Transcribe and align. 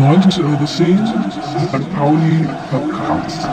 90s 0.00 0.42
over 0.42 0.56
the 0.56 0.66
scene 0.66 0.96
and 1.74 1.84
Pauli 1.94 2.46
Podcast. 2.70 3.46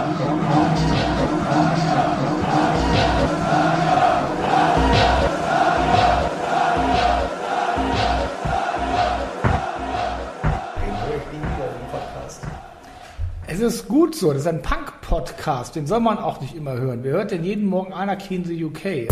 Es 13.46 13.60
ist 13.60 13.88
gut 13.90 14.16
so, 14.16 14.32
das 14.32 14.44
ist 14.44 14.48
ein 14.48 14.62
Punk-Podcast, 14.62 15.76
den 15.76 15.86
soll 15.86 16.00
man 16.00 16.18
auch 16.18 16.40
nicht 16.40 16.56
immer 16.56 16.78
hören. 16.78 17.00
Wer 17.04 17.12
hört 17.14 17.32
denn 17.32 17.44
jeden 17.44 17.66
Morgen 17.66 17.92
Anarchy 17.92 18.36
in 18.36 18.46
the 18.46 18.64
UK? 18.64 19.10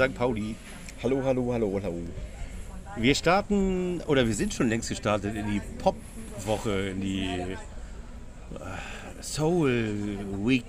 St. 0.00 0.14
Pauli. 0.14 0.54
Hallo, 1.02 1.22
hallo, 1.22 1.52
hallo, 1.52 1.78
hallo. 1.82 1.94
Wir 2.96 3.14
starten, 3.14 4.00
oder 4.06 4.26
wir 4.26 4.34
sind 4.34 4.54
schon 4.54 4.70
längst 4.70 4.88
gestartet 4.88 5.34
in 5.34 5.46
die 5.46 5.60
Pop-Woche, 5.76 6.88
in 6.88 7.02
die 7.02 7.26
äh, 7.26 7.56
Soul 9.20 10.18
Week, 10.42 10.64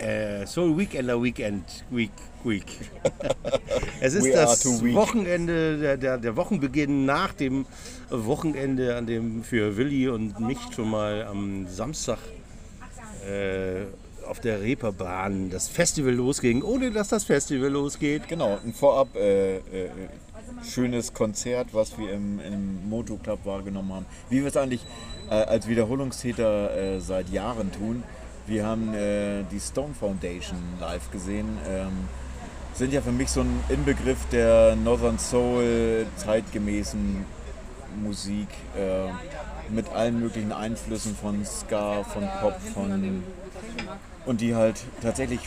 äh, 0.00 0.44
Soul 0.46 0.76
Weekender 0.76 1.22
Weekend 1.22 1.84
Week 1.90 2.10
Week. 2.42 2.66
es 4.00 4.14
ist 4.14 4.34
das. 4.34 4.66
Wochenende, 4.66 5.78
der, 5.78 5.96
der, 5.96 6.18
der 6.18 6.34
Wochenbeginn 6.34 7.04
nach 7.04 7.34
dem 7.34 7.66
Wochenende, 8.10 8.96
an 8.96 9.06
dem 9.06 9.44
für 9.44 9.76
Willi 9.76 10.08
und 10.08 10.40
mich 10.40 10.58
schon 10.74 10.90
mal 10.90 11.22
am 11.22 11.68
Samstag 11.68 12.18
äh, 13.24 13.84
auf 14.26 14.40
der 14.40 14.60
Reeperbahn 14.60 15.50
das 15.50 15.68
Festival 15.68 16.12
losging, 16.12 16.62
ohne 16.62 16.90
dass 16.90 17.08
das 17.08 17.24
Festival 17.24 17.70
losgeht. 17.70 18.28
Genau, 18.28 18.58
ein 18.64 18.72
vorab 18.72 19.14
äh, 19.16 19.56
äh, 19.56 19.60
schönes 20.64 21.12
Konzert, 21.12 21.68
was 21.72 21.98
wir 21.98 22.12
im, 22.12 22.40
im 22.40 22.88
Moto 22.88 23.16
Club 23.16 23.40
wahrgenommen 23.44 23.92
haben. 23.92 24.06
Wie 24.30 24.40
wir 24.40 24.48
es 24.48 24.56
eigentlich 24.56 24.84
äh, 25.30 25.34
als 25.34 25.68
Wiederholungstäter 25.68 26.76
äh, 26.76 27.00
seit 27.00 27.30
Jahren 27.30 27.72
tun. 27.72 28.02
Wir 28.46 28.64
haben 28.64 28.94
äh, 28.94 29.42
die 29.50 29.60
Stone 29.60 29.94
Foundation 29.98 30.58
live 30.80 31.10
gesehen. 31.10 31.58
Ähm, 31.68 32.08
sind 32.74 32.92
ja 32.92 33.00
für 33.00 33.12
mich 33.12 33.30
so 33.30 33.40
ein 33.40 33.60
Inbegriff 33.68 34.18
der 34.30 34.76
Northern 34.76 35.18
Soul 35.18 36.06
zeitgemäßen 36.16 37.24
Musik 38.02 38.48
äh, 38.76 39.08
mit 39.72 39.88
allen 39.88 40.20
möglichen 40.20 40.52
Einflüssen 40.52 41.16
von 41.16 41.44
Ska, 41.44 42.04
von 42.04 42.28
Pop, 42.40 42.60
von 42.74 43.22
und 44.26 44.40
die 44.40 44.54
halt 44.54 44.84
tatsächlich 45.00 45.40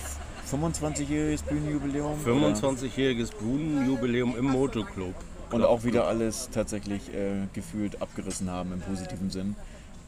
25-jähriges 0.50 1.44
Bühnenjubiläum 1.44 2.20
oder? 2.26 2.32
25-jähriges 2.32 3.36
Bühnenjubiläum 3.36 4.36
im 4.36 4.46
Motoclub. 4.46 5.14
und 5.52 5.64
auch 5.64 5.84
wieder 5.84 6.08
alles 6.08 6.50
tatsächlich 6.52 7.14
äh, 7.14 7.48
gefühlt 7.54 8.02
abgerissen 8.02 8.50
haben 8.50 8.74
im 8.74 8.82
positiven 8.82 9.30
Sinn 9.30 9.56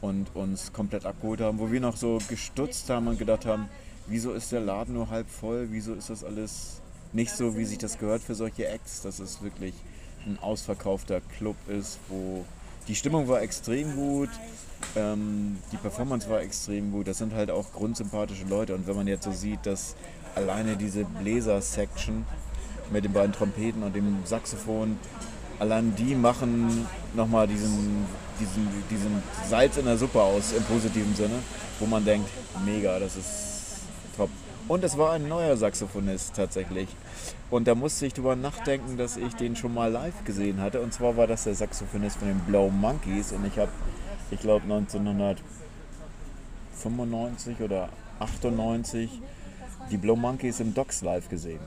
und 0.00 0.34
uns 0.34 0.72
komplett 0.72 1.06
abgeholt 1.06 1.40
haben, 1.40 1.58
wo 1.58 1.70
wir 1.70 1.80
noch 1.80 1.96
so 1.96 2.18
gestutzt 2.28 2.90
haben 2.90 3.06
und 3.06 3.18
gedacht 3.18 3.46
haben, 3.46 3.68
wieso 4.06 4.32
ist 4.32 4.52
der 4.52 4.60
Laden 4.60 4.94
nur 4.94 5.10
halb 5.10 5.28
voll, 5.28 5.68
wieso 5.70 5.94
ist 5.94 6.10
das 6.10 6.24
alles 6.24 6.80
nicht 7.12 7.30
so, 7.30 7.56
wie 7.56 7.64
sich 7.64 7.78
das 7.78 7.98
gehört 7.98 8.22
für 8.22 8.34
solche 8.34 8.66
Acts, 8.68 9.02
dass 9.02 9.18
es 9.18 9.42
wirklich 9.42 9.74
ein 10.26 10.38
ausverkaufter 10.40 11.20
Club 11.38 11.56
ist, 11.68 11.98
wo 12.08 12.44
die 12.88 12.94
Stimmung 12.94 13.28
war 13.28 13.42
extrem 13.42 13.94
gut, 13.94 14.30
ähm, 14.96 15.58
die 15.70 15.76
Performance 15.76 16.28
war 16.28 16.40
extrem 16.40 16.92
gut, 16.92 17.08
das 17.08 17.18
sind 17.18 17.34
halt 17.34 17.50
auch 17.50 17.72
grundsympathische 17.72 18.44
Leute 18.44 18.74
und 18.74 18.86
wenn 18.86 18.96
man 18.96 19.06
jetzt 19.06 19.24
so 19.24 19.32
sieht, 19.32 19.64
dass 19.64 19.94
alleine 20.34 20.76
diese 20.76 21.04
Bläser-Section 21.04 22.24
mit 22.92 23.04
den 23.04 23.12
beiden 23.12 23.32
Trompeten 23.32 23.82
und 23.82 23.94
dem 23.94 24.18
Saxophon. 24.24 24.98
Allein 25.58 25.94
die 25.96 26.14
machen 26.14 26.86
nochmal 27.14 27.46
diesen, 27.46 28.06
diesen, 28.40 28.68
diesen 28.90 29.22
Salz 29.48 29.76
in 29.76 29.84
der 29.84 29.96
Suppe 29.96 30.20
aus 30.20 30.52
im 30.52 30.62
positiven 30.64 31.14
Sinne, 31.14 31.36
wo 31.78 31.86
man 31.86 32.04
denkt, 32.04 32.28
mega, 32.64 32.98
das 32.98 33.16
ist 33.16 33.80
top. 34.16 34.30
Und 34.68 34.84
es 34.84 34.96
war 34.96 35.12
ein 35.12 35.28
neuer 35.28 35.56
Saxophonist 35.56 36.34
tatsächlich. 36.34 36.88
Und 37.50 37.68
da 37.68 37.74
musste 37.74 38.06
ich 38.06 38.14
drüber 38.14 38.36
nachdenken, 38.36 38.96
dass 38.96 39.16
ich 39.16 39.34
den 39.34 39.56
schon 39.56 39.74
mal 39.74 39.90
live 39.90 40.24
gesehen 40.24 40.60
hatte. 40.60 40.80
Und 40.80 40.94
zwar 40.94 41.16
war 41.16 41.26
das 41.26 41.44
der 41.44 41.54
Saxophonist 41.54 42.16
von 42.16 42.28
den 42.28 42.38
Blow 42.40 42.70
Monkeys. 42.70 43.32
Und 43.32 43.46
ich 43.46 43.58
habe, 43.58 43.70
ich 44.32 44.40
glaube 44.40 44.64
1995 44.64 47.60
oder 47.60 47.90
98 48.18 49.20
die 49.90 49.98
Blow 49.98 50.16
Monkeys 50.16 50.58
im 50.60 50.74
Docks 50.74 51.02
live 51.02 51.28
gesehen. 51.28 51.60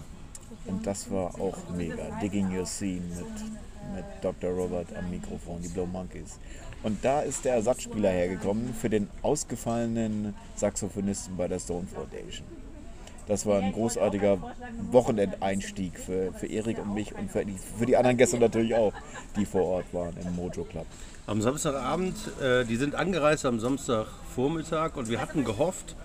Und 0.66 0.88
das 0.88 1.12
war 1.12 1.40
auch 1.40 1.58
mega. 1.76 2.20
Digging 2.22 2.58
Your 2.58 2.66
Scene 2.66 3.04
mit, 3.10 3.28
mit 3.96 4.06
Dr. 4.22 4.50
Robert 4.50 4.88
am 4.96 5.12
Mikrofon, 5.12 5.62
die 5.62 5.68
Blow 5.68 5.86
Monkeys. 5.86 6.40
Und 6.82 7.06
da 7.06 7.22
ist 7.22 7.46
der 7.46 7.54
Ersatzspieler 7.56 8.10
hergekommen 8.10 8.74
für 8.74 8.90
den 8.90 9.10
ausgefallenen 9.22 10.34
Saxophonisten 10.56 11.38
bei 11.38 11.48
der 11.48 11.60
Stone 11.60 11.86
Foundation. 11.88 12.65
Das 13.28 13.46
war 13.46 13.60
ein 13.60 13.72
großartiger 13.72 14.38
Wochenendeinstieg 14.92 16.00
für, 16.00 16.32
für 16.34 16.48
Erik 16.48 16.78
und 16.80 16.94
mich 16.94 17.16
und 17.16 17.32
für 17.32 17.44
die, 17.44 17.56
für 17.78 17.86
die 17.86 17.98
anderen 17.98 18.18
Gäste 18.18 18.38
natürlich 18.38 18.76
auch, 18.76 18.94
die 19.36 19.46
vor 19.46 19.64
Ort 19.64 19.86
waren 19.94 20.16
im 20.24 20.36
Mojo 20.36 20.64
Club. 20.64 20.86
Am 21.26 21.42
Samstagabend, 21.42 22.16
äh, 22.40 22.66
die 22.66 22.76
sind 22.76 22.94
angereist 22.94 23.46
am 23.46 23.60
Samstagvormittag 23.60 24.96
und 24.96 25.10
wir 25.10 25.20
hatten 25.20 25.44
gehofft, 25.44 25.96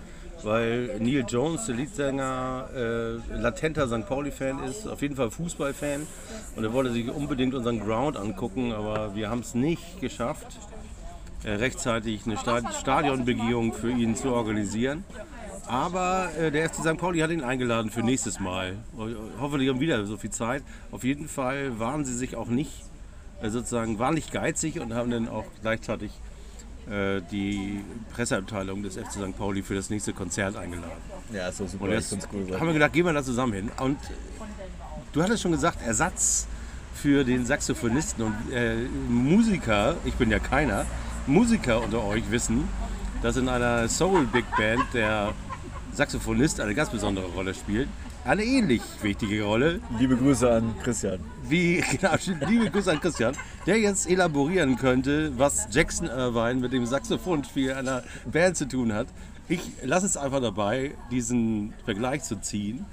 weil 0.41 0.97
Neil 0.99 1.23
Jones, 1.27 1.67
der 1.67 1.75
Leadsänger, 1.75 2.69
äh, 2.75 3.35
latenter 3.35 3.87
St. 3.87 4.07
Pauli-Fan 4.07 4.63
ist, 4.63 4.87
auf 4.87 5.03
jeden 5.03 5.15
Fall 5.15 5.29
Fußballfan 5.29 6.07
und 6.55 6.63
er 6.63 6.73
wollte 6.73 6.91
sich 6.91 7.07
unbedingt 7.11 7.53
unseren 7.53 7.79
Ground 7.79 8.17
angucken, 8.17 8.71
aber 8.71 9.13
wir 9.13 9.29
haben 9.29 9.41
es 9.41 9.53
nicht 9.53 10.01
geschafft, 10.01 10.57
äh, 11.43 11.51
rechtzeitig 11.51 12.25
eine 12.25 12.37
Sta 12.37 12.61
Stadionbegehung 12.73 13.73
für 13.73 13.91
ihn 13.91 14.15
zu 14.15 14.29
organisieren. 14.29 15.03
Aber 15.71 16.29
äh, 16.37 16.51
der 16.51 16.69
FC 16.69 16.81
St. 16.81 16.97
Pauli 16.97 17.19
hat 17.19 17.31
ihn 17.31 17.43
eingeladen 17.43 17.91
für 17.91 18.01
nächstes 18.01 18.41
Mal. 18.41 18.75
Hoffentlich 19.39 19.69
haben 19.69 19.79
wir 19.79 19.87
wieder 19.87 20.05
so 20.05 20.17
viel 20.17 20.29
Zeit. 20.29 20.63
Auf 20.91 21.05
jeden 21.05 21.29
Fall 21.29 21.79
waren 21.79 22.03
sie 22.03 22.13
sich 22.13 22.35
auch 22.35 22.47
nicht 22.47 22.83
äh, 23.41 23.49
sozusagen 23.49 23.97
waren 23.97 24.13
nicht 24.13 24.31
geizig 24.31 24.79
und 24.79 24.93
haben 24.93 25.09
dann 25.09 25.27
auch 25.27 25.45
gleichzeitig 25.61 26.11
äh, 26.89 27.21
die 27.31 27.83
Presseabteilung 28.13 28.83
des 28.83 28.97
FC 28.97 29.13
St. 29.13 29.37
Pauli 29.37 29.63
für 29.63 29.75
das 29.75 29.89
nächste 29.89 30.13
Konzert 30.13 30.55
eingeladen. 30.55 30.91
Ja, 31.33 31.51
so 31.51 31.65
super. 31.65 31.85
Und 31.85 31.91
jetzt 31.91 32.11
haben 32.11 32.67
wir 32.67 32.73
gedacht, 32.73 32.93
gehen 32.93 33.05
wir 33.05 33.13
da 33.13 33.23
zusammen 33.23 33.53
hin. 33.53 33.71
Und 33.79 33.97
du 35.13 35.23
hattest 35.23 35.41
schon 35.41 35.51
gesagt, 35.51 35.81
Ersatz 35.85 36.47
für 36.93 37.23
den 37.23 37.45
Saxophonisten 37.45 38.25
und 38.25 38.53
äh, 38.53 38.75
Musiker, 39.07 39.95
ich 40.05 40.13
bin 40.15 40.29
ja 40.29 40.39
keiner, 40.39 40.85
Musiker 41.25 41.81
unter 41.81 42.03
euch 42.03 42.29
wissen, 42.29 42.67
dass 43.21 43.37
in 43.37 43.47
einer 43.47 43.87
Soul 43.87 44.25
Big 44.25 44.45
Band 44.57 44.83
der 44.93 45.33
Saxophonist 45.93 46.59
eine 46.59 46.73
ganz 46.73 46.89
besondere 46.89 47.25
Rolle 47.27 47.53
spielt. 47.53 47.87
Eine 48.23 48.43
ähnlich 48.43 48.81
wichtige 49.01 49.43
Rolle, 49.43 49.79
Liebe 49.99 50.15
Grüße 50.15 50.49
an 50.51 50.75
Christian. 50.83 51.19
wie, 51.49 51.83
genau, 51.91 52.13
liebe 52.47 52.69
Grüße 52.69 52.91
an 52.91 52.99
Christian, 53.01 53.35
der 53.65 53.79
jetzt 53.79 54.07
elaborieren 54.09 54.75
könnte, 54.77 55.31
was 55.37 55.67
Jackson 55.71 56.07
Irvine 56.07 56.61
mit 56.61 56.71
dem 56.71 56.85
Saxophonspiel 56.85 57.73
einer 57.73 58.03
Band 58.31 58.57
zu 58.57 58.67
tun 58.67 58.93
hat. 58.93 59.07
Ich 59.49 59.61
lasse 59.83 60.05
es 60.05 60.17
einfach 60.17 60.39
dabei, 60.39 60.91
diesen 61.09 61.73
Vergleich 61.83 62.23
zu 62.23 62.39
ziehen. 62.39 62.85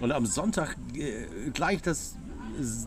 Und 0.00 0.12
am 0.12 0.26
Sonntag 0.26 0.76
äh, 0.94 1.50
gleich 1.54 1.80
das 1.82 2.16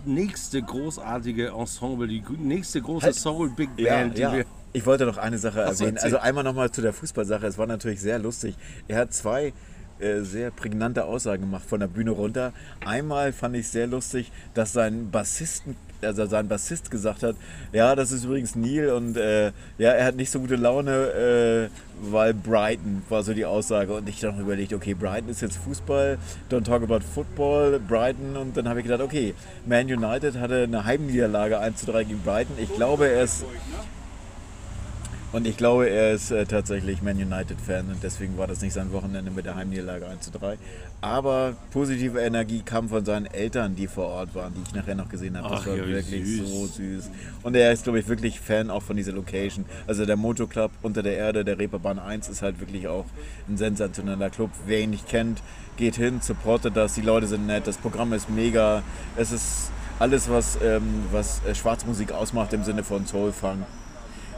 nächste 0.06 0.62
großartige 0.62 1.50
Ensemble, 1.50 2.08
die 2.08 2.22
nächste 2.38 2.82
große 2.82 3.08
Halt. 3.08 3.16
Soul 3.16 3.50
Big 3.50 3.70
Ja, 3.78 3.96
Band, 3.96 4.18
die 4.18 4.22
ja. 4.22 4.34
wir. 4.34 4.46
Ich 4.74 4.86
wollte 4.86 5.06
noch 5.06 5.18
eine 5.18 5.38
Sache 5.38 5.62
erwähnen. 5.62 5.98
Also 5.98 6.18
einmal 6.18 6.44
nochmal 6.44 6.72
zu 6.72 6.82
der 6.82 6.94
Fußballsache. 6.94 7.46
Es 7.46 7.58
war 7.58 7.68
natürlich 7.68 8.02
sehr 8.02 8.20
lustig. 8.20 8.56
Er 8.88 9.00
hat 9.00 9.14
zwei 9.14 9.54
äh, 10.00 10.22
sehr 10.22 10.52
prägnante 10.52 11.06
Aussagen 11.06 11.44
gemacht 11.44 11.64
von 11.68 11.80
der 11.80 11.88
Bühne 11.88 12.12
runter. 12.12 12.54
Einmal 12.86 13.34
fand 13.34 13.56
ich 13.56 13.68
sehr 13.68 13.88
lustig, 13.88 14.32
dass 14.54 14.74
sein 14.74 15.12
Bassisten 15.12 15.76
also 16.04 16.26
sein 16.26 16.48
Bassist 16.48 16.92
gesagt 16.92 17.24
hat, 17.24 17.36
ja, 17.72 17.96
das 17.96 18.12
ist 18.12 18.26
übrigens 18.26 18.56
Neil 18.56 18.90
und 18.92 19.18
äh, 19.18 19.52
ja, 19.78 19.92
er 19.92 20.06
hat 20.06 20.16
nicht 20.16 20.32
so 20.32 20.40
gute 20.40 20.56
Laune, 20.56 21.70
äh, 21.72 22.12
weil 22.12 22.34
Brighton 22.34 23.04
war 23.10 23.24
so 23.24 23.34
die 23.34 23.46
Aussage. 23.46 23.94
Und 23.94 24.10
ich 24.10 24.20
dann 24.20 24.40
überlegt, 24.40 24.74
okay, 24.74 24.94
Brighton 24.94 25.30
ist 25.30 25.42
jetzt 25.42 25.58
Fußball, 25.58 26.18
don't 26.50 26.64
talk 26.64 26.84
about 26.84 27.02
Football, 27.02 27.80
Brighton. 27.80 28.36
Und 28.36 28.58
dann 28.58 28.68
habe 28.68 28.80
ich 28.80 28.86
gedacht, 28.86 29.02
okay, 29.02 29.34
Man 29.66 29.86
United 29.86 30.40
hatte 30.40 30.64
eine 30.64 30.86
Heimniederlage 30.86 31.60
1 31.60 31.80
zu 31.80 31.86
3 31.92 32.04
gegen 32.06 32.22
Brighton. 32.22 32.56
Ich 32.60 32.74
glaube, 32.74 33.08
er 33.08 33.24
ist 33.24 33.46
und 35.32 35.48
ich 35.48 35.56
glaube, 35.56 35.90
er 35.90 36.14
ist 36.14 36.32
äh, 36.32 36.46
tatsächlich 36.46 37.02
Man 37.02 37.16
United-Fan 37.16 37.88
und 37.88 38.04
deswegen 38.04 38.38
war 38.38 38.48
das 38.48 38.62
nicht 38.62 38.74
sein 38.74 38.92
Wochenende 38.92 39.32
mit 39.32 39.46
der 39.46 39.56
Heimniederlage 39.56 40.08
1 40.08 40.26
zu 40.26 40.32
3. 40.32 40.58
Aber 41.00 41.56
positive 41.72 42.20
Energie 42.20 42.62
kam 42.64 42.90
von 42.90 43.06
seinen 43.06 43.26
Eltern, 43.28 43.76
die 43.76 43.88
vor 43.88 44.08
Ort 44.08 44.36
waren, 44.36 44.54
die 44.54 44.62
ich 44.68 44.76
nachher 44.76 44.96
noch 44.96 45.10
gesehen 45.10 45.38
habe. 45.38 45.50
Das 45.50 45.62
Ach 45.62 45.68
war 45.68 45.78
ja, 45.78 45.88
wirklich 45.88 46.26
süß. 46.26 46.50
so 46.50 46.68
süß. 46.68 47.10
Und 47.44 47.56
er 47.56 47.72
ist, 47.72 47.84
glaube 47.86 48.00
ich, 48.00 48.08
wirklich 48.08 48.40
Fan 48.40 48.70
auch 48.70 48.84
von 48.84 48.98
dieser 48.98 49.14
Location. 49.14 49.66
Also 49.88 50.06
der 50.06 50.18
Moto 50.18 50.48
Club 50.48 50.72
unter 50.82 51.02
der 51.02 51.16
Erde, 51.16 51.46
der 51.46 51.58
Reeperbahn 51.58 51.98
1, 51.98 52.28
ist 52.28 52.42
halt 52.42 52.60
wirklich 52.60 52.88
auch 52.88 53.06
ein 53.48 53.58
sensationeller 53.58 54.30
Club. 54.30 54.50
Wer 54.66 54.82
ihn 54.82 54.90
nicht 54.90 55.08
kennt, 55.08 55.42
geht 55.78 55.96
hin, 55.96 56.20
supportet 56.22 56.76
das. 56.76 56.94
Die 56.96 57.02
Leute 57.02 57.28
sind 57.28 57.48
nett, 57.48 57.68
das 57.68 57.78
Programm 57.78 58.12
ist 58.14 58.30
mega. 58.30 58.84
Es 59.16 59.32
ist 59.32 59.72
alles, 59.98 60.30
was, 60.30 60.60
ähm, 60.62 61.06
was 61.12 61.42
äh, 61.46 61.56
Schwarzmusik 61.56 62.12
ausmacht 62.12 62.54
im 62.54 62.64
Sinne 62.64 62.84
von 62.84 63.06
Soulfunk 63.06 63.66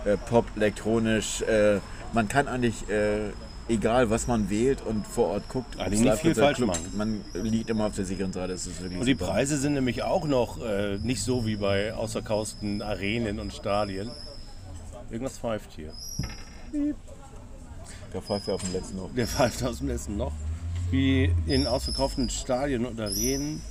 äh, 0.05 0.17
Pop, 0.17 0.45
elektronisch. 0.55 1.41
Äh, 1.41 1.79
man 2.13 2.27
kann 2.27 2.47
eigentlich, 2.47 2.89
äh, 2.89 3.31
egal 3.67 4.09
was 4.09 4.27
man 4.27 4.50
wählt 4.50 4.81
und 4.85 5.05
vor 5.07 5.29
Ort 5.29 5.50
guckt, 5.50 5.77
ob's 5.79 5.89
nicht 6.00 6.17
viel 6.17 6.35
falsch 6.35 6.57
Club, 6.57 6.69
machen. 6.69 6.91
Man 6.95 7.21
liegt 7.33 7.69
immer 7.69 7.88
auf 7.88 7.95
der 7.95 8.05
sicheren 8.05 8.33
Seite. 8.33 8.53
Das 8.53 8.67
ist 8.67 8.81
wirklich 8.81 9.00
Und 9.00 9.05
die 9.05 9.13
super. 9.13 9.27
Preise 9.27 9.57
sind 9.57 9.73
nämlich 9.73 10.03
auch 10.03 10.25
noch 10.25 10.61
äh, 10.63 10.97
nicht 10.97 11.23
so 11.23 11.45
wie 11.45 11.55
bei 11.55 11.94
ausverkauften 11.94 12.81
Arenen 12.81 13.39
und 13.39 13.53
Stadien. 13.53 14.09
Irgendwas 15.09 15.38
pfeift 15.38 15.71
hier. 15.73 15.94
Der 18.13 18.21
pfeift 18.21 18.47
ja 18.47 18.53
auf 18.55 18.63
dem 18.63 18.73
letzten 18.73 18.97
noch. 18.97 19.13
Der 19.15 19.27
pfeift 19.27 19.63
aus 19.63 19.79
dem 19.79 19.88
letzten 19.88 20.17
Loch. 20.17 20.31
Wie 20.91 21.31
in 21.47 21.67
ausverkauften 21.67 22.29
Stadien 22.29 22.85
und 22.85 23.00
Arenen. 23.00 23.61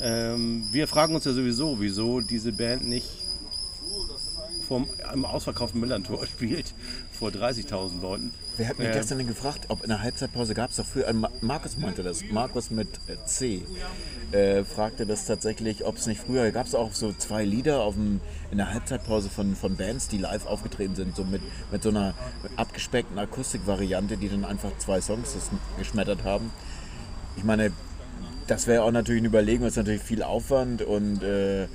Ähm, 0.00 0.68
wir 0.72 0.88
fragen 0.88 1.14
uns 1.14 1.24
ja 1.24 1.32
sowieso, 1.32 1.80
wieso 1.80 2.20
diese 2.20 2.52
Band 2.52 2.86
nicht 2.86 3.29
vom, 4.70 4.88
im 5.12 5.24
ausverkauften 5.24 5.80
Millantor 5.80 6.24
spielt, 6.28 6.72
vor 7.18 7.30
30.000 7.30 8.00
Leuten. 8.00 8.32
Wer 8.56 8.68
hat 8.68 8.78
mich 8.78 8.86
Ähm, 8.86 8.92
gestern 8.94 9.18
denn 9.18 9.26
gefragt, 9.26 9.64
ob 9.68 9.82
in 9.82 9.88
der 9.88 10.00
Halbzeitpause 10.00 10.54
gab 10.54 10.70
es 10.70 10.76
doch 10.76 10.86
früher, 10.86 11.08
äh, 11.08 11.12
Ma- 11.12 11.30
Markus 11.40 11.76
meinte 11.76 12.04
das, 12.04 12.22
Markus 12.30 12.70
mit 12.70 12.86
äh, 13.08 13.16
C, 13.26 13.62
äh, 14.30 14.62
fragte 14.62 15.06
das 15.06 15.26
tatsächlich, 15.26 15.84
ob 15.84 15.96
es 15.96 16.06
nicht 16.06 16.20
früher, 16.20 16.52
gab 16.52 16.66
es 16.66 16.76
auch 16.76 16.92
so 16.92 17.12
zwei 17.12 17.44
Lieder 17.44 17.80
auf 17.82 17.94
dem, 17.94 18.20
in 18.52 18.58
der 18.58 18.72
Halbzeitpause 18.72 19.28
von, 19.28 19.56
von 19.56 19.74
Bands, 19.74 20.06
die 20.06 20.18
live 20.18 20.46
aufgetreten 20.46 20.94
sind, 20.94 21.16
so 21.16 21.24
mit, 21.24 21.42
mit 21.72 21.82
so 21.82 21.88
einer 21.88 22.14
abgespeckten 22.54 23.18
Akustikvariante, 23.18 24.16
die 24.18 24.28
dann 24.28 24.44
einfach 24.44 24.70
zwei 24.78 25.00
Songs 25.00 25.36
geschmettert 25.78 26.22
haben. 26.22 26.52
Ich 27.36 27.42
meine, 27.42 27.72
das 28.46 28.68
wäre 28.68 28.84
auch 28.84 28.92
natürlich 28.92 29.20
eine 29.22 29.28
Überlegung, 29.28 29.64
das 29.64 29.72
ist 29.72 29.78
natürlich 29.78 30.02
viel 30.02 30.22
Aufwand 30.22 30.82
und 30.82 31.24
äh, 31.24 31.66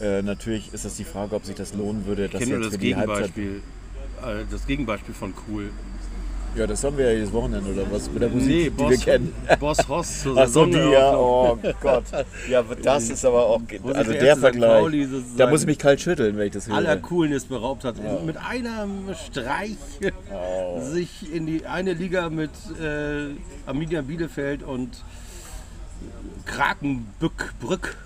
äh, 0.00 0.22
natürlich 0.22 0.72
ist 0.72 0.84
das 0.84 0.96
die 0.96 1.04
Frage, 1.04 1.34
ob 1.36 1.44
sich 1.44 1.54
das 1.56 1.74
lohnen 1.74 2.06
würde, 2.06 2.28
das 2.28 2.40
Ich 2.40 2.46
kenne 2.48 2.58
nur 2.60 2.64
jetzt 2.64 2.74
das 2.74 2.80
für 2.80 2.86
die 2.86 2.94
Gegenbeispiel. 2.94 3.62
äh, 4.22 4.44
Das 4.50 4.66
Gegenbeispiel 4.66 5.14
von 5.14 5.34
cool. 5.48 5.70
Ja, 6.56 6.66
das 6.66 6.82
haben 6.82 6.96
wir 6.96 7.04
ja 7.04 7.12
jedes 7.12 7.30
Wochenende 7.32 7.70
oder 7.70 7.84
was 7.92 8.10
mit 8.10 8.22
der 8.22 8.30
Musik, 8.30 8.48
Nee, 8.48 8.64
die 8.64 8.70
Boss, 8.70 8.90
wir 8.90 8.98
kennen. 8.98 9.34
Boss 9.60 9.86
Hoss 9.86 10.22
zur 10.22 10.36
Ach 10.38 10.48
so, 10.48 10.64
die 10.64 10.72
ja, 10.78 11.14
oh 11.14 11.58
Gott. 11.80 12.04
Ja, 12.48 12.64
das 12.82 13.10
ist 13.10 13.24
aber 13.24 13.44
auch, 13.46 13.60
also 13.92 14.10
der 14.12 14.20
der. 14.20 14.36
Vergleich, 14.38 14.80
Pauli 14.80 15.08
da 15.36 15.46
muss 15.46 15.60
ich 15.60 15.66
mich 15.66 15.78
kalt 15.78 16.00
schütteln, 16.00 16.36
wenn 16.38 16.46
ich 16.46 16.54
das 16.54 16.66
höre. 16.66 16.76
aller 16.76 16.96
Coolness 16.96 17.44
beraubt 17.44 17.84
hat. 17.84 17.96
Mit 18.24 18.36
einem 18.38 19.14
Streich 19.26 19.76
Oh. 20.32 20.80
sich 20.90 21.32
in 21.32 21.46
die 21.46 21.66
eine 21.66 21.92
Liga 21.92 22.30
mit 22.30 22.50
äh, 22.82 23.34
Arminia 23.66 24.00
Bielefeld 24.00 24.62
und 24.62 25.04
Krakenbück 26.48 27.54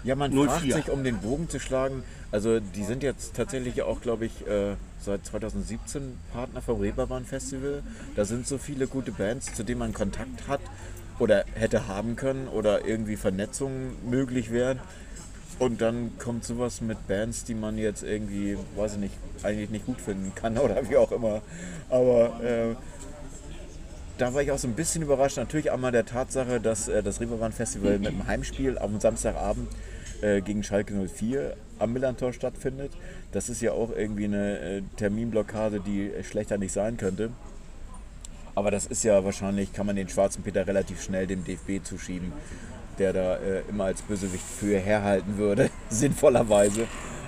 Ja, 0.05 0.15
man 0.15 0.33
04. 0.33 0.45
fragt 0.49 0.73
sich, 0.73 0.91
um 0.91 1.05
den 1.05 1.19
Bogen 1.19 1.49
zu 1.49 1.59
schlagen, 1.59 2.03
also 2.31 2.61
die 2.61 2.85
sind 2.85 3.03
jetzt 3.03 3.35
tatsächlich 3.35 3.83
auch, 3.83 4.01
glaube 4.01 4.27
ich, 4.27 4.47
äh, 4.47 4.75
seit 5.01 5.25
2017 5.27 6.19
Partner 6.33 6.61
vom 6.61 6.81
Reeperbahn 6.81 7.25
Festival. 7.25 7.83
Da 8.17 8.25
sind 8.25 8.47
so 8.47 8.59
viele 8.59 8.87
gute 8.87 9.13
Bands, 9.13 9.55
zu 9.55 9.63
denen 9.63 9.79
man 9.79 9.93
Kontakt 9.93 10.49
hat 10.49 10.61
oder 11.19 11.45
hätte 11.55 11.89
haben 11.89 12.17
können 12.17 12.49
oder 12.49 12.87
irgendwie 12.87 13.17
Vernetzungen 13.17 13.97
möglich 14.09 14.51
wären. 14.51 14.81
Und 15.59 15.81
dann 15.81 16.19
kommt 16.19 16.45
sowas 16.45 16.81
mit 16.81 17.07
Bands, 17.07 17.45
die 17.45 17.55
man 17.55 17.79
jetzt 17.79 18.03
irgendwie, 18.03 18.59
weiß 18.77 18.95
ich 18.95 18.99
nicht, 18.99 19.15
eigentlich 19.43 19.71
nicht 19.71 19.87
gut 19.87 20.01
finden 20.01 20.33
kann 20.35 20.59
oder 20.65 20.89
wie 20.89 20.97
auch 20.97 21.13
immer. 21.13 21.43
Aber 21.91 22.43
äh, 22.43 22.75
da 24.23 24.33
war 24.35 24.41
ich 24.41 24.53
auch 24.53 24.59
so 24.59 24.69
ein 24.69 24.75
bisschen 24.75 25.03
überrascht. 25.03 25.37
Natürlich 25.37 25.73
einmal 25.73 25.91
der 25.91 26.07
Tatsache, 26.07 26.61
dass 26.61 26.87
äh, 26.87 27.03
das 27.03 27.21
Reeperbahn 27.21 27.51
Festival 27.51 27.99
mit 27.99 28.07
einem 28.07 28.25
Heimspiel 28.29 28.79
am 28.79 29.01
Samstagabend 29.01 29.69
äh, 30.21 30.41
gegen 30.41 30.63
Schalke 30.63 30.95
04 30.95 31.57
am 31.81 31.93
Millantor 31.93 32.33
stattfindet. 32.33 32.93
Das 33.33 33.49
ist 33.49 33.61
ja 33.63 33.73
auch 33.73 33.91
irgendwie 33.91 34.27
eine 34.27 34.59
äh, 34.61 34.83
Terminblockade, 34.97 35.81
die 35.81 36.13
schlechter 36.23 36.57
nicht 36.57 36.71
sein 36.71 36.99
könnte. 36.99 37.31
Aber 38.55 38.71
das 38.71 38.87
ist 38.87 39.03
ja 39.03 39.25
wahrscheinlich, 39.25 39.73
kann 39.73 39.87
man 39.87 39.97
den 39.97 40.09
schwarzen 40.09 40.45
Peter 40.45 40.69
relativ 40.69 41.03
schnell 41.03 41.27
dem 41.27 41.43
DFB 41.43 41.83
zuschieben, 41.83 42.33
der 43.01 43.13
da 43.13 43.37
äh, 43.39 43.63
immer 43.69 43.87
als 43.87 44.03
Bösewicht 44.03 44.45
für 44.45 44.79
herhalten 44.79 45.37
würde, 45.37 45.69
sinnvollerweise. 45.89 46.87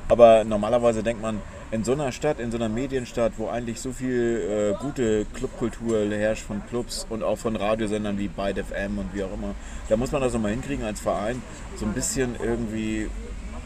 Aber 0.09 0.45
normalerweise 0.45 1.03
denkt 1.03 1.21
man, 1.21 1.43
in 1.75 1.83
so 1.83 1.91
einer 1.93 2.13
Stadt, 2.13 2.39
in 2.39 2.53
so 2.53 2.57
einer 2.57 2.69
Medienstadt, 2.69 3.33
wo 3.37 3.49
eigentlich 3.49 3.81
so 3.81 3.91
viel 3.91 4.77
äh, 4.77 4.81
gute 4.81 5.27
Clubkultur 5.35 6.09
herrscht 6.09 6.45
von 6.45 6.65
Clubs 6.69 7.05
und 7.11 7.25
auch 7.25 7.37
von 7.37 7.57
Radiosendern 7.57 8.17
wie 8.17 8.29
Byte 8.29 8.65
FM 8.65 8.99
und 8.99 9.13
wie 9.13 9.25
auch 9.25 9.33
immer, 9.33 9.57
da 9.89 9.97
muss 9.97 10.13
man 10.13 10.23
das 10.23 10.33
nochmal 10.33 10.53
hinkriegen 10.53 10.85
als 10.85 11.01
Verein, 11.01 11.43
so 11.75 11.85
ein 11.85 11.93
bisschen 11.93 12.37
irgendwie 12.41 13.11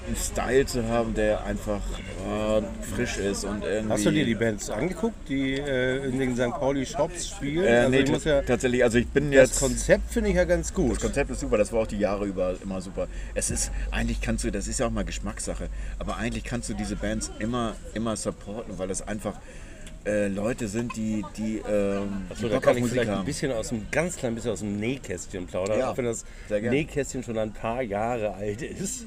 einen 0.09 0.17
Style 0.17 0.67
zu 0.67 0.89
haben, 0.89 1.15
der 1.15 1.45
einfach 1.45 1.81
äh, 2.27 2.63
frisch 2.95 3.19
ist 3.19 3.45
und 3.45 3.63
irgendwie... 3.63 3.93
Hast 3.93 4.07
du 4.07 4.11
dir 4.11 4.25
die 4.25 4.35
Bands 4.35 4.71
angeguckt, 4.71 5.29
die 5.29 5.55
äh, 5.55 6.05
in 6.07 6.19
den 6.19 6.35
St. 6.35 6.51
Pauli 6.51 6.85
Shops 6.87 7.29
spielen? 7.29 7.65
Äh, 7.65 7.77
Also 7.77 7.91
nee, 7.91 7.99
ich 8.01 8.11
muss 8.11 8.25
ja, 8.25 8.43
tatsächlich, 8.43 8.83
also 8.83 8.99
ich 8.99 9.07
bin 9.09 9.31
das 9.31 9.51
jetzt... 9.51 9.61
Konzept 9.61 10.11
finde 10.13 10.31
ich 10.31 10.37
ja 10.37 10.45
ganz 10.45 10.73
gut. 10.75 10.93
Das 10.93 11.01
Konzept 11.03 11.31
ist 11.31 11.41
super, 11.41 11.59
das 11.59 11.73
war 11.73 11.83
auch 11.83 11.87
die 11.87 11.99
Jahre 11.99 12.25
über 12.27 12.57
immer 12.63 12.81
super. 12.81 13.07
Es 13.35 13.51
ist, 13.51 13.71
eigentlich 13.91 14.21
kannst 14.21 14.45
du, 14.45 14.51
das 14.51 14.67
ist 14.67 14.81
ja 14.81 14.87
auch 14.87 14.91
mal 14.91 15.05
Geschmackssache, 15.05 15.69
aber 15.99 16.17
eigentlich 16.17 16.45
kannst 16.45 16.69
du 16.69 16.75
diese 16.75 16.97
Bands 16.97 17.31
immer, 17.39 17.77
immer 17.95 18.17
supporten, 18.17 18.79
weil 18.79 18.89
das 18.89 19.07
einfach 19.07 19.35
äh, 20.07 20.29
Leute 20.29 20.69
sind, 20.69 20.97
die, 20.97 21.23
die, 21.37 21.59
ähm, 21.69 22.27
die 22.31 22.41
So, 22.41 22.49
da 22.49 22.61
kann 22.61 22.77
ich 22.77 22.81
Musik 22.83 22.95
vielleicht 22.95 23.11
ein 23.11 23.17
haben. 23.19 23.25
bisschen 23.27 23.53
aus 23.53 23.69
dem, 23.69 23.87
ganz 23.91 24.17
klein 24.17 24.35
bisschen 24.35 24.53
aus 24.53 24.61
dem 24.61 24.79
Nähkästchen 24.81 25.47
plaudern, 25.47 25.79
Ja, 25.81 25.91
auch 25.91 25.97
wenn 25.99 26.07
das. 26.07 26.25
Nähkästchen 26.49 27.23
schon 27.23 27.37
ein 27.37 27.53
paar 27.53 27.83
Jahre 27.83 28.33
alt 28.35 28.63
ist. 28.63 29.05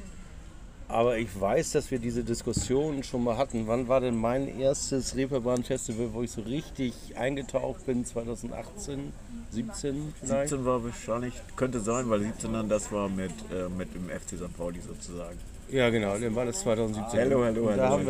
Aber 0.91 1.17
ich 1.17 1.39
weiß, 1.39 1.71
dass 1.71 1.89
wir 1.89 2.00
diese 2.00 2.24
Diskussion 2.24 3.01
schon 3.03 3.24
mal 3.24 3.38
hatten. 3.38 3.65
Wann 3.67 3.88
war 3.88 4.01
denn 4.01 4.15
mein 4.17 4.60
erstes 4.60 5.15
Reeperbahn-Festival, 5.15 6.10
wo 6.13 6.21
ich 6.21 6.31
so 6.31 6.41
richtig 6.41 6.93
eingetaucht 7.15 7.86
bin? 7.86 8.03
2018, 8.03 9.13
17 9.51 10.13
vielleicht? 10.19 10.50
17 10.50 10.65
war 10.65 10.83
wahrscheinlich, 10.83 11.33
könnte 11.55 11.79
sein, 11.79 12.10
weil 12.10 12.21
17 12.21 12.51
dann 12.51 12.67
das 12.67 12.91
war 12.91 13.07
mit, 13.07 13.31
äh, 13.53 13.69
mit 13.69 13.93
dem 13.95 14.10
FC 14.10 14.38
St. 14.38 14.55
Pauli 14.57 14.81
sozusagen. 14.81 15.38
Ja, 15.72 15.90
genau, 15.90 16.18
dann 16.18 16.36
war 16.36 16.46
das 16.46 16.60
2017. 16.62 17.18
Hallo, 17.18 17.46
hallo, 17.46 17.70
Und 17.70 17.78
Da 17.78 17.90
hallo. 17.90 17.94
haben 17.94 18.06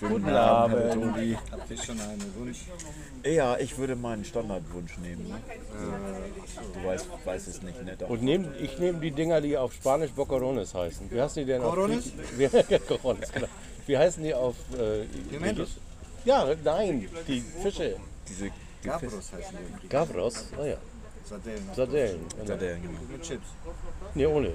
wir 0.00 0.08
Guten 0.08 0.28
Abend. 0.30 0.76
Hallo, 0.90 1.04
Tobi. 1.12 1.36
Habt 1.52 1.70
ihr 1.70 1.76
schon 1.76 2.00
einen 2.00 2.34
Wunsch? 2.38 2.58
Ja, 3.22 3.58
ich 3.58 3.76
würde 3.76 3.96
meinen 3.96 4.24
Standardwunsch 4.24 4.96
nehmen. 4.96 5.28
Ne? 5.28 5.34
Du 6.72 6.88
weißt, 6.88 7.06
weißt 7.24 7.48
es 7.48 7.60
nicht, 7.62 7.84
ne? 7.84 7.96
Doch. 7.98 8.08
Und 8.08 8.22
nehm, 8.22 8.48
ich 8.58 8.78
nehme 8.78 8.98
die 8.98 9.10
Dinger, 9.10 9.42
die 9.42 9.58
auf 9.58 9.74
Spanisch 9.74 10.10
Bocarones 10.12 10.74
heißen. 10.74 11.10
Wie 11.10 11.20
heißen 11.20 11.42
die 11.42 11.52
denn 11.52 11.60
Corones? 11.60 12.06
auf 12.06 12.38
Wie, 12.38 12.78
Corones, 12.88 13.30
genau. 13.30 13.48
Wie 13.86 13.98
heißen 13.98 14.22
die 14.22 14.32
auf 14.32 14.56
äh, 14.78 15.04
Pimentos. 15.30 15.76
Ja, 16.24 16.46
nein, 16.64 17.08
die 17.28 17.40
Fische. 17.62 17.96
Diese 18.26 18.46
die 18.46 18.88
Gabros 18.88 19.32
heißen 19.32 19.58
die. 19.82 19.88
Gavros, 19.88 20.46
oh 20.58 20.64
ja. 20.64 20.76
Sardellen. 21.24 21.62
Sardellen. 21.76 22.20
Genau. 22.34 22.46
Sardellen, 22.46 22.82
genau. 22.82 22.98
Mit 23.12 23.22
Chips. 23.22 23.46
Nee, 24.14 24.26
ohne. 24.26 24.52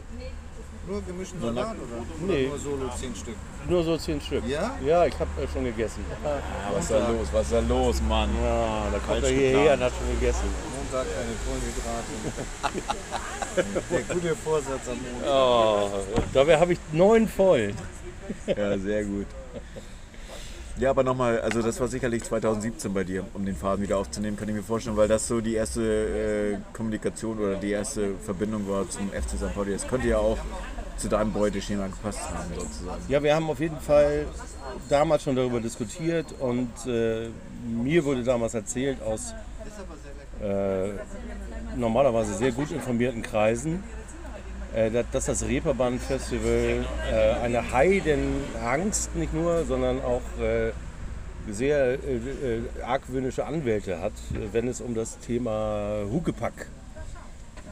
Nur 0.87 1.01
gemischten 1.01 1.41
Salat 1.41 1.75
oder? 1.75 2.05
Nee. 2.27 2.47
Oder 2.47 2.49
nur 2.49 2.59
solo 2.59 2.89
10 2.95 3.15
Stück? 3.15 3.35
Nur 3.67 3.83
so 3.83 3.97
zehn 3.97 4.21
Stück. 4.21 4.45
Ja? 4.47 4.77
Ja, 4.85 5.05
ich 5.05 5.15
habe 5.19 5.29
äh, 5.41 5.47
schon 5.51 5.63
gegessen. 5.63 6.05
Ah, 6.23 6.39
was 6.71 6.83
ist 6.83 6.91
da 6.91 7.09
los? 7.09 7.27
Was 7.31 7.41
ist 7.43 7.53
da 7.53 7.59
los, 7.61 8.01
Mann? 8.07 8.29
Ja, 8.43 8.83
da 8.91 8.99
kommt 8.99 9.23
er 9.23 9.29
hierher 9.29 9.73
und 9.73 9.79
hat 9.81 9.93
schon 9.97 10.19
gegessen. 10.19 10.43
Montag 10.75 11.07
keine 11.15 11.33
Kohlenhydrate. 11.45 12.13
Der 13.91 14.15
gute 14.15 14.35
Vorsatz 14.35 14.87
am 14.87 14.97
Montag. 15.01 15.29
Oh, 15.31 15.89
dabei 16.33 16.59
habe 16.59 16.73
ich 16.73 16.79
neun 16.91 17.27
voll. 17.27 17.73
Ja, 18.45 18.77
sehr 18.77 19.03
gut. 19.05 19.27
Ja, 20.77 20.89
aber 20.89 21.03
nochmal, 21.03 21.39
also 21.39 21.61
das 21.61 21.79
war 21.79 21.87
sicherlich 21.87 22.23
2017 22.23 22.93
bei 22.93 23.05
dir, 23.05 23.23
um 23.33 23.45
den 23.45 23.55
Faden 23.55 23.81
wieder 23.81 23.97
aufzunehmen, 23.97 24.35
kann 24.35 24.49
ich 24.49 24.55
mir 24.55 24.63
vorstellen, 24.63 24.97
weil 24.97 25.07
das 25.07 25.25
so 25.25 25.39
die 25.39 25.53
erste 25.53 25.81
äh, 25.81 26.57
Kommunikation 26.73 27.39
oder 27.39 27.55
die 27.55 27.71
erste 27.71 28.15
Verbindung 28.25 28.67
war 28.67 28.89
zum 28.89 29.09
FC 29.09 29.37
St. 29.37 29.53
Pauli. 29.55 29.71
Das 29.71 29.87
könnte 29.87 30.09
ja 30.09 30.17
auch 30.17 30.37
zu 30.97 31.07
deinem 31.07 31.31
Beuteschema 31.31 31.87
gepasst 31.87 32.19
haben, 32.29 32.49
sozusagen. 32.59 33.01
Ja, 33.07 33.23
wir 33.23 33.33
haben 33.33 33.49
auf 33.49 33.59
jeden 33.61 33.79
Fall 33.79 34.25
damals 34.89 35.23
schon 35.23 35.37
darüber 35.37 35.61
diskutiert 35.61 36.33
und 36.39 36.71
äh, 36.87 37.29
mir 37.65 38.03
wurde 38.03 38.23
damals 38.23 38.53
erzählt 38.53 39.01
aus 39.01 39.33
äh, 40.41 40.89
normalerweise 41.77 42.33
sehr 42.33 42.51
gut 42.51 42.71
informierten 42.71 43.21
Kreisen, 43.21 43.81
dass- 44.73 45.05
dass 45.11 45.25
das 45.25 45.43
Reeperbahn-Festival 45.47 46.85
äh, 47.11 47.31
eine 47.43 47.71
Heidenangst 47.71 49.15
nicht 49.15 49.33
nur, 49.33 49.65
sondern 49.65 50.01
auch 50.01 50.21
äh, 50.41 50.71
sehr 51.51 51.93
äh, 51.93 51.97
äh, 51.97 52.61
argwöhnische 52.83 53.45
Anwälte 53.45 54.01
hat, 54.01 54.13
äh, 54.33 54.51
wenn 54.51 54.67
es 54.67 54.81
um 54.81 54.95
das 54.95 55.17
Thema 55.19 56.03
Huckepack 56.11 56.67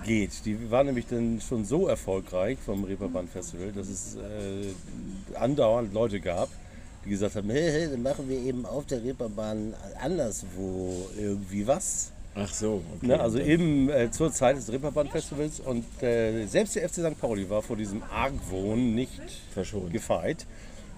geht. 0.06 0.46
Die 0.46 0.70
waren 0.72 0.86
nämlich 0.88 1.08
dann 1.08 1.42
schon 1.42 1.66
so 1.66 1.88
erfolgreich 1.88 2.58
vom 2.66 2.84
Reeperbahn 2.84 3.28
Festival, 3.28 3.72
dass 3.72 3.88
es 3.90 4.16
äh, 4.16 5.38
andauernd 5.38 5.94
Leute 5.94 6.20
gab, 6.20 6.50
die 7.06 7.10
gesagt 7.10 7.36
haben, 7.36 7.50
hey, 7.50 7.70
hey, 7.72 7.90
dann 7.92 8.02
machen 8.04 8.30
wir 8.30 8.38
eben 8.38 8.66
auf 8.66 8.86
der 8.86 9.04
Reeperbahn 9.04 9.74
anderswo 10.02 11.10
irgendwie 11.18 11.66
was. 11.68 12.13
Ach 12.36 12.52
so, 12.52 12.84
okay. 12.96 13.08
Ne, 13.08 13.20
also 13.20 13.38
eben 13.40 13.90
äh, 13.90 14.10
zur 14.10 14.32
Zeit 14.32 14.58
des 14.58 14.72
Reeperbahn-Festivals 14.72 15.60
und 15.60 15.86
äh, 16.02 16.46
selbst 16.48 16.76
der 16.76 16.90
FC 16.90 16.96
St. 16.96 17.20
Pauli 17.20 17.50
war 17.50 17.62
vor 17.62 17.78
diesem 17.78 18.02
Argwohn 18.04 18.96
nicht 18.96 19.22
Verschont. 19.54 19.94
gefeit. 19.94 20.46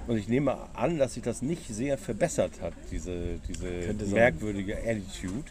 Und 0.08 0.18
ich 0.18 0.28
nehme 0.28 0.56
an, 0.76 0.98
dass 0.98 1.16
sich 1.16 1.24
das 1.24 1.42
nicht 1.42 1.68
sehr 1.68 1.98
verbessert 1.98 2.62
hat, 2.62 2.74
diese, 2.92 3.40
diese 3.50 4.06
merkwürdige 4.14 4.78
Attitude. 4.78 5.50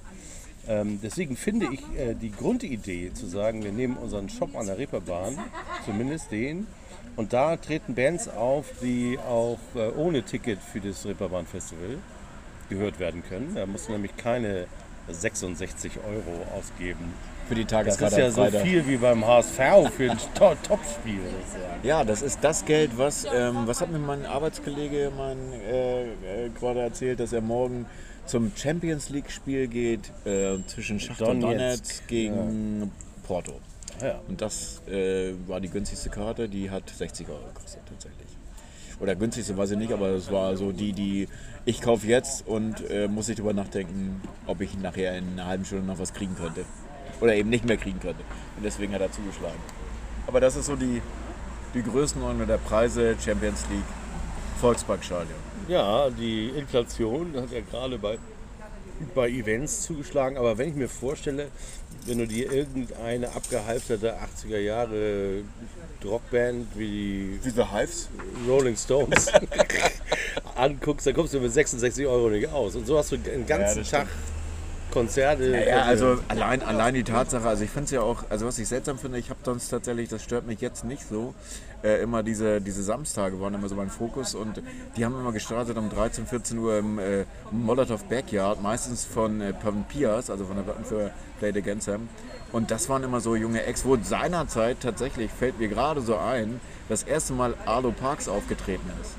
Ähm, 0.67 1.01
deswegen 1.03 1.37
finde 1.37 1.67
ich 1.73 1.81
äh, 1.99 2.15
die 2.15 2.31
Grundidee 2.31 3.13
zu 3.13 3.27
sagen, 3.27 3.63
wir 3.65 3.73
nehmen 3.73 3.97
unseren 3.97 4.29
Shop 4.31 4.57
an 4.57 4.67
der 4.67 4.79
Reeperbahn, 4.79 5.39
zumindest 5.85 6.31
den, 6.31 6.67
und 7.17 7.33
da 7.33 7.57
treten 7.57 7.95
Bands 7.95 8.29
auf, 8.29 8.67
die 8.83 9.19
auch 9.19 9.59
äh, 9.75 9.89
ohne 9.97 10.23
Ticket 10.23 10.59
für 10.61 10.81
das 10.81 11.05
Reeperbahn-Festival 11.05 11.99
gehört 12.71 12.99
werden 12.99 13.23
können. 13.29 13.55
Da 13.55 13.67
musst 13.67 13.89
du 13.89 13.93
nämlich 13.93 14.17
keine 14.17 14.67
66 15.09 15.93
Euro 15.99 16.59
ausgeben. 16.59 17.13
Für 17.49 17.55
die 17.55 17.65
Das 17.65 17.73
Tageskarte 17.73 18.23
ist 18.23 18.37
ja 18.39 18.51
so 18.51 18.59
viel 18.59 18.87
wie 18.89 18.97
beim 18.97 19.27
HSV 19.27 19.57
für 19.95 20.11
ein 20.11 20.19
To- 20.35 20.55
Topspiel. 20.67 21.19
Ja, 21.83 22.03
das 22.03 22.23
ist 22.23 22.39
das 22.43 22.65
Geld, 22.65 22.97
was, 22.97 23.27
ähm, 23.33 23.67
was 23.67 23.81
hat 23.83 23.91
mir 23.91 23.99
mein 23.99 24.25
Arbeitskollege 24.25 25.13
mein, 25.17 25.37
äh, 25.69 26.05
äh, 26.05 26.49
gerade 26.59 26.81
erzählt, 26.81 27.21
dass 27.21 27.33
er 27.35 27.43
morgen 27.43 27.85
zum 28.25 28.53
Champions 28.57 29.11
League 29.11 29.31
Spiel 29.31 29.69
geht 29.69 30.11
äh, 30.25 30.57
zwischen 30.67 30.99
Schachter 30.99 31.27
Donetsk, 31.27 31.51
Donetsk 31.51 32.09
gegen 32.09 32.91
Porto. 33.27 33.53
Ah 34.01 34.07
Ja. 34.07 34.21
Und 34.27 34.41
das 34.41 34.81
äh, 34.89 35.35
war 35.47 35.61
die 35.61 35.69
günstigste 35.69 36.09
Karte, 36.09 36.49
die 36.49 36.71
hat 36.71 36.89
60 36.89 37.29
Euro 37.29 37.41
gekostet 37.53 37.83
tatsächlich. 37.87 38.29
Oder 39.01 39.15
günstigste 39.17 39.55
weiß 39.57 39.73
ich 39.73 39.77
nicht, 39.79 39.93
aber 39.93 40.09
es 40.11 40.31
war 40.33 40.57
so 40.57 40.73
die, 40.73 40.93
die 40.95 41.29
ich 41.65 41.81
kaufe 41.81 42.07
jetzt 42.07 42.47
und 42.47 42.89
äh, 42.91 43.09
muss 43.09 43.29
ich 43.29 43.37
darüber 43.37 43.53
nachdenken, 43.55 44.21
ob 44.47 44.61
ich 44.61 44.77
nachher 44.79 45.17
in 45.17 45.33
einer 45.33 45.47
halben 45.47 45.65
Stunde 45.65 45.85
noch 45.87 45.99
was 45.99 46.13
kriegen 46.13 46.35
könnte. 46.37 46.65
Oder 47.21 47.35
eben 47.35 47.49
nicht 47.49 47.65
mehr 47.65 47.77
kriegen 47.77 48.01
könnte. 48.01 48.23
Und 48.57 48.65
deswegen 48.65 48.93
hat 48.93 49.01
er 49.01 49.11
zugeschlagen. 49.13 49.59
Aber 50.27 50.41
das 50.41 50.57
ist 50.57 50.67
so 50.67 50.77
die, 50.77 51.01
die 51.75 51.83
Größenordnung 51.83 52.47
der 52.47 52.59
Preise 52.59 53.17
Champions 53.23 53.65
League 53.71 53.85
Volksparkstadion. 54.61 55.39
Ja, 55.69 56.11
die 56.11 56.49
Inflation 56.51 57.35
hat 57.37 57.51
ja 57.51 57.61
gerade 57.61 57.99
bei, 57.99 58.19
bei 59.15 59.29
Events 59.29 59.83
zugeschlagen. 59.83 60.37
Aber 60.37 60.59
wenn 60.59 60.69
ich 60.71 60.75
mir 60.75 60.89
vorstelle, 60.89 61.49
wenn 62.07 62.19
du 62.19 62.27
dir 62.27 62.53
irgendeine 62.53 63.29
abgehalfterte 63.35 64.15
80er 64.15 64.59
Jahre 64.59 65.43
Rockband 66.05 66.67
wie 66.77 67.41
Diese 67.43 67.73
Hives? 67.73 68.11
die 68.45 68.51
Rolling 68.51 68.77
Stones 68.77 69.27
anguckst, 70.55 71.07
dann 71.07 71.15
kommst 71.15 71.35
du 71.35 71.41
mit 71.41 71.53
66 71.53 72.07
Euro 72.07 72.31
nicht 72.31 72.51
aus. 72.53 72.77
Und 72.77 72.87
so 72.87 72.99
hast 72.99 73.13
du 73.13 73.17
einen 73.17 73.47
ganzen 73.47 73.79
das 73.79 73.91
Tag 73.91 74.07
Konzerte. 74.95 75.51
Ja, 75.51 75.61
ja, 75.61 75.83
also 75.83 76.19
allein, 76.29 76.63
allein 76.63 76.95
die 76.95 77.03
Tatsache, 77.03 77.49
also 77.49 77.65
ich 77.65 77.71
finde 77.71 77.87
es 77.87 77.91
ja 77.91 78.01
auch, 78.01 78.25
also 78.31 78.47
was 78.47 78.59
ich 78.61 78.69
seltsam 78.69 78.97
finde, 78.97 79.19
ich 79.19 79.29
habe 79.29 79.41
sonst 79.45 79.69
tatsächlich, 79.69 80.09
das 80.09 80.23
stört 80.23 80.47
mich 80.47 80.61
jetzt 80.61 80.85
nicht 80.85 81.03
so, 81.09 81.35
äh, 81.83 82.01
immer 82.01 82.23
diese, 82.23 82.61
diese 82.61 82.83
Samstage 82.85 83.41
waren 83.41 83.55
immer 83.55 83.69
so 83.69 83.75
mein 83.75 83.91
Fokus 83.91 84.37
und 84.37 84.63
die 84.97 85.05
haben 85.05 85.19
immer 85.19 85.33
gestartet 85.33 85.77
um 85.77 85.91
13, 85.91 86.27
14 86.27 86.59
Uhr 86.59 86.79
im 86.79 86.99
äh, 87.01 87.25
Molotov 87.51 88.05
Backyard, 88.05 88.63
meistens 88.63 89.05
von 89.05 89.41
äh, 89.41 89.53
Pavan 89.53 89.85
Pias, 89.89 90.31
also 90.31 90.45
von 90.45 90.57
der 90.57 90.63
Platten 90.63 90.85
für 90.85 91.11
Play 91.41 91.51
It 91.51 91.57
Against 91.57 91.87
Them. 91.87 92.09
Und 92.53 92.71
das 92.71 92.89
waren 92.89 93.03
immer 93.03 93.21
so 93.21 93.35
junge 93.35 93.65
Ex, 93.65 93.85
wo 93.85 93.97
seinerzeit 94.01 94.79
tatsächlich, 94.81 95.29
fällt 95.33 95.59
mir 95.59 95.67
gerade 95.67 96.03
so 96.03 96.17
ein, 96.17 96.61
das 96.89 97.03
erste 97.03 97.33
Mal 97.33 97.55
Arlo 97.67 97.91
Parks 97.91 98.29
aufgetreten 98.29 98.89
ist 99.03 99.17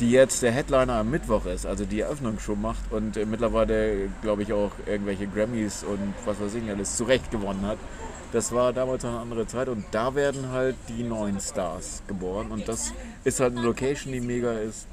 die 0.00 0.10
jetzt 0.12 0.42
der 0.42 0.52
Headliner 0.52 0.94
am 0.94 1.10
Mittwoch 1.10 1.46
ist, 1.46 1.66
also 1.66 1.84
die 1.84 2.00
Eröffnungsshow 2.00 2.54
macht 2.54 2.92
und 2.92 3.16
äh, 3.16 3.26
mittlerweile, 3.26 4.08
glaube 4.22 4.42
ich, 4.42 4.52
auch 4.52 4.70
irgendwelche 4.86 5.26
Grammys 5.26 5.82
und 5.82 6.14
was 6.24 6.40
weiß 6.40 6.54
ich 6.54 6.70
alles 6.70 6.96
zurecht 6.96 7.30
gewonnen 7.30 7.66
hat. 7.66 7.78
Das 8.32 8.52
war 8.52 8.72
damals 8.72 9.04
eine 9.04 9.18
andere 9.18 9.46
Zeit 9.46 9.68
und 9.68 9.84
da 9.90 10.14
werden 10.14 10.50
halt 10.52 10.76
die 10.88 11.02
neuen 11.02 11.40
Stars 11.40 12.02
geboren 12.06 12.50
und 12.50 12.68
das 12.68 12.92
ist 13.24 13.40
halt 13.40 13.56
eine 13.56 13.64
Location, 13.64 14.12
die 14.12 14.20
mega 14.20 14.52
ist. 14.52 14.86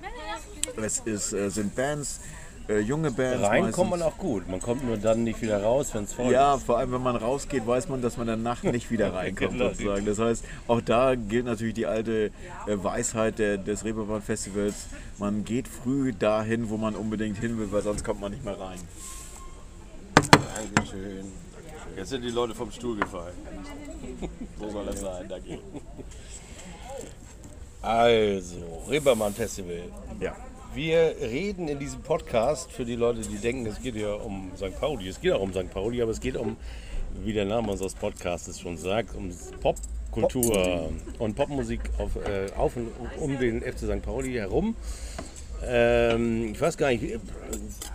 Es 0.77 0.99
ist, 0.99 1.33
äh, 1.33 1.49
sind 1.49 1.75
Bands, 1.75 2.21
äh, 2.67 2.79
junge 2.79 3.11
Bands. 3.11 3.41
Rein 3.43 3.61
meistens. 3.61 3.75
kommt 3.75 3.89
man 3.91 4.01
auch 4.01 4.17
gut. 4.17 4.47
Man 4.49 4.59
kommt 4.61 4.83
nur 4.85 4.97
dann 4.97 5.23
nicht 5.23 5.41
wieder 5.41 5.61
raus, 5.63 5.93
wenn 5.93 6.03
es 6.05 6.13
voll 6.13 6.31
Ja, 6.31 6.55
ist. 6.55 6.63
vor 6.63 6.77
allem 6.77 6.91
wenn 6.91 7.03
man 7.03 7.15
rausgeht, 7.15 7.65
weiß 7.67 7.89
man, 7.89 8.01
dass 8.01 8.17
man 8.17 8.27
in 8.27 8.43
der 8.43 8.51
Nacht 8.51 8.63
nicht 8.63 8.89
wieder 8.91 9.13
reinkommt 9.13 9.51
Genau. 9.53 9.69
sozusagen. 9.69 10.05
Das 10.05 10.19
heißt, 10.19 10.43
auch 10.67 10.81
da 10.81 11.15
gilt 11.15 11.45
natürlich 11.45 11.75
die 11.75 11.85
alte 11.85 12.31
äh, 12.67 12.77
Weisheit 12.83 13.39
der, 13.39 13.57
des 13.57 13.83
Reeperbahn 13.85 14.21
Festivals. 14.21 14.87
Man 15.19 15.43
geht 15.45 15.67
früh 15.67 16.11
dahin, 16.13 16.69
wo 16.69 16.77
man 16.77 16.95
unbedingt 16.95 17.37
hin 17.37 17.57
will, 17.57 17.71
weil 17.71 17.81
sonst 17.83 18.03
kommt 18.03 18.19
man 18.21 18.31
nicht 18.31 18.43
mehr 18.43 18.59
rein. 18.59 18.79
Dankeschön. 20.75 21.25
Jetzt 21.95 22.09
sind 22.09 22.23
die 22.23 22.29
Leute 22.29 22.53
vom 22.55 22.71
Stuhl 22.71 22.97
gefallen. 22.97 23.33
So 24.59 24.69
soll 24.69 24.85
das 24.85 25.01
sein. 25.01 25.27
Danke. 25.27 25.59
Also, 27.81 28.55
Reeperbahn 28.89 29.33
Festival. 29.33 29.83
Ja. 30.19 30.35
Wir 30.75 31.15
reden 31.21 31.69
in 31.69 31.79
diesem 31.79 32.01
Podcast 32.01 32.69
für 32.69 32.83
die 32.83 32.95
Leute, 32.95 33.21
die 33.21 33.37
denken, 33.37 33.65
es 33.65 33.81
geht 33.81 33.95
ja 33.95 34.13
um 34.13 34.51
St. 34.57 34.77
Pauli. 34.77 35.07
Es 35.07 35.21
geht 35.21 35.31
auch 35.31 35.39
um 35.41 35.53
St. 35.53 35.69
Pauli, 35.71 36.01
aber 36.01 36.11
es 36.11 36.19
geht 36.19 36.35
um, 36.35 36.57
wie 37.23 37.31
der 37.31 37.45
Name 37.45 37.71
unseres 37.71 37.93
Podcasts 37.93 38.59
schon 38.59 38.75
sagt, 38.75 39.15
um 39.15 39.31
Popkultur 39.61 40.89
und 41.17 41.35
Popmusik 41.35 41.79
auf, 41.97 42.17
äh, 42.17 42.51
auf 42.57 42.75
und 42.75 42.89
um 43.19 43.39
den 43.39 43.61
FC 43.61 43.79
St. 43.85 44.01
Pauli 44.01 44.33
herum. 44.33 44.75
Ähm, 45.65 46.51
ich 46.51 46.59
weiß 46.59 46.75
gar 46.77 46.89
nicht, 46.89 47.19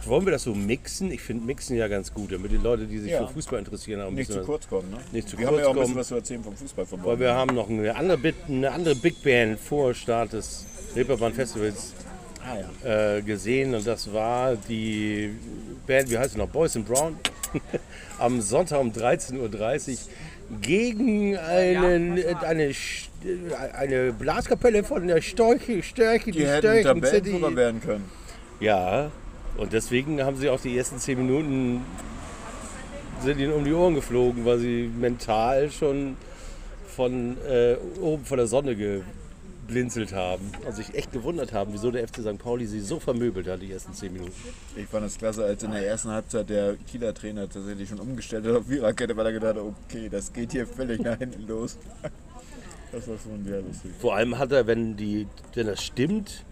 wollen 0.06 0.24
wir 0.24 0.32
das 0.32 0.44
so 0.44 0.54
mixen? 0.54 1.12
Ich 1.12 1.20
finde 1.20 1.44
Mixen 1.44 1.76
ja 1.76 1.86
ganz 1.86 2.14
gut, 2.14 2.32
damit 2.32 2.50
die 2.50 2.56
Leute, 2.56 2.86
die 2.86 2.98
sich 2.98 3.12
Ja. 3.12 3.26
für 3.26 3.34
Fußball 3.34 3.58
interessieren, 3.58 4.00
auch 4.00 4.08
ein 4.08 4.14
Nicht 4.14 4.32
zu 4.32 4.40
kurz 4.42 4.66
kommen, 4.66 4.90
ne? 4.90 4.96
Nicht 5.12 5.28
zu 5.28 5.36
Wir 5.38 5.46
kurz 5.46 5.58
haben 5.58 5.64
ja 5.64 5.68
auch 5.68 5.74
ein 5.74 5.80
bisschen 5.80 5.96
was 5.96 6.08
zu 6.08 6.14
erzählen 6.14 6.42
vom 6.42 6.56
Fußball 6.56 6.86
von 6.86 7.04
weil 7.04 7.20
wir 7.20 7.34
haben 7.34 7.54
noch 7.54 7.68
eine 7.68 7.94
andere, 7.94 8.32
eine 8.48 8.70
andere 8.72 8.94
Big 8.94 9.22
Band 9.22 9.60
vor 9.60 9.92
Start 9.92 10.32
des 10.32 10.64
Reeperbahn 10.96 11.34
Festivals 11.34 11.92
Ah, 12.44 12.56
ja. 12.84 13.16
äh, 13.16 13.22
gesehen 13.22 13.74
und 13.74 13.86
das 13.86 14.12
war 14.12 14.56
die 14.56 15.36
Band, 15.86 16.10
wie 16.10 16.18
heißt 16.18 16.32
sie 16.32 16.38
noch, 16.38 16.48
Boys 16.48 16.74
and 16.76 16.86
Brown, 16.86 17.16
am 18.18 18.40
Sonntag 18.40 18.80
um 18.80 18.90
13.30 18.92 19.90
Uhr 19.90 19.96
gegen 20.60 21.36
einen, 21.36 22.18
äh, 22.18 22.34
eine, 22.42 22.72
eine 23.74 24.12
Blaskapelle 24.12 24.84
von 24.84 25.06
der 25.06 25.20
Storche, 25.20 25.82
Störche, 25.82 26.30
Die 26.30 26.46
hätten 26.46 26.58
Störchen 26.58 27.02
Tabellenführer 27.02 27.56
werden 27.56 27.80
können. 27.80 28.04
Ja, 28.58 29.10
und 29.56 29.72
deswegen 29.72 30.22
haben 30.22 30.36
sie 30.36 30.48
auch 30.48 30.60
die 30.60 30.76
ersten 30.76 30.98
zehn 30.98 31.18
Minuten 31.18 31.82
sind 33.22 33.38
ihnen 33.38 33.52
um 33.52 33.64
die 33.64 33.72
Ohren 33.72 33.94
geflogen, 33.94 34.44
weil 34.44 34.58
sie 34.58 34.90
mental 34.98 35.70
schon 35.70 36.16
von 36.96 37.36
äh, 37.48 37.76
oben 38.00 38.24
von 38.24 38.38
der 38.38 38.46
Sonne 38.46 38.74
geblinzelt 39.70 40.12
haben 40.12 40.50
und 40.66 40.74
sich 40.74 40.94
echt 40.94 41.12
gewundert 41.12 41.52
haben, 41.52 41.72
wieso 41.72 41.92
der 41.92 42.06
FC 42.06 42.18
St. 42.22 42.38
Pauli 42.38 42.66
sie 42.66 42.80
so 42.80 42.98
vermöbelt 42.98 43.46
hat, 43.46 43.62
die 43.62 43.70
ersten 43.70 43.94
zehn 43.94 44.12
Minuten. 44.12 44.32
Ich 44.76 44.86
fand 44.86 45.06
es 45.06 45.16
klasse, 45.16 45.44
als 45.44 45.62
in 45.62 45.70
der 45.70 45.86
ersten 45.86 46.10
Halbzeit 46.10 46.50
der 46.50 46.76
Kieler 46.90 47.14
Trainer 47.14 47.48
tatsächlich 47.48 47.88
schon 47.88 48.00
umgestellt 48.00 48.44
hat 48.46 48.56
auf 48.56 48.66
Viererkette, 48.66 49.16
weil 49.16 49.26
er 49.26 49.32
gedacht 49.32 49.56
hat, 49.56 49.62
okay, 49.62 50.08
das 50.08 50.32
geht 50.32 50.50
hier 50.50 50.66
völlig 50.66 51.00
nach 51.00 51.18
hinten 51.18 51.46
los. 51.46 51.78
Das 52.90 53.06
war 53.06 53.16
schon 53.18 53.44
sehr 53.44 53.62
lustig. 53.62 53.92
Vor 54.00 54.16
allem 54.16 54.36
hat 54.38 54.50
er, 54.50 54.66
wenn, 54.66 54.96
die, 54.96 55.28
wenn 55.54 55.68
das 55.68 55.80
stimmt, 55.80 56.44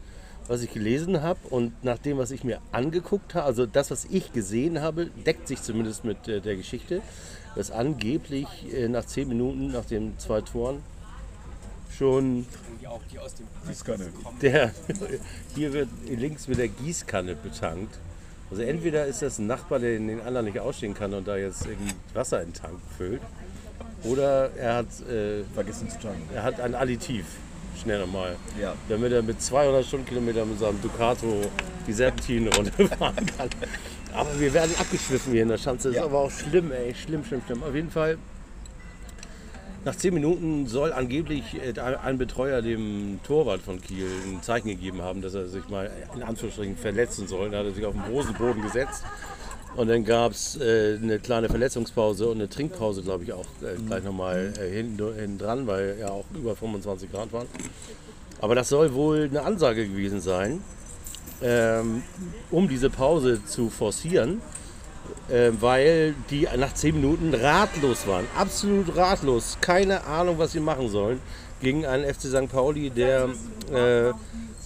was 0.46 0.62
ich 0.62 0.72
gelesen 0.72 1.20
habe 1.20 1.40
und 1.50 1.72
nach 1.82 1.98
dem, 1.98 2.18
was 2.18 2.30
ich 2.30 2.44
mir 2.44 2.60
angeguckt 2.70 3.34
habe, 3.34 3.46
also 3.46 3.66
das, 3.66 3.90
was 3.90 4.04
ich 4.04 4.32
gesehen 4.32 4.80
habe, 4.80 5.06
deckt 5.26 5.48
sich 5.48 5.60
zumindest 5.60 6.04
mit 6.04 6.28
äh, 6.28 6.40
der 6.40 6.54
Geschichte, 6.54 7.02
dass 7.56 7.72
angeblich 7.72 8.46
äh, 8.72 8.86
nach 8.86 9.04
zehn 9.04 9.26
Minuten, 9.26 9.72
nach 9.72 9.84
den 9.84 10.16
zwei 10.18 10.40
Toren, 10.40 10.84
schon 11.98 12.46
Gießkanne. 13.66 14.06
der 14.40 14.72
hier 15.54 15.72
wird 15.72 15.88
links 16.08 16.48
mit 16.48 16.58
der 16.58 16.68
Gießkanne 16.68 17.34
betankt. 17.34 17.94
Also 18.50 18.62
entweder 18.62 19.04
ist 19.06 19.20
das 19.20 19.38
ein 19.38 19.46
Nachbar, 19.46 19.78
der 19.78 19.98
den 19.98 20.20
anderen 20.22 20.46
nicht 20.46 20.58
ausstehen 20.58 20.94
kann 20.94 21.12
und 21.12 21.28
da 21.28 21.36
jetzt 21.36 21.66
irgendwie 21.66 21.92
Wasser 22.14 22.40
in 22.40 22.48
den 22.48 22.54
Tank 22.54 22.78
füllt, 22.96 23.20
oder 24.04 24.50
er 24.56 24.76
hat, 24.76 24.86
äh, 25.10 25.42
Vergessen 25.54 25.90
zu 25.90 25.98
tanken. 25.98 26.22
er 26.34 26.44
hat 26.44 26.58
ein 26.60 26.74
Additiv, 26.74 27.26
schnell 27.82 28.00
nochmal, 28.00 28.36
Ja. 28.60 28.74
damit 28.88 29.12
er 29.12 29.22
mit 29.22 29.42
200 29.42 29.84
Stundenkilometern 29.84 30.48
mit 30.48 30.58
seinem 30.58 30.80
Ducato 30.80 31.42
die 31.86 31.92
Serpentinen 31.92 32.50
runterfahren 32.52 33.26
kann. 33.36 33.50
Aber 34.14 34.40
wir 34.40 34.54
werden 34.54 34.74
abgeschwiffen 34.80 35.32
hier 35.32 35.42
in 35.42 35.48
der 35.48 35.58
Schanze. 35.58 35.88
Das 35.88 35.96
Ja. 35.96 36.02
ist 36.02 36.08
aber 36.08 36.18
auch 36.20 36.30
schlimm, 36.30 36.72
ey. 36.72 36.94
Schlimm, 36.94 37.24
schlimm, 37.24 37.42
schlimm. 37.44 37.62
Auf 37.62 37.74
jeden 37.74 37.90
Fall, 37.90 38.16
nach 39.84 39.96
10 39.96 40.14
Minuten 40.14 40.66
soll 40.66 40.92
angeblich 40.92 41.54
äh, 41.54 41.78
ein 41.80 42.18
Betreuer 42.18 42.62
dem 42.62 43.20
Torwart 43.26 43.62
von 43.62 43.80
Kiel 43.80 44.06
ein 44.26 44.42
Zeichen 44.42 44.68
gegeben 44.68 45.02
haben, 45.02 45.22
dass 45.22 45.34
er 45.34 45.48
sich 45.48 45.68
mal 45.68 45.90
in 46.14 46.22
Anführungsstrichen 46.22 46.76
verletzen 46.76 47.28
soll. 47.28 47.50
Da 47.50 47.58
hat 47.58 47.66
er 47.66 47.72
sich 47.72 47.84
auf 47.84 47.94
den 47.94 48.06
Hosenboden 48.06 48.62
gesetzt. 48.62 49.04
Und 49.76 49.88
dann 49.88 50.04
gab 50.04 50.32
es 50.32 50.56
äh, 50.56 50.98
eine 51.00 51.18
kleine 51.20 51.48
Verletzungspause 51.48 52.28
und 52.28 52.38
eine 52.38 52.48
Trinkpause, 52.48 53.02
glaube 53.02 53.24
ich, 53.24 53.32
auch 53.32 53.46
äh, 53.62 53.80
gleich 53.86 54.02
nochmal 54.02 54.52
äh, 54.58 54.68
hinten, 54.68 55.14
hinten 55.14 55.38
dran, 55.38 55.66
weil 55.66 55.96
ja 56.00 56.08
auch 56.08 56.24
über 56.34 56.56
25 56.56 57.12
Grad 57.12 57.32
waren. 57.32 57.46
Aber 58.40 58.54
das 58.54 58.68
soll 58.68 58.94
wohl 58.94 59.28
eine 59.30 59.42
Ansage 59.42 59.86
gewesen 59.86 60.20
sein, 60.20 60.62
ähm, 61.42 62.02
um 62.50 62.68
diese 62.68 62.90
Pause 62.90 63.44
zu 63.44 63.70
forcieren, 63.70 64.40
äh, 65.28 65.50
weil 65.60 66.14
die 66.30 66.48
nach 66.56 66.74
10 66.74 66.94
Minuten 66.96 67.34
ratlos 67.34 68.06
waren. 68.06 68.26
Absolut 68.36 68.96
ratlos. 68.96 69.58
Keine 69.60 70.04
Ahnung, 70.04 70.38
was 70.38 70.52
sie 70.52 70.60
machen 70.60 70.88
sollen 70.88 71.20
gegen 71.60 71.86
einen 71.86 72.04
FC 72.04 72.22
St. 72.22 72.48
Pauli, 72.48 72.90
der. 72.90 73.28
Äh, 73.72 74.12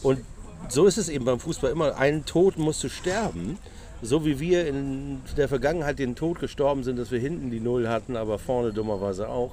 und 0.02 0.20
so 0.68 0.86
ist 0.86 0.98
es 0.98 1.08
eben 1.08 1.24
beim 1.24 1.40
Fußball 1.40 1.70
immer. 1.70 1.96
Ein 1.96 2.24
Tod 2.24 2.58
musste 2.58 2.88
sterben. 2.88 3.58
So 4.00 4.24
wie 4.24 4.40
wir 4.40 4.66
in 4.66 5.20
der 5.36 5.48
Vergangenheit 5.48 6.00
den 6.00 6.16
Tod 6.16 6.40
gestorben 6.40 6.82
sind, 6.82 6.98
dass 6.98 7.12
wir 7.12 7.20
hinten 7.20 7.50
die 7.50 7.60
Null 7.60 7.88
hatten, 7.88 8.16
aber 8.16 8.40
vorne 8.40 8.72
dummerweise 8.72 9.28
auch, 9.28 9.52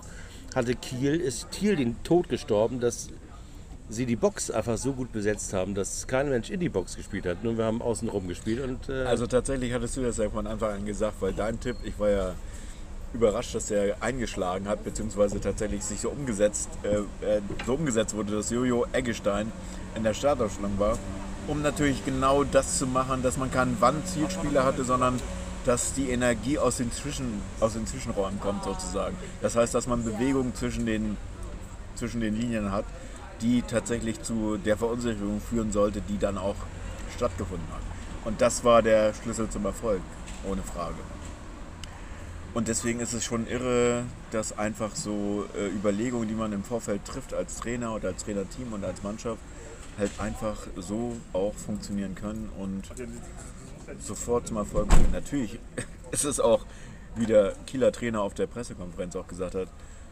hatte 0.55 0.73
Kiel, 0.73 1.19
ist 1.19 1.51
Kiel 1.51 1.75
den 1.75 2.01
Tod 2.03 2.29
gestorben, 2.29 2.79
dass 2.79 3.09
sie 3.89 4.05
die 4.05 4.15
Box 4.15 4.51
einfach 4.51 4.77
so 4.77 4.93
gut 4.93 5.11
besetzt 5.11 5.53
haben, 5.53 5.73
dass 5.73 6.05
kein 6.07 6.29
Mensch 6.29 6.49
in 6.49 6.59
die 6.59 6.69
Box 6.69 6.95
gespielt 6.95 7.25
hat. 7.25 7.43
Nur 7.43 7.57
wir 7.57 7.65
haben 7.65 7.81
außen 7.81 8.07
rum 8.07 8.27
gespielt 8.27 8.63
und 8.63 8.87
äh, 8.89 9.03
Also 9.05 9.25
tatsächlich 9.27 9.73
hattest 9.73 9.97
du 9.97 10.01
das 10.01 10.17
ja 10.17 10.29
von 10.29 10.45
Anfang 10.47 10.71
an 10.71 10.85
gesagt, 10.85 11.15
weil 11.21 11.33
dein 11.33 11.59
Tipp, 11.59 11.77
ich 11.83 11.97
war 11.99 12.09
ja 12.09 12.35
überrascht, 13.13 13.55
dass 13.55 13.71
er 13.71 14.01
eingeschlagen 14.01 14.67
hat, 14.67 14.83
beziehungsweise 14.83 15.41
tatsächlich 15.41 15.83
sich 15.83 15.99
so 15.99 16.09
umgesetzt, 16.09 16.69
äh, 16.83 16.97
äh, 17.25 17.41
so 17.65 17.73
umgesetzt 17.73 18.15
wurde, 18.15 18.33
dass 18.33 18.51
Jojo 18.51 18.85
Eggestein 18.93 19.51
in 19.95 20.03
der 20.03 20.13
Startaufstellung 20.13 20.77
war, 20.77 20.97
um 21.47 21.63
natürlich 21.63 22.05
genau 22.05 22.43
das 22.43 22.77
zu 22.77 22.85
machen, 22.85 23.23
dass 23.23 23.37
man 23.37 23.49
keinen 23.49 23.81
Wand-Zielspieler 23.81 24.63
hatte, 24.63 24.83
sondern 24.83 25.19
dass 25.65 25.93
die 25.93 26.11
Energie 26.11 26.59
aus 26.59 26.77
den, 26.77 26.91
Zwischen, 26.91 27.41
aus 27.59 27.73
den 27.73 27.87
Zwischenräumen 27.87 28.39
kommt 28.39 28.63
sozusagen. 28.63 29.15
Das 29.41 29.55
heißt, 29.55 29.73
dass 29.73 29.87
man 29.87 30.03
Bewegung 30.03 30.53
zwischen 30.53 30.85
den, 30.85 31.17
zwischen 31.95 32.21
den 32.21 32.39
Linien 32.39 32.71
hat, 32.71 32.85
die 33.41 33.61
tatsächlich 33.61 34.21
zu 34.21 34.57
der 34.57 34.77
Verunsicherung 34.77 35.41
führen 35.41 35.71
sollte, 35.71 36.01
die 36.01 36.17
dann 36.17 36.37
auch 36.37 36.55
stattgefunden 37.15 37.67
hat. 37.73 37.81
Und 38.25 38.41
das 38.41 38.63
war 38.63 38.81
der 38.81 39.13
Schlüssel 39.13 39.49
zum 39.49 39.65
Erfolg, 39.65 40.01
ohne 40.47 40.61
Frage. 40.61 40.97
Und 42.53 42.67
deswegen 42.67 42.99
ist 42.99 43.13
es 43.13 43.23
schon 43.23 43.47
irre, 43.47 44.03
dass 44.31 44.57
einfach 44.57 44.95
so 44.95 45.45
äh, 45.55 45.67
Überlegungen, 45.67 46.27
die 46.27 46.33
man 46.33 46.51
im 46.51 46.63
Vorfeld 46.63 47.05
trifft 47.05 47.33
als 47.33 47.57
Trainer 47.57 47.93
oder 47.93 48.09
als 48.09 48.23
Trainerteam 48.23 48.73
und 48.73 48.83
als 48.83 49.03
Mannschaft, 49.03 49.39
halt 49.97 50.11
einfach 50.17 50.57
so 50.75 51.17
auch 51.33 51.53
funktionieren 51.53 52.15
können 52.15 52.49
und 52.57 52.83
sofort 53.99 54.47
zum 54.47 54.57
Erfolg 54.57 54.87
bringen. 54.87 55.11
Natürlich 55.11 55.59
ist 56.11 56.23
es 56.23 56.39
auch, 56.39 56.65
wie 57.15 57.25
der 57.25 57.53
Kieler 57.67 57.91
Trainer 57.91 58.21
auf 58.21 58.33
der 58.33 58.47
Pressekonferenz 58.47 59.15
auch 59.15 59.27
gesagt 59.27 59.55
hat, 59.55 59.67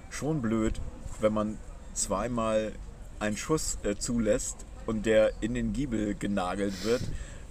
schon 0.10 0.41
blöd, 0.41 0.79
wenn 1.19 1.34
man 1.34 1.57
zweimal 1.93 2.74
einen 3.20 3.38
Schuss 3.38 3.78
äh, 3.84 3.96
zulässt 3.96 4.66
und 4.86 5.06
der 5.06 5.32
in 5.42 5.54
den 5.54 5.74
Giebel 5.74 6.16
genagelt 6.16 6.84
wird, 6.84 7.02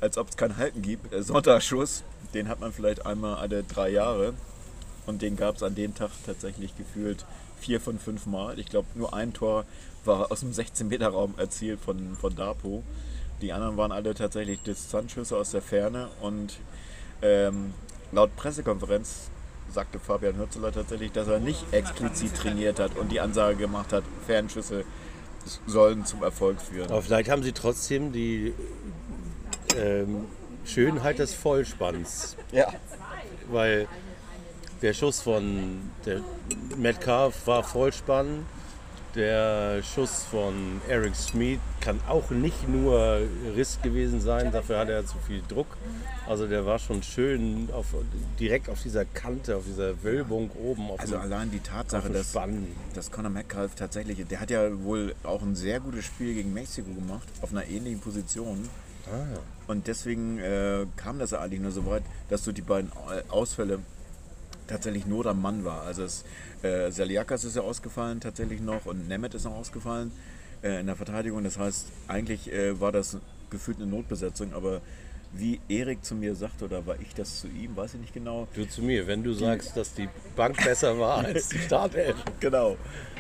als 0.01 0.19
ob 0.19 0.29
es 0.29 0.37
kein 0.37 0.57
Halten 0.57 0.83
gibt. 0.83 1.13
Äh, 1.13 1.23
Sonntagsschuss, 1.23 2.03
den 2.35 2.49
hat 2.49 2.61
man 2.61 2.73
vielleicht 2.73 3.07
einmal 3.07 3.37
alle 3.37 3.63
drei 3.63 3.91
Jahre 3.91 4.35
und 5.07 5.23
den 5.23 5.37
gab 5.37 5.57
es 5.57 5.63
an 5.63 5.75
dem 5.75 5.95
Tag 5.95 6.11
tatsächlich 6.25 6.77
gefühlt 6.77 7.25
vier 7.61 7.81
von 7.81 7.99
fünf 7.99 8.27
Mal. 8.27 8.59
Ich 8.59 8.67
glaube, 8.67 8.89
nur 8.95 9.15
ein 9.15 9.33
Tor 9.33 9.65
war 10.05 10.31
aus 10.31 10.41
dem 10.41 10.53
16-Meter-Raum 10.53 11.35
erzielt 11.37 11.81
von, 11.81 12.17
von 12.17 12.35
Dapo. 12.35 12.83
Die 13.43 13.53
anderen 13.53 13.77
waren 13.77 13.93
alle 13.93 14.15
tatsächlich 14.15 14.61
Distanzschüsse 14.63 15.37
aus 15.37 15.51
der 15.51 15.63
Ferne 15.63 16.09
und 16.21 16.59
ähm, 17.23 17.75
laut 18.13 18.35
Pressekonferenz 18.37 19.31
sagte 19.71 19.99
Fabian 19.99 20.37
Hürzeler 20.37 20.73
tatsächlich, 20.73 21.13
dass 21.13 21.29
er 21.29 21.41
nicht 21.41 21.65
explizit 21.73 22.35
trainiert 22.35 22.79
hat 22.79 22.97
und 22.97 23.11
die 23.11 23.21
Ansage 23.21 23.57
gemacht 23.57 23.93
hat, 23.93 24.05
Fernschüsse 24.27 24.85
sollen 25.67 26.05
zum 26.05 26.23
Erfolg 26.23 26.61
führen. 26.61 26.91
Aber 26.91 27.03
vielleicht 27.03 27.31
haben 27.31 27.43
sie 27.43 27.53
trotzdem 27.53 28.13
die 28.13 28.55
ähm, 29.77 30.27
Schönheit 30.65 31.19
des 31.19 31.35
Vollspanns. 31.35 32.37
Ja. 32.53 32.73
Weil 33.51 33.87
der 34.83 34.93
Schuss 34.93 35.21
von 35.21 35.91
der 36.05 36.21
Metcalf 36.77 37.47
war 37.47 37.63
Vollspann. 37.65 38.47
Der 39.17 39.83
Schuss 39.83 40.25
von 40.31 40.81
Eric 40.89 41.17
Smith 41.17 41.59
kann 41.81 41.99
auch 42.07 42.29
nicht 42.31 42.69
nur 42.69 43.21
Riss 43.57 43.79
gewesen 43.83 44.21
sein, 44.21 44.53
dafür 44.53 44.79
hatte 44.81 44.93
er 44.93 45.07
zu 45.07 45.17
viel 45.27 45.43
Druck. 45.49 45.67
Also 46.29 46.47
der 46.47 46.67
war 46.67 46.79
schon 46.79 47.03
schön 47.03 47.71
auf, 47.73 47.87
direkt 48.39 48.69
auf 48.69 48.83
dieser 48.83 49.07
Kante, 49.07 49.57
auf 49.57 49.65
dieser 49.65 50.03
Wölbung 50.03 50.51
oben. 50.63 50.91
Auf 50.91 51.01
Also 51.01 51.15
dem- 51.15 51.23
allein 51.23 51.51
die 51.51 51.61
Tatsache, 51.61 52.11
dass, 52.11 52.37
dass 52.95 53.11
Conor 53.11 53.31
Metcalf 53.31 53.75
tatsächlich, 53.75 54.23
der 54.29 54.39
hat 54.41 54.51
ja 54.51 54.69
wohl 54.85 55.15
auch 55.23 55.41
ein 55.41 55.55
sehr 55.57 55.81
gutes 55.81 56.05
Spiel 56.05 56.35
gegen 56.35 56.53
Mexiko 56.53 56.93
gemacht, 56.93 57.27
auf 57.41 57.53
einer 57.53 57.67
ähnlichen 57.67 58.01
Position. 58.01 58.69
Und 59.67 59.87
deswegen 59.87 60.39
äh, 60.41 60.85
kam 60.97 61.19
das 61.21 61.31
ja 61.31 61.41
eigentlich 61.41 61.61
nur 61.61 61.71
so 61.71 61.87
weit, 61.87 62.03
dass 62.29 62.45
so 62.45 62.53
die 62.53 62.61
beiden 62.63 62.91
Au- 62.93 63.35
Ausfälle 63.39 63.79
tatsächlich 64.67 65.07
Not 65.07 65.27
am 65.27 65.43
Mann 65.43 65.65
war. 65.65 65.83
Also 65.83 66.05
es, 66.05 66.25
äh, 66.63 66.91
Saliakas 66.91 67.45
ist 67.45 67.57
ja 67.57 67.63
ausgefallen 67.63 68.21
tatsächlich 68.21 68.61
noch 68.61 68.87
und 68.87 69.09
Nemeth 69.09 69.35
ist 69.35 69.45
noch 69.45 69.55
ausgefallen 69.55 70.13
äh, 70.63 70.81
in 70.81 70.87
der 70.87 70.97
Verteidigung. 70.97 71.45
Das 71.45 71.59
heißt, 71.59 71.87
eigentlich 72.09 72.53
äh, 72.53 72.81
war 72.81 72.93
das 72.93 73.19
gefühlt 73.51 73.79
eine 73.79 73.87
Notbesetzung, 73.87 74.53
aber 74.53 74.81
wie 75.33 75.61
Erik 75.69 76.05
zu 76.05 76.15
mir 76.15 76.35
sagte, 76.35 76.65
oder 76.65 76.87
war 76.87 76.97
ich 77.01 77.15
das 77.15 77.41
zu 77.41 77.49
ihm, 77.49 77.77
weiß 77.77 77.95
ich 77.95 78.01
nicht 78.01 78.15
genau. 78.15 78.49
Du 78.55 78.67
zu 78.67 78.83
mir, 78.83 79.07
wenn 79.07 79.23
du 79.23 79.33
sagst, 79.33 79.77
dass 79.77 79.93
die 79.95 80.09
Bank 80.35 80.63
besser 80.65 80.99
war 80.99 81.19
als 81.25 81.49
die 81.49 81.59
Startelf. 81.59 82.17
Genau. 82.41 82.77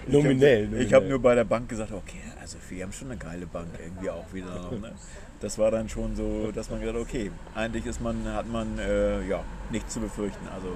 Nominell, 0.06 0.68
Ich 0.80 0.92
habe 0.92 1.06
nur 1.06 1.20
bei 1.20 1.34
der 1.34 1.44
Bank 1.44 1.68
gesagt, 1.68 1.90
okay, 1.90 2.20
also 2.40 2.58
wir 2.68 2.84
haben 2.84 2.92
schon 2.92 3.10
eine 3.10 3.18
geile 3.18 3.46
Bank 3.46 3.68
irgendwie 3.82 4.10
auch 4.10 4.32
wieder 4.32 4.54
noch. 4.54 4.70
Ne? 4.80 4.92
Das 5.40 5.58
war 5.58 5.70
dann 5.70 5.88
schon 5.88 6.16
so, 6.16 6.50
dass 6.52 6.70
man 6.70 6.80
gesagt 6.80 6.96
hat, 6.96 7.02
okay, 7.02 7.30
eigentlich 7.54 7.84
ist 7.84 8.00
man, 8.00 8.24
hat 8.32 8.48
man 8.48 8.78
äh, 8.78 9.26
ja, 9.26 9.44
nichts 9.70 9.92
zu 9.92 10.00
befürchten. 10.00 10.46
Also 10.54 10.68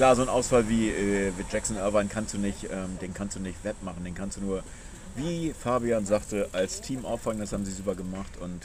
klar, 0.00 0.16
so 0.16 0.22
ein 0.22 0.30
Ausfall 0.30 0.66
wie, 0.70 0.88
äh, 0.88 1.30
Jackson 1.52 1.76
Irvine 1.76 2.08
kannst 2.10 2.32
du 2.32 2.38
nicht, 2.38 2.64
ähm, 2.64 2.98
den 3.02 3.12
kannst 3.12 3.36
du 3.36 3.40
nicht 3.40 3.62
wettmachen, 3.64 4.02
den 4.02 4.14
kannst 4.14 4.38
du 4.38 4.40
nur, 4.40 4.62
wie 5.14 5.52
Fabian 5.52 6.06
sagte, 6.06 6.48
als 6.52 6.80
Team 6.80 7.04
auffangen, 7.04 7.38
das 7.38 7.52
haben 7.52 7.66
sie 7.66 7.72
super 7.72 7.94
gemacht 7.94 8.32
und 8.40 8.62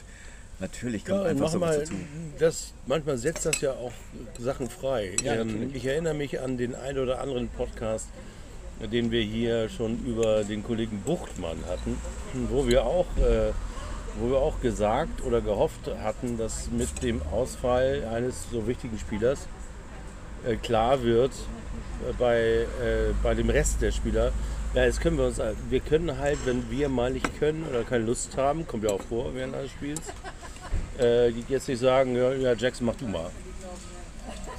natürlich 0.62 1.04
kommt 1.04 1.24
Ja, 1.24 1.26
einfach 1.26 1.50
so 1.50 1.60
was 1.60 1.76
manchmal, 1.76 1.80
dazu. 1.80 1.94
das, 2.40 2.74
manchmal 2.88 3.18
setzt 3.18 3.46
das 3.46 3.60
ja 3.60 3.72
auch 3.72 3.92
Sachen 4.40 4.70
frei. 4.70 5.18
Ja, 5.26 5.34
ähm, 5.34 5.72
ich 5.74 5.86
erinnere 5.86 6.14
mich 6.14 6.40
an 6.40 6.58
den 6.58 6.74
einen 6.74 7.00
oder 7.00 7.20
anderen 7.20 7.50
Podcast, 7.50 8.08
den 8.80 9.12
wir 9.12 9.22
hier 9.22 9.68
schon 9.68 10.06
über 10.06 10.46
den 10.46 10.64
Kollegen 10.64 11.02
Buchtmann 11.02 11.58
hatten, 11.68 11.98
wo 12.50 12.66
wir 12.66 12.86
auch, 12.86 13.08
äh, 13.18 13.52
wo 14.22 14.30
wir 14.30 14.38
auch 14.38 14.62
gesagt 14.62 15.22
oder 15.26 15.42
gehofft 15.42 15.92
hatten, 16.02 16.38
dass 16.38 16.72
mit 16.72 17.04
dem 17.04 17.22
Ausfall 17.24 18.06
eines 18.06 18.36
so 18.54 18.68
wichtigen 18.68 18.98
Spielers 18.98 19.50
äh, 20.48 20.56
klar 20.56 21.04
wird 21.04 21.32
äh, 21.32 22.14
bei, 22.18 22.38
äh, 22.38 23.14
bei 23.24 23.34
dem 23.34 23.50
Rest 23.50 23.82
der 23.82 23.92
Spieler, 23.92 24.32
ja, 24.74 24.84
jetzt 24.84 25.00
können 25.00 25.18
wir 25.18 25.26
uns, 25.26 25.40
wir 25.70 25.80
können 25.80 26.18
halt, 26.18 26.38
wenn 26.46 26.70
wir 26.70 26.90
mal 26.90 27.10
nicht 27.12 27.40
können 27.40 27.66
oder 27.70 27.84
keine 27.84 28.04
Lust 28.04 28.36
haben, 28.38 28.68
kommt 28.68 28.84
ja 28.84 28.90
auch 28.90 29.02
vor 29.02 29.34
während 29.34 29.56
eines 29.56 29.72
Spiels, 29.72 30.02
äh, 31.00 31.30
jetzt 31.30 31.68
nicht 31.70 31.80
sagen, 31.80 32.16
ja, 32.16 32.34
ja, 32.34 32.54
Jackson, 32.54 32.86
mach 32.86 32.96
du 32.96 33.08
mal. 33.08 33.30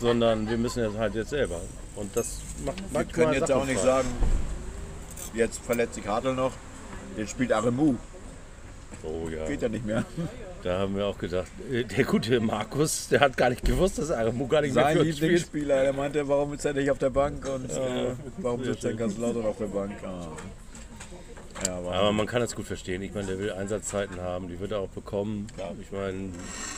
Sondern 0.01 0.49
wir 0.49 0.57
müssen 0.57 0.83
jetzt 0.83 0.99
halt 0.99 1.15
jetzt 1.15 1.31
selber. 1.31 1.61
Und 1.97 2.15
das 2.17 2.41
macht 2.65 2.79
Wir 2.79 2.85
manchmal 2.93 3.05
können 3.07 3.33
jetzt 3.33 3.49
Sachen 3.49 3.63
auch 3.63 3.67
nicht 3.67 3.79
frei. 3.81 3.87
sagen, 3.87 4.09
jetzt 5.35 5.61
verletzt 5.61 5.95
sich 5.95 6.07
Hartl 6.07 6.35
noch, 6.35 6.53
jetzt 7.17 7.31
spielt 7.31 7.53
Aremu. 7.53 7.95
Oh 9.03 9.29
ja, 9.29 9.47
Geht 9.47 9.63
ja 9.63 9.69
nicht 9.69 9.85
mehr. 9.85 10.05
Da 10.67 10.81
haben 10.81 10.97
wir 10.97 11.07
auch 11.07 11.17
gedacht, 11.17 11.47
äh, 11.71 11.85
der 11.85 12.05
gute 12.05 12.41
Markus, 12.41 13.07
der 13.09 13.21
hat 13.21 13.37
gar 13.37 13.51
nicht 13.51 13.65
gewusst, 13.65 13.99
dass 13.99 14.11
Aramu 14.11 14.49
gar 14.49 14.63
nicht 14.63 14.75
mehr 14.75 14.83
Sein 14.83 14.95
für 14.95 15.03
uns 15.03 15.17
spielt. 15.17 15.21
Lieblingsspieler, 15.23 15.83
der 15.83 15.93
meinte, 15.93 16.27
warum 16.27 16.55
ist 16.55 16.65
er 16.65 16.75
nicht 16.75 16.91
auf 16.91 16.99
der 16.99 17.11
Bank 17.11 17.49
und 17.49 17.71
äh, 17.71 18.15
warum 18.39 18.65
sitzt 18.65 18.85
er 18.85 18.91
in 18.91 18.97
Kaiserslautern 18.97 19.47
auf 19.47 19.59
der 19.59 19.67
Bank? 19.67 19.93
Ah. 20.05 20.27
Ja, 21.65 21.77
aber 21.79 21.93
Aber 21.93 22.13
man 22.13 22.27
kann 22.27 22.41
das 22.41 22.55
gut 22.57 22.67
verstehen. 22.67 23.01
Ich 23.03 23.15
meine, 23.15 23.29
der 23.29 23.39
will 23.39 23.53
Einsatzzeiten 23.53 24.21
haben, 24.21 24.49
die 24.49 24.59
wird 24.59 24.73
er 24.73 24.81
auch 24.81 24.89
bekommen. 24.89 25.47
Ich 25.81 25.93
meine, 25.93 26.31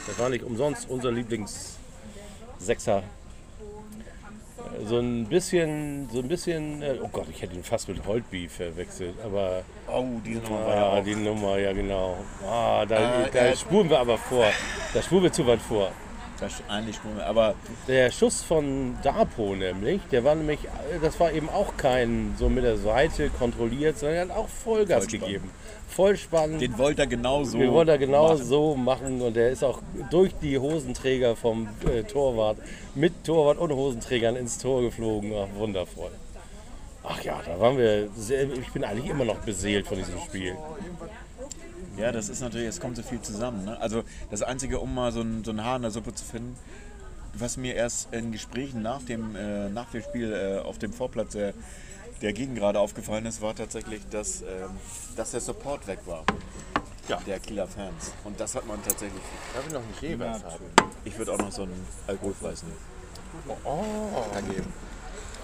das 0.06 0.18
war 0.18 0.28
nicht 0.28 0.44
umsonst 0.44 0.88
unser 0.88 1.10
Lieblingssechser. 1.10 3.02
So 4.86 4.98
ein 4.98 5.26
bisschen, 5.26 6.08
so 6.12 6.20
ein 6.20 6.28
bisschen, 6.28 6.82
äh, 6.82 6.96
oh 7.02 7.08
Gott, 7.12 7.26
ich 7.30 7.42
hätte 7.42 7.54
ihn 7.54 7.64
fast 7.64 7.88
mit 7.88 8.06
Holtby 8.06 8.48
verwechselt, 8.48 9.14
aber 9.24 9.62
oh, 9.88 10.04
diese 10.24 10.40
Nummer 10.40 10.66
war 10.66 10.74
ja 10.74 10.82
ah, 10.82 10.98
auch. 10.98 11.04
die 11.04 11.14
Nummer, 11.14 11.58
ja 11.58 11.72
genau. 11.72 12.16
Ah, 12.46 12.84
da, 12.86 13.24
Äh, 13.24 13.30
da 13.32 13.38
äh, 13.46 13.56
spuren 13.56 13.90
wir 13.90 13.98
aber 13.98 14.18
vor. 14.18 14.46
Da 14.94 15.02
spuren 15.02 15.24
wir 15.24 15.32
zu 15.32 15.46
weit 15.46 15.60
vor. 15.60 15.90
Das 16.40 16.62
eigentlich 16.68 16.96
Sprung, 16.96 17.20
aber 17.20 17.54
Der 17.88 18.12
Schuss 18.12 18.42
von 18.42 18.96
Dapo 19.02 19.56
nämlich, 19.56 20.00
der 20.12 20.22
war 20.22 20.36
nämlich, 20.36 20.60
das 21.02 21.18
war 21.18 21.32
eben 21.32 21.48
auch 21.48 21.76
kein 21.76 22.34
so 22.38 22.48
mit 22.48 22.62
der 22.62 22.76
Seite 22.76 23.28
kontrolliert, 23.30 23.98
sondern 23.98 24.16
er 24.16 24.22
hat 24.28 24.30
auch 24.30 24.48
Vollgas 24.48 25.04
Vollspann. 25.04 25.20
gegeben. 25.20 25.50
Vollspann. 25.88 26.58
den 26.58 26.78
wollte 26.78 27.02
er 27.02 27.06
genau 27.06 27.44
so. 27.44 27.58
wir 27.58 27.72
wollen 27.72 27.86
da 27.86 27.96
genau 27.96 28.28
machen. 28.28 28.44
so 28.44 28.76
machen 28.76 29.20
und 29.20 29.34
der 29.34 29.50
ist 29.50 29.64
auch 29.64 29.80
durch 30.10 30.32
die 30.40 30.58
Hosenträger 30.58 31.34
vom 31.34 31.68
äh, 31.86 32.02
Torwart 32.04 32.58
mit 32.94 33.24
Torwart 33.24 33.58
und 33.58 33.72
Hosenträgern 33.72 34.36
ins 34.36 34.58
Tor 34.58 34.82
geflogen. 34.82 35.32
Ach, 35.34 35.58
wundervoll. 35.58 36.10
Ach 37.02 37.22
ja, 37.22 37.40
da 37.44 37.58
waren 37.58 37.78
wir 37.78 38.08
sehr, 38.16 38.50
ich 38.52 38.70
bin 38.72 38.84
eigentlich 38.84 39.08
immer 39.08 39.24
noch 39.24 39.38
beseelt 39.38 39.86
von 39.86 39.96
diesem 39.96 40.20
Spiel. 40.20 40.56
Ja, 41.96 42.12
das 42.12 42.28
ist 42.28 42.40
natürlich, 42.40 42.68
es 42.68 42.80
kommt 42.80 42.96
so 42.96 43.02
viel 43.02 43.20
zusammen. 43.22 43.64
Ne? 43.64 43.80
Also 43.80 44.04
das 44.30 44.42
Einzige, 44.42 44.78
um 44.78 44.94
mal 44.94 45.10
so 45.10 45.20
ein, 45.20 45.42
so 45.42 45.50
ein 45.50 45.64
Haar 45.64 45.76
in 45.76 45.82
der 45.82 45.90
Suppe 45.90 46.14
zu 46.14 46.24
finden, 46.24 46.56
was 47.34 47.56
mir 47.56 47.74
erst 47.74 48.12
in 48.12 48.30
Gesprächen 48.30 48.82
nach 48.82 49.02
dem, 49.02 49.34
äh, 49.34 49.68
nach 49.70 49.90
dem 49.90 50.02
Spiel 50.02 50.32
äh, 50.32 50.58
auf 50.60 50.78
dem 50.78 50.92
Vorplatz 50.92 51.32
der, 51.32 51.54
der 52.22 52.32
Gegend 52.32 52.56
gerade 52.58 52.80
aufgefallen 52.80 53.26
ist, 53.26 53.40
war 53.40 53.54
tatsächlich, 53.54 54.00
dass, 54.10 54.42
ähm, 54.42 54.70
dass 55.16 55.32
der 55.32 55.40
Support 55.40 55.86
weg 55.86 56.00
war. 56.06 56.24
Ja. 57.08 57.18
Der 57.26 57.38
Kieler 57.38 57.66
Fans. 57.66 58.12
Und 58.24 58.38
das 58.38 58.54
hat 58.54 58.66
man 58.66 58.82
tatsächlich. 58.82 59.22
Darf 59.54 59.66
ich 59.66 59.72
noch 59.72 59.80
einen 59.80 59.94
Jeweils 60.00 60.44
haben? 60.44 60.64
Ich 61.04 61.16
würde 61.16 61.32
auch 61.32 61.38
noch 61.38 61.52
so 61.52 61.62
einen 61.62 61.86
alkoholfreies 62.06 62.64
nehmen. 62.64 62.76
Oh, 63.64 63.80
geben. 64.52 64.72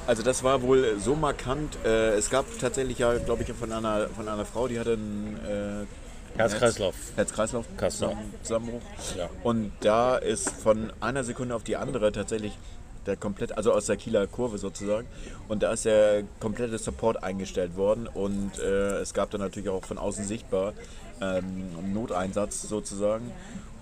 Also 0.06 0.22
das 0.22 0.42
war 0.42 0.60
wohl 0.62 0.98
so 0.98 1.14
markant. 1.14 1.78
Äh, 1.84 2.10
es 2.16 2.28
gab 2.28 2.44
tatsächlich 2.58 2.98
ja, 2.98 3.16
glaube 3.16 3.42
ich, 3.42 3.52
von 3.52 3.72
einer, 3.72 4.08
von 4.08 4.28
einer 4.28 4.44
Frau, 4.44 4.68
die 4.68 4.78
hatte 4.78 4.92
einen 4.92 5.38
äh, 5.46 6.38
Herz-Kreislauf. 6.38 6.94
Herz-Kreislauf 7.16 7.66
Kreislauf. 7.76 8.16
Zusammenbruch. 8.42 8.82
Ja. 9.16 9.30
Und 9.42 9.72
da 9.80 10.16
ist 10.16 10.50
von 10.50 10.92
einer 11.00 11.24
Sekunde 11.24 11.54
auf 11.54 11.62
die 11.62 11.76
andere 11.76 12.12
tatsächlich 12.12 12.58
der 13.06 13.16
komplett, 13.16 13.56
also 13.56 13.72
aus 13.72 13.86
der 13.86 13.96
Kieler 13.96 14.26
Kurve 14.26 14.58
sozusagen. 14.58 15.06
Und 15.48 15.62
da 15.62 15.72
ist 15.72 15.84
der 15.84 16.24
komplette 16.40 16.78
Support 16.78 17.22
eingestellt 17.22 17.76
worden 17.76 18.08
und 18.12 18.58
äh, 18.58 18.98
es 18.98 19.14
gab 19.14 19.30
dann 19.30 19.40
natürlich 19.40 19.68
auch 19.68 19.84
von 19.84 19.98
außen 19.98 20.24
sichtbar 20.24 20.72
ähm, 21.20 21.92
Noteinsatz 21.92 22.62
sozusagen. 22.62 23.30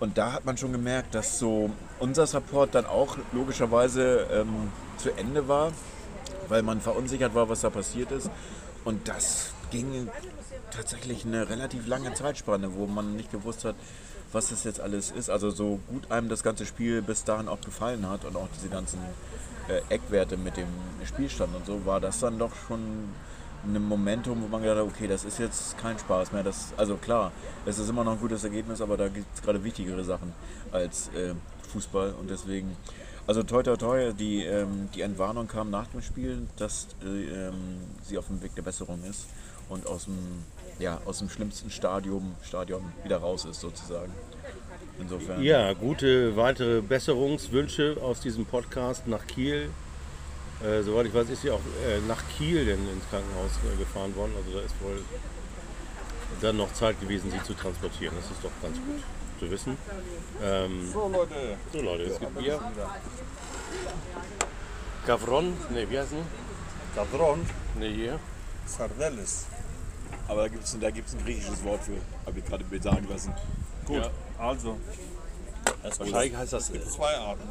Und 0.01 0.19
da 0.19 0.33
hat 0.33 0.45
man 0.45 0.57
schon 0.57 0.73
gemerkt, 0.73 1.15
dass 1.15 1.39
so 1.39 1.71
unser 2.01 2.27
Support 2.27 2.75
dann 2.75 2.87
auch 2.87 3.17
logischerweise 3.33 4.27
ähm, 4.33 4.73
zu 4.99 5.11
Ende 5.13 5.47
war, 5.49 5.73
weil 6.49 6.63
man 6.63 6.81
verunsichert 6.81 7.35
war, 7.35 7.49
was 7.49 7.61
da 7.61 7.71
passiert 7.71 8.11
ist. 8.11 8.29
Und 8.85 9.09
das 9.09 9.53
ging 9.71 10.09
tatsächlich 10.73 11.25
eine 11.25 11.49
relativ 11.49 11.87
lange 11.87 12.13
Zeitspanne, 12.15 12.75
wo 12.75 12.87
man 12.87 13.17
nicht 13.17 13.31
gewusst 13.31 13.65
hat, 13.65 13.77
was 14.33 14.49
das 14.49 14.65
jetzt 14.65 14.81
alles 14.81 15.11
ist. 15.11 15.31
Also 15.31 15.51
so 15.51 15.79
gut 15.89 16.11
einem 16.11 16.29
das 16.29 16.43
ganze 16.43 16.67
Spiel 16.67 17.03
bis 17.03 17.25
dahin 17.25 17.49
auch 17.49 17.61
gefallen 17.61 18.09
hat 18.09 18.25
und 18.25 18.37
auch 18.37 18.49
diese 18.57 18.69
ganzen 18.69 18.99
äh, 19.69 19.95
Eckwerte 19.95 20.37
mit 20.37 20.57
dem 20.57 20.69
Spielstand 21.07 21.55
und 21.55 21.67
so, 21.67 21.85
war 21.87 22.01
das 22.01 22.21
dann 22.21 22.39
doch 22.39 22.53
schon 22.67 22.81
ein 23.65 23.83
Momentum, 23.83 24.43
wo 24.43 24.49
man 24.49 24.63
gedacht 24.63 24.79
hat, 24.79 24.85
okay, 24.85 25.07
das 25.07 25.25
ist 25.25 25.39
jetzt 25.39 25.79
kein 25.79 25.99
Spaß 25.99 26.33
mehr. 26.33 26.43
Das, 26.43 26.73
also 26.77 26.97
klar, 26.97 27.31
es 27.65 27.79
ist 27.79 27.89
immer 27.89 28.05
noch 28.05 28.13
ein 28.13 28.21
gutes 28.21 28.43
Ergebnis, 28.45 28.81
aber 28.81 28.97
da 28.97 29.09
gibt 29.09 29.27
es 29.35 29.43
gerade 29.43 29.63
wichtigere 29.63 30.03
Sachen 30.05 30.33
als 30.73 31.09
äh, 31.09 31.35
Fußball 31.73 32.15
und 32.19 32.29
deswegen, 32.29 32.77
also 33.27 33.43
toi 33.43 33.63
toi 33.63 33.77
toi, 33.77 34.13
die, 34.13 34.45
ähm, 34.45 34.89
die 34.95 35.03
Entwarnung 35.03 35.47
kam 35.47 35.71
nach 35.71 35.87
dem 35.89 36.03
Spiel, 36.03 36.49
dass 36.57 36.89
äh, 37.05 37.49
ähm, 37.49 37.55
sie 38.03 38.19
auf 38.19 38.27
dem 38.27 38.43
Weg 38.43 38.55
der 38.57 38.63
Besserung 38.63 39.03
ist 39.05 39.27
und 39.69 39.87
aus 39.87 40.05
dem, 40.05 40.19
ja, 40.79 41.01
aus 41.05 41.19
dem 41.19 41.29
schlimmsten 41.29 41.71
Stadium, 41.71 42.35
Stadion 42.43 42.93
wieder 43.05 43.19
raus 43.19 43.45
ist 43.45 43.61
sozusagen. 43.61 44.13
Insofern. 44.99 45.43
Ja, 45.43 45.73
gute 45.73 46.37
weitere 46.37 46.81
Besserungswünsche 46.81 47.97
aus 48.03 48.21
diesem 48.21 48.45
Podcast 48.47 49.07
nach 49.07 49.27
Kiel. 49.27 49.71
Äh, 50.63 50.83
soweit 50.83 51.07
ich 51.07 51.15
weiß, 51.15 51.29
ist 51.31 51.43
sie 51.43 51.51
auch 51.51 51.61
äh, 51.87 51.99
nach 52.07 52.23
Kiel 52.37 52.65
denn 52.65 52.79
ins 52.89 53.09
Krankenhaus 53.11 53.51
äh, 53.73 53.77
gefahren 53.79 54.15
worden. 54.15 54.33
Also 54.37 54.59
da 54.59 54.65
ist 54.65 54.75
wohl 54.81 55.03
dann 56.41 56.57
noch 56.57 56.73
Zeit 56.73 57.01
gewesen, 57.01 57.31
sie 57.31 57.43
zu 57.43 57.55
transportieren. 57.55 58.15
Das 58.17 58.31
ist 58.31 58.43
doch 58.43 58.51
ganz 58.63 58.77
gut 58.77 59.03
zu 59.41 59.51
wissen. 59.51 59.77
Ähm, 60.43 60.89
So 60.93 61.09
Leute, 61.09 61.57
so 61.73 61.81
Leute, 61.81 62.03
es 62.05 62.21
gibt 62.21 62.39
Bier. 62.39 62.61
Gavron, 65.07 65.55
ne, 65.71 65.91
wie 65.91 65.99
heißt? 65.99 66.13
Cadron, 66.95 67.41
Ne, 67.79 67.87
hier. 67.89 68.19
Sardeles. 68.67 69.47
Aber 70.29 70.43
da 70.43 70.49
gibt 70.49 70.65
es 70.65 70.77
da 70.79 70.91
gibt's 70.91 71.15
ein 71.15 71.25
griechisches 71.25 71.63
Wort 71.65 71.83
für, 71.85 71.93
habe 72.27 72.39
ich 72.39 72.45
gerade 72.45 72.65
sagen 72.83 73.07
lassen. 73.09 73.33
Gut, 73.87 73.97
Ja. 74.03 74.11
also, 74.39 74.79
Wahrscheinlich 75.99 76.37
heißt 76.37 76.53
das, 76.53 76.65
es 76.65 76.71
äh, 76.71 76.73
gibt 76.75 76.91
zwei 76.93 77.17
Arten. 77.17 77.43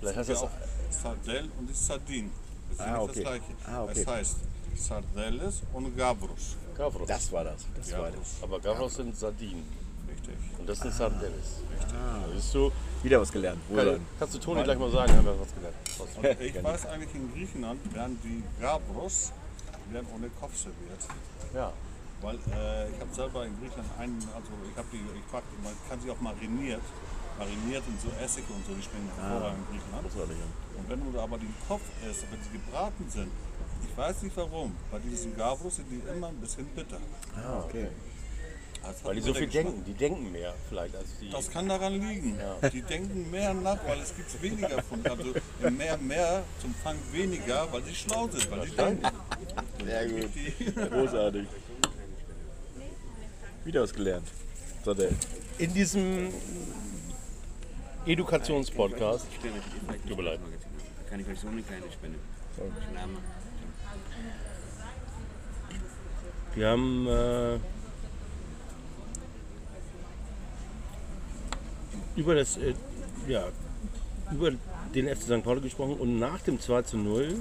vielleicht 0.00 0.18
heißt 0.18 0.30
Es 0.30 0.40
das 0.40 0.48
auch 0.48 0.50
Sardell 0.90 1.48
und 1.58 1.68
die 1.68 1.74
Sardin. 1.74 2.30
Das 2.70 2.78
ist 2.78 2.80
Ah, 2.80 2.90
nicht 2.92 3.00
okay. 3.00 3.12
das 3.14 3.22
gleiche. 3.22 3.44
Ah, 3.66 3.82
okay. 3.84 4.00
Es 4.00 4.06
heißt 4.06 4.36
Sardeles 4.76 5.62
und 5.72 5.96
Gavros. 5.96 6.56
Gavros. 6.76 7.06
Das 7.08 7.30
war 7.32 7.44
das. 7.44 7.64
Das 7.76 7.92
war 7.92 8.10
das. 8.10 8.42
Aber 8.42 8.60
Gavros 8.60 8.94
sind 8.94 9.16
Sardinen. 9.16 9.64
Richtig. 10.08 10.34
Und 10.58 10.68
das 10.68 10.78
sind 10.80 10.92
Sardeles. 10.94 11.60
Ah. 11.92 12.24
Siehst 12.34 12.54
du, 12.54 12.72
Wieder 13.02 13.20
was 13.20 13.30
gelernt. 13.30 13.60
Kann, 13.74 14.00
kannst 14.18 14.34
du 14.34 14.38
Toni 14.38 14.62
gleich 14.64 14.78
mal 14.78 14.90
sagen, 14.90 15.12
haben 15.12 15.24
wir 15.26 15.38
was 15.38 15.54
gelernt. 15.54 15.76
Was- 15.98 16.40
ich 16.40 16.64
weiß 16.64 16.86
eigentlich, 16.86 17.14
in 17.14 17.32
Griechenland 17.32 17.94
werden 17.94 18.18
die 18.24 18.42
Gavros 18.60 19.32
werden 19.90 20.06
ohne 20.14 20.28
Kopf 20.40 20.56
serviert. 20.56 21.00
Ja. 21.54 21.72
Weil 22.24 22.36
äh, 22.56 22.88
ich 22.88 22.98
habe 23.00 23.12
selber 23.14 23.44
in 23.44 23.52
Griechenland 23.60 23.90
einen, 23.98 24.16
also 24.34 24.48
ich 24.70 24.76
habe 24.78 24.88
die, 24.90 24.96
ich 24.96 25.26
die- 25.28 25.62
man 25.62 25.74
kann 25.88 26.00
sie 26.00 26.10
auch 26.10 26.20
mariniert, 26.20 26.80
mariniert 27.38 27.82
in 27.86 27.98
so 28.00 28.08
Essig 28.24 28.44
und 28.48 28.64
so, 28.66 28.72
die 28.72 28.82
schmecken 28.82 29.10
hervorragend 29.14 29.60
in 29.70 29.76
Griechenland. 29.76 30.40
Und 30.78 30.88
wenn 30.88 31.12
du 31.12 31.20
aber 31.20 31.36
den 31.36 31.54
Kopf 31.68 31.82
isst, 32.08 32.24
wenn 32.30 32.40
sie 32.42 32.50
gebraten 32.58 33.04
sind, 33.10 33.30
ich 33.86 33.96
weiß 33.96 34.22
nicht 34.22 34.36
warum, 34.38 34.74
bei 34.90 34.98
diesen 35.00 35.36
Gavros 35.36 35.76
sind 35.76 35.86
die 35.90 36.00
immer 36.08 36.28
ein 36.28 36.36
bisschen 36.36 36.64
bitter. 36.68 36.98
Ah, 37.36 37.60
okay. 37.62 37.88
Hat 38.82 39.04
Weil 39.04 39.14
die 39.16 39.20
so 39.22 39.32
viel 39.34 39.46
denken. 39.46 39.82
Die 39.84 39.94
denken 39.94 40.30
mehr 40.32 40.54
vielleicht 40.68 40.94
als 40.96 41.18
die. 41.18 41.30
Das 41.30 41.50
kann 41.50 41.68
daran 41.68 41.94
liegen. 41.94 42.38
Die 42.72 42.82
denken 42.82 43.30
mehr 43.30 43.54
nach, 43.54 43.78
weil 43.86 43.98
es 44.00 44.14
gibt 44.14 44.42
weniger 44.42 44.82
von. 44.82 45.00
Also 45.06 45.32
mehr, 45.70 45.96
mehr 45.96 46.42
zum 46.60 46.74
Fang 46.82 46.96
weniger, 47.12 47.66
weil 47.72 47.82
sie 47.84 47.94
schlau 47.94 48.28
sind, 48.28 48.50
weil 48.50 48.66
sie 48.66 48.76
denken. 48.76 49.06
Sehr 49.84 50.08
gut. 50.08 50.90
Großartig. 50.90 51.46
Wieder 53.64 53.82
was 53.82 53.92
gelernt. 53.92 54.28
Sardell. 54.84 55.14
In 55.58 55.72
diesem 55.72 56.28
Edukationspodcast. 58.06 59.26
Tut 60.06 60.16
mir 60.16 60.22
leid. 60.22 60.40
Kann 61.08 61.20
ich 61.20 61.28
euch 61.28 61.40
so 61.40 61.48
eine 61.48 61.62
kleine 61.62 61.90
Spende? 61.90 62.18
Name. 62.94 63.18
Wir 66.54 66.68
haben 66.68 67.06
äh, 67.08 67.58
über 72.16 72.34
das 72.36 72.56
äh, 72.58 72.74
ja, 73.26 73.48
über 74.30 74.52
den 74.94 75.08
FC 75.08 75.22
St. 75.22 75.42
Pauli 75.42 75.62
gesprochen 75.62 75.96
und 75.98 76.18
nach 76.18 76.40
dem 76.42 76.60
2 76.60 76.82
zu 76.82 76.96
0 76.96 77.34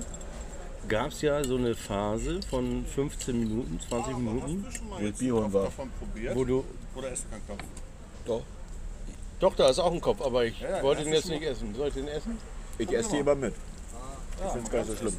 gab 0.88 1.12
es 1.12 1.22
ja 1.22 1.44
so 1.44 1.56
eine 1.58 1.76
Phase 1.76 2.40
von 2.50 2.86
15 2.86 3.40
Minuten, 3.40 3.80
20 3.88 4.18
Minuten, 4.18 4.66
Wo 4.90 4.96
holen 4.98 5.44
Kopf 5.44 5.54
war. 5.54 5.64
davon 5.66 5.90
probiert? 6.00 6.36
wo 6.36 6.44
du 6.46 6.64
Oder 6.96 7.12
ist 7.12 7.30
kein 7.30 7.42
Kopf? 7.48 7.64
doch 9.40 9.56
da 9.56 9.70
ist 9.70 9.80
auch 9.80 9.92
ein 9.92 10.00
Kopf, 10.02 10.22
aber 10.22 10.46
ich 10.46 10.60
Ja, 10.62 10.82
wollte 10.82 11.02
das 11.02 11.06
den 11.06 11.14
jetzt 11.16 11.30
nicht 11.30 11.44
essen. 11.44 11.76
Soll 11.76 11.88
ich 11.90 11.94
den 11.96 12.08
essen? 12.08 12.38
Ich 12.78 12.90
esse 12.92 13.12
die 13.12 13.18
immer 13.18 13.36
mit. 13.36 13.54
Ja, 14.40 14.50
finde 14.50 14.66
es 14.66 14.72
gar 14.72 14.80
nicht 14.80 14.92
so 14.92 14.96
schlimm. 14.98 15.16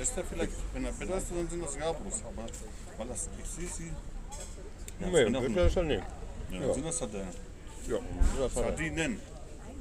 Ist 0.00 0.16
der 0.16 0.24
vielleicht, 0.24 0.52
wenn 0.74 0.84
er 0.84 0.92
bitter 0.92 1.16
ist, 1.16 1.26
dann 1.30 1.48
sind 1.48 1.64
das 1.64 1.78
Gabros. 1.78 2.22
Aber 2.24 2.46
weil 2.98 3.06
das, 3.08 3.28
ich 3.42 3.48
sehe 3.48 3.66
sie. 3.68 3.86
Ja, 5.00 5.06
Nee, 5.06 5.16
sind, 5.24 5.26
ich 5.28 5.32
das, 5.32 5.42
würde 5.42 5.54
das 5.54 5.72
schon 5.72 5.86
nehmen. 5.86 6.02
ja, 6.50 6.74
sind 6.74 6.84
das 6.86 6.98
Sardellen? 6.98 7.28
Ja, 7.88 7.96
das 8.38 8.56
war 8.56 8.62
Sardinen. 8.64 9.20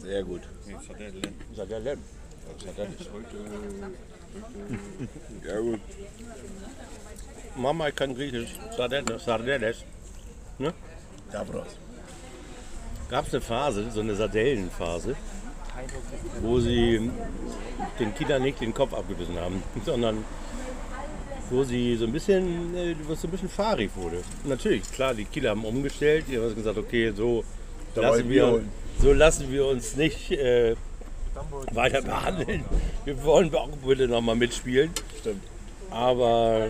Sehr 0.02 0.24
gut. 0.24 0.42
Nee, 0.66 0.76
Sardellen. 0.88 1.22
Sardellen. 1.56 2.00
Sardellen. 2.66 2.96
Ja 5.48 5.60
gut. 5.60 5.80
Mama 7.56 7.92
kann 7.92 8.16
Griechisch. 8.16 8.52
Sardelles. 8.78 9.84
Ne? 10.60 10.74
Gavros. 11.32 11.78
gab 13.10 13.28
es 13.28 13.34
eine 13.34 13.42
Phase, 13.42 13.92
so 13.92 14.02
eine 14.02 14.16
Sardellenphase, 14.16 15.16
wo 16.42 16.60
sie 16.60 17.10
den 18.00 18.16
Kindern 18.16 18.44
nicht 18.44 18.62
den 18.62 18.74
Kopf 18.74 18.94
abgebissen 18.94 19.38
haben, 19.38 19.64
sondern 19.86 20.24
wo 21.50 21.64
sie 21.64 21.96
so 21.96 22.06
ein 22.06 22.12
bisschen, 22.12 22.76
äh, 22.76 22.96
wo 23.08 23.14
es 23.14 23.22
so 23.22 23.28
ein 23.28 23.32
bisschen 23.32 23.50
fahrig 23.50 23.92
wurde. 23.96 24.22
Natürlich, 24.46 24.84
klar, 24.92 25.14
die 25.14 25.26
Kieler 25.26 25.52
haben 25.52 25.66
umgestellt, 25.66 26.26
die 26.28 26.38
haben 26.38 26.54
gesagt, 26.54 26.78
okay, 26.78 27.12
so 27.16 27.44
Da 27.96 28.02
lassen 28.02 28.30
wir 28.30 28.54
wir, 28.54 28.64
so 29.02 29.14
lassen 29.14 29.52
wir 29.52 29.66
uns 29.66 29.96
nicht 29.96 30.32
äh, 30.32 30.76
weiter 31.72 32.02
behandeln. 32.02 32.66
Wir 33.06 33.24
wollen 33.24 33.54
auch 33.54 33.70
bitte 33.86 34.08
nochmal 34.08 34.36
mitspielen. 34.36 34.92
Stimmt. 35.20 35.44
Aber 35.92 36.70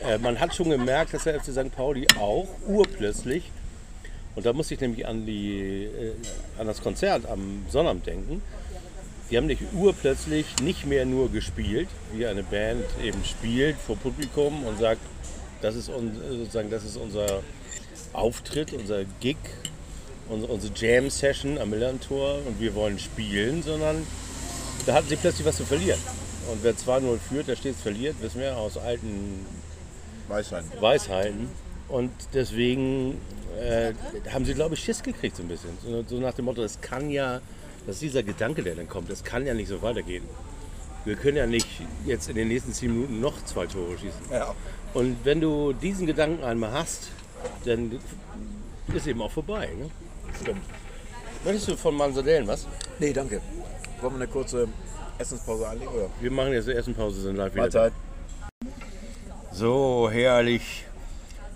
äh, 0.00 0.18
man 0.18 0.38
hat 0.38 0.54
schon 0.54 0.70
gemerkt, 0.70 1.14
dass 1.14 1.24
der 1.24 1.40
FC 1.40 1.52
St. 1.52 1.74
Pauli 1.74 2.06
auch 2.18 2.46
urplötzlich, 2.66 3.50
und 4.34 4.44
da 4.44 4.52
muss 4.52 4.70
ich 4.70 4.80
nämlich 4.80 5.06
an, 5.06 5.24
die, 5.26 5.84
äh, 5.84 6.12
an 6.58 6.66
das 6.66 6.82
Konzert 6.82 7.26
am 7.26 7.64
Sonnabend 7.68 8.06
denken, 8.06 8.42
die 9.30 9.36
haben 9.36 9.46
nicht 9.46 9.62
urplötzlich 9.74 10.46
nicht 10.62 10.86
mehr 10.86 11.04
nur 11.04 11.30
gespielt, 11.30 11.88
wie 12.12 12.26
eine 12.26 12.42
Band 12.42 12.84
eben 13.02 13.24
spielt 13.24 13.76
vor 13.76 13.96
Publikum 13.96 14.64
und 14.64 14.78
sagt, 14.78 15.00
das 15.60 15.74
ist, 15.74 15.88
un, 15.88 16.12
sozusagen, 16.30 16.70
das 16.70 16.84
ist 16.84 16.96
unser 16.96 17.42
Auftritt, 18.12 18.72
unser 18.72 19.04
Gig, 19.20 19.36
unsere, 20.28 20.52
unsere 20.52 20.72
Jam-Session 20.74 21.58
am 21.58 21.70
Millantor 21.70 22.40
und 22.46 22.60
wir 22.60 22.74
wollen 22.74 22.98
spielen, 22.98 23.62
sondern 23.62 24.06
da 24.86 24.94
hatten 24.94 25.08
sie 25.08 25.16
plötzlich 25.16 25.46
was 25.46 25.56
zu 25.56 25.64
verlieren. 25.64 26.00
Und 26.50 26.62
wer 26.62 26.74
2-0 26.74 27.18
führt, 27.18 27.48
der 27.48 27.56
stets 27.56 27.80
verliert, 27.80 28.16
wissen 28.20 28.40
wir 28.40 28.56
aus 28.56 28.78
alten 28.78 29.44
Weisheit. 30.28 30.64
Weisheiten. 30.80 31.48
Und 31.88 32.10
deswegen 32.34 33.18
äh, 33.60 33.92
haben 34.30 34.44
sie, 34.44 34.54
glaube 34.54 34.74
ich, 34.74 34.80
Schiss 34.82 35.02
gekriegt 35.02 35.36
so 35.36 35.42
ein 35.42 35.48
bisschen. 35.48 35.70
So, 35.82 36.02
so 36.06 36.16
nach 36.16 36.34
dem 36.34 36.46
Motto, 36.46 36.62
es 36.62 36.80
kann 36.80 37.10
ja, 37.10 37.40
das 37.86 37.96
ist 37.96 38.02
dieser 38.02 38.22
Gedanke, 38.22 38.62
der 38.62 38.74
dann 38.74 38.88
kommt, 38.88 39.10
es 39.10 39.24
kann 39.24 39.46
ja 39.46 39.54
nicht 39.54 39.68
so 39.68 39.82
weitergehen. 39.82 40.24
Wir 41.04 41.16
können 41.16 41.36
ja 41.36 41.46
nicht 41.46 41.68
jetzt 42.06 42.28
in 42.28 42.36
den 42.36 42.48
nächsten 42.48 42.72
zehn 42.72 42.92
Minuten 42.92 43.20
noch 43.20 43.42
zwei 43.44 43.66
Tore 43.66 43.92
schießen. 43.98 44.32
Ja. 44.32 44.54
Und 44.94 45.16
wenn 45.24 45.40
du 45.40 45.72
diesen 45.72 46.06
Gedanken 46.06 46.44
einmal 46.44 46.72
hast, 46.72 47.08
dann 47.64 47.98
ist 48.94 49.06
eben 49.06 49.22
auch 49.22 49.30
vorbei. 49.30 49.68
Ne? 49.78 49.90
Stimmt. 50.40 50.62
Möchtest 51.44 51.68
du 51.68 51.76
von 51.76 51.94
Mansadellen 51.96 52.46
was? 52.46 52.66
Nee, 52.98 53.12
danke. 53.12 53.40
Wollen 54.00 54.14
wir 54.14 54.22
eine 54.22 54.26
kurze 54.28 54.68
Essenspause 55.18 55.68
einlegen? 55.68 55.92
Oder? 55.94 56.08
Wir 56.20 56.30
machen 56.30 56.52
jetzt 56.52 56.68
die 56.68 56.72
Essenpause, 56.72 57.20
sind 57.20 57.36
live 57.36 57.52
wieder. 57.52 57.62
Mahlzeit. 57.62 57.92
So 59.52 60.08
herrlich. 60.10 60.84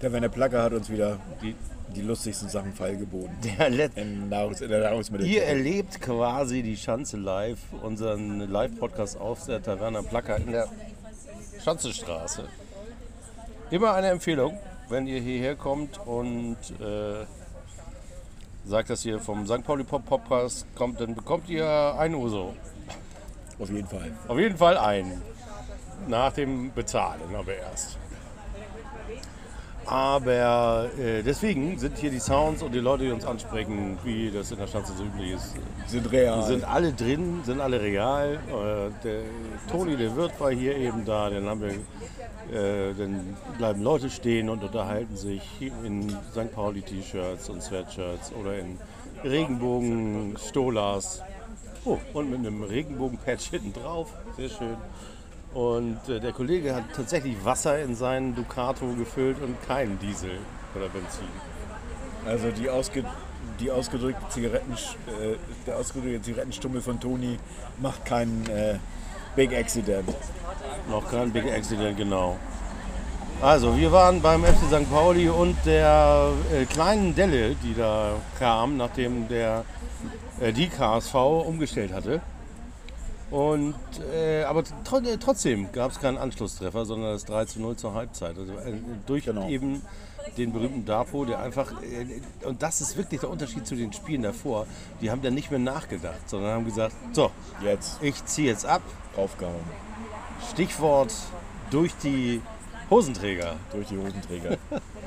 Der 0.00 0.12
Werner 0.12 0.28
Placker 0.28 0.62
hat 0.62 0.72
uns 0.72 0.90
wieder 0.90 1.20
die, 1.40 1.54
die 1.94 2.02
lustigsten 2.02 2.48
Sachen 2.48 2.72
feilgeboten. 2.72 3.36
Der 3.58 3.70
Let 3.70 3.96
In, 3.96 4.28
Nahrungs 4.28 4.60
in 4.60 4.68
der 4.68 4.80
Nahrungsmittel. 4.80 5.26
Ihr 5.26 5.44
erlebt 5.44 6.00
quasi 6.00 6.62
die 6.62 6.76
Schanze 6.76 7.16
live, 7.16 7.60
unseren 7.82 8.50
Live-Podcast 8.50 9.20
auf 9.20 9.46
der 9.46 9.62
Taverna 9.62 10.02
Placker 10.02 10.38
in 10.38 10.50
der 10.50 10.68
Schanzestraße. 11.62 12.48
Immer 13.70 13.94
eine 13.94 14.08
Empfehlung, 14.08 14.58
wenn 14.88 15.06
ihr 15.06 15.20
hierher 15.20 15.54
kommt 15.54 16.04
und 16.04 16.56
äh, 16.80 17.24
sagt, 18.64 18.90
dass 18.90 19.04
ihr 19.04 19.18
vom 19.18 19.46
St. 19.46 19.64
Pauli 19.64 19.84
Pop 19.84 20.04
Podcast 20.06 20.66
kommt, 20.74 21.00
dann 21.00 21.14
bekommt 21.14 21.48
ihr 21.48 21.94
ein 21.98 22.14
Uso. 22.14 22.54
Auf 23.58 23.70
jeden 23.70 23.86
Fall. 23.86 24.12
Auf 24.28 24.38
jeden 24.38 24.56
Fall 24.56 24.76
ein. 24.76 25.20
Nach 26.08 26.32
dem 26.32 26.72
Bezahlen 26.72 27.34
aber 27.34 27.54
erst. 27.54 27.98
Aber 29.86 30.88
äh, 30.98 31.22
deswegen 31.22 31.78
sind 31.78 31.98
hier 31.98 32.10
die 32.10 32.20
Sounds 32.20 32.62
und 32.62 32.72
die 32.74 32.78
Leute, 32.78 33.04
die 33.04 33.10
uns 33.10 33.24
ansprechen, 33.24 33.98
wie 34.04 34.30
das 34.30 34.50
in 34.50 34.58
der 34.58 34.66
Stadt 34.66 34.86
so 34.86 35.02
üblich 35.02 35.32
ist, 35.32 35.54
Sind 35.86 36.10
real. 36.12 36.42
sind 36.44 36.64
alle 36.64 36.92
drin, 36.92 37.40
sind 37.44 37.60
alle 37.60 37.80
real. 37.80 38.34
Äh, 38.34 38.90
der 39.04 39.22
Toni, 39.70 39.96
der 39.96 40.14
Wirt, 40.16 40.38
war 40.40 40.50
hier 40.50 40.76
eben 40.76 41.04
da. 41.04 41.30
Dann 41.30 41.46
haben 41.46 41.60
wir, 41.60 41.70
äh, 42.56 42.94
dann 42.94 43.36
bleiben 43.58 43.82
Leute 43.82 44.08
stehen 44.08 44.48
und 44.48 44.62
unterhalten 44.62 45.16
sich 45.16 45.42
in 45.60 46.08
St. 46.30 46.52
Pauli 46.54 46.82
T-Shirts 46.82 47.48
und 47.50 47.62
Sweatshirts 47.62 48.32
oder 48.40 48.58
in 48.58 48.78
Regenbogen 49.24 50.36
Stolas. 50.38 51.22
Oh, 51.84 51.98
und 52.12 52.30
mit 52.30 52.38
einem 52.38 52.62
Regenbogen-Patch 52.62 53.50
hinten 53.50 53.72
drauf. 53.72 54.08
Sehr 54.36 54.48
schön. 54.48 54.76
Und 55.54 56.00
äh, 56.08 56.18
der 56.18 56.32
Kollege 56.32 56.74
hat 56.74 56.84
tatsächlich 56.94 57.44
Wasser 57.44 57.78
in 57.82 57.94
seinen 57.94 58.34
Ducato 58.34 58.86
gefüllt 58.94 59.40
und 59.42 59.60
keinen 59.66 59.98
Diesel 59.98 60.38
oder 60.74 60.88
Benzin. 60.88 61.26
Also 62.26 62.50
die, 62.50 62.70
ausge, 62.70 63.04
die 63.60 63.70
ausgedrückte 63.70 64.28
Zigaretten, 64.30 64.72
äh, 64.72 65.36
der 65.66 65.76
ausgedrückte 65.76 66.22
Zigarettenstummel 66.22 66.80
von 66.80 66.98
Toni 67.00 67.38
macht 67.80 68.04
keinen 68.04 68.46
äh, 68.48 68.78
Big 69.36 69.54
Accident. 69.54 70.08
Noch 70.90 71.10
kein 71.10 71.30
Big 71.32 71.44
Accident, 71.46 71.96
genau. 71.96 72.36
Also, 73.42 73.76
wir 73.76 73.90
waren 73.90 74.22
beim 74.22 74.44
FC 74.44 74.68
St. 74.70 74.88
Pauli 74.88 75.28
und 75.28 75.56
der 75.66 76.30
äh, 76.54 76.64
kleinen 76.64 77.14
Delle, 77.14 77.56
die 77.56 77.74
da 77.74 78.12
kam, 78.38 78.76
nachdem 78.76 79.26
der 79.26 79.64
äh, 80.40 80.52
die 80.52 80.68
KSV 80.68 81.14
umgestellt 81.14 81.92
hatte. 81.92 82.20
Und, 83.32 83.74
äh, 84.14 84.44
aber 84.44 84.62
tro 84.84 84.98
äh, 84.98 85.16
trotzdem 85.16 85.72
gab 85.72 85.90
es 85.90 85.98
keinen 85.98 86.18
Anschlusstreffer, 86.18 86.84
sondern 86.84 87.12
das 87.14 87.24
3 87.24 87.46
zu 87.46 87.60
0 87.60 87.76
zur 87.76 87.94
Halbzeit. 87.94 88.36
Also 88.36 88.52
äh, 88.52 88.74
durch 89.06 89.24
Genau. 89.24 89.48
eben 89.48 89.80
den 90.36 90.52
berühmten 90.52 90.84
Dapo, 90.84 91.24
der 91.24 91.38
einfach, 91.40 91.72
äh, 91.82 92.20
und 92.46 92.62
das 92.62 92.82
ist 92.82 92.96
wirklich 92.98 93.20
der 93.20 93.30
Unterschied 93.30 93.66
zu 93.66 93.74
den 93.74 93.92
Spielen 93.92 94.22
davor, 94.22 94.66
die 95.00 95.10
haben 95.10 95.22
dann 95.22 95.32
nicht 95.32 95.50
mehr 95.50 95.58
nachgedacht, 95.60 96.28
sondern 96.28 96.52
haben 96.52 96.64
gesagt, 96.66 96.94
so, 97.12 97.30
Jetzt 97.64 98.02
ich 98.02 98.22
ziehe 98.26 98.48
jetzt 98.50 98.66
ab, 98.66 98.82
draufgehauen. 99.14 99.54
Stichwort 100.52 101.14
durch 101.70 101.92
die 102.02 102.42
Hosenträger. 102.90 103.56
Durch 103.72 103.88
die 103.88 103.96
Hosenträger. 103.96 104.58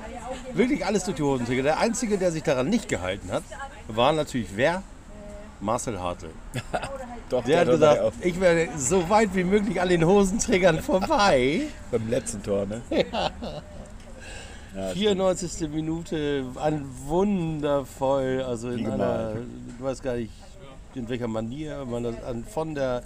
Wirklich 0.53 0.83
alles 0.83 1.03
durch 1.03 1.17
die 1.17 1.23
Hosenträger. 1.23 1.61
Der 1.61 1.77
Einzige, 1.77 2.17
der 2.17 2.31
sich 2.31 2.41
daran 2.41 2.69
nicht 2.69 2.89
gehalten 2.89 3.31
hat, 3.31 3.43
war 3.87 4.13
natürlich 4.13 4.49
wer? 4.55 4.81
Marcel 5.59 5.99
Hartl. 5.99 6.29
Doch, 7.29 7.43
Der 7.43 7.61
hat 7.61 7.67
gesagt, 7.67 8.13
ich 8.21 8.39
werde 8.39 8.69
so 8.77 9.09
weit 9.09 9.33
wie 9.33 9.43
möglich 9.43 9.81
an 9.81 9.89
den 9.89 10.05
Hosenträgern 10.05 10.81
vorbei. 10.81 11.61
beim 11.91 12.09
letzten 12.09 12.43
Tor, 12.43 12.65
ne? 12.65 12.81
Ja, 14.75 14.89
94. 14.89 15.69
Minute, 15.69 16.43
ein 16.55 16.83
wundervoll, 17.05 18.43
also 18.45 18.71
in 18.71 18.85
einer, 18.85 19.35
ich 19.69 19.81
weiß 19.81 20.01
gar 20.01 20.17
nicht 20.17 20.33
in 20.95 21.07
welcher 21.07 21.29
Manier, 21.29 21.85
man 21.85 22.03
das 22.03 22.21
an, 22.23 22.43
von 22.43 22.75
der 22.75 23.01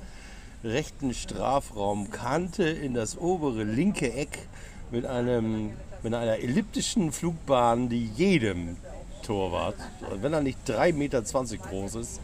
rechten 0.64 1.14
Strafraumkante 1.14 2.64
in 2.64 2.96
das 2.96 3.20
obere 3.20 3.64
linke 3.64 4.12
Eck 4.12 4.48
mit 4.90 5.06
einem 5.06 5.74
mit 6.02 6.14
einer 6.14 6.40
elliptischen 6.40 7.12
Flugbahn, 7.12 7.90
die 7.90 8.06
jedem 8.16 8.78
Torwart, 9.22 9.76
wenn 10.22 10.34
er 10.34 10.42
nicht 10.42 10.58
3,20 10.68 10.94
Meter 10.94 11.22
groß 11.22 11.96
ist, 11.96 12.22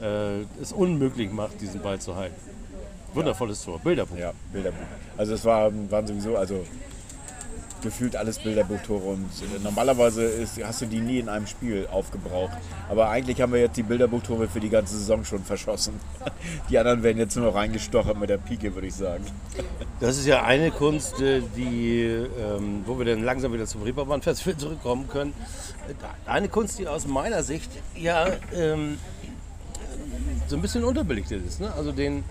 äh, 0.00 0.42
es 0.60 0.72
unmöglich 0.72 1.30
macht, 1.30 1.60
diesen 1.60 1.80
Ball 1.80 1.98
zu 1.98 2.16
halten. 2.16 2.36
Wundervolles 3.14 3.64
Tor, 3.64 3.78
Bilderbuch. 3.80 4.18
Ja, 4.18 4.32
Bilderbuch. 4.52 4.86
Also 5.16 5.34
es 5.34 5.44
war, 5.44 5.72
waren 5.90 6.06
sowieso, 6.06 6.36
also 6.36 6.64
gefühlt 7.82 8.16
alles 8.16 8.38
Bilderbuchtore 8.38 9.04
und 9.04 9.30
äh, 9.42 9.62
normalerweise 9.62 10.24
ist, 10.24 10.62
hast 10.62 10.82
du 10.82 10.86
die 10.86 11.00
nie 11.00 11.18
in 11.20 11.28
einem 11.28 11.46
Spiel 11.46 11.86
aufgebraucht. 11.90 12.52
Aber 12.88 13.10
eigentlich 13.10 13.40
haben 13.40 13.52
wir 13.52 13.60
jetzt 13.60 13.76
die 13.76 13.82
Bilderbuchtore 13.82 14.48
für 14.48 14.60
die 14.60 14.70
ganze 14.70 14.96
Saison 14.98 15.24
schon 15.24 15.44
verschossen. 15.44 15.94
Die 16.68 16.78
anderen 16.78 17.02
werden 17.02 17.18
jetzt 17.18 17.36
nur 17.36 17.46
noch 17.46 17.54
reingestochert 17.54 18.18
mit 18.18 18.28
der 18.28 18.38
Pike, 18.38 18.74
würde 18.74 18.88
ich 18.88 18.94
sagen. 18.94 19.24
Das 19.98 20.18
ist 20.18 20.26
ja 20.26 20.44
eine 20.44 20.70
Kunst, 20.72 21.22
äh, 21.22 21.40
die, 21.56 22.02
ähm, 22.02 22.82
wo 22.84 22.98
wir 22.98 23.06
dann 23.06 23.24
langsam 23.24 23.54
wieder 23.54 23.64
zum 23.64 23.82
Reeperbahn-Festival 23.82 24.56
zurückkommen 24.58 25.08
können. 25.08 25.32
Eine 26.26 26.50
Kunst, 26.50 26.78
die 26.78 26.86
aus 26.86 27.06
meiner 27.06 27.42
Sicht 27.42 27.70
ja 27.96 28.26
ähm, 28.54 28.98
so 30.48 30.56
ein 30.56 30.62
bisschen 30.62 30.84
unterbelichtet 30.84 31.46
ist. 31.46 31.60
Ne? 31.60 31.72
Also 31.74 31.92
den, 31.92 32.24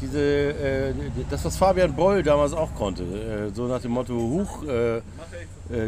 diese, 0.00 0.20
äh, 0.20 0.94
das, 1.30 1.44
was 1.44 1.56
Fabian 1.56 1.94
Boll 1.94 2.22
damals 2.22 2.52
auch 2.52 2.74
konnte. 2.74 3.02
Äh, 3.02 3.54
so 3.54 3.66
nach 3.66 3.80
dem 3.80 3.92
Motto, 3.92 4.14
huch, 4.14 4.64
äh, 4.64 4.96
äh, 4.96 5.02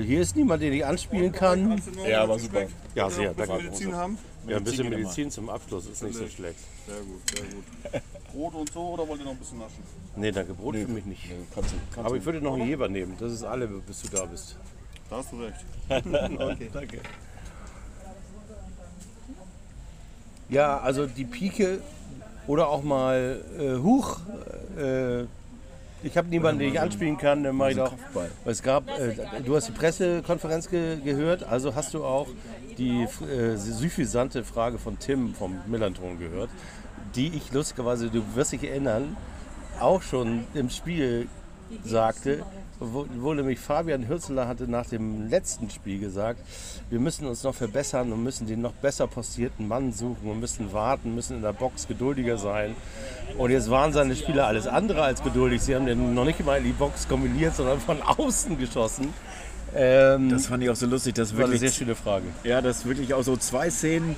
hier 0.05 0.21
ist 0.21 0.37
niemand, 0.37 0.63
den 0.63 0.73
ich 0.73 0.85
anspielen 0.85 1.33
kann. 1.33 1.81
Ja, 2.09 2.23
aber 2.23 2.39
super. 2.39 2.63
Ja, 2.95 3.11
sehr, 3.11 3.35
danke. 3.35 3.57
Medizin 3.57 3.95
haben? 3.95 4.19
Ja, 4.47 4.59
ein 4.59 4.65
bisschen 4.65 4.89
Medizin 4.89 5.31
zum 5.31 5.51
Abschluss 5.51 5.87
ist 5.87 6.03
nicht 6.03 6.17
so 6.17 6.29
schlecht. 6.29 6.61
Sehr 6.87 6.97
gut, 7.01 7.21
sehr 7.35 7.47
gut. 7.47 8.03
Brot 8.33 8.55
und 8.55 8.73
so 8.73 8.81
oder 8.81 9.09
wollt 9.09 9.21
ihr 9.21 9.25
noch 9.25 9.33
ein 9.33 9.39
bisschen 9.39 9.59
naschen? 9.59 9.83
Nee, 10.15 10.31
danke, 10.31 10.55
Brot 10.55 10.77
für 10.77 10.89
mich 10.89 11.05
nicht. 11.05 11.23
Kannst 11.55 11.73
du, 11.73 11.77
kannst 11.93 12.07
Aber 12.07 12.17
ich 12.17 12.25
würde 12.25 12.41
noch 12.41 12.55
einen 12.55 12.69
Jeber 12.69 12.89
nehmen. 12.89 13.17
Das 13.19 13.33
ist 13.33 13.43
alle, 13.43 13.67
bis 13.67 14.03
du 14.03 14.09
da 14.09 14.25
bist. 14.25 14.57
Da 15.11 15.17
hast 15.17 15.33
du 15.33 15.43
recht. 15.43 15.65
Okay, 16.39 16.71
danke. 16.73 17.01
Ja, 20.49 20.79
also 20.79 21.07
die 21.07 21.25
Pike 21.25 21.81
oder 22.47 22.69
auch 22.69 22.83
mal 22.83 23.41
äh, 23.59 23.77
Huch. 23.83 24.21
Äh, 24.79 25.25
ich 26.03 26.17
habe 26.17 26.29
niemanden, 26.29 26.61
den 26.61 26.73
ich 26.73 26.81
anspielen 26.81 27.17
kann, 27.17 27.43
dann 27.43 27.57
mache 27.57 27.71
ich 27.71 27.77
doch. 27.77 27.91
Kopfball. 27.91 28.31
Es 28.45 28.63
gab, 28.63 28.89
äh, 28.89 29.15
du 29.45 29.57
hast 29.57 29.69
die 29.69 29.73
Pressekonferenz 29.73 30.71
ge 30.71 30.99
gehört, 31.05 31.43
also 31.43 31.75
hast 31.75 31.95
du 31.95 32.05
auch 32.05 32.29
die 32.79 33.03
äh, 33.03 33.57
suffisante 33.57 34.45
Frage 34.45 34.79
von 34.79 34.99
Tim 34.99 35.35
vom 35.35 35.59
Millanton 35.67 36.19
gehört, 36.19 36.51
die 37.15 37.29
ich 37.29 37.53
lustigerweise, 37.53 38.11
du 38.11 38.23
wirst 38.35 38.53
dich 38.53 38.63
erinnern, 38.65 39.17
auch 39.81 40.03
schon 40.03 40.45
im 40.55 40.71
Spiel 40.71 41.29
sagte, 41.85 42.43
wo, 42.79 43.33
nämlich 43.33 43.59
Fabian 43.59 44.07
Hürzeler 44.07 44.47
hatte 44.47 44.71
nach 44.71 44.87
dem 44.87 45.31
letzten 45.31 45.71
Spiel 45.71 45.99
gesagt, 45.99 46.41
wir 46.91 47.01
müssen 47.01 47.27
uns 47.27 47.43
noch 47.43 47.55
verbessern 47.55 48.13
und 48.13 48.23
müssen 48.23 48.47
den 48.47 48.61
noch 48.61 48.73
besser 48.73 49.07
postierten 49.07 49.67
Mann 49.67 49.93
suchen 49.93 50.31
und 50.31 50.41
müssen 50.41 50.73
warten, 50.73 51.15
müssen 51.15 51.37
in 51.37 51.43
der 51.43 51.55
Box 51.55 51.89
geduldiger 51.89 52.37
sein. 52.37 52.75
Und 53.39 53.51
jetzt 53.51 53.71
waren 53.71 53.93
seine 53.93 54.15
Spieler 54.15 54.47
alles 54.47 54.67
andere 54.67 55.03
als 55.03 55.23
geduldig. 55.23 55.63
Sie 55.63 55.75
haben 55.75 55.87
den 55.87 56.15
noch 56.15 56.25
nicht 56.27 56.45
mal 56.45 56.59
in 56.59 56.65
die 56.65 56.73
Box 56.73 57.09
kombiniert, 57.09 57.57
sondern 57.57 57.81
von 57.81 58.03
außen 58.03 58.59
geschossen. 58.59 59.09
Ähm, 59.75 60.29
Das 60.29 60.47
fand 60.47 60.63
ich 60.63 60.71
auch 60.71 60.77
so 60.77 60.87
lustig, 60.87 61.15
dass 61.15 61.33
war 61.33 61.45
eine 61.45 61.53
wirklich 61.53 61.73
sehr 61.73 61.79
schöne 61.79 61.95
Frage. 61.95 62.27
Ja, 62.45 62.61
dass 62.61 62.85
wirklich 62.85 63.15
auch 63.15 63.23
so 63.23 63.37
zwei 63.37 63.71
Szenen 63.71 64.17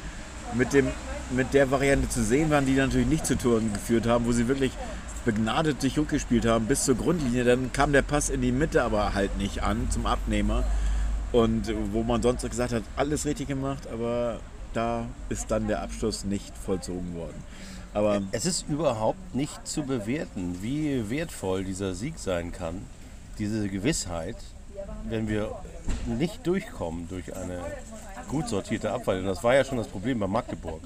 mit, 0.55 0.73
dem, 0.73 0.89
mit 1.31 1.55
der 1.55 1.71
Variante 1.71 2.09
zu 2.09 2.23
sehen 2.25 2.51
waren, 2.51 2.67
die 2.67 2.75
natürlich 2.75 3.07
nicht 3.07 3.25
zu 3.25 3.37
Toren 3.37 3.73
geführt 3.73 4.07
haben, 4.07 4.27
wo 4.27 4.33
sie 4.33 4.49
wirklich 4.49 4.73
begnadet 5.25 5.81
sich 5.81 5.99
rückgespielt 5.99 6.47
haben 6.47 6.67
bis 6.67 6.85
zur 6.85 6.97
Grundlinie. 6.97 7.45
Dann 7.45 7.73
kam 7.73 7.93
der 7.93 8.03
Pass 8.03 8.31
in 8.31 8.41
die 8.41 8.53
Mitte 8.53 8.83
aber 8.83 9.15
halt 9.15 9.37
nicht 9.39 9.63
an 9.63 9.91
zum 9.91 10.07
Abnehmer. 10.07 10.65
Und 11.33 11.73
wo 11.93 12.03
man 12.03 12.23
sonst 12.23 12.49
gesagt 12.49 12.73
hat, 12.73 12.83
alles 12.97 13.27
richtig 13.27 13.49
gemacht, 13.49 13.87
aber 13.93 14.41
da 14.73 15.05
ist 15.29 15.51
dann 15.51 15.69
der 15.69 15.83
Abschluss 15.83 16.25
nicht 16.25 16.57
vollzogen 16.57 17.15
worden. 17.15 17.43
Aber 17.95 18.23
Es 18.33 18.47
ist 18.47 18.69
überhaupt 18.69 19.35
nicht 19.35 19.67
zu 19.67 19.83
bewerten, 19.83 20.59
wie 20.63 21.11
wertvoll 21.11 21.65
dieser 21.65 21.95
Sieg 21.95 22.19
sein 22.19 22.53
kann. 22.53 22.83
Diese 23.39 23.69
Gewissheit, 23.69 24.37
wenn 25.09 25.29
wir 25.29 25.55
nicht 26.07 26.47
durchkommen 26.47 27.09
durch 27.09 27.35
eine 27.35 27.61
gut 28.29 28.49
sortierte 28.49 28.93
Abwehr. 28.93 29.23
Das 29.23 29.43
war 29.43 29.55
ja 29.55 29.65
schon 29.65 29.79
das 29.79 29.89
Problem 29.89 30.19
bei 30.19 30.27
Magdeburg. 30.27 30.81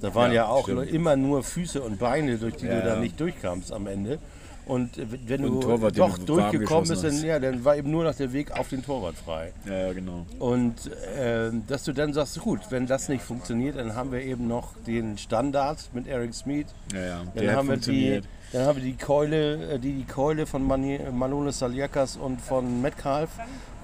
Da 0.00 0.14
waren 0.14 0.30
ja, 0.30 0.42
Ja, 0.42 0.48
auch 0.48 0.64
stimmt. 0.64 0.90
immer 0.90 1.16
nur 1.16 1.42
Füße 1.42 1.80
und 1.82 1.98
Beine, 1.98 2.36
durch 2.38 2.56
die 2.56 2.66
Ja, 2.66 2.80
du 2.80 2.86
da 2.88 2.96
nicht 2.96 3.18
durchkamst 3.18 3.72
am 3.72 3.86
Ende. 3.86 4.18
Und 4.66 4.90
wenn 5.28 5.44
Und 5.44 5.60
du 5.62 5.68
Torwart, 5.68 5.96
doch 5.96 6.18
durchgekommen 6.18 6.88
bist, 6.88 7.04
dann, 7.04 7.24
ja, 7.24 7.38
dann 7.38 7.64
war 7.64 7.76
eben 7.76 7.88
nur 7.92 8.02
noch 8.02 8.16
der 8.16 8.32
Weg 8.32 8.50
auf 8.50 8.68
den 8.68 8.84
Torwart 8.84 9.14
frei. 9.14 9.52
ja, 9.64 9.86
ja, 9.86 9.92
genau. 9.92 10.26
Und 10.40 10.74
äh, 11.16 11.50
dass 11.68 11.84
du 11.84 11.92
dann 11.92 12.12
sagst, 12.12 12.40
gut, 12.40 12.58
wenn 12.70 12.84
das 12.88 13.08
nicht 13.08 13.22
funktioniert, 13.22 13.76
dann 13.76 13.94
haben 13.94 14.10
wir 14.10 14.22
eben 14.22 14.48
noch 14.48 14.70
den 14.84 15.18
Standard 15.18 15.78
mit 15.92 16.08
Eric 16.08 16.34
Smith. 16.34 16.66
Ja, 16.92 17.00
ja. 17.00 17.16
Dann 17.18 17.44
Der 17.44 17.50
hat 17.52 17.58
haben, 17.58 17.68
wir 17.68 17.76
die, 17.76 18.20
dann 18.52 18.66
haben 18.66 18.76
wir 18.78 18.84
die 18.84 18.96
Keule, 18.96 19.74
äh, 19.74 19.78
die, 19.78 19.92
die 19.92 20.04
Keule 20.04 20.46
von 20.46 20.66
Mani- 20.66 20.98
Manolis 21.12 21.60
Saliakas 21.60 22.16
und 22.16 22.40
von 22.40 22.82
Metcalf. 22.82 23.30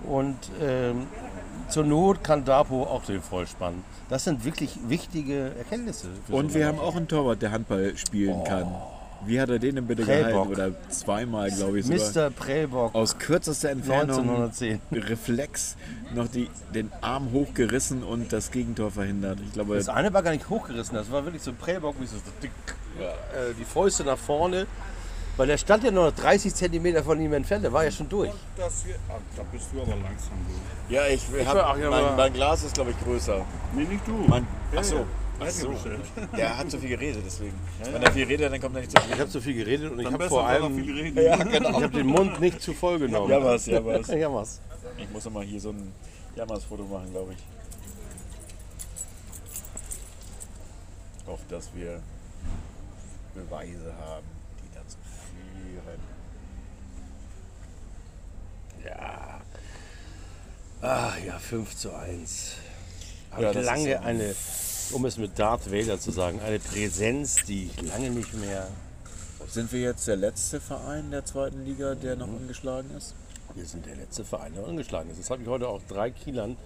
Und 0.04 0.36
ähm, 0.60 1.06
zur 1.68 1.84
Not 1.84 2.24
kann 2.24 2.44
Dapo 2.44 2.82
auch 2.82 3.04
den 3.04 3.22
vollspannen. 3.22 3.84
Das 4.12 4.24
sind 4.24 4.44
wirklich 4.44 4.78
wichtige 4.88 5.52
Erkenntnisse. 5.56 6.08
Und 6.28 6.52
so 6.52 6.58
wir 6.58 6.66
haben 6.66 6.78
auch 6.78 6.96
einen 6.96 7.08
Torwart, 7.08 7.40
der 7.40 7.50
Handball 7.50 7.96
spielen 7.96 8.44
kann. 8.44 8.70
Wie 9.24 9.40
hat 9.40 9.48
er 9.48 9.58
den 9.58 9.76
denn 9.76 9.86
bitte 9.86 10.02
Prellbock. 10.02 10.54
gehalten? 10.54 10.74
Oder 10.76 10.90
zweimal, 10.90 11.50
glaube 11.50 11.78
ich 11.78 11.86
sogar. 11.86 12.28
Mr. 12.28 12.30
Prellbock 12.30 12.94
Aus 12.94 13.16
kürzester 13.16 13.70
Entfernung 13.70 14.18
1910. 14.18 14.80
Reflex 14.92 15.78
noch 16.14 16.28
die, 16.28 16.50
den 16.74 16.92
Arm 17.00 17.32
hochgerissen 17.32 18.02
und 18.02 18.34
das 18.34 18.50
Gegentor 18.50 18.90
verhindert. 18.90 19.38
Ich 19.46 19.54
glaube, 19.54 19.76
Das 19.76 19.88
eine 19.88 20.12
war 20.12 20.22
gar 20.22 20.32
nicht 20.32 20.50
hochgerissen, 20.50 20.94
das 20.94 21.10
war 21.10 21.24
wirklich 21.24 21.42
so 21.42 21.50
ein 21.50 21.56
Prellbock, 21.56 21.98
wie 21.98 22.04
so 22.04 22.16
dick, 22.42 22.50
äh, 23.00 23.54
die 23.58 23.64
Fäuste 23.64 24.04
nach 24.04 24.18
vorne. 24.18 24.66
Weil 25.36 25.46
der 25.46 25.56
stand 25.56 25.82
ja 25.84 25.90
nur 25.90 26.06
noch 26.10 26.14
30 26.14 26.54
Zentimeter 26.54 27.02
von 27.02 27.18
ihm 27.20 27.32
entfernt, 27.32 27.64
der 27.64 27.72
war 27.72 27.84
ja 27.84 27.90
schon 27.90 28.08
durch. 28.08 28.30
Das 28.56 28.84
hier, 28.84 28.96
ah, 29.08 29.14
da 29.34 29.42
bist 29.50 29.68
du 29.72 29.80
aber 29.80 29.92
langsam. 29.92 30.32
Du. 30.88 30.94
ja, 30.94 31.06
ich, 31.06 31.22
hab- 31.46 31.56
ach 31.56 31.78
ja, 31.78 31.88
mein, 31.90 32.16
mein 32.16 32.32
Glas 32.34 32.62
ist, 32.64 32.74
glaube 32.74 32.90
ich, 32.90 33.00
größer. 33.02 33.42
Nee, 33.74 33.84
nicht 33.84 34.06
du. 34.06 34.12
Mein, 34.28 34.46
Ja, 34.72 34.80
ach 34.80 34.84
so. 34.84 34.96
ja. 34.96 35.04
Ach 35.40 35.46
Hat 35.46 35.52
so. 35.54 35.74
Der 36.36 36.58
hat 36.58 36.70
so 36.70 36.78
viel 36.78 36.90
geredet, 36.90 37.22
deswegen. 37.24 37.54
Wenn 37.82 38.02
er 38.02 38.12
viel 38.12 38.26
redet, 38.26 38.52
dann 38.52 38.60
kommt 38.60 38.76
er 38.76 38.82
nicht 38.82 38.92
zu 38.92 38.98
Ich 39.02 39.08
viel. 39.10 39.18
habe 39.18 39.30
so 39.30 39.40
viel 39.40 39.54
geredet 39.54 39.90
und 39.90 39.98
ich 39.98 40.04
Dann 40.04 40.12
habe 40.12 40.24
besser, 40.24 40.36
vor 40.36 40.46
allem 40.46 40.76
viel 40.84 40.94
reden. 40.94 41.22
Ja, 41.24 41.36
genau. 41.42 41.70
ich 41.70 41.74
habe 41.76 41.88
den 41.88 42.06
Mund 42.06 42.38
nicht 42.40 42.60
zu 42.60 42.74
voll 42.74 42.98
genommen. 42.98 43.30
Ja, 43.30 43.42
was, 43.42 43.66
ja, 43.66 43.84
was. 43.84 44.06
ja, 44.08 44.32
was. 44.32 44.60
Ich 44.98 45.10
muss 45.10 45.24
noch 45.24 45.32
mal 45.32 45.44
hier 45.44 45.60
so 45.60 45.70
ein 45.70 45.92
Jammers-Foto 46.36 46.84
machen, 46.84 47.10
glaube 47.10 47.32
ich. 47.32 47.38
Ich 51.22 51.26
hoffe, 51.26 51.42
dass 51.48 51.70
wir 51.74 52.00
Beweise 53.34 53.92
haben, 54.06 54.26
die 54.62 54.68
dazu 54.74 54.98
führen. 55.02 56.00
Ja. 58.84 59.40
Ah 60.80 61.12
ja, 61.24 61.38
5 61.38 61.76
zu 61.76 61.94
1. 61.94 62.52
Habe 63.30 63.42
Ja, 63.44 63.50
ich 63.52 63.64
lange 63.64 64.00
eine, 64.00 64.34
um 64.92 65.04
es 65.04 65.16
mit 65.16 65.38
Darth 65.38 65.70
Vader 65.70 65.98
zu 66.00 66.10
sagen, 66.10 66.40
eine 66.40 66.58
Präsenz, 66.58 67.36
die 67.46 67.66
ich 67.66 67.82
lange 67.82 68.10
nicht 68.10 68.34
mehr. 68.34 68.68
Sind 69.48 69.70
wir 69.72 69.80
jetzt 69.80 70.06
der 70.08 70.16
letzte 70.16 70.60
Verein 70.60 71.10
der 71.10 71.24
zweiten 71.24 71.64
Liga, 71.64 71.94
der 71.94 72.16
noch 72.16 72.28
ungeschlagen 72.28 72.90
ist? 72.96 73.14
Wir 73.54 73.64
sind 73.66 73.84
der 73.86 73.96
letzte 73.96 74.24
Verein, 74.24 74.54
der 74.54 74.66
ungeschlagen 74.66 75.10
ist. 75.10 75.20
Das 75.20 75.30
habe 75.30 75.42
ich 75.42 75.48
heute 75.48 75.68
auch 75.68 75.80
drei 75.88 76.10
Kielern 76.10 76.56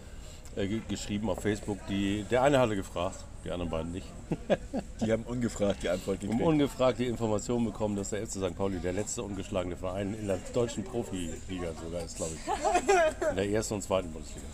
äh, 0.57 0.66
ge- 0.68 0.83
geschrieben 0.88 1.29
auf 1.29 1.40
Facebook. 1.40 1.79
Die, 1.88 2.24
der 2.31 2.42
eine 2.42 2.59
hatte 2.61 2.76
gefragt, 2.76 3.16
die 3.46 3.52
anderen 3.52 3.70
beiden 3.70 3.92
nicht. 3.92 4.06
Die 5.04 5.12
haben 5.12 5.22
ungefragt 5.24 5.82
die 5.82 5.88
Antwort 5.88 6.22
Um 6.22 6.28
gekriegt. 6.30 6.42
ungefragt 6.46 6.98
die 6.98 7.06
Information 7.06 7.64
bekommen, 7.64 7.96
dass 7.96 8.11
der 8.11 8.26
FC 8.26 8.32
St. 8.32 8.56
Pauli 8.56 8.78
der 8.78 8.92
letzte 8.92 9.22
ungeschlagene 9.22 9.76
Verein 9.76 10.14
in 10.18 10.26
der 10.26 10.38
deutschen 10.52 10.82
Profiliga 10.85 11.68
sogar 11.85 12.02
ist, 12.02 12.16
glaube 12.16 12.32
ich. 12.35 13.28
In 13.30 13.37
der 13.37 13.48
ersten 13.50 13.74
und 13.74 13.82
zweiten 13.82 14.11
Bundesliga. 14.11 14.46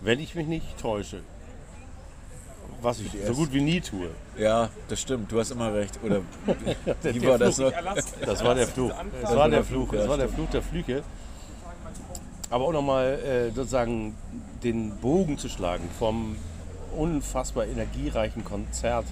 Wenn 0.00 0.20
ich 0.20 0.34
mich 0.34 0.46
nicht 0.46 0.78
täusche, 0.78 1.20
was 2.80 3.00
ich 3.00 3.10
so 3.26 3.34
gut 3.34 3.52
wie 3.52 3.60
nie 3.60 3.80
tue, 3.80 4.08
Ja, 4.38 4.70
das 4.88 5.00
stimmt, 5.00 5.32
du 5.32 5.40
hast 5.40 5.50
immer 5.50 5.72
recht. 5.74 5.98
Oder 6.04 6.20
wie 7.02 7.18
der 7.18 7.30
war 7.30 7.38
das 7.38 7.56
Fluch. 7.56 7.70
noch? 7.72 7.94
Das 8.24 8.44
war 8.44 8.54
der 8.54 8.66
Fluch. 8.68 8.92
Das 9.22 9.34
war 9.36 9.48
der 9.48 9.64
Fluch. 9.64 9.92
Das 9.92 10.08
war 10.08 10.16
der 10.16 10.28
Fluch 10.28 10.50
der 10.50 10.62
Flüche. 10.62 11.02
Aber 12.50 12.64
auch 12.66 12.72
nochmal 12.72 13.18
äh, 13.18 13.50
sozusagen 13.50 14.14
den 14.62 14.96
Bogen 14.96 15.38
zu 15.38 15.48
schlagen 15.48 15.88
vom 15.98 16.36
unfassbar 16.96 17.66
energiereichen 17.66 18.44
Konzert 18.44 19.04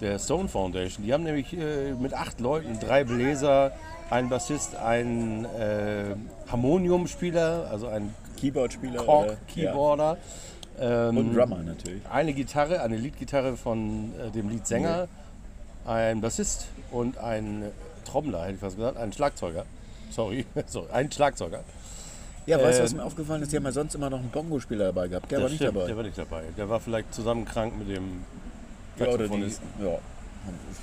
der 0.00 0.18
Stone 0.18 0.48
Foundation. 0.48 1.04
Die 1.04 1.12
haben 1.12 1.24
nämlich 1.24 1.52
äh, 1.56 1.92
mit 1.94 2.14
acht 2.14 2.40
Leuten, 2.40 2.78
drei 2.80 3.04
Bläser, 3.04 3.72
einen 4.10 4.28
Bassist, 4.28 4.76
einen 4.76 5.44
äh, 5.44 6.14
Harmoniumspieler, 6.50 7.68
also 7.70 7.86
einen 7.88 8.14
Keyboard-Spieler. 8.40 9.04
Kork-Keyboarder. 9.04 10.16
Ähm, 10.80 10.88
Ja. 10.88 11.08
Und 11.08 11.34
Drummer 11.34 11.62
natürlich. 11.62 12.02
eine 12.10 12.32
Gitarre, 12.32 12.80
eine 12.80 12.96
Leadgitarre 12.96 13.56
von 13.56 14.12
äh, 14.18 14.30
dem 14.30 14.48
Leadsänger, 14.48 15.06
ein 15.86 16.20
Bassist 16.20 16.66
und 16.90 17.18
ein 17.18 17.64
Trommler, 18.04 18.42
hätte 18.42 18.54
ich 18.54 18.60
fast 18.60 18.76
gesagt, 18.76 18.96
ein 18.96 19.12
Schlagzeuger. 19.12 19.64
Sorry, 20.10 20.46
sorry 20.66 20.88
ein 20.92 21.12
Schlagzeuger. 21.12 21.60
Ja, 22.46 22.60
weißt 22.60 22.80
du, 22.80 22.84
was 22.84 22.92
Ähm, 22.92 22.98
mir 22.98 23.04
aufgefallen 23.04 23.42
ist? 23.42 23.52
Die 23.52 23.56
haben 23.56 23.64
ja 23.64 23.72
sonst 23.72 23.94
immer 23.94 24.10
noch 24.10 24.18
einen 24.18 24.30
Bongo-Spieler 24.30 24.86
dabei 24.86 25.08
gehabt. 25.08 25.30
Der 25.30 25.40
war 25.40 25.48
nicht 25.48 25.56
stimmt, 25.56 25.76
dabei. 25.76 25.86
Der 25.86 25.96
war 25.96 26.02
nicht 26.02 26.18
dabei. 26.18 26.42
Der 26.56 26.68
war 26.68 26.80
vielleicht 26.80 27.14
zusammen 27.14 27.44
krank 27.44 27.78
mit 27.78 27.88
dem 27.88 28.24
ja, 28.98 29.06
oder 29.06 29.28
die, 29.28 29.42
ja, 29.42 29.98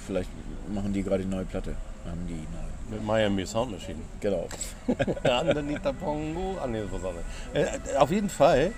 vielleicht 0.05 0.29
machen 0.73 0.93
die 0.93 1.03
gerade 1.03 1.23
die 1.23 1.29
neue 1.29 1.45
Platte. 1.45 1.75
Haben 2.05 2.25
die 2.27 2.33
neue. 2.33 2.97
mit 2.97 3.05
Miami 3.05 3.45
Sound 3.45 3.71
Machine. 3.71 3.99
Genau. 4.19 4.47
Andanita 5.23 5.91
Pongo. 5.91 6.57
Ah, 6.61 6.67
nee, 6.67 6.81
das 6.91 7.03
war. 7.03 7.13
Äh, 7.53 7.97
auf 7.97 8.09
jeden 8.11 8.29
Fall 8.29 8.71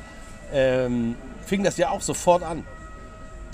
ähm, 0.51 1.15
fing 1.45 1.63
das 1.63 1.77
ja 1.77 1.89
auch 1.89 2.01
sofort 2.01 2.43
an. 2.43 2.65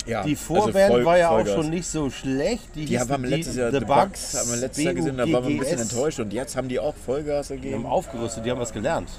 Ja, 0.08 0.22
Die 0.24 0.34
Vorband 0.36 0.90
voll- 0.92 1.04
war 1.04 1.18
ja 1.18 1.30
auch 1.30 1.46
schon 1.46 1.68
nicht 1.70 1.86
so 1.86 2.08
schlecht. 2.10 2.74
Die, 2.74 2.86
Die 2.86 2.98
haben 2.98 3.22
wir 3.22 3.28
letztes 3.30 3.56
Jahr 3.56 3.70
The 3.70 3.80
Bugs, 3.80 4.34
haben 4.38 4.50
wir 4.50 4.56
letztes 4.56 4.84
Jahr 4.84 4.94
gesehen, 4.94 5.16
da 5.18 5.22
waren 5.24 5.44
wir 5.44 5.50
ein 5.50 5.58
bisschen 5.58 5.80
enttäuscht 5.80 6.18
und 6.20 6.32
jetzt 6.32 6.56
haben 6.56 6.68
die 6.68 6.78
auch 6.80 6.94
Vollgas 7.06 7.48
Die 7.48 7.74
haben 7.74 7.84
aufgerüstet, 7.86 8.44
die 8.46 8.50
haben 8.50 8.60
was 8.60 8.72
gelernt. 8.72 9.10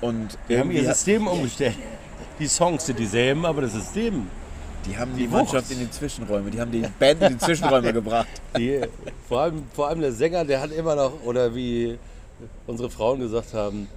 Und 0.00 0.38
Die 0.48 0.56
haben 0.58 0.70
ihr 0.70 0.84
System 0.84 1.26
umgestellt. 1.26 1.74
Die 2.38 2.46
Songs 2.46 2.86
sind 2.86 2.98
dieselben, 3.00 3.44
aber 3.44 3.62
das 3.62 3.72
System, 3.72 4.28
die 4.86 4.96
haben 4.96 5.12
die, 5.16 5.22
die 5.22 5.28
Mannschaft 5.28 5.72
in 5.72 5.80
die 5.80 5.90
Zwischenräume, 5.90 6.50
die 6.52 6.60
haben 6.60 6.70
die 6.70 6.84
Band 7.00 7.20
in 7.22 7.30
die 7.30 7.38
Zwischenräume 7.38 7.92
gebracht. 8.00 8.28
die, 8.56 8.80
vor, 9.28 9.40
allem, 9.40 9.64
vor 9.74 9.88
allem 9.88 10.00
der 10.00 10.12
Sänger, 10.12 10.44
der 10.44 10.60
hat 10.60 10.70
immer 10.70 10.94
noch, 10.94 11.12
oder 11.24 11.52
wie 11.54 11.98
unsere 12.68 12.88
Frauen 12.88 13.18
gesagt 13.18 13.54
haben, 13.54 13.88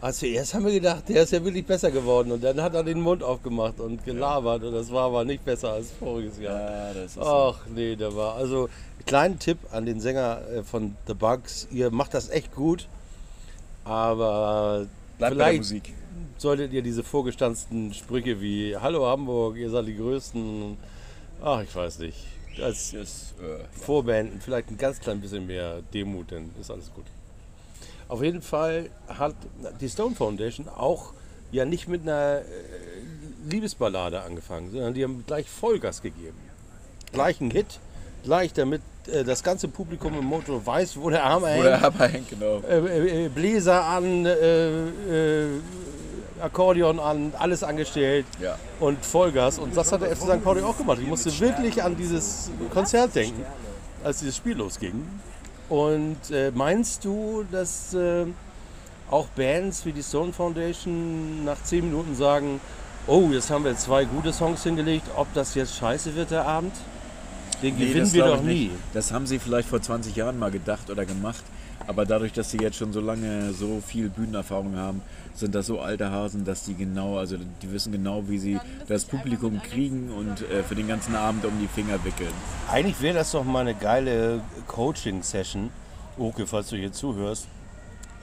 ah, 0.00 0.12
zuerst 0.12 0.54
haben 0.54 0.64
wir 0.64 0.72
gedacht, 0.72 1.08
der 1.08 1.22
ist 1.22 1.32
ja 1.32 1.42
wirklich 1.44 1.66
besser 1.66 1.90
geworden. 1.90 2.32
Und 2.32 2.42
dann 2.44 2.60
hat 2.60 2.74
er 2.74 2.84
den 2.84 3.00
Mund 3.00 3.22
aufgemacht 3.22 3.80
und 3.80 4.04
gelabert. 4.04 4.62
Und 4.64 4.72
das 4.72 4.90
war 4.92 5.04
aber 5.06 5.24
nicht 5.24 5.44
besser 5.44 5.72
als 5.72 5.90
voriges 5.92 6.38
Jahr. 6.38 6.60
Ja, 6.60 6.94
das 6.94 7.04
ist 7.06 7.14
so. 7.14 7.20
Ach 7.22 7.60
nee, 7.74 7.96
der 7.96 8.14
war. 8.14 8.34
Also, 8.36 8.68
kleinen 9.06 9.38
Tipp 9.38 9.58
an 9.72 9.86
den 9.86 10.00
Sänger 10.00 10.42
äh, 10.48 10.62
von 10.62 10.96
The 11.06 11.14
Bugs: 11.14 11.68
Ihr 11.70 11.90
macht 11.90 12.14
das 12.14 12.28
echt 12.30 12.54
gut, 12.54 12.86
aber 13.84 14.86
Bleibt 15.18 15.18
bei 15.18 15.28
der 15.28 15.34
vielleicht 15.36 15.58
Musik. 15.58 15.94
solltet 16.36 16.72
ihr 16.72 16.82
diese 16.82 17.02
vorgestanzten 17.02 17.92
Sprüche 17.94 18.40
wie 18.40 18.76
Hallo 18.76 19.06
Hamburg, 19.06 19.56
ihr 19.56 19.70
seid 19.70 19.86
die 19.86 19.96
Größten. 19.96 20.76
Ach, 21.42 21.62
ich 21.62 21.74
weiß 21.74 22.00
nicht. 22.00 22.18
Als 22.60 22.90
Das, 22.90 23.34
äh, 23.40 23.62
Vorband 23.70 24.42
vielleicht 24.42 24.68
ein 24.70 24.76
ganz 24.76 24.98
klein 24.98 25.20
bisschen 25.20 25.46
mehr 25.46 25.80
Demut, 25.94 26.32
dann 26.32 26.50
ist 26.60 26.70
alles 26.70 26.92
gut. 26.92 27.04
Auf 28.08 28.22
jeden 28.22 28.40
Fall 28.42 28.88
hat 29.06 29.34
die 29.80 29.88
Stone 29.88 30.14
Foundation 30.14 30.68
auch 30.68 31.12
ja 31.50 31.64
nicht 31.64 31.88
mit 31.88 32.02
einer 32.02 32.38
äh, 32.38 32.42
Liebesballade 33.50 34.20
angefangen, 34.22 34.70
sondern 34.70 34.94
die 34.94 35.04
haben 35.04 35.24
gleich 35.26 35.48
Vollgas 35.48 36.02
gegeben. 36.02 36.36
Gleich 37.12 37.40
ein 37.40 37.50
Hit, 37.50 37.78
gleich 38.24 38.52
damit 38.52 38.82
äh, 39.06 39.24
das 39.24 39.42
ganze 39.42 39.68
Publikum 39.68 40.18
im 40.18 40.24
Motor 40.24 40.64
weiß, 40.64 40.98
wo 41.00 41.10
der 41.10 41.24
Arm 41.24 41.44
hängt. 41.44 41.60
Oder 41.60 41.82
aber 41.82 42.08
hängt, 42.08 42.28
genau. 42.30 42.60
äh, 42.68 43.28
Bläser 43.28 43.84
an, 43.84 44.24
äh, 44.26 45.44
äh, 45.44 45.48
Akkordeon 46.40 47.00
an, 47.00 47.32
alles 47.38 47.62
angestellt 47.62 48.26
Ja. 48.40 48.58
und 48.80 49.04
Vollgas. 49.04 49.58
Und 49.58 49.76
das 49.76 49.90
hat 49.92 50.02
der 50.02 50.14
FC 50.14 50.22
St. 50.22 50.44
Pauli 50.44 50.62
auch 50.62 50.76
gemacht. 50.76 50.98
Ich 51.00 51.06
musste 51.08 51.36
wirklich 51.40 51.82
an 51.82 51.96
dieses 51.96 52.50
Konzert 52.72 53.14
denken, 53.14 53.44
als 54.04 54.18
dieses 54.20 54.36
Spiel 54.36 54.56
losging. 54.56 55.04
Und 55.68 56.30
äh, 56.30 56.50
meinst 56.54 57.04
du, 57.04 57.44
dass 57.50 57.92
äh, 57.94 58.24
auch 59.10 59.26
Bands 59.28 59.84
wie 59.84 59.92
die 59.92 60.02
Stone 60.02 60.32
Foundation 60.32 61.44
nach 61.44 61.62
10 61.62 61.84
Minuten 61.84 62.14
sagen, 62.14 62.60
oh, 63.06 63.28
jetzt 63.32 63.50
haben 63.50 63.64
wir 63.64 63.76
zwei 63.76 64.04
gute 64.04 64.32
Songs 64.32 64.62
hingelegt, 64.62 65.06
ob 65.16 65.32
das 65.34 65.54
jetzt 65.54 65.76
scheiße 65.76 66.14
wird, 66.14 66.30
der 66.30 66.46
Abend? 66.46 66.72
Den 67.62 67.76
Nee, 67.76 67.86
gewinnen 67.86 68.12
wir 68.12 68.24
doch 68.24 68.42
nie. 68.42 68.70
Das 68.94 69.12
haben 69.12 69.26
sie 69.26 69.38
vielleicht 69.38 69.68
vor 69.68 69.82
20 69.82 70.14
Jahren 70.14 70.38
mal 70.38 70.50
gedacht 70.50 70.90
oder 70.90 71.04
gemacht. 71.04 71.42
Aber 71.86 72.04
dadurch, 72.04 72.32
dass 72.32 72.50
sie 72.50 72.58
jetzt 72.58 72.76
schon 72.76 72.92
so 72.92 73.00
lange 73.00 73.52
so 73.52 73.82
viel 73.84 74.10
Bühnenerfahrung 74.10 74.76
haben, 74.76 75.00
sind 75.40 75.54
das 75.54 75.66
so 75.66 75.80
alte 75.80 76.10
Hasen, 76.10 76.44
dass 76.44 76.64
die 76.64 76.74
genau, 76.74 77.18
also 77.18 77.36
die 77.36 77.72
wissen 77.72 77.92
genau, 77.92 78.28
wie 78.28 78.38
sie 78.38 78.60
das 78.88 79.04
Publikum 79.04 79.62
kriegen 79.62 80.10
und 80.10 80.42
äh, 80.50 80.62
für 80.62 80.74
den 80.74 80.88
ganzen 80.88 81.14
Abend 81.14 81.44
um 81.44 81.58
die 81.60 81.68
Finger 81.68 82.04
wickeln. 82.04 82.32
Eigentlich 82.70 83.00
wäre 83.00 83.14
das 83.14 83.32
doch 83.32 83.44
mal 83.44 83.60
eine 83.60 83.74
geile 83.74 84.40
Coaching-Session. 84.66 85.70
Oke, 86.18 86.46
falls 86.46 86.68
du 86.68 86.76
hier 86.76 86.92
zuhörst. 86.92 87.46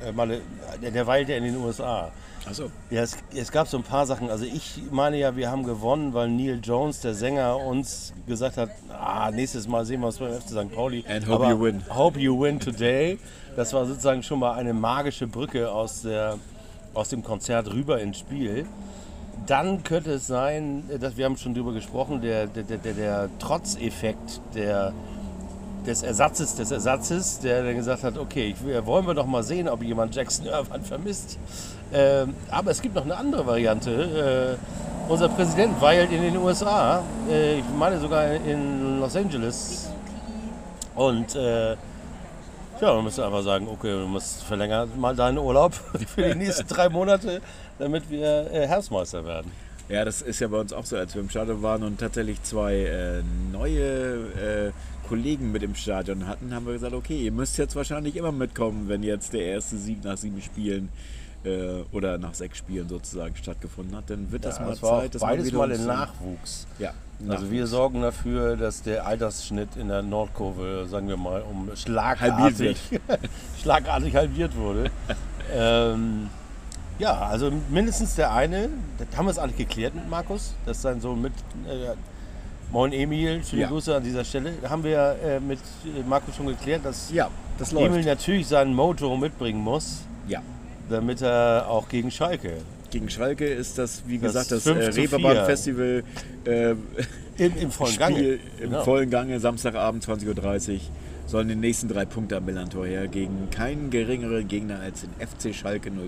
Äh, 0.03 0.11
mal 0.11 0.23
eine, 0.23 0.41
der, 0.81 0.91
der 0.91 1.07
weilt 1.07 1.29
ja 1.29 1.37
in 1.37 1.45
den 1.45 1.55
USA. 1.57 2.11
Achso. 2.45 2.69
Ja, 2.91 3.01
es, 3.01 3.17
es 3.33 3.51
gab 3.51 3.67
so 3.67 3.77
ein 3.77 3.83
paar 3.83 4.05
Sachen. 4.05 4.29
Also 4.29 4.45
ich 4.45 4.81
meine 4.91 5.17
ja, 5.17 5.35
wir 5.35 5.49
haben 5.49 5.63
gewonnen, 5.63 6.13
weil 6.13 6.29
Neil 6.29 6.59
Jones, 6.61 7.01
der 7.01 7.13
Sänger, 7.13 7.57
uns 7.57 8.13
gesagt 8.27 8.57
hat, 8.57 8.69
ah, 8.89 9.31
nächstes 9.31 9.67
Mal 9.67 9.85
sehen 9.85 10.01
wir 10.01 10.07
uns 10.07 10.17
beim 10.17 10.33
FC 10.33 10.49
St. 10.49 10.71
Pauli. 10.73 11.03
And 11.07 11.27
hope 11.27 11.47
you 11.47 11.59
win. 11.59 11.81
Hope 11.89 12.19
you 12.19 12.39
win 12.39 12.59
today. 12.59 13.17
Das 13.55 13.73
war 13.73 13.85
sozusagen 13.85 14.21
schon 14.21 14.39
mal 14.39 14.53
eine 14.53 14.73
magische 14.73 15.27
Brücke 15.27 15.71
aus, 15.71 16.01
der, 16.03 16.37
aus 16.95 17.09
dem 17.09 17.23
Konzert 17.23 17.71
rüber 17.71 18.01
ins 18.01 18.19
Spiel. 18.19 18.65
Dann 19.47 19.83
könnte 19.83 20.13
es 20.13 20.27
sein, 20.27 20.83
dass 20.99 21.17
wir 21.17 21.25
haben 21.25 21.37
schon 21.37 21.53
drüber 21.53 21.73
gesprochen, 21.73 22.21
der, 22.21 22.47
der, 22.47 22.63
der, 22.63 22.93
der, 22.93 23.29
Trotzeffekt 23.37 24.41
der, 24.55 24.91
des 25.85 26.01
Ersatzes 26.01 26.55
des 26.55 26.71
Ersatzes, 26.71 27.39
der 27.39 27.63
dann 27.63 27.75
gesagt 27.75 28.03
hat, 28.03 28.17
okay, 28.17 28.55
ich, 28.55 28.85
wollen 28.85 29.05
wir 29.05 29.13
doch 29.13 29.27
mal 29.27 29.43
sehen, 29.43 29.67
ob 29.69 29.83
jemand 29.83 30.15
Jackson 30.15 30.45
Irvine 30.47 30.83
vermisst. 30.83 31.37
Ähm, 31.93 32.33
aber 32.49 32.71
es 32.71 32.81
gibt 32.81 32.95
noch 32.95 33.03
eine 33.03 33.15
andere 33.15 33.45
Variante. 33.45 34.57
Äh, 34.57 35.11
unser 35.11 35.29
Präsident 35.29 35.79
weilt 35.79 36.11
in 36.11 36.21
den 36.21 36.37
USA, 36.37 37.03
äh, 37.29 37.59
ich 37.59 37.65
meine 37.77 37.99
sogar 37.99 38.33
in 38.33 38.99
Los 38.99 39.15
Angeles. 39.15 39.89
Und 40.95 41.35
äh, 41.35 41.75
ja, 42.81 42.93
man 42.93 43.03
müsste 43.03 43.25
einfach 43.25 43.43
sagen, 43.43 43.67
okay, 43.67 43.91
du 43.91 44.07
musst 44.07 44.43
verlängern 44.43 44.89
mal 44.99 45.15
deinen 45.15 45.37
Urlaub 45.37 45.73
für 46.15 46.23
die 46.23 46.35
nächsten 46.35 46.67
drei 46.67 46.89
Monate, 46.89 47.41
damit 47.79 48.09
wir 48.09 48.51
äh, 48.51 48.67
Herbstmeister 48.67 49.25
werden. 49.25 49.51
Ja, 49.87 50.03
das 50.03 50.21
ist 50.21 50.39
ja 50.39 50.47
bei 50.47 50.59
uns 50.59 50.73
auch 50.73 50.85
so, 50.85 50.97
als 50.97 51.13
wir 51.13 51.21
im 51.21 51.29
Stadion 51.29 51.61
waren 51.61 51.83
und 51.83 51.99
tatsächlich 51.99 52.41
zwei 52.41 52.75
äh, 52.75 53.21
neue 53.51 54.71
äh, 54.71 54.71
Kollegen 55.07 55.51
mit 55.51 55.61
im 55.61 55.75
Stadion 55.75 56.27
hatten, 56.27 56.53
haben 56.53 56.65
wir 56.65 56.73
gesagt, 56.73 56.93
okay, 56.93 57.17
ihr 57.17 57.31
müsst 57.31 57.57
jetzt 57.57 57.75
wahrscheinlich 57.75 58.15
immer 58.15 58.31
mitkommen, 58.31 58.89
wenn 58.89 59.03
jetzt 59.03 59.33
der 59.33 59.41
erste 59.41 59.77
Sieg 59.77 60.03
nach 60.03 60.17
sieben 60.17 60.41
Spielen 60.41 60.89
äh, 61.43 61.83
oder 61.91 62.17
nach 62.17 62.33
sechs 62.33 62.57
Spielen 62.57 62.89
sozusagen 62.89 63.35
stattgefunden 63.35 63.95
hat, 63.95 64.09
dann 64.09 64.31
wird 64.31 64.43
das 64.43 64.59
mal 64.59 64.69
Das 64.69 64.81
war 64.81 65.01
Zeit, 65.01 65.15
dass 65.15 65.21
man 65.21 65.31
beides 65.31 65.45
wieder 65.45 65.57
mal 65.59 65.71
in 65.71 65.85
Nachwuchs. 65.85 66.65
Ja, 66.79 66.93
Also 67.29 67.49
wir 67.49 67.65
sorgen 67.65 68.01
dafür, 68.01 68.57
dass 68.57 68.81
der 68.83 69.05
Altersschnitt 69.05 69.75
in 69.77 69.87
der 69.87 70.01
Nordkurve, 70.01 70.85
sagen 70.87 71.07
wir 71.07 71.17
mal, 71.17 71.41
um 71.41 71.67
Halbiert 71.69 71.79
schlagartig, 71.79 72.77
schlagartig 73.61 74.15
halbiert 74.15 74.55
wurde. 74.55 74.91
ähm, 75.53 76.29
ja, 76.99 77.13
also 77.17 77.51
mindestens 77.69 78.15
der 78.15 78.33
eine, 78.33 78.69
das 78.97 79.07
haben 79.17 79.25
wir 79.25 79.31
es 79.31 79.37
eigentlich 79.39 79.67
geklärt 79.67 79.95
mit 79.95 80.09
Markus, 80.09 80.53
das 80.65 80.77
ist 80.77 80.83
sein 80.83 80.99
Sohn 81.01 81.21
mit, 81.21 81.33
äh, 81.67 81.95
Moin 82.71 82.91
Emil, 82.93 83.43
schöne 83.43 83.61
Ja. 83.63 83.67
Grüße 83.69 83.95
an 83.95 84.03
dieser 84.03 84.25
Stelle. 84.25 84.51
Haben 84.67 84.83
wir 84.83 85.15
äh, 85.23 85.39
mit 85.39 85.59
äh, 85.85 86.01
Markus 86.07 86.35
schon 86.35 86.47
geklärt, 86.47 86.83
dass 86.83 87.11
Ja, 87.11 87.29
das 87.59 87.71
Emil 87.71 88.03
natürlich 88.03 88.47
seinen 88.47 88.73
Mojo 88.73 89.15
mitbringen 89.15 89.59
muss, 89.61 89.99
Ja. 90.27 90.41
damit 90.89 91.21
er 91.21 91.67
auch 91.69 91.87
gegen 91.87 92.11
Schalke 92.11 92.57
Gegen 92.91 93.09
Schalke 93.09 93.45
ist 93.45 93.77
das, 93.77 94.03
wie 94.07 94.17
Das 94.19 94.33
gesagt, 94.33 94.51
das 94.51 94.63
5 94.63 94.77
äh, 94.79 94.85
zu 94.85 94.91
4. 94.93 95.03
Reeperbahn 95.03 95.45
Festival 95.45 96.03
äh, 96.45 96.71
im, 97.37 97.57
im 97.57 97.71
vollen 97.71 97.97
Gange. 97.97 98.15
Spiel 98.17 98.39
im 98.59 98.69
Genau. 98.69 98.83
vollen 98.83 99.09
Gange, 99.09 99.39
Samstagabend 99.39 100.05
20.30 100.05 100.73
Uhr, 100.73 100.79
sollen 101.27 101.47
die 101.47 101.55
nächsten 101.55 101.87
drei 101.89 102.05
Punkte 102.05 102.37
am 102.37 102.45
Millantor 102.45 102.85
her 102.85 103.07
gegen 103.07 103.49
keinen 103.49 103.89
geringeren 103.89 104.47
Gegner 104.47 104.79
als 104.79 105.01
den 105.01 105.09
FC 105.19 105.53
Schalke 105.53 105.89
04, 105.91 105.99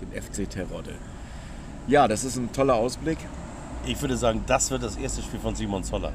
den 0.00 0.22
FC 0.22 0.48
Terodde. 0.50 0.92
Ja, 1.86 2.08
das 2.08 2.24
ist 2.24 2.36
ein 2.36 2.52
toller 2.52 2.74
Ausblick. 2.74 3.18
Ich 3.86 4.00
würde 4.00 4.16
sagen, 4.16 4.42
das 4.46 4.70
wird 4.70 4.82
das 4.82 4.96
erste 4.96 5.22
Spiel 5.22 5.40
von 5.40 5.54
Simon 5.54 5.84
Zoller. 5.84 6.12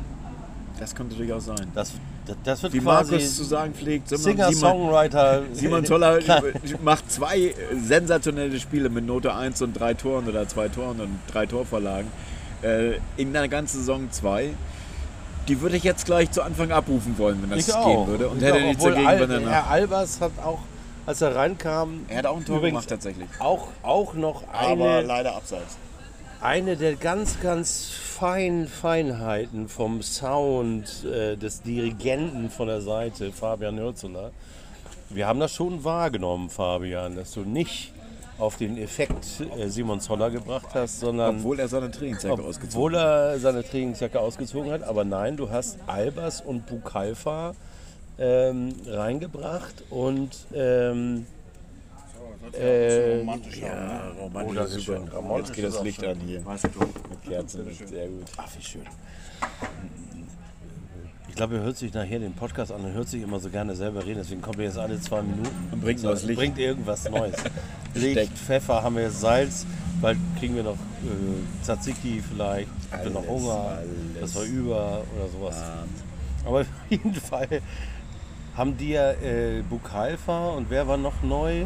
Das 0.79 0.93
könnte 0.93 1.15
durchaus 1.15 1.45
sein. 1.45 1.71
Das, 1.73 1.93
das, 2.25 2.35
das 2.43 2.63
wird 2.63 2.73
Wie 2.73 2.79
quasi 2.79 3.11
Markus 3.13 3.35
zu 3.35 3.43
sagen 3.43 3.73
pflegt, 3.73 4.09
Simon, 4.09 4.23
Simon, 4.23 4.37
Singer-Songwriter. 4.53 5.43
Simon 5.53 5.85
Zoller 5.85 6.19
macht 6.83 7.11
zwei 7.11 7.55
sensationelle 7.75 8.59
Spiele 8.59 8.89
mit 8.89 9.05
Note 9.05 9.33
1 9.33 9.61
und 9.61 9.73
drei 9.73 9.93
Toren 9.93 10.27
oder 10.27 10.47
zwei 10.47 10.67
Toren 10.69 10.99
und 11.01 11.19
drei 11.31 11.45
Torvorlagen. 11.45 12.11
Äh, 12.61 12.99
in 13.17 13.33
der 13.33 13.47
ganzen 13.47 13.79
Saison 13.79 14.11
zwei. 14.11 14.49
Die 15.47 15.61
würde 15.61 15.77
ich 15.77 15.83
jetzt 15.83 16.05
gleich 16.05 16.29
zu 16.31 16.41
Anfang 16.41 16.71
abrufen 16.71 17.17
wollen, 17.17 17.41
wenn 17.41 17.51
das 17.51 17.59
Ich 17.59 17.65
gehen 17.67 17.75
auch. 17.75 18.07
würde. 18.07 18.27
Und 18.27 18.37
Ich 18.39 18.43
hätte 18.43 18.61
nichts 18.61 18.83
dagegen, 18.83 19.07
Al 19.07 19.19
wenn 19.21 19.31
er 19.31 19.49
Herr 19.49 19.67
Albers 19.69 20.19
hat 20.19 20.31
auch, 20.43 20.59
als 21.05 21.21
er 21.21 21.35
reinkam, 21.35 22.01
Er 22.09 22.17
hat 22.17 22.25
auch 22.25 22.37
ein 22.37 22.45
Tor 22.45 22.61
gemacht 22.61 22.89
tatsächlich. 22.89 23.29
Auch, 23.39 23.69
auch 23.81 24.13
noch 24.13 24.43
Aber 24.51 24.97
eine, 24.97 25.07
leider 25.07 25.35
abseits. 25.35 25.77
Eine 26.41 26.77
der 26.77 26.95
ganz, 26.95 27.39
ganz 27.39 27.85
feinen 27.85 28.67
Feinheiten 28.67 29.67
vom 29.67 30.01
Sound 30.01 31.05
äh, 31.05 31.35
des 31.35 31.61
Dirigenten 31.61 32.49
von 32.49 32.67
der 32.67 32.81
Seite, 32.81 33.31
Fabian 33.31 33.79
Hürzeler. 33.79 34.31
Wir 35.09 35.27
haben 35.27 35.39
das 35.39 35.53
schon 35.53 35.83
wahrgenommen, 35.83 36.49
Fabian, 36.49 37.15
dass 37.15 37.31
du 37.31 37.41
nicht 37.41 37.93
auf 38.37 38.57
den 38.57 38.77
Effekt 38.77 39.25
äh, 39.57 39.67
Simon 39.67 39.99
Zoller 39.99 40.29
gebracht 40.29 40.67
hast, 40.73 40.99
sondern 40.99 41.37
Obwohl 41.37 41.59
er 41.59 41.67
seine 41.67 41.89
Trainingsjacke 41.89 42.43
ausgezogen 42.43 42.77
obwohl 42.77 42.95
er 42.95 43.39
seine 43.39 43.63
Trainingsjacke 43.63 44.19
ausgezogen 44.19 44.71
hat. 44.71 44.83
Aber 44.83 45.05
nein, 45.05 45.37
du 45.37 45.49
hast 45.49 45.79
Albers 45.87 46.41
und 46.41 46.67
Bukalfa 46.67 47.55
ähm, 48.19 48.73
reingebracht 48.85 49.83
und 49.89 50.31
ähm, 50.53 51.25
äh, 52.53 53.17
Romantisch 53.19 53.61
ne? 53.61 53.67
Ja, 53.67 54.11
romantisch 54.19 54.51
Oh, 54.51 54.59
das 54.59 54.75
ist 54.75 54.85
super. 54.85 54.97
schön. 54.99 55.07
Romantisch 55.09 55.47
Jetzt 55.47 55.55
geht 55.55 55.65
das 55.65 55.83
Licht 55.83 56.03
an 56.05 56.19
hier. 56.19 56.45
Weißt 56.45 56.63
du, 56.65 56.69
Mit 57.09 57.23
Kerzen. 57.27 57.65
Sehr 57.87 58.07
gut. 58.07 58.23
ach 58.37 58.49
wie 58.57 58.63
schön. 58.63 58.81
Ich 61.29 61.35
glaube, 61.35 61.57
er 61.57 61.61
hört 61.63 61.77
sich 61.77 61.93
nachher 61.93 62.17
den 62.19 62.33
Podcast 62.33 62.71
an 62.71 62.83
und 62.83 62.93
hört 62.93 63.07
sich 63.07 63.21
immer 63.21 63.39
so 63.39 63.49
gerne 63.49 63.75
selber 63.75 64.03
reden. 64.03 64.19
Deswegen 64.19 64.41
kommt 64.41 64.57
er 64.57 64.65
jetzt 64.65 64.77
alle 64.77 64.99
zwei 64.99 65.21
Minuten 65.21 65.49
Und 65.71 65.81
bringt 65.81 66.01
Licht. 66.01 66.35
bringt 66.39 66.57
irgendwas 66.57 67.07
Neues. 67.09 67.35
Licht. 67.93 68.33
Pfeffer, 68.33 68.81
haben 68.81 68.95
wir 68.95 69.03
jetzt 69.03 69.19
Salz. 69.21 69.65
Bald 70.01 70.17
kriegen 70.39 70.55
wir 70.55 70.63
noch 70.63 70.73
äh, 70.73 71.63
Tzatziki 71.63 72.21
vielleicht. 72.27 72.69
Habt 72.91 73.05
ihr 73.05 73.11
noch 73.11 73.19
Alles, 73.27 73.29
Hunger? 73.31 73.53
alles. 73.77 73.89
Das 74.21 74.35
war 74.35 74.43
über 74.43 75.03
oder 75.15 75.27
sowas. 75.31 75.63
Aber 76.45 76.59
auf 76.61 76.67
jeden 76.89 77.13
Fall 77.13 77.61
haben 78.55 78.75
die 78.77 78.89
ja 78.89 79.11
äh, 79.11 79.61
Bukalfa 79.69 80.49
und 80.49 80.69
wer 80.71 80.87
war 80.87 80.97
noch 80.97 81.21
neu? 81.21 81.65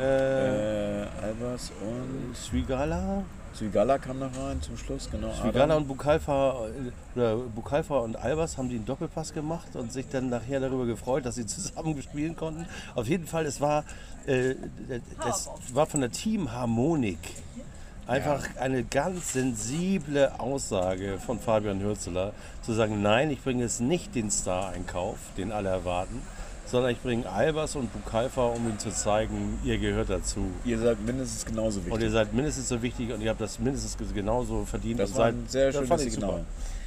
Äh, 0.00 1.02
Äh, 1.02 1.06
Albers 1.22 1.70
und 1.80 2.36
Swigala? 2.36 3.22
Swigala 3.54 3.98
kam 3.98 4.18
noch 4.18 4.30
rein 4.38 4.60
zum 4.62 4.78
Schluss, 4.78 5.08
genau. 5.10 5.32
Swigala 5.34 5.64
Adam. 5.64 5.76
und 5.82 5.88
Bukalfa, 5.88 6.66
äh, 6.68 7.18
oder 7.18 7.36
Bukalfa 7.36 7.98
und 7.98 8.16
Albers 8.16 8.56
haben 8.56 8.70
einen 8.70 8.86
Doppelpass 8.86 9.32
gemacht 9.34 9.74
und 9.76 9.92
sich 9.92 10.08
dann 10.08 10.30
nachher 10.30 10.60
darüber 10.60 10.86
gefreut, 10.86 11.26
dass 11.26 11.34
sie 11.34 11.46
zusammen 11.54 12.00
spielen 12.02 12.34
konnten. 12.36 12.66
Auf 12.94 13.06
jeden 13.08 13.26
Fall, 13.26 13.44
es 13.46 13.60
war, 13.60 13.84
äh, 14.26 14.54
das 15.22 15.50
war 15.74 15.86
von 15.86 16.00
der 16.00 16.10
Teamharmonik 16.10 17.18
einfach 18.06 18.42
eine 18.58 18.82
ganz 18.82 19.32
sensible 19.34 20.32
Aussage 20.40 21.18
von 21.24 21.38
Fabian 21.38 21.80
Hürzeler, 21.80 22.32
zu 22.62 22.72
sagen, 22.72 23.00
nein, 23.00 23.30
ich 23.30 23.42
bringe 23.42 23.62
jetzt 23.62 23.80
nicht 23.80 24.14
den 24.14 24.30
Star-Einkauf, 24.30 25.18
den 25.36 25.52
alle 25.52 25.68
erwarten, 25.68 26.20
sondern 26.72 26.90
ich 26.92 27.00
bringe 27.00 27.28
Albers 27.30 27.76
und 27.76 27.92
Bukalfa, 27.92 28.46
um 28.46 28.66
ihnen 28.66 28.78
zu 28.78 28.90
zeigen, 28.90 29.60
ihr 29.62 29.78
gehört 29.78 30.08
dazu. 30.10 30.40
Ihr 30.64 30.78
seid 30.78 31.00
mindestens 31.02 31.44
genauso 31.44 31.78
Und 31.80 31.86
wichtig. 31.86 32.02
ihr 32.02 32.10
seid 32.10 32.32
mindestens 32.32 32.68
so 32.68 32.82
wichtig 32.82 33.12
und 33.12 33.20
ihr 33.20 33.28
habt 33.30 33.40
das 33.40 33.58
mindestens 33.58 34.12
genauso 34.14 34.64
verdient. 34.64 34.98
Das 34.98 35.10
und 35.10 35.18
war 35.18 35.26
seid, 35.26 35.34
ein 35.34 35.44
sehr 35.48 35.72
schönes 35.72 35.88
fand 35.88 36.00
ich 36.02 36.12
Signal. 36.14 36.30
super. 36.30 36.44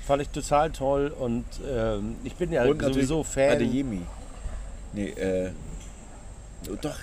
Fand 0.07 0.21
ich 0.23 0.29
total 0.29 0.71
toll 0.71 1.13
und 1.17 1.45
ähm, 1.71 2.15
ich 2.23 2.35
bin 2.35 2.51
ja 2.51 2.65
und 2.65 2.81
sowieso 2.81 3.23
Fan. 3.23 3.51
Adeyemi. 3.51 4.01
Nee, 4.93 5.09
äh. 5.09 5.51
Doch. 6.81 6.95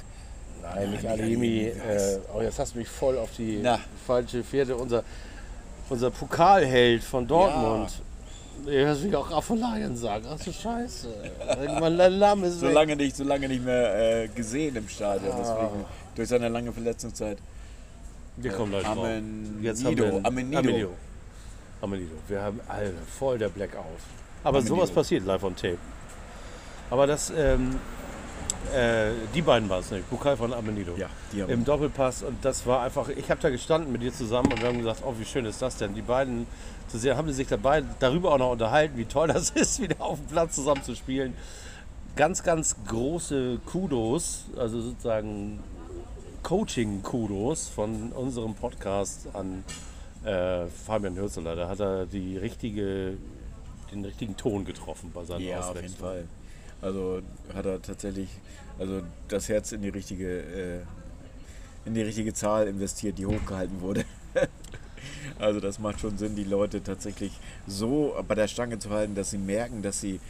Nein, 0.63 0.91
nicht 0.91 1.07
Adeyemi. 1.07 1.67
Äh, 1.67 2.19
oh, 2.35 2.43
jetzt 2.43 2.59
hast 2.59 2.75
du 2.75 2.79
mich 2.79 2.89
voll 2.89 3.17
auf 3.17 3.31
die 3.37 3.61
Na. 3.63 3.79
falsche 4.07 4.43
Fährte. 4.43 4.77
Unser, 4.77 5.05
unser 5.89 6.11
Pokalheld 6.11 7.03
von 7.05 7.27
Dortmund. 7.27 7.91
Ich 8.65 8.73
hörst 8.75 9.03
mich 9.03 9.17
auch 9.17 9.31
Raffeleien 9.31 9.97
sagen. 9.97 10.25
Ach 10.31 10.39
du 10.39 10.53
Scheiße. 10.53 11.09
Mein 11.81 11.99
ist 12.45 12.61
So 12.61 12.67
weg. 12.67 12.75
lange 12.75 12.97
nicht, 12.97 13.17
so 13.17 13.25
lange 13.25 13.49
nicht 13.49 13.65
mehr 13.65 14.23
äh, 14.23 14.29
gesehen 14.29 14.77
im 14.77 14.89
Stadion. 14.89 15.33
Deswegen, 15.37 15.85
durch 16.15 16.29
seine 16.29 16.49
lange 16.49 16.73
Verletzungszeit. 16.73 17.39
Wir 18.37 18.53
kommen 18.53 18.71
gleich. 18.71 18.87
Amenido. 18.87 19.61
Jetzt 19.61 19.85
haben 19.85 19.97
wir 19.97 20.21
Amenido. 20.25 20.59
Amenido. 20.59 20.89
Amenido. 21.81 22.15
Wir 22.29 22.41
haben 22.41 22.61
Alter, 22.69 22.93
voll 23.19 23.39
der 23.39 23.49
Blackout. 23.49 23.85
Aber 24.45 24.59
Amenido. 24.59 24.77
sowas 24.77 24.91
passiert 24.91 25.25
live 25.27 25.43
on 25.43 25.57
tape. 25.57 25.79
Aber 26.91 27.07
das, 27.07 27.33
ähm, 27.37 27.79
äh, 28.75 29.11
die 29.35 29.43
beiden 29.43 29.69
waren 29.69 29.81
es 29.81 29.91
nicht. 29.91 30.09
Bukal 30.09 30.37
von 30.37 30.53
Amenido. 30.53 30.95
Ja, 30.97 31.09
die 31.33 31.43
haben 31.43 31.51
Im 31.51 31.65
Doppelpass 31.65 32.23
und 32.23 32.45
das 32.45 32.65
war 32.67 32.83
einfach, 32.83 33.09
ich 33.09 33.31
habe 33.31 33.41
da 33.41 33.51
gestanden 33.51 33.93
mit 33.93 34.03
dir 34.03 34.13
zusammen 34.13 34.53
und 34.53 34.61
wir 34.61 34.69
haben 34.69 34.79
gesagt, 34.79 35.03
oh 35.05 35.15
wie 35.19 35.25
schön 35.25 35.45
ist 35.45 35.61
das 35.61 35.77
denn. 35.77 35.95
Die 35.95 36.03
beiden 36.03 36.47
zu 36.93 36.99
sehen, 36.99 37.17
haben 37.17 37.33
sich 37.33 37.49
dabei 37.49 37.83
darüber 37.99 38.33
auch 38.33 38.39
noch 38.39 38.53
unterhalten, 38.53 38.97
wie 38.97 39.07
toll 39.07 39.29
das 39.29 39.51
ist, 39.55 39.81
wieder 39.81 40.01
auf 40.01 40.19
dem 40.19 40.27
Platz 40.27 40.55
zusammen 40.55 40.83
zu 40.85 40.95
spielen. 40.95 41.35
Ganz, 42.15 42.43
ganz 42.43 42.77
große 42.87 43.59
Kudos, 43.65 44.45
also 44.59 44.81
sozusagen 44.83 45.59
Coaching-Kudos 46.43 47.69
von 47.69 48.13
unserem 48.13 48.55
Podcast 48.55 49.29
an 49.33 49.65
äh, 50.25 50.67
Fabian 50.67 51.17
Hürzeler. 51.17 51.57
Da 51.57 51.69
hat 51.69 51.81
er 51.81 52.05
die 52.05 52.37
richtige, 52.37 53.17
den 53.91 54.05
richtigen 54.05 54.37
Ton 54.37 54.67
getroffen 54.67 55.11
bei 55.15 55.25
seinen 55.25 55.41
Ja, 55.41 55.61
auf 55.61 55.75
jeden 55.75 55.87
Auswechslungen. 55.87 55.99
Fall. 55.99 56.25
Also 56.83 57.23
hat 57.55 57.65
er 57.65 57.81
tatsächlich 57.81 58.29
also 58.79 59.01
das 59.29 59.49
Herz 59.49 59.73
in 59.73 59.81
die 59.81 59.89
richtige, 59.89 60.41
äh, 60.41 60.81
in 61.87 61.95
die 61.95 62.03
richtige 62.03 62.35
Zahl 62.35 62.67
investiert, 62.69 63.17
die 63.17 63.25
hochgehalten 63.25 63.81
wurde. 63.81 64.05
also 65.39 65.61
das 65.61 65.79
macht 65.79 66.01
schon 66.01 66.19
Sinn, 66.19 66.37
die 66.37 66.45
Leute 66.45 66.83
tatsächlich 66.83 67.33
so 67.67 68.17
bei 68.27 68.35
der 68.35 68.49
Stange 68.49 68.79
zu 68.79 68.91
halten, 68.91 69.15
dass 69.15 69.31
sie 69.31 69.39
merken, 69.39 69.83
dass 69.83 70.01
sie, 70.01 70.21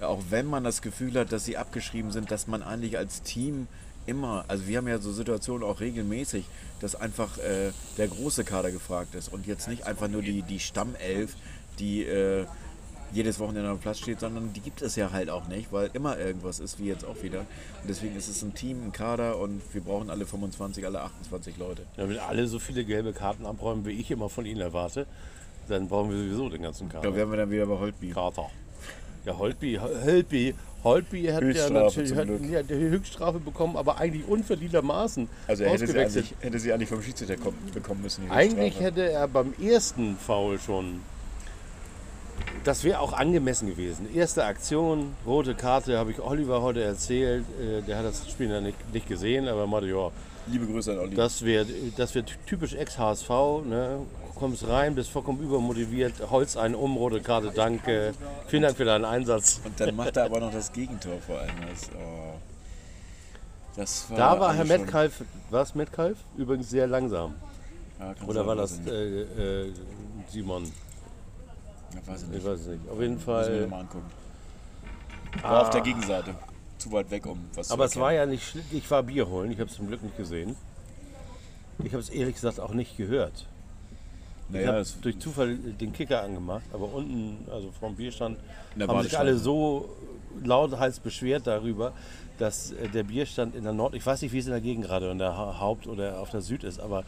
auch 0.00 0.22
wenn 0.30 0.46
man 0.46 0.64
das 0.64 0.82
Gefühl 0.82 1.14
hat, 1.18 1.32
dass 1.32 1.44
sie 1.44 1.56
abgeschrieben 1.56 2.12
sind, 2.12 2.30
dass 2.30 2.46
man 2.46 2.62
eigentlich 2.62 2.98
als 2.98 3.22
Team 3.22 3.68
immer, 4.06 4.44
also 4.48 4.66
wir 4.66 4.78
haben 4.78 4.88
ja 4.88 4.98
so 4.98 5.12
Situationen 5.12 5.62
auch 5.62 5.80
regelmäßig, 5.80 6.44
dass 6.80 6.94
einfach 6.94 7.38
äh, 7.38 7.72
der 7.98 8.08
große 8.08 8.44
Kader 8.44 8.70
gefragt 8.70 9.14
ist. 9.14 9.32
Und 9.32 9.46
jetzt 9.46 9.68
nicht 9.68 9.86
einfach 9.86 10.08
nur 10.08 10.22
die, 10.22 10.42
die 10.42 10.58
Stammelf, 10.58 11.36
die 11.78 12.02
äh, 12.02 12.46
jedes 13.12 13.38
Wochenende 13.38 13.68
am 13.68 13.78
Platz 13.78 13.98
steht, 13.98 14.20
sondern 14.20 14.52
die 14.52 14.60
gibt 14.60 14.82
es 14.82 14.96
ja 14.96 15.12
halt 15.12 15.30
auch 15.30 15.48
nicht, 15.48 15.72
weil 15.72 15.90
immer 15.92 16.18
irgendwas 16.18 16.60
ist, 16.60 16.78
wie 16.78 16.86
jetzt 16.86 17.04
auch 17.04 17.22
wieder. 17.22 17.40
Und 17.40 17.88
deswegen 17.88 18.16
ist 18.16 18.28
es 18.28 18.42
ein 18.42 18.54
Team, 18.54 18.86
ein 18.86 18.92
Kader 18.92 19.38
und 19.38 19.62
wir 19.72 19.82
brauchen 19.82 20.10
alle 20.10 20.26
25, 20.26 20.84
alle 20.86 21.00
28 21.02 21.56
Leute. 21.58 21.82
Ja, 21.96 22.08
wenn 22.08 22.18
alle 22.18 22.46
so 22.46 22.58
viele 22.58 22.84
gelbe 22.84 23.12
Karten 23.12 23.46
abräumen, 23.46 23.84
wie 23.84 23.92
ich 23.92 24.10
immer 24.10 24.28
von 24.28 24.46
ihnen 24.46 24.60
erwarte, 24.60 25.06
dann 25.68 25.88
brauchen 25.88 26.10
wir 26.10 26.18
sowieso 26.18 26.48
den 26.48 26.62
ganzen 26.62 26.88
Kader. 26.88 27.10
Da 27.10 27.16
wären 27.16 27.30
wir 27.30 27.36
dann 27.36 27.50
wieder 27.50 27.66
bei 27.66 27.78
Holtby. 27.78 28.10
Kater. 28.10 28.50
Ja, 29.24 29.38
Holtby, 29.38 29.78
Holtby, 29.78 30.54
Holtby 30.82 31.26
hat 31.26 31.44
ja 31.44 31.70
natürlich 31.70 32.14
hat, 32.16 32.28
ja, 32.50 32.62
die 32.62 32.74
Höchststrafe 32.74 33.38
bekommen, 33.38 33.76
aber 33.76 33.98
eigentlich 33.98 34.26
unverdientermaßen 34.26 35.28
Also 35.46 35.62
er 35.62 35.70
hätte 35.70 35.86
sie, 35.86 35.98
eigentlich, 35.98 36.34
hätte 36.40 36.58
sie 36.58 36.72
eigentlich 36.72 36.88
vom 36.88 37.02
Schiedsrichter 37.02 37.36
kommen, 37.36 37.56
bekommen 37.72 38.02
müssen. 38.02 38.24
die 38.24 38.30
Eigentlich 38.30 38.80
hätte 38.80 39.08
er 39.08 39.28
beim 39.28 39.54
ersten 39.62 40.16
Foul 40.16 40.58
schon. 40.58 41.00
Das 42.64 42.84
wäre 42.84 43.00
auch 43.00 43.12
angemessen 43.12 43.68
gewesen. 43.68 44.12
Erste 44.14 44.44
Aktion, 44.44 45.14
rote 45.26 45.54
Karte, 45.54 45.98
habe 45.98 46.12
ich 46.12 46.20
Oliver 46.20 46.62
heute 46.62 46.82
erzählt. 46.82 47.44
Äh, 47.60 47.82
Der 47.82 47.98
hat 47.98 48.04
das 48.04 48.30
Spiel 48.30 48.50
ja 48.50 48.60
nicht, 48.60 48.76
nicht 48.94 49.08
gesehen, 49.08 49.48
aber 49.48 49.62
er 49.62 49.66
meinte, 49.66 49.88
ja, 49.88 50.10
Liebe 50.46 50.66
Grüße 50.66 50.92
an 50.92 50.98
Olli. 50.98 51.14
das 51.14 51.42
wäre 51.44 51.66
das 51.96 52.14
wär 52.14 52.24
typisch 52.46 52.74
Ex-HSV. 52.74 53.28
Ne? 53.64 54.00
Kommst 54.34 54.66
rein, 54.66 54.94
bist 54.96 55.10
vollkommen 55.10 55.40
übermotiviert, 55.40 56.14
holst 56.30 56.56
einen 56.56 56.74
um, 56.74 56.96
rote 56.96 57.20
Karte, 57.20 57.52
danke. 57.54 58.12
Vielen 58.48 58.62
Dank 58.62 58.76
für 58.76 58.84
deinen 58.84 59.04
Einsatz. 59.04 59.60
Und 59.64 59.78
dann 59.78 59.94
macht 59.94 60.16
er 60.16 60.24
aber 60.24 60.40
noch 60.40 60.52
das 60.52 60.72
Gegentor 60.72 61.20
vor 61.24 61.38
allem. 61.38 61.50
Das, 61.70 61.90
oh, 61.94 62.34
das 63.76 64.10
war 64.10 64.16
Da 64.18 64.40
war 64.40 64.48
also 64.48 64.58
Herr 64.58 64.78
Metcalf, 64.78 65.22
war 65.50 65.62
es 65.62 65.74
Metcalf? 65.76 66.18
Übrigens 66.36 66.70
sehr 66.70 66.86
langsam. 66.88 67.34
Ja, 68.00 68.14
Oder 68.26 68.44
war 68.46 68.56
das 68.56 68.80
äh, 68.86 69.20
äh, 69.22 69.72
Simon? 70.28 70.64
Ja, 71.94 72.00
weiß 72.12 72.22
ich 72.22 72.28
Ich 72.28 72.34
nicht. 72.34 72.44
weiß 72.46 72.60
es 72.60 72.66
nicht. 72.66 72.88
Auf 72.90 73.00
jeden 73.00 73.14
Müssen 73.14 73.26
wir 73.26 73.34
Fall. 73.44 73.66
mal 73.68 73.80
angucken. 73.80 74.10
War 75.42 75.62
auf 75.62 75.70
der 75.70 75.80
Gegenseite. 75.80 76.34
Zu 76.78 76.92
weit 76.92 77.10
weg, 77.10 77.26
um 77.26 77.44
was 77.54 77.68
zu 77.68 77.74
Aber 77.74 77.84
es 77.84 77.96
war 77.96 78.12
ja 78.12 78.26
nicht. 78.26 78.56
Ich 78.70 78.90
war 78.90 79.02
Bier 79.02 79.28
holen. 79.28 79.50
Ich 79.50 79.58
habe 79.60 79.70
es 79.70 79.76
zum 79.76 79.86
Glück 79.88 80.02
nicht 80.02 80.16
gesehen. 80.16 80.56
Ich 81.78 81.92
habe 81.92 82.00
es 82.02 82.10
ehrlich 82.10 82.34
gesagt 82.34 82.60
auch 82.60 82.72
nicht 82.74 82.96
gehört. 82.96 83.46
Ich 84.48 84.54
Naja, 84.56 84.68
habe 84.68 84.78
es, 84.80 85.00
durch 85.00 85.18
Zufall 85.18 85.56
den 85.56 85.92
Kicker 85.92 86.22
angemacht, 86.22 86.64
aber 86.72 86.92
unten, 86.92 87.50
also 87.50 87.70
vom 87.80 87.94
Bierstand, 87.96 88.36
haben 88.78 89.02
sich 89.02 89.18
alle 89.18 89.38
so 89.38 89.88
lauthals 90.44 91.00
beschwert 91.00 91.46
darüber, 91.46 91.92
dass 92.38 92.72
äh, 92.72 92.88
der 92.88 93.04
Bierstand 93.04 93.54
in 93.54 93.64
der 93.64 93.72
Nord, 93.72 93.94
ich 93.94 94.04
weiß 94.04 94.20
nicht, 94.20 94.32
wie 94.32 94.38
es 94.38 94.44
in 94.46 94.52
der 94.52 94.60
Gegend 94.60 94.84
gerade 94.84 95.10
in 95.10 95.18
der 95.18 95.36
Ha- 95.36 95.58
Haupt- 95.58 95.86
oder 95.86 96.20
auf 96.20 96.30
der 96.30 96.42
Süd 96.42 96.64
ist, 96.64 96.80
aber 96.80 97.04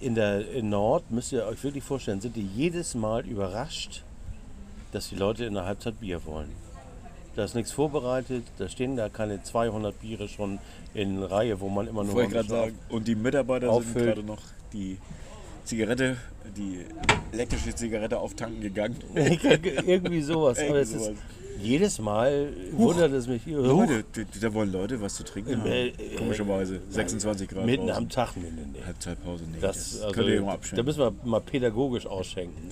in 0.00 0.14
der 0.16 0.50
in 0.50 0.70
Nord 0.70 1.08
müsst 1.10 1.30
ihr 1.32 1.46
euch 1.46 1.62
wirklich 1.62 1.84
vorstellen, 1.84 2.20
sind 2.20 2.34
die 2.34 2.46
jedes 2.56 2.94
Mal 2.96 3.24
überrascht, 3.26 4.02
dass 4.92 5.08
die 5.08 5.16
Leute 5.16 5.44
in 5.44 5.54
der 5.54 5.64
Halbzeit 5.64 5.98
Bier 6.00 6.24
wollen. 6.24 6.50
Da 7.34 7.44
ist 7.44 7.54
nichts 7.54 7.72
vorbereitet, 7.72 8.44
da 8.58 8.68
stehen 8.68 8.94
da 8.96 9.08
keine 9.08 9.42
200 9.42 9.98
Biere 10.00 10.28
schon 10.28 10.58
in 10.92 11.22
Reihe, 11.22 11.60
wo 11.60 11.68
man 11.70 11.88
immer 11.88 12.04
nur 12.04 12.14
wollte 12.14 12.30
gerade 12.34 12.48
sagen. 12.48 12.78
Und 12.90 13.08
die 13.08 13.14
Mitarbeiter 13.14 13.66
sind 13.68 13.74
auffüllt. 13.74 14.04
gerade 14.16 14.22
noch 14.22 14.42
die 14.74 14.98
Zigarette, 15.64 16.18
die 16.56 16.80
elektrische 17.32 17.74
Zigarette 17.74 18.18
auftanken 18.18 18.60
gegangen. 18.60 18.96
Irgendwie 19.14 20.20
sowas. 20.20 20.58
Aber 20.58 20.66
Irgendwie 20.80 20.82
ist, 20.96 21.04
sowas. 21.04 21.16
jedes 21.62 21.98
Mal 22.00 22.52
wundert 22.72 23.12
es 23.12 23.26
mich. 23.28 23.46
Leute, 23.46 24.04
da- 24.12 24.22
da 24.40 24.52
wollen 24.52 24.70
Leute 24.70 25.00
was 25.00 25.14
zu 25.14 25.24
trinken 25.24 25.58
haben. 25.58 25.66
Äh, 25.70 25.86
äh, 25.88 26.16
Komischerweise. 26.16 26.80
26 26.90 27.48
Grad 27.48 27.64
Mitten 27.64 27.86
draußen. 27.86 28.02
am 28.02 28.08
Tag. 28.10 28.36
Nee, 28.36 28.42
nee, 28.54 28.62
nee. 28.74 28.84
Halbzeitpause 28.84 29.44
nicht. 29.44 29.62
Das, 29.62 30.00
Das, 30.00 30.02
also, 30.02 30.76
da 30.76 30.82
müssen 30.82 30.98
wir 30.98 31.14
mal 31.24 31.40
pädagogisch 31.40 32.06
ausschenken. 32.06 32.68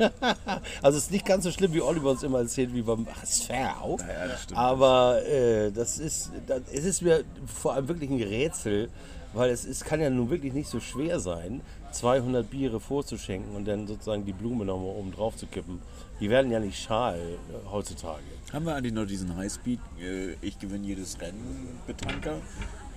also 0.82 0.98
es 0.98 1.04
ist 1.04 1.10
nicht 1.10 1.26
ganz 1.26 1.44
so 1.44 1.50
schlimm, 1.50 1.72
wie 1.74 1.80
Oliver 1.82 2.10
uns 2.10 2.22
immer 2.22 2.38
erzählt, 2.40 2.74
wie 2.74 2.82
beim 2.82 3.06
HSV. 3.06 3.48
Ja, 3.50 3.96
das 4.28 4.42
stimmt. 4.44 4.58
Aber 4.58 5.22
äh, 5.26 5.70
das 5.72 5.98
ist, 5.98 6.30
das, 6.46 6.62
es 6.72 6.84
ist 6.84 7.02
mir 7.02 7.24
vor 7.46 7.74
allem 7.74 7.88
wirklich 7.88 8.10
ein 8.10 8.22
Rätsel, 8.22 8.88
weil 9.32 9.50
es, 9.50 9.64
es 9.64 9.84
kann 9.84 10.00
ja 10.00 10.10
nun 10.10 10.30
wirklich 10.30 10.52
nicht 10.52 10.68
so 10.68 10.80
schwer 10.80 11.20
sein, 11.20 11.60
200 11.92 12.48
Biere 12.50 12.80
vorzuschenken 12.80 13.54
und 13.56 13.66
dann 13.66 13.86
sozusagen 13.86 14.24
die 14.24 14.32
Blume 14.32 14.64
nochmal 14.64 14.94
oben 14.96 15.12
drauf 15.12 15.36
zu 15.36 15.46
kippen. 15.46 15.80
Die 16.20 16.30
werden 16.30 16.50
ja 16.50 16.60
nicht 16.60 16.80
schal 16.82 17.16
äh, 17.18 17.70
heutzutage. 17.70 18.22
Haben 18.52 18.66
wir 18.66 18.74
eigentlich 18.74 18.92
noch 18.92 19.06
diesen 19.06 19.36
Highspeed, 19.36 19.80
äh, 20.00 20.32
ich 20.40 20.58
gewinne 20.58 20.86
jedes 20.86 21.20
Rennen 21.20 21.68
Betanker, 21.86 22.36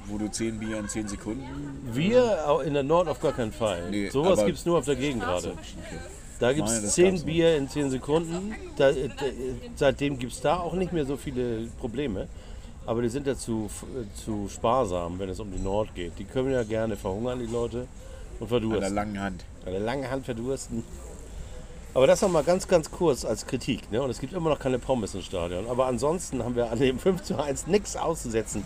wo 0.08 0.18
du 0.18 0.30
10 0.30 0.60
Bier 0.60 0.80
in 0.80 0.89
10 0.89 1.08
Sekunden. 1.08 1.43
Wir 1.93 2.47
au- 2.49 2.60
in 2.60 2.74
der 2.74 2.84
Nord 2.84 3.08
auf 3.08 3.20
gar 3.22 3.32
keinen 3.32 3.51
Fall. 3.54 3.89
Nee, 3.89 4.10
Sowas 4.10 4.43
gibt 4.45 4.58
es 4.58 4.66
nur 4.66 4.80
auf 4.80 4.86
der 4.86 4.95
Gegend 4.95 5.22
gerade. 5.24 5.54
Da 6.43 6.51
gibt 6.51 6.67
es 6.67 6.81
das 6.81 6.95
10 6.95 7.05
gab's 7.05 7.19
noch. 7.21 7.25
Bier 7.25 7.55
in 7.55 7.69
10 7.69 7.89
Sekunden. 7.89 8.53
Da, 8.75 8.89
äh, 8.89 9.07
da, 9.07 9.25
seitdem 9.77 10.19
gibt 10.19 10.33
es 10.33 10.41
da 10.41 10.57
auch 10.57 10.73
nicht 10.73 10.91
mehr 10.91 11.05
so 11.05 11.15
viele 11.15 11.69
Probleme. 11.79 12.27
Aber 12.85 13.01
die 13.01 13.07
sind 13.07 13.25
ja 13.27 13.37
zu, 13.37 13.69
äh, 13.81 14.03
zu 14.25 14.49
sparsam, 14.53 15.17
wenn 15.19 15.29
es 15.29 15.39
um 15.39 15.49
die 15.49 15.63
Nord 15.63 15.95
geht. 15.95 16.19
Die 16.19 16.25
können 16.25 16.51
ja 16.51 16.63
gerne 16.63 16.97
verhungern, 16.97 17.39
die 17.39 17.45
Leute, 17.45 17.77
und 17.77 17.85
An 17.87 17.87
der 18.39 18.47
verdursten. 18.49 18.93
langen 18.93 19.21
Hand. 19.21 19.45
An 19.65 19.71
der 19.71 19.79
langen 19.79 20.11
Hand 20.11 20.25
verdursten. 20.25 20.83
Aber 21.93 22.07
das 22.07 22.21
noch 22.21 22.29
mal 22.29 22.43
ganz, 22.43 22.67
ganz 22.67 22.91
kurz 22.91 23.23
als 23.23 23.47
Kritik. 23.47 23.89
Ne? 23.89 24.01
Und 24.01 24.09
es 24.09 24.19
gibt 24.19 24.33
immer 24.33 24.49
noch 24.49 24.59
keine 24.59 24.79
Pommes 24.79 25.15
im 25.15 25.21
Stadion. 25.21 25.65
Aber 25.69 25.85
ansonsten 25.85 26.43
haben 26.43 26.57
wir 26.57 26.69
an 26.69 26.77
dem 26.77 26.99
5 26.99 27.23
zu 27.23 27.41
1 27.41 27.67
nichts 27.67 27.95
auszusetzen. 27.95 28.65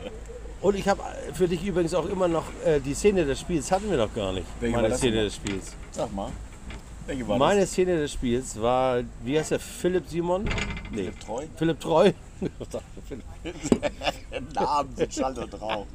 Und 0.62 0.74
ich 0.74 0.88
habe 0.88 1.02
für 1.34 1.48
dich 1.48 1.62
übrigens 1.66 1.92
auch 1.92 2.06
immer 2.06 2.28
noch 2.28 2.44
äh, 2.64 2.80
die 2.80 2.94
Szene 2.94 3.26
des 3.26 3.40
Spiels, 3.40 3.70
hatten 3.70 3.90
wir 3.90 3.98
noch 3.98 4.14
gar 4.14 4.32
nicht. 4.32 4.46
War 4.62 4.70
Meine 4.70 4.96
Szene 4.96 5.24
des 5.24 5.34
Spiels. 5.34 5.76
Sag 5.90 6.14
mal. 6.14 6.30
Meine? 7.38 7.66
Szene 7.66 7.96
des 7.96 8.12
Spiels 8.12 8.60
war, 8.60 9.02
wie 9.24 9.38
heißt 9.38 9.50
der, 9.50 9.60
Philipp 9.60 10.08
Simon? 10.08 10.44
Nee. 10.90 11.04
Philipp 11.04 11.20
Treu? 11.20 11.44
Philipp 11.56 11.80
Treu. 11.80 12.12
Namen 14.54 14.96
sind 14.96 15.14
Schall 15.14 15.38
und 15.38 15.60
Rauch. 15.60 15.86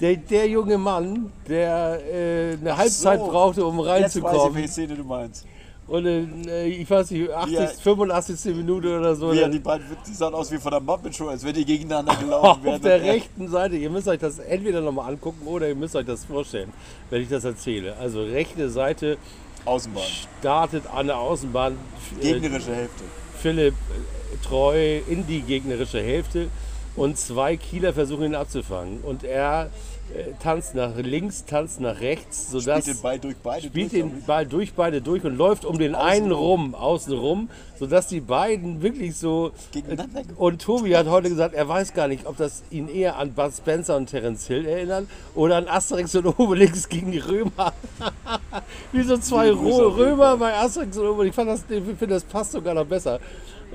Der, 0.00 0.16
der 0.16 0.48
junge 0.48 0.76
Mann, 0.76 1.32
der 1.48 2.00
äh, 2.04 2.56
eine 2.60 2.76
Halbzeit 2.76 3.20
so. 3.20 3.26
brauchte, 3.28 3.64
um 3.64 3.78
Jetzt 3.78 3.86
weiß 3.86 4.16
ich, 4.16 4.22
reinzukommen. 4.24 4.54
welche 4.56 4.68
Szene 4.68 4.96
du 4.96 5.04
meinst. 5.04 5.46
Und 5.86 6.06
äh, 6.06 6.66
ich 6.66 6.88
weiß 6.88 7.10
nicht, 7.10 7.30
80, 7.30 7.52
Ja. 7.54 7.66
85. 7.66 8.54
Minute 8.56 8.98
oder 8.98 9.14
so. 9.14 9.32
Dann- 9.34 9.52
die 9.52 9.58
beiden 9.58 9.84
die 10.08 10.14
sahen 10.14 10.32
aus 10.34 10.50
wie 10.50 10.56
von 10.58 10.70
der 10.70 10.80
Muppet 10.80 11.14
Show, 11.14 11.28
als 11.28 11.44
wenn 11.44 11.52
die 11.54 11.64
gegeneinander 11.64 12.14
gelaufen 12.20 12.46
auf 12.46 12.64
wären. 12.64 12.80
der 12.82 12.96
Und 12.96 13.02
er- 13.04 13.12
rechten 13.12 13.48
Seite, 13.48 13.76
ihr 13.76 13.90
müsst 13.90 14.08
euch 14.08 14.18
das 14.18 14.38
entweder 14.38 14.80
nochmal 14.80 15.12
angucken 15.12 15.46
oder 15.46 15.68
ihr 15.68 15.74
müsst 15.74 15.94
euch 15.94 16.06
das 16.06 16.24
vorstellen, 16.24 16.72
wenn 17.10 17.20
ich 17.22 17.28
das 17.28 17.44
erzähle. 17.44 17.96
Also 17.98 18.22
rechte 18.22 18.70
Seite 18.70 19.18
Außenbahn. 19.66 20.02
startet 20.40 20.84
an 20.86 21.06
der 21.06 21.18
Außenbahn 21.18 21.76
äh, 22.20 22.32
Gegnerische 22.32 22.74
Hälfte. 22.74 23.04
Philipp 23.40 23.74
äh, 23.74 24.46
treu 24.46 24.98
in 25.06 25.26
die 25.26 25.42
gegnerische 25.42 26.00
Hälfte 26.02 26.48
und 26.96 27.18
zwei 27.18 27.56
Kieler 27.56 27.92
versuchen 27.92 28.24
ihn 28.24 28.34
abzufangen. 28.34 29.00
Und 29.00 29.24
er 29.24 29.70
äh, 30.14 30.32
tanzt 30.42 30.74
nach 30.74 30.94
links, 30.96 31.46
tanzt 31.46 31.80
nach 31.80 32.00
rechts, 32.00 32.50
sodass 32.50 32.82
Spielt 32.84 32.98
den 32.98 33.02
Ball 33.02 33.18
durch 33.18 33.36
beide 33.42 33.66
spielt 33.68 33.92
durch, 33.92 34.02
den 34.02 34.22
Ball 34.24 34.46
durch 34.46 34.74
beide 34.74 35.00
durch 35.00 35.24
und 35.24 35.36
läuft 35.36 35.64
um 35.64 35.78
den 35.78 35.94
einen 35.94 36.30
rum, 36.30 36.74
außen 36.74 37.14
rum, 37.14 37.48
sodass 37.78 38.08
die 38.08 38.20
beiden 38.20 38.82
wirklich 38.82 39.16
so. 39.16 39.52
Gegeneinander 39.72 40.22
Und 40.36 40.60
Tobi 40.60 40.94
hat 40.94 41.08
heute 41.08 41.30
gesagt, 41.30 41.54
er 41.54 41.66
weiß 41.66 41.94
gar 41.94 42.06
nicht, 42.06 42.26
ob 42.26 42.36
das 42.36 42.62
ihn 42.70 42.88
eher 42.88 43.16
an 43.16 43.32
Bud 43.32 43.52
Spencer 43.56 43.96
und 43.96 44.06
Terence 44.06 44.46
Hill 44.46 44.66
erinnern 44.66 45.08
oder 45.34 45.56
an 45.56 45.68
Asterix 45.68 46.14
und 46.14 46.26
Obelix 46.38 46.88
gegen 46.90 47.10
die 47.10 47.18
Römer. 47.18 47.72
Wie 48.92 49.02
so 49.02 49.16
zwei 49.16 49.50
Römer 49.50 50.36
bei 50.36 50.54
Asterix 50.54 50.98
und 50.98 51.06
Obelix. 51.06 51.30
Ich 51.30 51.34
fand 51.34 51.48
das, 51.48 51.64
ich 51.68 51.82
finde, 51.82 52.08
das 52.08 52.24
passt 52.24 52.52
sogar 52.52 52.74
noch 52.74 52.86
besser. 52.86 53.20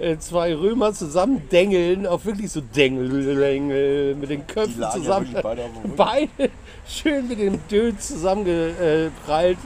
Äh, 0.01 0.17
Zwei 0.19 0.55
Römer 0.55 0.93
zusammen 0.93 1.41
dengeln, 1.51 2.07
auch 2.07 2.23
wirklich 2.25 2.51
so 2.51 2.61
Dengel, 2.61 4.15
mit 4.15 4.29
den 4.29 4.47
Köpfen 4.47 4.81
ja 4.81 4.91
zusammen. 4.91 5.27
wirklich 5.27 5.43
beide. 5.43 5.63
Beide 5.95 6.51
schön 6.87 7.27
mit 7.27 7.39
dem 7.39 7.59
Död 7.67 8.01
zusammengeprallt, 8.01 9.57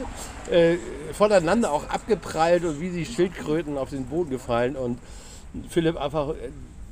äh, 0.51 0.75
voneinander 1.13 1.71
auch 1.71 1.87
abgeprallt 1.89 2.65
und 2.65 2.81
wie 2.81 2.89
die 2.89 3.05
Schildkröten 3.05 3.77
auf 3.77 3.89
den 3.89 4.05
Boden 4.05 4.29
gefallen. 4.29 4.75
Und 4.75 4.99
Philipp 5.69 5.97
einfach 5.97 6.29
äh, 6.29 6.49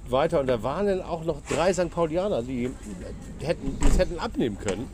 weiter. 0.09 0.39
Und 0.39 0.47
da 0.47 0.61
waren 0.63 0.87
dann 0.87 1.01
auch 1.01 1.23
noch 1.23 1.41
drei 1.49 1.73
St. 1.73 1.89
Paulianer, 1.89 2.43
die 2.43 2.69
hätten, 3.39 3.77
das 3.81 3.97
hätten 3.97 4.19
abnehmen 4.19 4.57
können. 4.59 4.87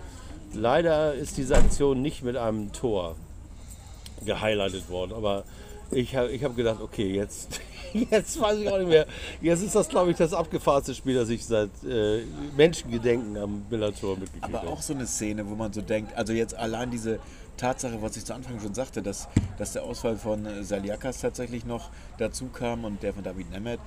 Leider 0.54 1.14
ist 1.14 1.38
diese 1.38 1.58
Aktion 1.58 2.02
nicht 2.02 2.24
mit 2.24 2.38
einem 2.38 2.72
Tor 2.72 3.16
gehighlightet 4.26 4.90
worden. 4.90 5.14
Aber 5.14 5.44
ich 5.92 6.16
habe 6.16 6.32
ich 6.32 6.44
hab 6.44 6.56
gedacht, 6.56 6.80
okay, 6.82 7.14
jetzt, 7.14 7.60
jetzt 8.12 8.40
weiß 8.40 8.58
ich 8.60 8.70
auch 8.70 8.78
nicht 8.78 8.90
mehr. 8.90 9.06
Jetzt 9.42 9.64
ist 9.64 9.76
das, 9.76 9.88
glaube 9.90 10.12
ich, 10.12 10.18
das 10.18 10.34
abgefahrenste 10.34 10.94
Spiel, 10.96 11.16
das 11.16 11.30
ich 11.30 11.46
seit 11.46 11.70
äh, 11.88 12.24
Menschengedenken 12.56 13.38
am 13.38 13.64
Millantor 13.70 14.16
mitgekriegt 14.18 14.44
Aber 14.44 14.60
habe. 14.60 14.70
auch 14.70 14.82
so 14.82 14.94
eine 14.94 15.08
Szene, 15.08 15.48
wo 15.50 15.56
man 15.56 15.72
so 15.74 15.82
denkt, 15.82 16.16
also 16.18 16.34
jetzt 16.34 16.56
allein 16.56 16.92
diese 16.92 17.20
Tatsache, 17.58 18.02
was 18.02 18.16
ich 18.18 18.26
zu 18.26 18.34
Anfang 18.36 18.60
schon 18.60 18.74
sagte, 18.74 19.02
dass, 19.02 19.28
dass 19.58 19.74
der 19.74 19.84
Ausfall 19.84 20.18
von 20.18 20.46
äh, 20.46 20.64
Saliakas 20.64 21.22
tatsächlich 21.22 21.66
noch 21.66 21.90
dazu 22.18 22.48
kam 22.48 22.84
und 22.86 23.02
der 23.02 23.14
von 23.14 23.24
David 23.24 23.50
Nemeth, 23.52 23.80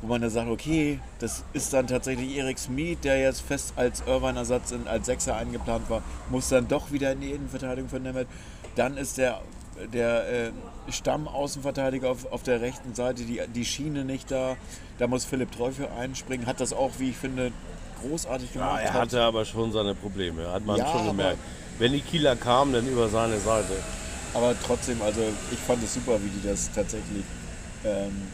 wo 0.00 0.08
man 0.08 0.20
da 0.22 0.30
sagt, 0.30 0.48
okay, 0.50 0.98
das 1.20 1.44
ist 1.52 1.72
dann 1.72 1.86
tatsächlich 1.86 2.36
Erik 2.36 2.58
Smith, 2.58 2.98
der 3.04 3.20
jetzt 3.20 3.42
fest 3.42 3.74
als 3.76 4.02
Irvine-Ersatz 4.06 4.72
in- 4.72 4.88
als 4.88 5.06
Sechser 5.06 5.36
eingeplant 5.36 5.88
war, 5.90 6.02
muss 6.30 6.48
dann 6.48 6.66
doch 6.68 6.90
wieder 6.90 7.12
in 7.12 7.20
die 7.20 7.30
Innenverteidigung 7.32 7.88
von 7.90 8.02
Nemeth. 8.02 8.26
Dann 8.76 8.96
ist 8.96 9.18
der, 9.18 9.42
der 9.92 10.28
äh, 10.46 10.50
Stammaußenverteidiger 10.88 12.10
auf, 12.10 12.30
auf 12.32 12.42
der 12.42 12.60
rechten 12.60 12.94
Seite, 12.94 13.22
die, 13.24 13.40
die 13.54 13.64
Schiene 13.64 14.04
nicht 14.04 14.30
da. 14.30 14.56
Da 14.98 15.06
muss 15.06 15.24
Philipp 15.24 15.52
Treu 15.52 15.70
für 15.72 15.90
einspringen. 15.92 16.46
Hat 16.46 16.60
das 16.60 16.72
auch, 16.72 16.92
wie 16.98 17.10
ich 17.10 17.16
finde, 17.16 17.52
großartig 18.02 18.54
Ja, 18.54 18.60
gemacht. 18.62 18.82
er 18.82 18.92
Hat- 18.94 19.00
hatte 19.02 19.22
aber 19.22 19.44
schon 19.44 19.72
seine 19.72 19.94
Probleme, 19.94 20.50
hat 20.50 20.64
man 20.64 20.76
Ja, 20.78 20.86
schon 20.90 21.06
gemerkt. 21.06 21.38
Wenn 21.78 21.92
die 21.92 22.00
Kieler 22.00 22.36
kamen, 22.36 22.72
dann 22.72 22.86
über 22.86 23.08
seine 23.08 23.38
Seite. 23.38 23.72
Aber 24.34 24.54
trotzdem, 24.64 25.00
also 25.02 25.20
ich 25.50 25.58
fand 25.58 25.82
es 25.82 25.94
super, 25.94 26.18
wie 26.22 26.28
die 26.28 26.46
das 26.46 26.70
tatsächlich 26.72 27.24
ähm, 27.84 28.28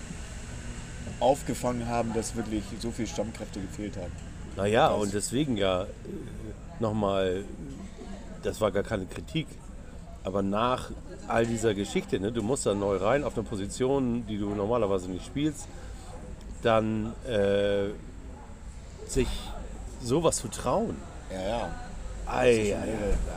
aufgefangen 1.20 1.86
haben, 1.88 2.12
dass 2.14 2.36
wirklich 2.36 2.62
so 2.80 2.90
viel 2.90 3.06
Stammkräfte 3.06 3.60
gefehlt 3.60 3.96
haben. 3.96 4.12
Naja, 4.56 4.88
und 4.88 5.12
deswegen 5.12 5.56
ja 5.56 5.86
nochmal, 6.80 7.44
das 8.42 8.60
war 8.60 8.70
gar 8.70 8.82
keine 8.82 9.06
Kritik, 9.06 9.46
aber 10.24 10.42
nach 10.42 10.90
all 11.28 11.46
dieser 11.46 11.74
Geschichte, 11.74 12.18
ne, 12.18 12.32
du 12.32 12.42
musst 12.42 12.66
da 12.66 12.74
neu 12.74 12.96
rein 12.96 13.22
auf 13.24 13.34
eine 13.36 13.44
Position, 13.46 14.24
die 14.26 14.38
du 14.38 14.48
normalerweise 14.50 15.10
nicht 15.10 15.26
spielst, 15.26 15.66
dann 16.62 17.12
äh, 17.28 17.88
sich 19.08 19.28
sowas 20.02 20.36
zu 20.38 20.48
trauen. 20.48 20.96
Ja, 21.32 21.48
ja. 21.48 21.70
Ei. 22.30 22.76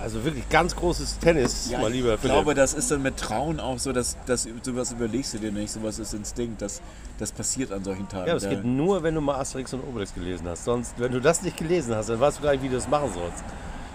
Also 0.01 0.23
wirklich 0.25 0.49
ganz 0.49 0.75
großes 0.75 1.19
Tennis, 1.19 1.69
ja 1.71 1.79
mein 1.79 1.93
lieber 1.93 2.15
ich 2.15 2.19
Philipp. 2.19 2.33
glaube, 2.35 2.55
das 2.55 2.73
ist 2.73 2.91
dann 2.91 3.01
mit 3.01 3.15
Trauen 3.15 3.61
auch 3.61 3.79
so, 3.79 3.93
dass, 3.93 4.17
dass 4.25 4.45
sowas 4.63 4.91
überlegst 4.91 5.33
du 5.33 5.37
dir 5.37 5.51
nicht, 5.53 5.71
sowas 5.71 5.97
ist 5.97 6.13
Instinkt, 6.13 6.61
das, 6.61 6.81
das 7.17 7.31
passiert 7.31 7.71
an 7.71 7.85
solchen 7.85 8.09
Tagen. 8.09 8.27
Ja, 8.27 8.33
das 8.33 8.43
Da- 8.43 8.49
geht 8.49 8.65
nur, 8.65 9.01
wenn 9.01 9.15
du 9.15 9.21
mal 9.21 9.35
Asterix 9.39 9.73
und 9.73 9.81
Obelix 9.87 10.13
gelesen 10.13 10.45
hast. 10.49 10.65
Sonst, 10.65 10.93
wenn 10.97 11.13
du 11.13 11.21
das 11.21 11.41
nicht 11.41 11.55
gelesen 11.55 11.95
hast, 11.95 12.09
dann 12.09 12.19
weißt 12.19 12.39
du 12.39 12.43
gar 12.43 12.51
nicht, 12.51 12.63
wie 12.63 12.67
du 12.69 12.75
das 12.75 12.89
machen 12.89 13.11
sollst. 13.13 13.43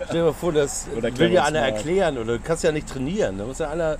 Stell 0.04 0.16
dir 0.20 0.24
mal 0.24 0.32
vor, 0.32 0.52
das 0.52 0.86
Oder 0.96 1.04
will 1.04 1.12
Clemens 1.12 1.46
einer 1.46 1.60
Mark. 1.60 1.74
erklären 1.74 2.18
oder 2.18 2.38
du 2.38 2.40
kannst 2.44 2.64
ja 2.64 2.72
nicht 2.72 2.88
trainieren. 2.88 3.38
Da 3.38 3.44
muss 3.44 3.58
ja 3.58 3.70
einer. 3.70 3.96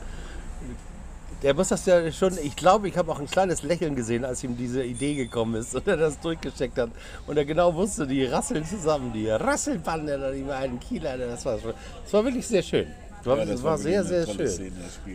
Der 1.43 1.55
muss 1.55 1.69
das 1.69 1.85
ja 1.87 2.11
schon. 2.13 2.37
Ich 2.43 2.57
glaube, 2.57 2.89
ich 2.89 2.97
habe 2.97 3.13
auch 3.13 3.19
ein 3.21 3.27
kleines 3.27 3.63
Lächeln 3.63 3.95
gesehen, 3.95 4.25
als 4.25 4.43
ihm 4.43 4.57
diese 4.57 4.83
Idee 4.83 5.15
gekommen 5.15 5.55
ist 5.57 5.75
und 5.75 5.87
er 5.87 5.97
das 5.97 6.19
durchgesteckt 6.21 6.79
hat. 6.79 6.91
Und 7.27 7.37
er 7.37 7.45
genau 7.45 7.75
wusste, 7.75 8.07
die 8.07 8.25
rasseln 8.25 8.65
zusammen, 8.65 9.13
die 9.13 9.29
Rasselbande 9.29 10.17
oder 10.17 10.33
die 10.33 10.43
beiden 10.43 10.81
Kieler. 10.81 11.17
Das 11.19 11.45
war, 11.45 11.57
das 11.57 12.13
war 12.13 12.25
wirklich 12.25 12.47
sehr 12.47 12.63
schön. 12.63 12.87
Ja, 13.25 13.37
das 13.37 13.49
das 13.49 13.63
war 13.63 13.71
war 13.73 13.79
sehr, 13.79 14.05
sehr 14.05 14.27
schön. 14.27 14.49
Szene. 14.49 14.73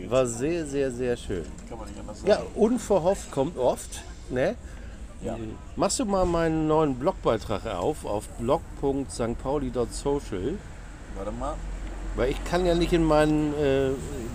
War 0.08 0.26
sehr, 0.26 0.66
sehr, 0.66 0.90
sehr 0.90 1.16
schön. 1.16 1.44
Kann 1.68 1.78
man 1.78 1.88
nicht 1.88 1.98
anders 1.98 2.18
sagen. 2.20 2.30
Ja, 2.30 2.42
unverhofft 2.54 3.30
kommt 3.30 3.56
oft. 3.56 4.02
Ne? 4.30 4.54
Ja. 5.22 5.36
Machst 5.76 6.00
du 6.00 6.04
mal 6.04 6.26
meinen 6.26 6.66
neuen 6.66 6.96
Blogbeitrag 6.96 7.64
auf, 7.66 8.04
auf 8.04 8.28
blog.stpauli.social? 8.38 10.58
Warte 11.14 11.32
mal. 11.32 11.54
Weil 12.16 12.30
ich 12.30 12.44
kann 12.44 12.66
ja 12.66 12.74
nicht 12.74 12.92
in 12.92 13.04
meinen 13.04 13.54
äh, 13.54 13.90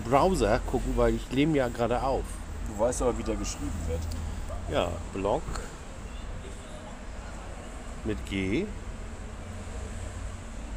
Browser 0.08 0.60
gucken, 0.70 0.94
weil 0.96 1.14
ich 1.14 1.30
nehme 1.30 1.58
ja 1.58 1.68
gerade 1.68 2.02
auf. 2.02 2.24
Du 2.68 2.78
weißt 2.82 3.02
aber, 3.02 3.18
wie 3.18 3.22
der 3.22 3.36
geschrieben 3.36 3.70
wird. 3.86 4.00
Ja, 4.72 4.88
Blog 5.14 5.42
mit 8.04 8.24
G. 8.26 8.66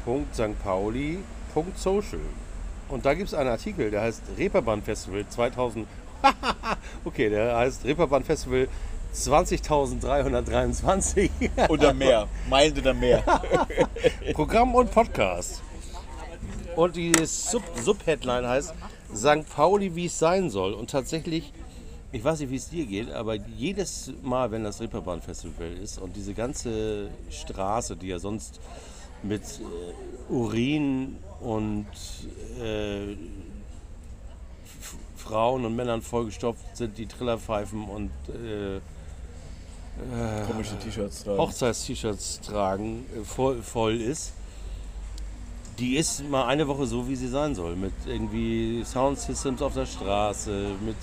Punkt 0.04 0.34
St. 0.34 0.60
Pauli. 0.62 1.20
Punkt 1.54 1.78
Social. 1.78 2.20
Und 2.88 3.06
da 3.06 3.14
gibt 3.14 3.28
es 3.28 3.34
einen 3.34 3.48
Artikel, 3.48 3.90
der 3.90 4.02
heißt 4.02 4.22
Reeperbahn 4.36 4.82
Festival 4.82 5.24
2000. 5.28 5.86
okay, 7.04 7.30
der 7.30 7.56
heißt 7.56 7.84
Reeperbahn 7.84 8.24
Festival 8.24 8.68
20.323. 9.14 11.30
Oder 11.68 11.92
mehr. 11.92 12.26
Meint 12.48 12.78
oder 12.78 12.94
mehr. 12.94 13.22
Programm 14.32 14.74
und 14.74 14.90
Podcast. 14.90 15.62
Und 16.76 16.96
die 16.96 17.12
Sub- 17.24 17.62
Sub-Headline 17.82 18.46
heißt 18.46 18.72
St. 19.14 19.46
Pauli, 19.54 19.94
wie 19.94 20.06
es 20.06 20.18
sein 20.18 20.48
soll. 20.50 20.72
Und 20.72 20.90
tatsächlich, 20.90 21.52
ich 22.12 22.24
weiß 22.24 22.40
nicht, 22.40 22.48
wie 22.50 22.56
es 22.56 22.70
dir 22.70 22.86
geht, 22.86 23.10
aber 23.10 23.34
jedes 23.34 24.10
Mal, 24.22 24.50
wenn 24.50 24.64
das 24.64 24.80
Reeperbahn-Festival 24.80 25.72
ist 25.82 25.98
und 25.98 26.16
diese 26.16 26.32
ganze 26.32 27.10
Straße, 27.30 27.96
die 27.96 28.06
ja 28.08 28.18
sonst 28.18 28.58
mit 29.22 29.42
äh, 29.42 30.32
Urin 30.32 31.18
und 31.40 31.84
äh, 32.60 33.16
Frauen 35.16 35.64
und 35.66 35.76
Männern 35.76 36.00
vollgestopft 36.02 36.76
sind, 36.76 36.96
die 36.98 37.06
Trillerpfeifen 37.06 37.84
und 37.84 38.10
äh, 38.30 38.80
Komische 40.46 40.78
T-Shirts 40.78 41.24
tragen. 41.24 41.38
Hochzeits-T-Shirts 41.38 42.40
tragen, 42.40 43.06
äh, 43.14 43.24
voll, 43.24 43.62
voll 43.62 44.00
ist, 44.00 44.32
die 45.78 45.96
ist 45.96 46.28
mal 46.28 46.46
eine 46.46 46.66
Woche 46.68 46.86
so, 46.86 47.08
wie 47.08 47.16
sie 47.16 47.28
sein 47.28 47.54
soll. 47.54 47.76
Mit 47.76 47.92
irgendwie 48.06 48.82
Soundsystems 48.84 49.62
auf 49.62 49.74
der 49.74 49.86
Straße, 49.86 50.72
mit 50.84 50.96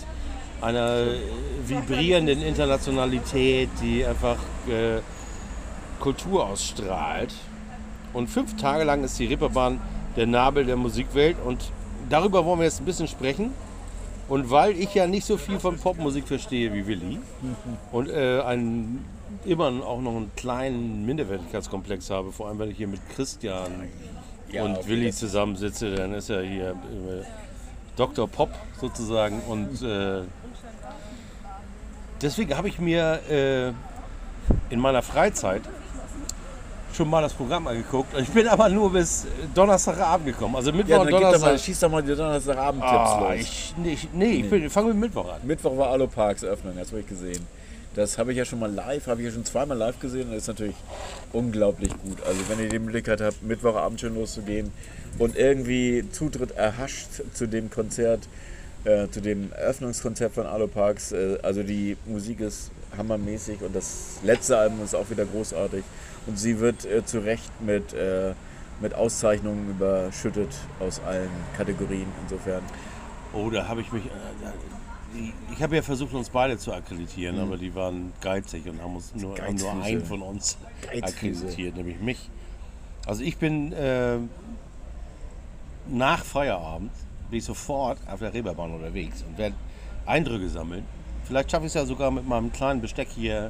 einer 0.61 1.07
äh, 1.07 1.19
vibrierenden 1.65 2.41
Internationalität, 2.41 3.69
die 3.81 4.05
einfach 4.05 4.37
äh, 4.67 5.01
Kultur 5.99 6.47
ausstrahlt. 6.47 7.33
Und 8.13 8.27
fünf 8.27 8.55
Tage 8.57 8.83
lang 8.83 9.03
ist 9.03 9.19
die 9.19 9.25
Reeperbahn 9.25 9.79
der 10.15 10.27
Nabel 10.27 10.65
der 10.65 10.75
Musikwelt 10.75 11.37
und 11.45 11.71
darüber 12.09 12.43
wollen 12.45 12.59
wir 12.59 12.65
jetzt 12.65 12.81
ein 12.81 12.85
bisschen 12.85 13.07
sprechen. 13.07 13.53
Und 14.29 14.51
weil 14.51 14.79
ich 14.79 14.93
ja 14.93 15.07
nicht 15.07 15.25
so 15.25 15.37
viel 15.37 15.59
von 15.59 15.77
Popmusik 15.77 16.27
verstehe 16.27 16.71
wie 16.73 16.85
Willi 16.85 17.19
und 17.91 18.09
äh, 18.09 18.41
einen, 18.41 19.03
immer 19.43 19.67
auch 19.83 20.01
noch 20.01 20.15
einen 20.15 20.31
kleinen 20.35 21.05
Minderwertigkeitskomplex 21.05 22.11
habe, 22.11 22.31
vor 22.31 22.47
allem 22.47 22.59
wenn 22.59 22.69
ich 22.69 22.77
hier 22.77 22.87
mit 22.87 23.01
Christian 23.09 23.89
Ja, 24.51 24.63
und 24.63 24.87
Willi 24.87 25.05
jeden 25.05 25.13
zusammensitze, 25.13 25.95
dann 25.95 26.13
ist 26.13 26.29
er 26.29 26.43
hier 26.43 26.69
äh, 26.69 27.23
Dr. 27.95 28.27
Pop 28.27 28.51
sozusagen. 28.79 29.41
Und 29.41 29.81
äh, 29.81 30.21
deswegen 32.21 32.55
habe 32.55 32.67
ich 32.67 32.79
mir 32.79 33.19
äh, 33.29 33.69
in 34.69 34.79
meiner 34.79 35.01
Freizeit 35.01 35.63
schon 36.99 37.09
mal 37.09 37.21
das 37.21 37.31
Programm 37.33 37.65
angeguckt. 37.65 38.09
Ich 38.19 38.27
bin 38.27 38.45
aber 38.45 38.67
nur 38.67 38.91
bis 38.91 39.25
Donnerstagabend 39.55 40.27
gekommen. 40.27 40.57
Also 40.57 40.73
Mittwoch 40.73 40.89
Ja, 40.91 40.99
und 40.99 41.11
Donnerstag. 41.11 41.41
mal, 41.51 41.57
schieß 41.57 41.79
doch 41.79 41.89
mal 41.89 42.03
die 42.03 42.13
Donnerstagabend-Tipps 42.13 42.91
Ah, 42.91 43.29
los. 43.31 43.39
ich, 43.39 43.73
nee, 43.77 43.93
ich, 43.93 44.09
nee, 44.11 44.31
ich 44.41 44.49
bin- 44.49 44.69
fange 44.69 44.89
mit 44.89 44.97
Mittwoch 44.97 45.31
an. 45.31 45.39
Mittwoch 45.45 45.77
war 45.77 45.91
Alu 45.91 46.07
Parks 46.07 46.43
Eröffnung, 46.43 46.73
das 46.77 46.89
habe 46.89 46.99
ich 46.99 47.07
gesehen. 47.07 47.47
Das 47.95 48.17
habe 48.17 48.31
ich 48.33 48.37
ja 48.37 48.43
schon 48.43 48.59
mal 48.59 48.69
live, 48.69 49.07
habe 49.07 49.21
ich 49.21 49.27
ja 49.27 49.33
schon 49.33 49.45
zweimal 49.45 49.77
live 49.77 49.97
gesehen 50.01 50.23
und 50.27 50.31
das 50.33 50.41
ist 50.43 50.47
natürlich 50.49 50.75
unglaublich 51.31 51.89
gut. 52.03 52.21
Also 52.27 52.41
wenn 52.49 52.59
ihr 52.59 52.67
die 52.69 52.79
Möglichkeit 52.79 53.21
habt, 53.21 53.41
Mittwochabend 53.43 54.01
schon 54.01 54.15
loszugehen 54.15 54.71
und 55.17 55.37
irgendwie 55.37 56.03
Zutritt 56.11 56.51
erhascht 56.51 57.07
zu 57.33 57.47
dem 57.47 57.69
Konzert, 57.69 58.27
äh, 58.83 59.07
zu 59.09 59.21
dem 59.21 59.53
Eröffnungskonzert 59.53 60.33
von 60.33 60.45
Alu 60.45 60.67
Parks, 60.67 61.13
äh, 61.13 61.37
also 61.43 61.63
die 61.63 61.95
Musik 62.05 62.41
ist 62.41 62.71
hammermäßig 62.97 63.61
und 63.61 63.73
das 63.73 64.17
letzte 64.23 64.57
Album 64.57 64.83
ist 64.83 64.95
auch 64.95 65.09
wieder 65.09 65.23
großartig. 65.23 65.83
Und 66.29 66.37
sie 66.37 66.59
wird 66.59 66.85
äh, 66.85 67.03
zu 67.03 67.19
Recht 67.19 67.49
mit, 67.61 67.91
äh, 67.93 68.33
mit 68.81 68.93
Auszeichnungen 68.93 69.67
überschüttet 69.71 70.49
aus 70.79 71.01
allen 71.05 71.29
Kategorien. 71.57 72.05
Insofern. 72.23 72.61
Oh, 73.33 73.49
da 73.49 73.67
habe 73.67 73.81
ich 73.81 73.91
mich. 73.91 74.05
Äh, 74.05 74.09
ich 75.51 75.63
habe 75.63 75.75
ja 75.75 75.81
versucht, 75.81 76.13
uns 76.13 76.29
beide 76.29 76.59
zu 76.59 76.71
akkreditieren, 76.71 77.37
Mhm. 77.37 77.41
aber 77.41 77.57
die 77.57 77.73
waren 77.73 78.13
geizig 78.21 78.67
und 78.69 78.79
haben 78.79 78.95
uns 78.95 79.15
nur, 79.15 79.35
haben 79.39 79.55
nur 79.55 79.71
einen 79.81 80.05
von 80.05 80.21
uns 80.21 80.59
Geizfüße. 80.83 81.07
akkreditiert, 81.47 81.75
nämlich 81.77 81.99
mich. 81.99 82.29
Also 83.07 83.23
ich 83.23 83.37
bin 83.37 83.73
äh, 83.73 84.17
nach 85.87 86.23
Feierabend 86.23 86.91
bin 87.31 87.39
ich 87.39 87.45
sofort 87.45 87.97
auf 88.07 88.19
der 88.19 88.31
Reeperbahn 88.35 88.71
unterwegs 88.71 89.23
und 89.27 89.35
werde 89.39 89.55
Eindrücke 90.05 90.47
sammeln. 90.47 90.83
Vielleicht 91.23 91.49
schaffe 91.49 91.65
ich 91.65 91.69
es 91.71 91.73
ja 91.75 91.85
sogar 91.85 92.11
mit 92.11 92.27
meinem 92.27 92.51
kleinen 92.51 92.79
Besteck 92.81 93.07
hier 93.09 93.49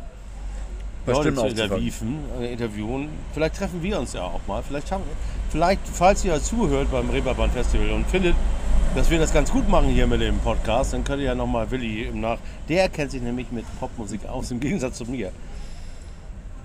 Paar 1.06 1.16
Leute 1.24 1.34
zu 1.36 1.48
interviewen, 1.48 2.20
äh, 2.40 2.54
interviewen. 2.54 3.10
Vielleicht 3.34 3.56
treffen 3.56 3.82
wir 3.82 4.00
uns 4.00 4.14
ja 4.14 4.24
auch 4.24 4.42
mal. 4.48 4.62
Vielleicht, 4.62 4.90
schaffen, 4.90 5.04
vielleicht 5.50 5.82
falls 5.92 6.24
ihr 6.26 6.42
zuhört 6.42 6.92
beim 6.92 7.10
Reeperbahn 7.10 7.52
Festival 7.52 7.92
und 7.92 8.06
findet, 8.08 8.36
dass 8.96 9.10
wir 9.10 9.20
das 9.20 9.34
ganz 9.34 9.52
gut 9.52 9.70
machen 9.70 9.90
hier 9.90 10.08
mit 10.08 10.22
dem 10.22 10.40
Podcast, 10.40 10.94
dann 10.94 11.04
könnt 11.04 11.20
ihr 11.20 11.28
ja 11.28 11.36
nochmal 11.36 11.70
Willi 11.70 12.04
im 12.04 12.22
Nach... 12.22 12.38
Der 12.68 12.90
kennt 12.90 13.12
sich 13.12 13.22
nämlich 13.22 13.52
mit 13.52 13.66
Popmusik 13.80 14.26
aus, 14.28 14.50
im 14.52 14.60
Gegensatz 14.60 14.98
zu 14.98 15.06
mir. 15.06 15.32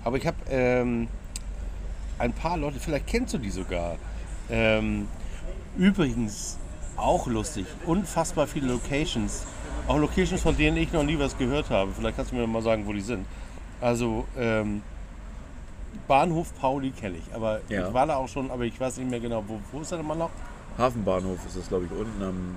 Aber 0.03 0.17
ich 0.17 0.25
habe 0.25 0.37
ähm, 0.49 1.07
ein 2.17 2.33
paar 2.33 2.57
Leute, 2.57 2.79
vielleicht 2.79 3.07
kennst 3.07 3.33
du 3.33 3.37
die 3.37 3.51
sogar. 3.51 3.95
Ähm, 4.49 5.07
übrigens 5.77 6.57
auch 6.97 7.27
lustig, 7.27 7.65
unfassbar 7.85 8.47
viele 8.47 8.67
Locations. 8.67 9.45
Auch 9.87 9.97
Locations, 9.97 10.41
von 10.41 10.57
denen 10.57 10.77
ich 10.77 10.91
noch 10.91 11.03
nie 11.03 11.19
was 11.19 11.37
gehört 11.37 11.69
habe. 11.69 11.91
Vielleicht 11.95 12.17
kannst 12.17 12.31
du 12.31 12.35
mir 12.35 12.47
mal 12.47 12.61
sagen, 12.61 12.87
wo 12.87 12.93
die 12.93 13.01
sind. 13.01 13.25
Also 13.85 14.25
ähm, 14.35 14.81
Bahnhof 16.07 16.51
Pauli 16.59 16.89
kenne 16.89 17.17
ich, 17.17 17.35
aber 17.35 17.61
Ja. 17.69 17.87
ich 17.87 17.93
war 17.93 18.07
da 18.07 18.15
auch 18.15 18.27
schon, 18.27 18.49
aber 18.49 18.63
ich 18.63 18.79
weiß 18.79 18.97
nicht 18.97 19.11
mehr 19.11 19.19
genau, 19.19 19.43
wo, 19.47 19.59
wo 19.71 19.81
ist 19.81 19.91
er 19.91 19.99
denn 19.99 20.07
mal 20.07 20.15
noch? 20.15 20.31
Hafenbahnhof 20.75 21.37
ist 21.45 21.55
das, 21.55 21.67
glaube 21.67 21.85
ich, 21.85 21.91
unten 21.91 22.23
am. 22.23 22.55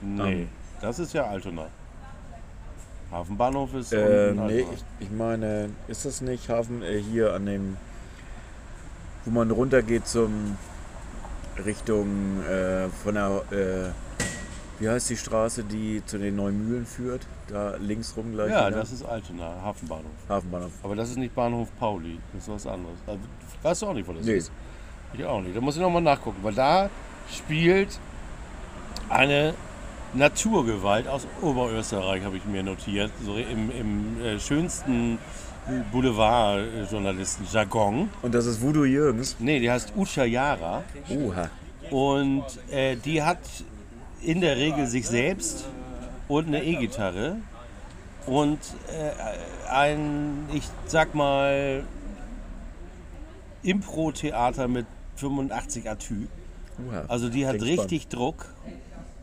Nee, 0.00 0.32
Ähm. 0.44 0.48
das 0.80 0.98
ist 0.98 1.12
ja 1.12 1.26
Altona. 1.26 1.66
Hafenbahnhof 3.10 3.74
ist 3.74 3.92
Äh, 3.92 4.30
unten 4.30 4.46
nee, 4.46 4.60
ich, 4.72 4.84
ich 5.00 5.10
meine, 5.10 5.68
ist 5.88 6.06
das 6.06 6.22
nicht 6.22 6.48
Hafen 6.48 6.82
äh, 6.82 7.02
hier 7.02 7.34
an 7.34 7.44
dem, 7.44 7.76
wo 9.26 9.30
man 9.30 9.50
runtergeht 9.50 10.06
zum 10.08 10.56
Richtung 11.66 12.42
äh, 12.44 12.88
von 13.04 13.14
der, 13.14 13.42
äh, 13.50 13.90
wie 14.78 14.88
heißt 14.88 15.10
die 15.10 15.16
Straße, 15.16 15.64
die 15.64 16.02
zu 16.04 16.18
den 16.18 16.36
Neumühlen 16.36 16.86
führt? 16.86 17.26
Da 17.48 17.76
links 17.76 18.14
rum 18.16 18.32
gleich. 18.32 18.50
Ja, 18.50 18.68
wieder. 18.68 18.78
das 18.78 18.92
ist 18.92 19.04
Altona, 19.04 19.54
Hafenbahnhof. 19.62 20.10
Hafenbahnhof. 20.28 20.72
Aber 20.82 20.96
das 20.96 21.10
ist 21.10 21.18
nicht 21.18 21.34
Bahnhof 21.34 21.68
Pauli, 21.78 22.18
das 22.32 22.44
ist 22.44 22.48
was 22.48 22.66
anderes. 22.66 22.96
Also, 23.06 23.20
weißt 23.62 23.82
du 23.82 23.86
auch 23.86 23.94
nicht, 23.94 24.08
wo 24.08 24.12
das 24.12 24.24
Nee. 24.24 24.36
ist? 24.36 24.50
Ich 25.14 25.24
auch 25.24 25.40
nicht. 25.42 25.56
Da 25.56 25.60
muss 25.60 25.76
ich 25.76 25.82
nochmal 25.82 26.02
nachgucken, 26.02 26.38
weil 26.42 26.54
da 26.54 26.88
spielt 27.30 27.98
eine 29.08 29.54
Naturgewalt 30.14 31.06
aus 31.08 31.26
Oberösterreich, 31.42 32.24
habe 32.24 32.36
ich 32.36 32.44
mir 32.44 32.62
notiert, 32.62 33.10
so 33.24 33.36
im, 33.36 33.70
im 33.70 34.22
äh, 34.24 34.38
schönsten 34.40 35.18
Boulevard-Journalisten-Jargon. 35.92 38.10
Und 38.22 38.34
das 38.34 38.46
ist 38.46 38.60
Voodoo 38.60 38.84
Jürgens. 38.84 39.36
Nee, 39.38 39.60
die 39.60 39.70
heißt 39.70 39.92
Usha 39.96 40.24
Yara. 40.24 40.82
Uha. 41.10 41.48
Und 41.90 42.44
äh, 42.70 42.96
die 42.96 43.22
hat 43.22 43.38
in 44.24 44.40
der 44.40 44.56
Regel 44.56 44.86
sich 44.86 45.06
selbst 45.06 45.66
und 46.28 46.46
eine 46.46 46.64
E-Gitarre 46.64 47.36
und 48.26 48.58
äh, 48.88 49.70
ein, 49.70 50.48
ich 50.52 50.64
sag 50.86 51.14
mal, 51.14 51.84
Impro-Theater 53.62 54.68
mit 54.68 54.86
85 55.16 55.90
Atü. 55.90 56.26
Also 57.08 57.28
die 57.28 57.46
hat 57.46 57.58
Klingt 57.58 57.80
richtig 57.80 58.08
Druck 58.08 58.46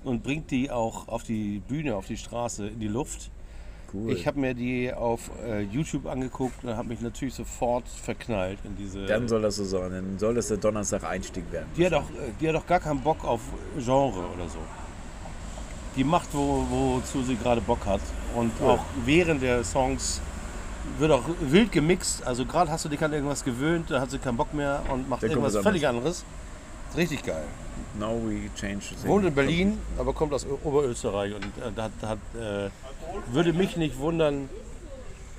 und 0.03 0.23
bringt 0.23 0.51
die 0.51 0.71
auch 0.71 1.07
auf 1.07 1.23
die 1.23 1.61
Bühne, 1.67 1.95
auf 1.95 2.07
die 2.07 2.17
Straße, 2.17 2.67
in 2.67 2.79
die 2.79 2.87
Luft. 2.87 3.31
Cool. 3.91 4.11
Ich 4.11 4.27
habe 4.27 4.39
mir 4.39 4.53
die 4.53 4.93
auf 4.93 5.31
äh, 5.43 5.61
YouTube 5.61 6.05
angeguckt 6.05 6.63
und 6.63 6.75
habe 6.77 6.89
mich 6.89 7.01
natürlich 7.01 7.33
sofort 7.33 7.87
verknallt 7.87 8.59
in 8.63 8.77
diese. 8.77 9.05
Dann 9.07 9.27
soll 9.27 9.41
das 9.41 9.55
so 9.55 9.65
sein. 9.65 9.91
Dann 9.91 10.19
soll 10.19 10.35
das 10.35 10.47
der 10.47 10.57
Donnerstag-Einstieg 10.57 11.51
werden. 11.51 11.67
Die 11.75 11.85
hat, 11.85 11.93
auch, 11.93 12.09
äh, 12.11 12.31
die 12.39 12.47
hat 12.47 12.55
auch 12.55 12.67
gar 12.67 12.79
keinen 12.79 13.01
Bock 13.01 13.25
auf 13.25 13.41
Genre 13.77 14.25
oder 14.35 14.47
so. 14.47 14.59
Die 15.99 16.05
macht, 16.05 16.29
wo, 16.31 16.65
wozu 16.69 17.23
sie 17.23 17.35
gerade 17.35 17.59
Bock 17.59 17.85
hat. 17.85 17.99
Und 18.33 18.53
auch 18.61 18.79
während 19.03 19.41
der 19.41 19.65
Songs 19.65 20.21
wird 20.97 21.11
auch 21.11 21.23
wild 21.41 21.73
gemixt. 21.73 22.25
Also 22.25 22.45
gerade 22.45 22.71
hast 22.71 22.85
du 22.85 22.89
dich 22.89 23.03
an 23.03 23.11
irgendwas 23.11 23.43
gewöhnt, 23.43 23.91
da 23.91 23.99
hat 23.99 24.09
sie 24.09 24.17
keinen 24.17 24.37
Bock 24.37 24.53
mehr 24.53 24.81
und 24.89 25.09
macht 25.09 25.23
Dann 25.23 25.31
irgendwas 25.31 25.55
was 25.55 25.63
völlig 25.63 25.85
anderes. 25.85 26.23
Richtig 26.95 27.21
geil. 27.23 27.43
Now 27.99 28.13
we 28.13 28.49
change 28.55 28.95
the 28.95 29.09
Wohnt 29.09 29.25
in 29.25 29.35
Berlin, 29.35 29.77
aber 29.97 30.13
kommt 30.13 30.31
aus 30.31 30.45
Oberösterreich 30.63 31.33
und 31.35 31.43
äh, 31.43 31.71
da 31.75 31.83
hat, 31.83 31.91
hat, 32.01 32.17
äh, 32.39 32.69
würde 33.33 33.51
mich 33.51 33.75
nicht 33.75 33.99
wundern, 33.99 34.47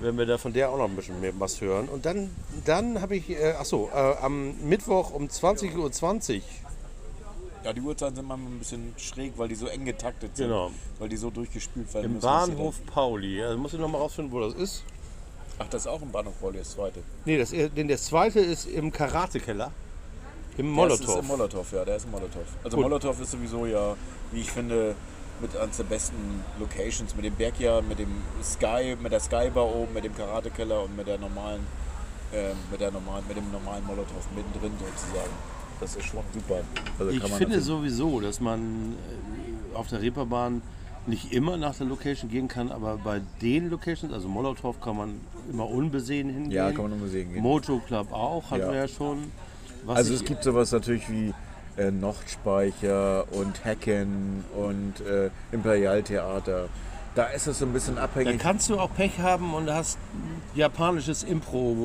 wenn 0.01 0.19
wir 0.19 0.27
da 0.27 0.37
von 0.37 0.53
der 0.53 0.69
auch 0.69 0.77
noch 0.77 0.91
ein 0.91 0.95
bisschen 0.95 1.23
mehr 1.23 1.33
was 1.39 1.63
hören. 1.63 1.89
Und 1.89 2.05
dann, 2.05 2.29
dann 2.67 3.01
habe 3.01 3.17
ich, 3.17 3.31
äh, 3.31 3.55
achso, 3.59 3.89
äh, 3.95 4.17
am 4.21 4.61
Mittwoch 4.69 5.11
um 5.13 5.25
20.20 5.29 5.79
Uhr 5.79 5.91
Ja, 7.65 7.73
die 7.75 7.81
Uhrzeiten 7.81 8.17
sind 8.17 8.27
manchmal 8.27 8.53
ein 8.53 8.59
bisschen 8.59 8.95
schräg, 8.97 9.35
weil 9.37 9.49
die 9.49 9.55
so 9.55 9.67
eng 9.67 9.85
getaktet 9.85 10.37
sind. 10.37 10.49
Genau. 10.49 10.71
Weil 10.99 11.09
die 11.11 11.17
so 11.17 11.31
durchgespült 11.31 11.93
werden 11.93 12.07
Im 12.07 12.13
müssen, 12.15 12.23
Bahnhof 12.27 12.77
Pauli. 12.87 13.43
Also 13.43 13.59
muss 13.59 13.75
ich 13.75 13.81
noch 13.81 13.89
mal 13.89 13.99
rausfinden, 13.99 14.33
wo 14.33 14.41
das 14.41 14.55
ist. 14.55 14.83
Ach, 15.59 15.67
das 15.69 15.83
ist 15.83 15.87
auch 15.89 16.01
im 16.01 16.11
Bahnhof 16.11 16.41
Pauli, 16.41 16.59
das 16.59 16.71
zweite. 16.71 17.03
Nee, 17.27 17.37
das, 17.37 17.51
denn 17.51 17.89
der 17.89 17.99
zweite 17.99 18.41
ist 18.41 18.67
im 18.67 18.91
Karatekeller. 18.91 19.73
Im 20.57 20.75
Das 20.77 21.01
ist 21.01 21.07
Molotow. 21.07 21.21
im 21.21 21.27
Molotow, 21.27 21.73
ja, 21.73 21.85
der 21.85 21.97
ist 21.97 22.05
im 22.05 22.11
Molotow. 22.13 22.43
Also 22.65 22.77
Gut. 22.77 22.85
Molotow 22.85 23.21
ist 23.21 23.31
sowieso 23.31 23.67
ja, 23.67 23.95
wie 24.33 24.41
ich 24.41 24.51
finde, 24.51 24.95
mit 25.41 25.57
eines 25.57 25.77
der 25.77 25.85
besten 25.85 26.45
Locations, 26.59 27.15
mit 27.15 27.25
dem 27.25 27.35
Bergjahr, 27.35 27.83
mit 27.83 27.99
dem 27.99 28.23
Sky, 28.43 28.97
mit 29.01 29.13
der 29.13 29.21
Skybar 29.21 29.67
oben, 29.67 29.93
mit 29.93 30.05
dem 30.05 30.15
Karatekeller 30.17 30.83
und 30.83 30.97
mit 30.97 31.07
der 31.07 31.19
normalen, 31.19 31.67
ähm, 32.33 32.57
mit 32.71 32.81
der 32.81 32.91
normalen, 32.91 33.25
mit 33.29 33.37
dem 33.37 33.51
normalen 33.53 33.85
Molotow 33.87 34.27
mittendrin 34.35 34.73
sozusagen. 34.79 35.31
Das 35.81 35.97
ist 35.97 36.05
schon 36.07 36.21
super. 36.35 36.61
Also 36.99 37.11
Ich 37.13 37.23
finde 37.35 37.61
sowieso, 37.61 38.21
dass 38.21 38.41
man 38.41 38.95
äh, 39.73 39.77
auf 39.77 39.89
der 39.89 40.03
Reeperbahn 40.03 40.63
nicht 41.07 41.33
immer 41.33 41.57
nach 41.57 41.75
der 41.77 41.87
Location 41.87 42.31
gehen 42.31 42.47
kann, 42.49 42.71
aber 42.71 42.99
bei 42.99 43.23
den 43.41 43.71
Locations, 43.71 44.13
also 44.13 44.29
Molotow, 44.29 44.79
kann 44.81 44.97
man 44.97 45.21
immer 45.51 45.69
unbesehen 45.69 46.29
hingehen. 46.29 46.53
Ja, 46.53 46.71
kann 46.73 46.83
man 46.85 46.93
unbesehen 46.93 47.33
gehen. 47.33 47.43
Mojo 47.43 47.79
Club 47.87 48.13
auch, 48.13 48.51
hatten 48.51 48.61
Ja. 48.63 48.71
wir 48.73 48.79
ja 48.81 48.89
schon. 48.89 49.33
Was 49.87 49.97
Also 49.97 50.15
es 50.15 50.25
gibt 50.25 50.45
sowas 50.45 50.71
natürlich 50.73 51.09
wie 51.11 51.33
äh, 51.79 51.91
Nordspeicher 51.91 53.25
und 53.33 53.65
Hecken 53.65 54.45
und 54.55 55.01
äh, 55.07 55.31
Imperialtheater. 55.53 56.69
Da 57.15 57.25
ist 57.27 57.47
es 57.47 57.59
so 57.59 57.65
ein 57.65 57.73
bisschen 57.73 57.97
Da 57.97 58.05
abhängig. 58.05 58.39
kannst 58.39 58.69
du 58.69 58.79
auch 58.79 58.95
Pech 58.95 59.19
haben 59.19 59.55
und 59.55 59.71
hast 59.71 59.99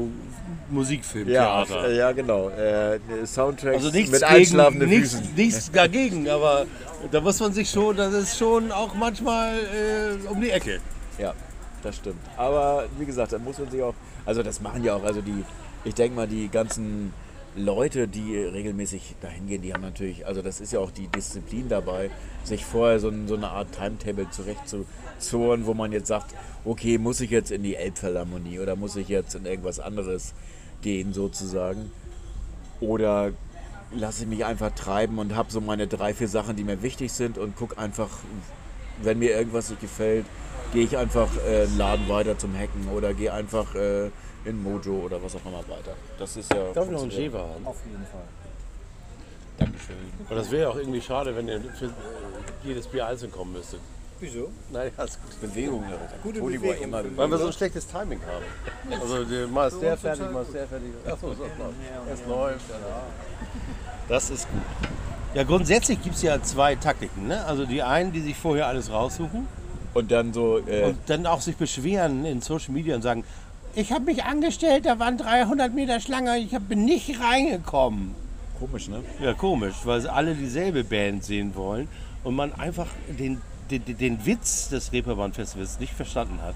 ein 0.09 0.44
japanisches 0.71 1.27
ja, 1.27 1.85
äh, 1.85 1.97
ja, 1.97 2.11
genau. 2.11 2.49
Äh, 2.49 2.99
Soundtracks 3.25 3.77
Also 3.77 3.91
nichts 3.91 4.11
mit 4.11 4.21
gegen, 4.21 4.33
einschlafenden 4.33 4.89
nichts, 4.89 5.15
Füßen. 5.15 5.35
nichts 5.35 5.71
dagegen, 5.71 6.29
aber 6.29 6.65
da 7.11 7.21
muss 7.21 7.39
man 7.39 7.53
sich 7.53 7.69
schon, 7.69 7.97
das 7.97 8.13
ist 8.13 8.37
schon 8.37 8.71
auch 8.71 8.93
manchmal 8.95 9.55
äh, 9.57 10.27
um 10.27 10.41
die 10.41 10.49
Ecke. 10.49 10.79
Ja, 11.17 11.33
das 11.83 11.97
stimmt. 11.97 12.21
Aber 12.37 12.85
wie 12.97 13.05
gesagt, 13.05 13.33
da 13.33 13.39
muss 13.39 13.57
man 13.59 13.69
sich 13.69 13.81
auch, 13.81 13.93
also 14.25 14.43
das 14.43 14.61
machen 14.61 14.83
ja 14.83 14.95
auch, 14.95 15.03
also 15.03 15.21
die, 15.21 15.43
ich 15.83 15.93
denke 15.93 16.15
mal, 16.15 16.27
die 16.27 16.49
ganzen 16.49 17.13
Leute, 17.57 18.07
die 18.09 18.35
regelmäßig 18.37 19.15
dahin 19.21 19.47
gehen, 19.47 19.61
die 19.61 19.73
haben 19.73 19.81
natürlich, 19.81 20.27
also 20.27 20.41
das 20.41 20.59
ist 20.59 20.73
ja 20.73 20.79
auch 20.79 20.91
die 20.91 21.07
Disziplin 21.07 21.69
dabei, 21.69 22.09
sich 22.43 22.65
vorher 22.65 22.99
so, 22.99 23.13
so 23.27 23.35
eine 23.35 23.49
Art 23.49 23.71
Timetable 23.71 24.29
zurechtzuzurren, 24.29 25.65
wo 25.65 25.73
man 25.73 25.93
jetzt 25.93 26.07
sagt, 26.07 26.35
okay, 26.65 26.97
muss 26.97 27.21
ich 27.21 27.29
jetzt 27.29 27.51
in 27.51 27.63
die 27.63 27.75
Elbphilharmonie 27.75 28.59
oder 28.59 28.75
muss 28.75 28.97
ich 28.97 29.07
jetzt 29.07 29.35
in 29.35 29.45
irgendwas 29.45 29.79
anderes 29.79 30.33
gehen 30.85 31.13
sozusagen? 31.13 31.91
Oder 32.79 33.31
lasse 33.91 34.23
ich 34.23 34.29
mich 34.29 34.45
einfach 34.45 34.71
treiben 34.71 35.17
und 35.17 35.35
habe 35.35 35.51
so 35.51 35.59
meine 35.59 35.87
drei, 35.87 36.13
vier 36.13 36.27
Sachen, 36.27 36.55
die 36.55 36.63
mir 36.63 36.81
wichtig 36.83 37.11
sind 37.11 37.37
und 37.39 37.55
gucke 37.55 37.77
einfach, 37.77 38.09
wenn 39.01 39.17
mir 39.19 39.31
irgendwas 39.31 39.69
nicht 39.71 39.81
gefällt, 39.81 40.25
gehe 40.73 40.83
ich 40.83 40.95
einfach 40.95 41.29
äh, 41.47 41.63
einen 41.63 41.77
Laden 41.77 42.07
weiter 42.07 42.37
zum 42.37 42.53
Hacken 42.55 42.87
oder 42.95 43.13
gehe 43.15 43.33
einfach 43.33 43.73
äh, 43.73 44.11
in 44.45 44.61
Mojo 44.61 45.05
oder 45.05 45.21
was 45.23 45.35
auch 45.35 45.45
immer 45.45 45.63
weiter. 45.67 45.95
Das 46.19 46.37
ist 46.37 46.53
ja. 46.53 46.71
Darf 46.73 46.85
ich 46.85 46.91
noch 46.91 47.01
einen. 47.01 47.11
Jever 47.11 47.39
haben? 47.39 47.65
Auf 47.65 47.77
jeden 47.85 48.05
Fall. 48.05 48.27
Dankeschön. 49.57 49.95
Und 50.29 50.35
das 50.35 50.51
wäre 50.51 50.63
ja 50.63 50.69
auch 50.69 50.75
irgendwie 50.75 51.01
schade, 51.01 51.35
wenn 51.35 51.47
ihr 51.47 51.61
für 51.79 51.85
äh, 51.85 51.89
jedes 52.63 52.87
Bier 52.87 53.07
einzeln 53.07 53.31
kommen 53.31 53.53
müsstet. 53.53 53.79
Wieso? 54.25 54.49
Nein, 54.71 54.91
alles 54.97 55.19
gut. 55.21 55.41
Bewegung, 55.41 55.83
ja. 55.89 55.97
Gute 56.23 56.41
Bewegung. 56.41 56.75
immer 56.83 57.03
Weil 57.15 57.29
wir 57.31 57.37
so 57.37 57.47
ein 57.47 57.53
schlechtes 57.53 57.85
Timing 57.87 58.19
haben. 58.21 59.01
Also 59.01 59.23
der- 59.23 59.47
mal 59.47 59.67
ist 59.67 59.79
der 59.81 59.97
fertig, 59.97 60.31
mal 60.31 60.41
ist 60.41 60.53
der 60.53 60.67
fertig. 60.67 60.89
Achso, 61.05 61.33
so, 61.33 61.43
läuft. 61.43 62.11
Es 62.13 62.27
läuft. 62.27 62.65
Das 64.09 64.29
ist 64.29 64.47
gut. 64.49 64.61
Ja, 65.35 65.43
grundsätzlich 65.43 66.01
gibt 66.01 66.15
es 66.15 66.21
ja 66.21 66.41
zwei 66.41 66.75
Taktiken. 66.75 67.27
Ne? 67.27 67.43
Also 67.45 67.65
die 67.65 67.83
einen, 67.83 68.13
die 68.13 68.21
sich 68.21 68.35
vorher 68.37 68.67
alles 68.67 68.89
raussuchen 68.89 69.47
Und 69.93 70.11
dann 70.11 70.33
so, 70.33 70.59
äh, 70.59 70.85
Und 70.89 70.97
dann 71.07 71.25
auch 71.27 71.41
sich 71.41 71.57
beschweren 71.57 72.25
in 72.25 72.41
Social 72.41 72.71
Media 72.73 72.95
und 72.95 73.01
sagen, 73.01 73.23
ich 73.77 73.91
habe 73.91 74.05
mich 74.05 74.23
angestellt, 74.23 74.85
da 74.85 74.99
waren 74.99 75.17
300 75.17 75.73
Meter 75.73 75.99
Schlange, 75.99 76.37
ich 76.37 76.57
bin 76.59 76.85
nicht 76.85 77.19
reingekommen. 77.21 78.15
komisch, 78.57 78.87
ne? 78.87 79.03
Ja, 79.21 79.33
komisch, 79.33 79.75
weil 79.83 79.99
sie 79.99 80.09
alle 80.11 80.33
dieselbe 80.33 80.85
Band 80.85 81.25
sehen 81.25 81.53
wollen 81.55 81.89
und 82.23 82.35
man 82.35 82.53
einfach 82.53 82.87
den, 83.19 83.41
den, 83.71 83.83
den- 83.85 83.97
den 83.97 84.25
Witz 84.25 84.69
des 84.69 84.91
Reeperbahn-Festivals 84.91 85.79
nicht 85.79 85.93
verstanden 85.93 86.39
hat. 86.41 86.55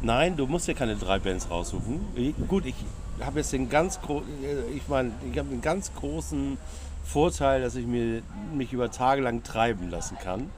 Nein, 0.00 0.36
du 0.36 0.46
musst 0.46 0.68
ja 0.68 0.74
keine 0.74 0.96
drei 0.96 1.18
Bands 1.18 1.50
raussuchen. 1.50 2.00
Gut, 2.46 2.66
ich 2.66 2.74
habe 3.20 3.40
jetzt 3.40 3.52
den 3.52 3.68
ganz 3.68 3.98
äh, 4.08 4.76
ich 4.76 4.86
meine, 4.88 5.10
ich 5.32 5.38
habe 5.38 5.50
einen 5.50 5.60
ganz 5.60 5.92
großen 5.94 6.56
Vorteil, 7.04 7.62
dass 7.62 7.74
ich 7.74 7.86
mir, 7.86 8.22
mich 8.54 8.72
über 8.72 8.90
Tage 8.90 9.22
lang 9.22 9.42
treiben 9.42 9.90
lassen 9.90 10.16
kann. 10.22 10.50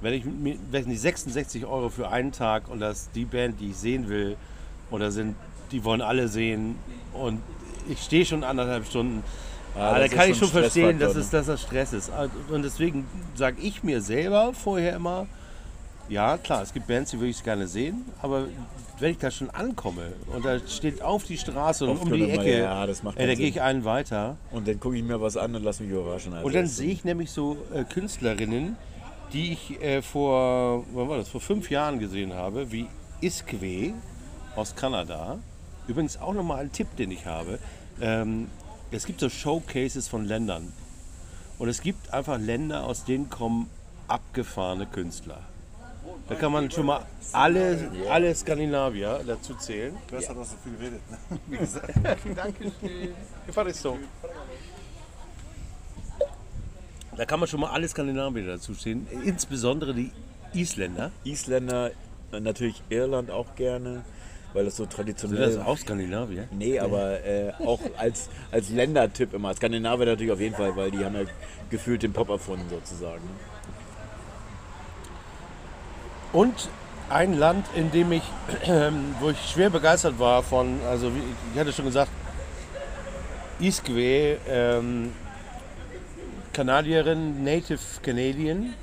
Wenn 0.00 0.14
ich 0.14 0.24
wenn 0.70 0.90
ich 0.90 1.00
66 1.00 1.66
Euro 1.66 1.88
für 1.88 2.08
einen 2.10 2.32
Tag 2.32 2.68
und 2.68 2.80
das 2.80 3.10
die 3.14 3.24
Band, 3.24 3.60
die 3.60 3.70
ich 3.70 3.76
sehen 3.76 4.08
will, 4.08 4.36
oder 4.90 5.10
sind, 5.10 5.34
die 5.72 5.84
wollen 5.84 6.00
alle 6.00 6.28
sehen 6.28 6.76
und 7.12 7.40
ich 7.88 8.00
stehe 8.02 8.24
schon 8.24 8.44
anderthalb 8.44 8.86
Stunden, 8.86 9.22
Ja, 9.78 9.92
ah, 9.92 9.98
das 10.00 10.10
da 10.10 10.16
kann 10.16 10.30
ich 10.30 10.36
schon 10.36 10.48
verstehen, 10.48 10.98
dass, 10.98 11.14
ne? 11.14 11.20
es, 11.20 11.30
dass 11.30 11.46
das 11.46 11.62
Stress 11.62 11.92
ist. 11.92 12.10
Und 12.50 12.62
deswegen 12.62 13.06
sage 13.36 13.60
ich 13.62 13.84
mir 13.84 14.00
selber 14.00 14.52
vorher 14.52 14.96
immer, 14.96 15.28
ja 16.08 16.36
klar, 16.36 16.62
es 16.62 16.72
gibt 16.72 16.88
Bands, 16.88 17.12
die 17.12 17.18
würde 17.18 17.30
ich 17.30 17.44
gerne 17.44 17.68
sehen, 17.68 18.04
aber 18.20 18.46
wenn 18.98 19.12
ich 19.12 19.18
da 19.18 19.30
schon 19.30 19.50
ankomme 19.50 20.14
und 20.34 20.44
da 20.44 20.58
steht 20.58 21.00
auf 21.00 21.22
die 21.22 21.38
Straße 21.38 21.84
und 21.84 21.90
Oft 21.92 22.02
um 22.02 22.12
die 22.12 22.28
Ecke, 22.28 22.58
ja, 22.58 22.86
das 22.86 23.04
macht 23.04 23.18
ey, 23.18 23.28
da 23.28 23.34
gehe 23.34 23.46
ich 23.46 23.62
einen 23.62 23.84
weiter. 23.84 24.36
Und 24.50 24.66
dann 24.66 24.80
gucke 24.80 24.96
ich 24.96 25.04
mir 25.04 25.20
was 25.20 25.36
an 25.36 25.54
und 25.54 25.62
lass 25.62 25.78
mich 25.78 25.90
überraschen. 25.90 26.32
Also 26.32 26.44
Und 26.44 26.54
dann 26.56 26.66
sehe 26.66 26.90
ich 26.90 27.04
nämlich 27.04 27.30
so 27.30 27.56
äh, 27.72 27.84
Künstlerinnen, 27.84 28.76
die 29.32 29.52
ich 29.52 29.80
äh, 29.80 30.02
vor, 30.02 30.84
wann 30.92 31.08
war 31.08 31.18
das, 31.18 31.28
vor 31.28 31.40
fünf 31.40 31.70
Jahren 31.70 32.00
gesehen 32.00 32.34
habe, 32.34 32.72
wie 32.72 32.86
Iskwe 33.20 33.92
aus 34.56 34.74
Kanada. 34.74 35.38
Übrigens 35.86 36.20
auch 36.20 36.34
nochmal 36.34 36.58
ein 36.58 36.72
Tipp, 36.72 36.88
den 36.96 37.12
ich 37.12 37.26
habe. 37.26 37.60
Ähm, 38.00 38.48
es 38.90 39.06
gibt 39.06 39.20
so 39.20 39.28
Showcases 39.28 40.08
von 40.08 40.24
Ländern. 40.24 40.72
Und 41.58 41.68
es 41.68 41.82
gibt 41.82 42.12
einfach 42.12 42.38
Länder, 42.38 42.84
aus 42.84 43.04
denen 43.04 43.28
kommen 43.28 43.68
abgefahrene 44.06 44.86
Künstler. 44.86 45.42
Da 46.28 46.34
kann 46.34 46.52
man 46.52 46.70
schon 46.70 46.86
mal 46.86 47.04
alle, 47.32 47.90
alle 48.08 48.34
Skandinavier 48.34 49.20
dazu 49.26 49.54
zählen. 49.54 49.96
Besser, 50.10 50.34
dass 50.34 50.50
du 50.50 50.56
viel 50.58 50.76
redet. 50.78 51.00
Ne? 51.10 51.38
Wie 51.46 51.56
gesagt. 51.56 51.94
Dankeschön. 52.36 53.14
Ich 53.66 53.76
so. 53.76 53.98
Da 57.16 57.24
kann 57.24 57.40
man 57.40 57.48
schon 57.48 57.60
mal 57.60 57.70
alle 57.70 57.88
Skandinavier 57.88 58.46
dazu 58.46 58.74
stehen, 58.74 59.06
insbesondere 59.24 59.92
die 59.94 60.12
Isländer. 60.54 61.10
Isländer, 61.24 61.90
äh, 62.30 62.40
natürlich 62.40 62.82
Irland 62.90 63.30
auch 63.30 63.56
gerne, 63.56 64.04
weil 64.52 64.64
das 64.64 64.76
so 64.76 64.86
traditionell 64.86 65.54
das 65.54 65.64
auch 65.64 65.76
Skandinavier? 65.76 66.48
Nee, 66.50 66.78
aber 66.78 67.24
äh, 67.24 67.52
auch 67.64 67.80
als, 67.96 68.28
als 68.50 68.70
Ländertipp 68.70 69.34
immer. 69.34 69.54
Skandinavier 69.54 70.06
natürlich 70.06 70.32
auf 70.32 70.40
jeden 70.40 70.54
Fall, 70.54 70.74
weil 70.76 70.90
die 70.90 71.04
haben 71.04 71.14
ja 71.14 71.22
gefühlt 71.70 72.02
den 72.02 72.12
Pop 72.12 72.28
erfunden 72.28 72.66
sozusagen. 72.70 73.22
Und 76.32 76.68
ein 77.10 77.38
Land, 77.38 77.66
in 77.74 77.90
dem 77.90 78.12
ich, 78.12 78.22
wo 79.20 79.30
ich 79.30 79.50
schwer 79.50 79.70
begeistert 79.70 80.18
war 80.18 80.42
von, 80.42 80.80
also 80.88 81.14
wie, 81.14 81.22
ich 81.52 81.60
hatte 81.60 81.72
schon 81.72 81.86
gesagt, 81.86 82.10
Iskwe, 83.60 84.38
ähm, 84.48 85.12
Kanadierin, 86.52 87.44
Native 87.44 87.80
Canadian 88.02 88.74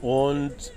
und 0.00 0.72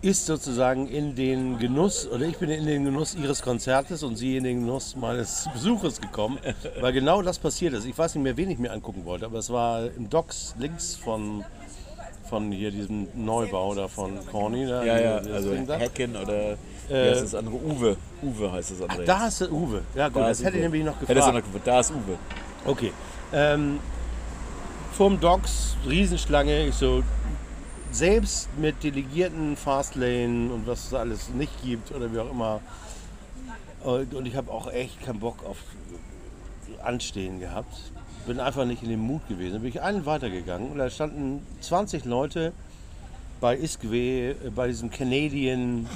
ist 0.00 0.26
sozusagen 0.26 0.86
in 0.88 1.14
den 1.16 1.58
Genuss, 1.58 2.06
oder 2.08 2.24
ich 2.26 2.36
bin 2.38 2.50
in 2.50 2.66
den 2.66 2.84
Genuss 2.84 3.14
ihres 3.16 3.42
Konzertes 3.42 4.02
und 4.02 4.16
sie 4.16 4.36
in 4.36 4.44
den 4.44 4.60
Genuss 4.60 4.94
meines 4.94 5.48
Besuches 5.52 6.00
gekommen, 6.00 6.38
weil 6.80 6.92
genau 6.92 7.20
das 7.22 7.38
passiert 7.38 7.74
ist. 7.74 7.84
Ich 7.84 7.98
weiß 7.98 8.14
nicht 8.14 8.22
mehr, 8.22 8.36
wen 8.36 8.50
ich 8.50 8.58
mir 8.58 8.70
angucken 8.72 9.04
wollte, 9.04 9.26
aber 9.26 9.38
es 9.38 9.50
war 9.50 9.86
im 9.96 10.08
Docks 10.08 10.54
links 10.58 10.94
von, 10.94 11.44
von 12.28 12.52
hier 12.52 12.70
diesem 12.70 13.08
Neubau 13.14 13.74
da 13.74 13.88
von 13.88 14.12
Corny. 14.30 14.66
Da, 14.66 14.84
Ja, 14.84 15.00
ja, 15.00 15.18
das 15.20 15.32
also 15.32 15.54
da. 15.66 15.78
Hacken 15.80 16.14
oder 16.16 16.56
wie 16.88 16.94
Äh, 16.94 17.10
heißt 17.10 17.22
das 17.24 17.34
andere? 17.34 17.56
Uwe. 17.56 17.96
Uwe 18.22 18.52
heißt 18.52 18.70
das 18.70 18.82
andere. 18.82 19.04
Da 19.04 19.18
hast 19.20 19.40
du 19.40 19.46
Uwe. 19.50 19.82
Ja 19.96 20.08
gut, 20.08 20.22
Da 20.22 20.28
das 20.28 20.38
ist 20.38 20.46
hätte 20.46 20.58
ich 20.58 20.62
Uwe. 20.64 20.70
nämlich 20.70 20.84
noch 20.84 21.00
Hättest 21.08 21.10
du 21.28 21.32
noch 21.32 21.42
gefragt. 21.42 21.44
gefragt. 21.46 21.66
Da 21.66 21.80
ist 21.80 21.90
Uwe. 21.90 22.18
Okay. 22.64 22.92
Ähm, 23.32 23.80
vorm 24.92 25.18
Docks, 25.20 25.76
Riesenschlange, 25.88 26.66
ich 26.68 26.74
so, 26.76 27.02
selbst 27.90 28.48
mit 28.58 28.82
delegierten 28.82 29.56
Fastlane 29.56 30.52
und 30.52 30.66
was 30.66 30.86
es 30.86 30.94
alles 30.94 31.28
nicht 31.30 31.52
gibt 31.62 31.92
oder 31.92 32.12
wie 32.12 32.18
auch 32.18 32.30
immer. 32.30 32.60
Und, 33.82 34.26
ich 34.26 34.36
habe 34.36 34.50
auch 34.50 34.70
echt 34.72 35.02
keinen 35.04 35.20
Bock 35.20 35.44
auf 35.44 35.58
Anstehen 36.82 37.40
gehabt. 37.40 37.74
Bin 38.26 38.40
einfach 38.40 38.64
nicht 38.64 38.82
in 38.82 38.90
dem 38.90 39.00
Mut 39.00 39.26
gewesen. 39.28 39.54
Dann 39.54 39.62
bin 39.62 39.70
ich 39.70 39.80
einen 39.80 40.04
weitergegangen 40.04 40.72
und 40.72 40.78
da 40.78 40.90
standen 40.90 41.46
20 41.60 42.04
Leute 42.04 42.52
bei 43.40 43.56
Iskwe, 43.56 44.30
äh, 44.30 44.50
bei 44.54 44.66
diesem 44.68 44.90
Canadian 44.90 45.86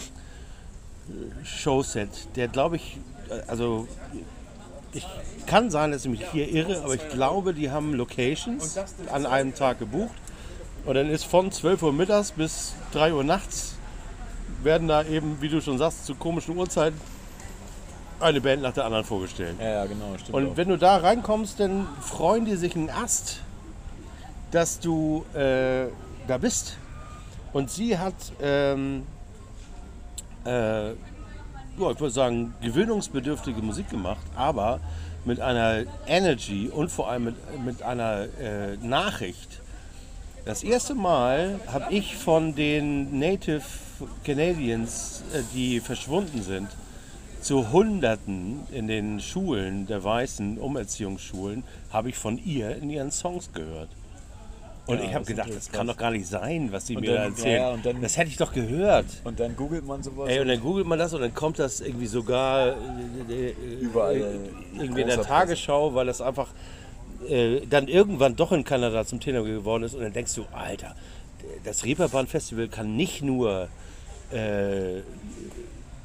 äh, 1.09 1.45
Showset, 1.45 2.09
der 2.36 2.49
glaube 2.49 2.76
ich, 2.76 2.99
äh, 3.28 3.40
also 3.49 3.88
ich 4.93 5.07
kann 5.47 5.70
sein, 5.70 5.90
dass 5.90 6.05
ich 6.05 6.11
mich 6.11 6.24
hier 6.30 6.49
irre, 6.49 6.82
aber 6.82 6.95
ich 6.95 7.09
glaube, 7.09 7.55
die 7.55 7.70
haben 7.70 7.95
Locations 7.95 8.78
an 9.11 9.26
einem 9.26 9.55
Tag 9.55 9.78
gebucht. 9.78 10.14
Und 10.85 10.95
dann 10.95 11.09
ist 11.11 11.24
von 11.24 11.53
12 11.53 11.83
Uhr 11.83 11.93
mittags 11.93 12.33
bis 12.33 12.74
3 12.93 13.14
Uhr 13.14 13.24
nachts 13.24 13.76
werden 14.62 14.89
da 14.89 15.05
eben, 15.05 15.41
wie 15.41 15.49
du 15.49 15.61
schon 15.61 15.78
sagst, 15.78 16.07
zu 16.07 16.14
komischen 16.14 16.57
Uhrzeiten 16.57 17.01
eine 18.20 18.41
Band 18.41 18.62
nach 18.62 18.72
der 18.72 18.85
anderen 18.85 19.05
vorgestellt. 19.05 19.57
Ja, 19.59 19.70
ja, 19.70 19.87
genau, 19.87 20.16
stimmt. 20.16 20.35
Und 20.35 20.51
auch. 20.51 20.57
wenn 20.57 20.68
du 20.68 20.78
da 20.78 20.97
reinkommst, 20.99 21.59
dann 21.59 21.89
freuen 22.01 22.45
die 22.45 22.57
sich 22.57 22.76
einen 22.76 22.91
Ast, 22.91 23.41
dass 24.51 24.78
du 24.78 25.24
äh, 25.35 25.87
da 26.28 26.39
bist. 26.39 26.76
Und 27.53 27.70
sie 27.70 27.99
hat, 27.99 28.14
ähm, 28.41 29.03
äh, 30.47 30.89
ja, 30.91 30.95
ich 31.76 32.01
würde 32.01 32.11
sagen, 32.11 32.55
gewöhnungsbedürftige 32.62 33.61
Musik 33.61 33.91
gemacht, 33.91 34.22
aber 34.37 34.80
mit 35.24 35.41
einer 35.41 35.85
Energy 36.07 36.68
und 36.68 36.91
vor 36.91 37.11
allem 37.11 37.24
mit, 37.24 37.64
mit 37.64 37.83
einer 37.83 38.26
äh, 38.41 38.76
Nachricht. 38.83 39.62
Das 40.45 40.62
erste 40.64 40.95
Mal 40.95 41.61
habe 41.68 41.93
ich 41.95 42.16
von 42.16 42.55
den 42.55 43.18
Native 43.18 43.62
Canadians, 44.24 45.22
äh, 45.32 45.43
die 45.55 45.78
verschwunden 45.80 46.43
sind, 46.43 46.68
zu 47.40 47.72
Hunderten 47.72 48.61
in 48.72 48.88
den 48.88 49.20
Schulen 49.20 49.86
der 49.86 50.03
weißen 50.03 50.59
Umerziehungsschulen 50.59 51.64
habe 51.93 52.09
ich 52.09 52.16
von 52.16 52.38
ihr 52.45 52.76
in 52.76 52.90
ihren 52.90 53.11
Songs 53.11 53.51
gehört. 53.53 53.88
Und 54.86 54.99
Ja, 54.99 55.05
ich 55.05 55.14
habe 55.14 55.24
gedacht, 55.24 55.51
das 55.55 55.70
kann 55.70 55.86
doch 55.86 55.97
gar 55.97 56.11
nicht 56.11 56.26
sein, 56.26 56.68
was 56.72 56.88
sie 56.88 56.97
Und 56.97 57.03
mir 57.03 57.12
da 57.14 57.22
dann- 57.22 57.32
erzählen. 57.32 57.62
ja, 57.62 57.70
und 57.70 57.86
dann- 57.86 58.01
das 58.03 58.16
hätte 58.16 58.30
ich 58.30 58.36
doch 58.36 58.53
gehört. 58.53 59.07
Und 59.22 59.38
dann 59.38 59.55
googelt 59.55 59.86
man 59.86 60.03
sowas. 60.03 60.28
Ey, 60.28 60.40
und 60.40 60.49
dann 60.49 60.61
googelt 60.61 60.86
man 60.88 60.99
das 60.99 61.14
und 61.14 61.20
dann 61.20 61.34
kommt 61.34 61.61
das 61.61 61.80
irgendwie 61.80 62.07
sogar 62.09 62.68
äh, 63.28 63.51
äh, 63.51 63.55
Überall, 63.80 64.38
irgendwie 64.76 65.03
in 65.03 65.07
der 65.07 65.22
Tagesschau, 65.22 65.95
weil 65.95 66.07
das 66.07 66.20
einfach 66.20 66.49
äh, 67.29 67.66
dann 67.66 67.89
irgendwann 67.89 68.37
doch 68.37 68.53
in 68.53 68.64
Kanada 68.64 69.05
zum 69.05 69.20
Thema 69.20 69.43
geworden 69.43 69.85
ist. 69.85 69.95
Und 69.95 70.03
dann 70.03 70.12
denkst 70.12 70.35
du, 70.35 70.45
Alter, 70.53 70.95
das 71.64 71.85
Reeperbahn 71.85 72.27
Festival 72.27 72.68
kann 72.68 72.97
nicht 72.97 73.23
nur 73.23 73.68
äh, 74.31 75.01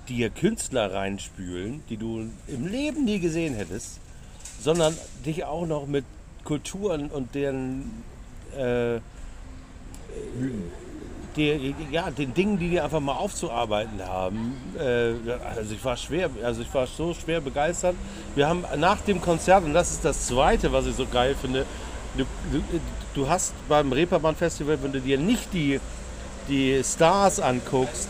dir 0.08 0.30
Künstler 0.30 0.94
reinspülen, 0.94 1.84
die 1.90 1.98
du 1.98 2.30
im 2.48 2.68
Leben 2.68 3.06
nie 3.06 3.20
gesehen 3.20 3.56
hättest, 3.56 4.00
sondern 4.60 4.96
dich 5.26 5.46
auch 5.46 5.68
noch 5.68 5.88
mit 5.88 6.06
Kulturen 6.44 7.10
und 7.10 7.36
deren 7.36 8.04
äh, 8.58 9.00
die, 11.38 11.76
ja, 11.92 12.10
den 12.10 12.34
Dingen, 12.34 12.58
die 12.58 12.70
die 12.70 12.82
einfach 12.82 13.00
mal 13.00 13.14
aufzuarbeiten 13.14 14.02
haben. 14.06 14.58
Äh, 14.78 15.14
also 15.56 15.74
ich 15.74 15.86
war 15.86 15.96
schwer, 15.96 16.30
also 16.44 16.62
ich 16.62 16.74
war 16.74 16.88
so 16.88 17.14
schwer 17.14 17.40
begeistert. 17.40 17.96
Wir 18.36 18.48
haben 18.48 18.66
nach 18.78 19.00
dem 19.02 19.22
Konzert, 19.22 19.64
und 19.64 19.74
das 19.74 19.92
ist 19.92 20.04
das 20.04 20.28
Zweite, 20.28 20.72
was 20.74 20.88
ich 20.88 20.96
so 20.96 21.06
geil 21.06 21.36
finde, 21.40 21.66
du, 22.18 22.26
du, 22.52 22.62
du 23.14 23.30
hast 23.30 23.54
beim 23.70 23.92
Reeperbahn 23.92 24.36
Festival, 24.36 24.78
wenn 24.82 24.92
du 24.92 25.00
dir 25.00 25.18
nicht 25.18 25.54
die, 25.54 25.80
die 26.50 26.82
Stars 26.84 27.40
anguckst, 27.40 28.10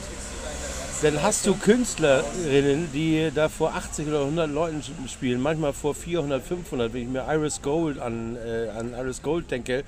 dann 1.02 1.22
hast 1.22 1.46
du 1.46 1.54
Künstlerinnen, 1.54 2.90
die 2.92 3.30
da 3.34 3.50
vor 3.50 3.76
80 3.76 4.08
oder 4.08 4.22
100 4.22 4.50
Leuten 4.50 4.82
spielen, 5.08 5.42
manchmal 5.42 5.74
vor 5.74 5.94
400, 5.94 6.44
500. 6.44 6.92
Wenn 6.92 7.04
ich 7.04 7.08
mir 7.08 7.26
Iris 7.30 7.62
Gold 7.62 8.00
an, 8.00 8.36
äh, 8.36 8.70
an 8.70 8.94
Iris 8.98 9.22
Gold 9.22 9.52
denke, 9.52 9.84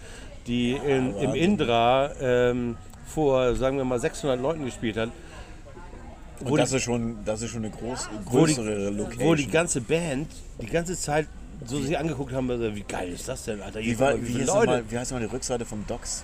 die 0.46 0.74
in, 0.74 1.16
im 1.18 1.34
Indra 1.34 2.12
ähm, 2.22 2.78
vor, 3.10 3.56
sagen 3.56 3.78
wir 3.78 3.86
mal, 3.86 4.00
600 4.00 4.40
Leuten 4.40 4.66
gespielt 4.66 4.98
hat. 4.98 5.10
Und 6.42 6.58
das 6.58 6.72
ist 6.72 6.84
schon, 6.84 7.18
das 7.26 7.42
ist 7.42 7.52
schon 7.52 7.66
eine 7.66 7.74
groß, 7.74 8.10
Wo 8.26 8.46
die, 8.46 8.54
größere 8.54 8.90
Location. 8.92 9.28
wo 9.28 9.36
die 9.36 9.48
ganze 9.48 9.82
Band 9.82 10.28
die 10.62 10.68
ganze 10.68 10.98
Zeit 10.98 11.28
so 11.66 11.82
sich 11.82 11.98
angeguckt 11.98 12.32
haben, 12.32 12.50
also, 12.50 12.74
wie 12.74 12.84
geil 12.84 13.10
ist 13.10 13.28
das 13.28 13.44
denn, 13.44 13.62
Alter? 13.62 13.82
Wie, 13.82 14.00
war, 14.00 14.12
kommen 14.12 14.26
wie, 14.26 14.32
hieß 14.32 14.48
Leute. 14.48 14.68
mal, 14.68 14.84
wie 14.90 14.98
heißt 14.98 15.12
mal 15.12 15.20
die 15.20 15.26
Rückseite 15.26 15.66
vom 15.66 15.86
Docks? 15.88 16.24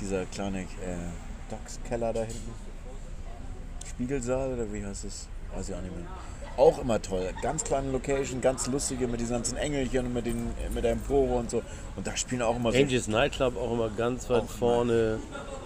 Dieser 0.00 0.24
kleine. 0.26 0.60
Äh, 0.60 0.66
Dachskeller 1.50 2.12
da 2.12 2.20
hinten. 2.20 2.52
Spiegelsaal 3.88 4.52
oder 4.52 4.72
wie 4.72 4.84
heißt 4.84 5.04
es? 5.04 5.26
Weiß 5.52 5.68
ich 5.68 5.74
auch 5.74 5.82
nicht 5.82 5.94
mehr. 5.96 6.06
Auch 6.60 6.78
immer 6.78 7.00
toll. 7.00 7.30
Ganz 7.40 7.64
kleine 7.64 7.90
Location, 7.90 8.42
ganz 8.42 8.66
lustige 8.66 9.08
mit 9.08 9.18
diesen 9.18 9.32
ganzen 9.32 9.56
Engelchen 9.56 10.04
und 10.04 10.12
mit, 10.12 10.26
den, 10.26 10.48
mit 10.74 10.84
der 10.84 10.92
Empore 10.92 11.36
und 11.36 11.50
so. 11.50 11.62
Und 11.96 12.06
da 12.06 12.14
spielen 12.18 12.42
auch 12.42 12.54
immer 12.54 12.70
so. 12.70 12.76
Angels 12.76 13.08
Nightclub 13.08 13.56
auch 13.56 13.72
immer 13.72 13.88
ganz 13.88 14.28
weit 14.28 14.44
vorne. 14.44 15.20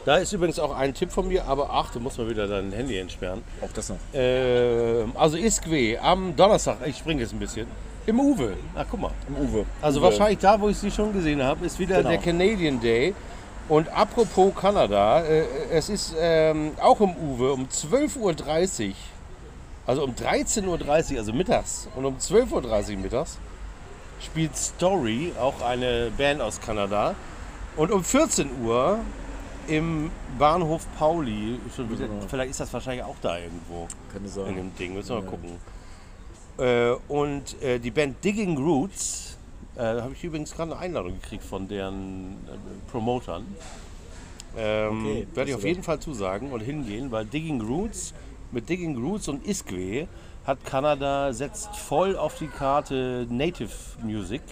Da 0.05 0.18
ist 0.18 0.32
übrigens 0.32 0.61
auch 0.61 0.72
ein 0.72 0.95
Tipp 0.95 1.11
von 1.11 1.26
mir, 1.26 1.47
aber 1.47 1.68
ach, 1.72 1.90
du 1.90 1.99
musst 1.99 2.16
mal 2.18 2.28
wieder 2.28 2.47
dein 2.47 2.70
Handy 2.70 2.97
entsperren. 2.97 3.42
Auch 3.61 3.72
das 3.74 3.88
noch. 3.88 3.97
Ähm, 4.12 5.11
also 5.16 5.36
Iskwe 5.36 5.99
am 6.01 6.36
Donnerstag, 6.36 6.76
ich 6.86 6.99
springe 6.99 7.22
jetzt 7.22 7.32
ein 7.32 7.40
bisschen, 7.40 7.66
im 8.07 8.20
Uwe. 8.20 8.53
Ach, 8.76 8.86
guck 8.88 9.01
mal. 9.01 9.11
Im 9.26 9.49
Uwe. 9.49 9.66
Also 9.82 9.99
Uwe. 9.99 10.07
wahrscheinlich 10.07 10.38
da, 10.38 10.61
wo 10.61 10.68
ich 10.68 10.78
sie 10.78 10.92
schon 10.92 11.12
gesehen 11.12 11.42
habe, 11.42 11.66
ist 11.66 11.76
wieder 11.80 11.97
Genau. 11.97 12.11
der 12.11 12.18
Canadian 12.18 12.80
Day. 12.80 13.14
Und 13.68 13.88
apropos 13.88 14.55
Kanada, 14.55 15.22
äh, 15.24 15.45
es 15.72 15.88
ist 15.88 16.14
ähm, 16.20 16.72
auch 16.80 17.01
im 17.01 17.16
Uwe 17.16 17.53
um 17.53 17.64
12.30 17.66 18.18
Uhr, 18.90 18.95
also 19.87 20.05
um 20.05 20.12
13.30 20.14 21.12
Uhr, 21.12 21.18
also 21.18 21.32
mittags, 21.32 21.89
und 21.95 22.05
um 22.05 22.16
12.30 22.16 22.93
Uhr 22.93 22.99
mittags 22.99 23.39
spielt 24.20 24.57
Story, 24.57 25.32
auch 25.39 25.61
eine 25.61 26.11
Band 26.16 26.41
aus 26.41 26.61
Kanada. 26.61 27.14
Und 27.76 27.91
um 27.91 28.03
14 28.05 28.49
Uhr 28.64 29.01
im 29.66 30.11
Bahnhof 30.39 30.87
Pauli, 30.99 31.59
vielleicht 32.28 32.51
ist 32.51 32.61
das 32.61 32.72
wahrscheinlich 32.72 33.05
auch 33.05 33.16
da 33.20 33.39
irgendwo 33.39 33.89
Könnte 34.12 34.28
in 34.28 34.32
sein. 34.32 34.57
dem 34.57 34.76
Ding, 34.76 34.95
müssen 34.95 35.11
wir 35.11 35.22
mal 35.22 35.28
gucken. 35.28 35.51
Äh, 36.57 36.93
und 37.09 37.61
äh, 37.62 37.78
die 37.80 37.91
Band 37.91 38.22
Digging 38.24 38.57
Roots, 38.57 39.37
äh, 39.76 39.80
habe 39.80 40.12
ich 40.12 40.22
übrigens 40.22 40.55
gerade 40.55 40.72
eine 40.72 40.80
Einladung 40.80 41.20
gekriegt 41.20 41.43
von 41.43 41.66
deren 41.66 42.35
äh, 42.47 42.91
Promotern. 42.91 43.45
Ähm, 44.57 45.01
Okay, 45.07 45.26
Werde 45.35 45.51
ich 45.51 45.57
auf 45.57 45.64
jeden 45.64 45.82
Fall 45.82 45.99
zusagen 45.99 46.53
und 46.53 46.61
hingehen, 46.61 47.11
weil 47.11 47.24
Digging 47.24 47.61
Roots, 47.61 48.14
mit 48.53 48.68
Digging 48.68 48.97
Roots 48.97 49.28
und 49.28 49.47
Iskwe 49.47 50.09
hat 50.47 50.64
Kanada, 50.64 51.32
setzt 51.32 51.74
voll 51.76 52.16
auf 52.16 52.36
die 52.38 52.49
Karte 52.49 53.26
Native 53.30 53.70
Music. 54.03 54.42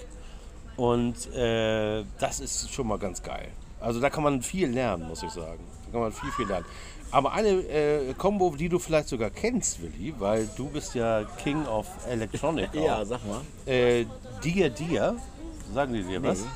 Und 0.76 1.32
äh, 1.34 2.04
das 2.18 2.40
ist 2.40 2.72
schon 2.72 2.86
mal 2.86 2.98
ganz 2.98 3.22
geil. 3.22 3.48
Also 3.80 4.00
da 4.00 4.08
kann 4.10 4.24
man 4.24 4.42
viel 4.42 4.68
lernen, 4.68 5.06
muss 5.06 5.22
ich 5.22 5.30
sagen. 5.30 5.62
Da 5.86 5.92
kann 5.92 6.00
man 6.00 6.12
viel, 6.12 6.30
viel 6.32 6.46
lernen. 6.46 6.64
Aber 7.10 7.32
eine 7.32 7.48
äh, 7.48 8.14
Combo, 8.14 8.54
die 8.56 8.70
du 8.70 8.78
vielleicht 8.78 9.08
sogar 9.08 9.28
kennst, 9.28 9.82
Willi, 9.82 10.14
weil 10.18 10.48
du 10.56 10.68
bist 10.68 10.94
ja 10.94 11.24
King 11.42 11.66
of 11.66 11.86
Electronic. 12.08 12.70
Ja, 12.74 13.04
sag 13.04 13.20
mal. 13.26 13.42
Äh, 13.66 14.06
Dia 14.42 14.70
Dia, 14.70 15.14
sagen 15.74 15.92
die 15.92 16.02
dir 16.02 16.22
was? 16.22 16.40
Nee. 16.40 16.46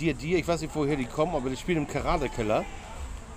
Dia 0.00 0.12
Dia, 0.14 0.38
ich 0.38 0.48
weiß 0.48 0.62
nicht, 0.62 0.74
woher 0.74 0.96
die 0.96 1.04
kommen, 1.04 1.36
aber 1.36 1.48
die 1.48 1.56
spielen 1.56 1.78
im 1.78 1.86
Karate-Keller. 1.86 2.64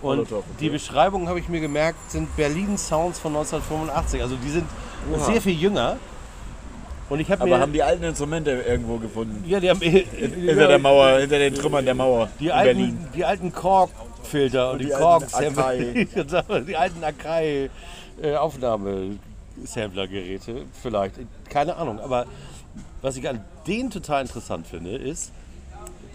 Und 0.02 0.18
Molotov, 0.18 0.40
okay. 0.40 0.48
die 0.60 0.70
Beschreibungen, 0.70 1.28
habe 1.28 1.40
ich 1.40 1.50
mir 1.50 1.60
gemerkt, 1.60 2.12
sind 2.12 2.36
Berlin 2.36 2.78
Sounds 2.78 3.18
von 3.20 3.36
1985. 3.36 4.22
Also 4.22 4.36
die 4.36 4.50
sind 4.50 4.68
sehr 5.26 5.42
viel 5.42 5.60
jünger. 5.60 5.98
Und 7.10 7.20
ich 7.20 7.32
habe 7.32 7.42
Aber 7.42 7.56
mir... 7.56 7.62
haben 7.62 7.74
die 7.74 7.82
alten 7.82 8.04
Instrumente 8.04 8.52
irgendwo 8.52 8.98
gefunden? 8.98 9.44
ja, 9.48 9.60
die 9.60 9.70
haben... 9.70 9.82
Hinter 9.82 10.68
der 10.68 10.80
Mauer, 10.80 11.20
hinter 11.20 11.40
den 11.40 11.56
Trümmern 11.56 11.86
der 11.86 11.96
Mauer 11.96 12.30
Die 12.40 12.52
alten, 12.52 12.78
Berlin. 12.78 13.08
die 13.16 13.24
alten 13.24 13.54
Kork-Filter 13.54 14.72
und, 14.72 14.80
die, 14.80 14.86
die 14.86 14.92
Kork-Sampler, 14.92 15.68
Akai. 15.68 16.08
die 16.68 16.76
alten 16.76 17.04
Akai 17.04 17.70
äh, 18.22 18.36
Aufnahmesamplergeräte 18.36 20.66
vielleicht, 20.82 21.16
keine 21.50 21.78
Ahnung. 21.78 22.00
Aber 22.00 22.26
was 23.02 23.16
ich 23.16 23.30
an 23.30 23.46
denen 23.68 23.90
total 23.90 24.24
interessant 24.24 24.68
finde, 24.68 24.98
ist, 24.98 25.32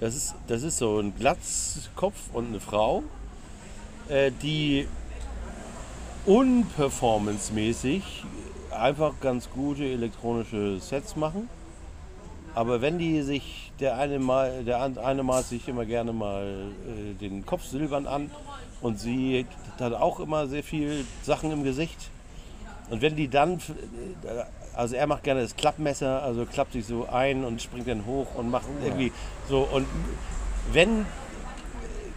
das 0.01 0.15
ist, 0.15 0.35
das 0.49 0.63
ist 0.63 0.77
so 0.79 0.99
ein 0.99 1.15
Glatzkopf 1.19 2.17
und 2.33 2.49
eine 2.49 2.61
Frau, 2.61 3.03
die 4.43 4.87
unperformancemäßig 6.27 8.25
einfach 8.71 9.15
ganz 9.21 9.51
gute 9.51 9.85
elektronische 9.85 10.79
Sets 10.81 11.17
machen. 11.17 11.49
Aber 12.55 12.83
wenn 12.83 12.99
die 12.99 13.23
sich, 13.23 13.73
der 13.81 13.97
eine 13.97 14.19
mal, 14.19 14.65
der 14.65 14.83
eine 14.83 15.23
malt 15.23 15.47
sich 15.47 15.67
immer 15.69 15.87
gerne 15.87 16.13
mal 16.13 16.67
äh, 16.87 17.15
den 17.15 17.47
Kopf 17.47 17.65
silbern 17.65 18.07
an 18.07 18.31
und 18.83 19.01
sie 19.01 19.47
hat 19.81 19.95
auch 19.95 20.21
immer 20.21 20.47
sehr 20.47 20.63
viel 20.63 21.07
Sachen 21.23 21.51
im 21.51 21.65
Gesicht. 21.65 22.11
Und 22.91 23.01
wenn 23.01 23.17
die 23.17 23.29
dann, 23.29 23.55
äh, 23.55 24.45
also 24.75 24.95
er 24.97 25.07
macht 25.07 25.25
gerne 25.25 25.41
das 25.41 25.57
Klappmesser, 25.57 26.23
also 26.23 26.45
klappt 26.45 26.75
sich 26.75 26.85
so 26.85 27.09
ein 27.11 27.45
und 27.45 27.63
springt 27.63 27.89
dann 27.89 28.05
hoch 28.05 28.35
und 28.35 28.51
macht 28.51 28.67
irgendwie 28.85 29.13
so. 29.49 29.61
Und 29.73 29.87
wenn 30.73 31.07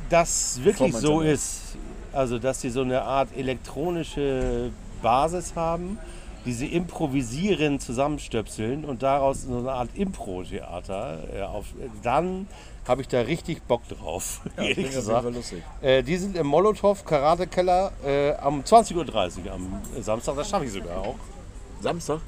das 0.10 0.64
wirklich 0.64 0.94
so 0.96 1.22
ist, 1.22 1.78
also 2.12 2.40
dass 2.40 2.62
sie 2.62 2.70
so 2.70 2.82
eine 2.82 3.02
Art 3.02 3.30
elektronische 3.36 4.72
Basis 5.02 5.54
haben, 5.56 5.98
die 6.46 6.54
sie 6.54 6.68
improvisieren, 6.68 7.80
zusammenstöpseln 7.80 8.86
und 8.86 9.04
daraus 9.04 9.44
so 9.44 9.58
eine 9.58 9.72
Art 9.72 9.90
Impro-Theater 9.96 11.24
äh, 11.34 11.42
auf, 11.42 11.66
dann 12.04 12.48
habe 12.88 13.02
ich 13.02 13.08
da 13.08 13.22
richtig 13.22 13.64
Bock 13.64 13.88
drauf, 13.88 14.42
ehrlich 14.58 14.72
auf 14.72 14.78
jeden 14.78 14.92
gesagt. 14.92 15.28
Äh, 15.82 16.04
die 16.04 16.18
sind 16.18 16.38
im 16.38 16.48
Molotow 16.48 17.04
Karate 17.04 17.48
Keller 17.48 17.92
äh, 18.06 18.34
am 18.34 18.62
20.30 18.62 18.96
Uhr 19.46 19.54
am 19.54 19.82
Samstag, 20.02 20.36
das 20.36 20.50
schaffe 20.50 20.66
ich 20.66 20.72
sogar 20.72 20.98
auch. 20.98 21.16
Samstag? 21.82 22.22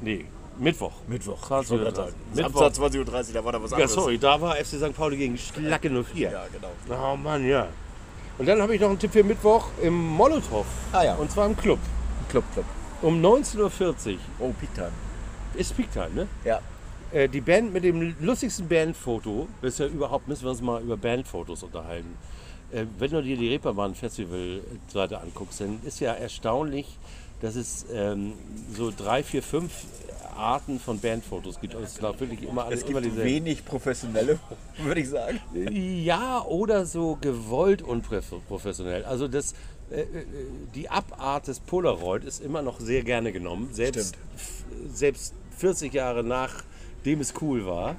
Nee, 0.00 0.26
Mittwoch. 0.58 0.92
Mittwoch. 1.06 1.40
20 1.46 1.72
Uhr. 1.78 1.84
Mittwoch. 1.84 2.08
Samstag 2.34 2.72
20.30 2.72 2.98
Uhr, 2.98 3.04
da 3.34 3.44
war 3.44 3.52
da 3.52 3.62
was 3.62 3.70
Ja, 3.70 3.76
anderes. 3.76 3.92
sorry, 3.94 4.18
da 4.18 4.40
war 4.40 4.56
FC 4.56 4.76
St. 4.78 4.94
Pauli 4.94 5.16
gegen 5.16 5.38
Schlacke 5.38 5.88
04. 5.90 6.30
Ja, 6.30 6.44
genau. 6.52 7.02
Oh 7.12 7.16
Mann, 7.16 7.46
ja. 7.46 7.68
Und 8.38 8.46
dann 8.46 8.60
habe 8.62 8.74
ich 8.74 8.80
noch 8.80 8.88
einen 8.90 8.98
Tipp 8.98 9.12
für 9.12 9.24
Mittwoch 9.24 9.66
im 9.82 9.94
Molotow. 9.94 10.64
Ah 10.92 11.04
ja. 11.04 11.14
Und 11.16 11.30
zwar 11.30 11.46
im 11.46 11.56
Club. 11.56 11.78
Club, 12.28 12.44
Club. 12.52 12.64
Um 13.02 13.20
19.40 13.24 13.58
Uhr. 14.12 14.18
Oh, 14.40 14.52
Peak 14.58 14.74
Time. 14.74 14.92
Ist 15.54 15.76
Peak 15.76 15.90
Time, 15.92 16.10
ne? 16.14 16.28
Ja. 16.44 16.60
Äh, 17.10 17.28
die 17.28 17.40
Band 17.40 17.72
mit 17.72 17.84
dem 17.84 18.14
lustigsten 18.20 18.68
Bandfoto, 18.68 19.48
bisher 19.60 19.88
überhaupt, 19.88 20.28
müssen 20.28 20.44
wir 20.44 20.50
uns 20.50 20.60
mal 20.60 20.82
über 20.82 20.96
Bandfotos 20.96 21.62
unterhalten. 21.62 22.16
Äh, 22.70 22.84
wenn 22.98 23.10
du 23.10 23.22
dir 23.22 23.36
die 23.36 23.48
Reeperbahn 23.48 23.94
Festival 23.94 24.60
Seite 24.92 25.20
anguckst, 25.20 25.60
dann 25.60 25.80
ist 25.84 26.00
ja 26.00 26.12
erstaunlich, 26.12 26.98
dass 27.40 27.56
es 27.56 27.86
ähm, 27.92 28.34
so 28.76 28.92
drei, 28.96 29.22
vier, 29.22 29.42
fünf 29.42 29.72
Arten 30.38 30.78
von 30.80 31.00
Bandfotos 31.00 31.60
gibt. 31.60 31.74
Also 31.74 31.86
es 31.86 31.94
ist 31.96 32.02
wirklich 32.20 32.42
immer, 32.42 32.64
alle, 32.64 32.74
Es 32.74 32.82
immer 32.82 33.00
gibt 33.00 33.12
dieselben. 33.12 33.30
wenig 33.30 33.64
professionelle, 33.64 34.38
würde 34.78 35.00
ich 35.00 35.08
sagen. 35.08 35.40
Ja, 35.72 36.42
oder 36.44 36.86
so 36.86 37.18
gewollt 37.20 37.82
unprofessionell. 37.82 39.04
Also 39.04 39.28
das, 39.28 39.54
äh, 39.90 40.00
äh, 40.00 40.06
die 40.74 40.88
Abart 40.88 41.48
des 41.48 41.60
Polaroid 41.60 42.24
ist 42.24 42.40
immer 42.42 42.62
noch 42.62 42.80
sehr 42.80 43.02
gerne 43.02 43.32
genommen. 43.32 43.70
Selbst, 43.72 44.16
selbst 44.92 45.34
40 45.56 45.92
Jahre 45.92 46.22
nachdem 46.22 47.20
es 47.20 47.34
cool 47.40 47.66
war. 47.66 47.96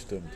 Stimmt. 0.00 0.30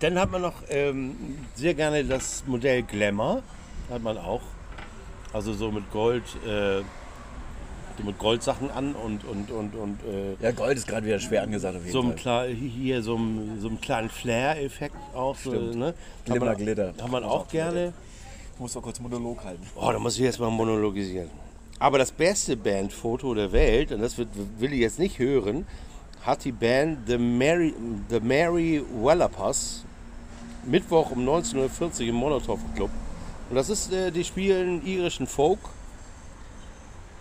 Dann 0.00 0.18
hat 0.18 0.30
man 0.30 0.42
noch 0.42 0.54
ähm, 0.68 1.16
sehr 1.54 1.72
gerne 1.74 2.04
das 2.04 2.44
Modell 2.46 2.82
Glamour. 2.82 3.42
Hat 3.90 4.02
man 4.02 4.18
auch. 4.18 4.42
Also 5.32 5.52
so 5.54 5.70
mit 5.70 5.90
Gold, 5.90 6.24
äh, 6.46 6.82
mit 8.04 8.18
Goldsachen 8.18 8.70
an 8.70 8.94
und, 8.94 9.24
und, 9.24 9.50
und, 9.50 9.74
und 9.74 9.98
äh, 10.04 10.42
Ja, 10.42 10.50
Gold 10.52 10.76
ist 10.78 10.86
gerade 10.86 11.06
wieder 11.06 11.18
schwer 11.18 11.42
angesagt 11.42 11.76
auf 11.76 11.82
jeden 11.82 11.92
so 11.92 12.00
einem, 12.00 12.08
Fall. 12.10 12.18
klar, 12.18 12.46
hier 12.46 13.02
so 13.02 13.16
einem, 13.16 13.60
so 13.60 13.68
einem 13.68 13.80
kleinen 13.80 14.08
Flair-Effekt 14.08 14.96
auch. 15.14 15.36
So, 15.36 15.50
Stimmt. 15.50 15.76
ne? 15.76 15.94
Glimmer, 16.24 16.46
man, 16.46 16.56
Glitter. 16.56 16.94
Hat 17.00 17.10
man 17.10 17.24
auch 17.24 17.48
gerne. 17.48 17.92
Ich 18.54 18.60
muss 18.60 18.72
doch 18.72 18.82
kurz 18.82 18.98
Monolog 19.00 19.44
halten. 19.44 19.62
Oh, 19.74 19.90
da 19.92 19.98
muss 19.98 20.14
ich 20.14 20.20
jetzt 20.24 20.40
mal 20.40 20.50
monologisieren. 20.50 21.30
Aber 21.78 21.98
das 21.98 22.10
beste 22.10 22.56
Bandfoto 22.56 23.34
der 23.34 23.52
Welt, 23.52 23.92
und 23.92 24.00
das 24.00 24.16
wird, 24.16 24.28
will 24.58 24.72
ich 24.72 24.80
jetzt 24.80 24.98
nicht 24.98 25.18
hören, 25.18 25.66
hat 26.22 26.44
die 26.44 26.52
Band 26.52 27.00
The 27.06 27.18
Mary, 27.18 27.74
The 28.08 28.20
Mary 28.20 28.82
Wallapas 29.02 29.84
Mittwoch 30.64 31.10
um 31.12 31.28
19.40 31.28 31.80
Uhr 32.02 32.08
im 32.08 32.14
Molotow 32.16 32.58
Club. 32.74 32.90
Und 33.50 33.56
das 33.56 33.68
ist, 33.70 33.92
äh, 33.92 34.10
die 34.10 34.24
spielen 34.24 34.84
irischen 34.84 35.26
Folk. 35.26 35.58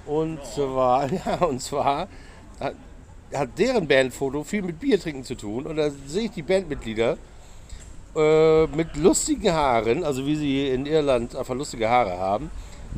Und 0.05 0.39
zwar, 0.45 1.11
ja, 1.25 1.35
und 1.45 1.61
zwar 1.61 2.07
hat, 2.59 2.75
hat 3.33 3.49
deren 3.57 3.87
Bandfoto 3.87 4.43
viel 4.43 4.61
mit 4.61 4.79
Biertrinken 4.79 5.23
zu 5.23 5.35
tun. 5.35 5.65
Und 5.65 5.77
da 5.77 5.89
sehe 6.07 6.25
ich 6.25 6.31
die 6.31 6.43
Bandmitglieder 6.43 7.17
äh, 8.15 8.67
mit 8.67 8.95
lustigen 8.95 9.51
Haaren, 9.51 10.03
also 10.03 10.25
wie 10.25 10.35
sie 10.35 10.67
in 10.69 10.85
Irland 10.85 11.35
einfach 11.35 11.55
lustige 11.55 11.89
Haare 11.89 12.17
haben, 12.17 12.49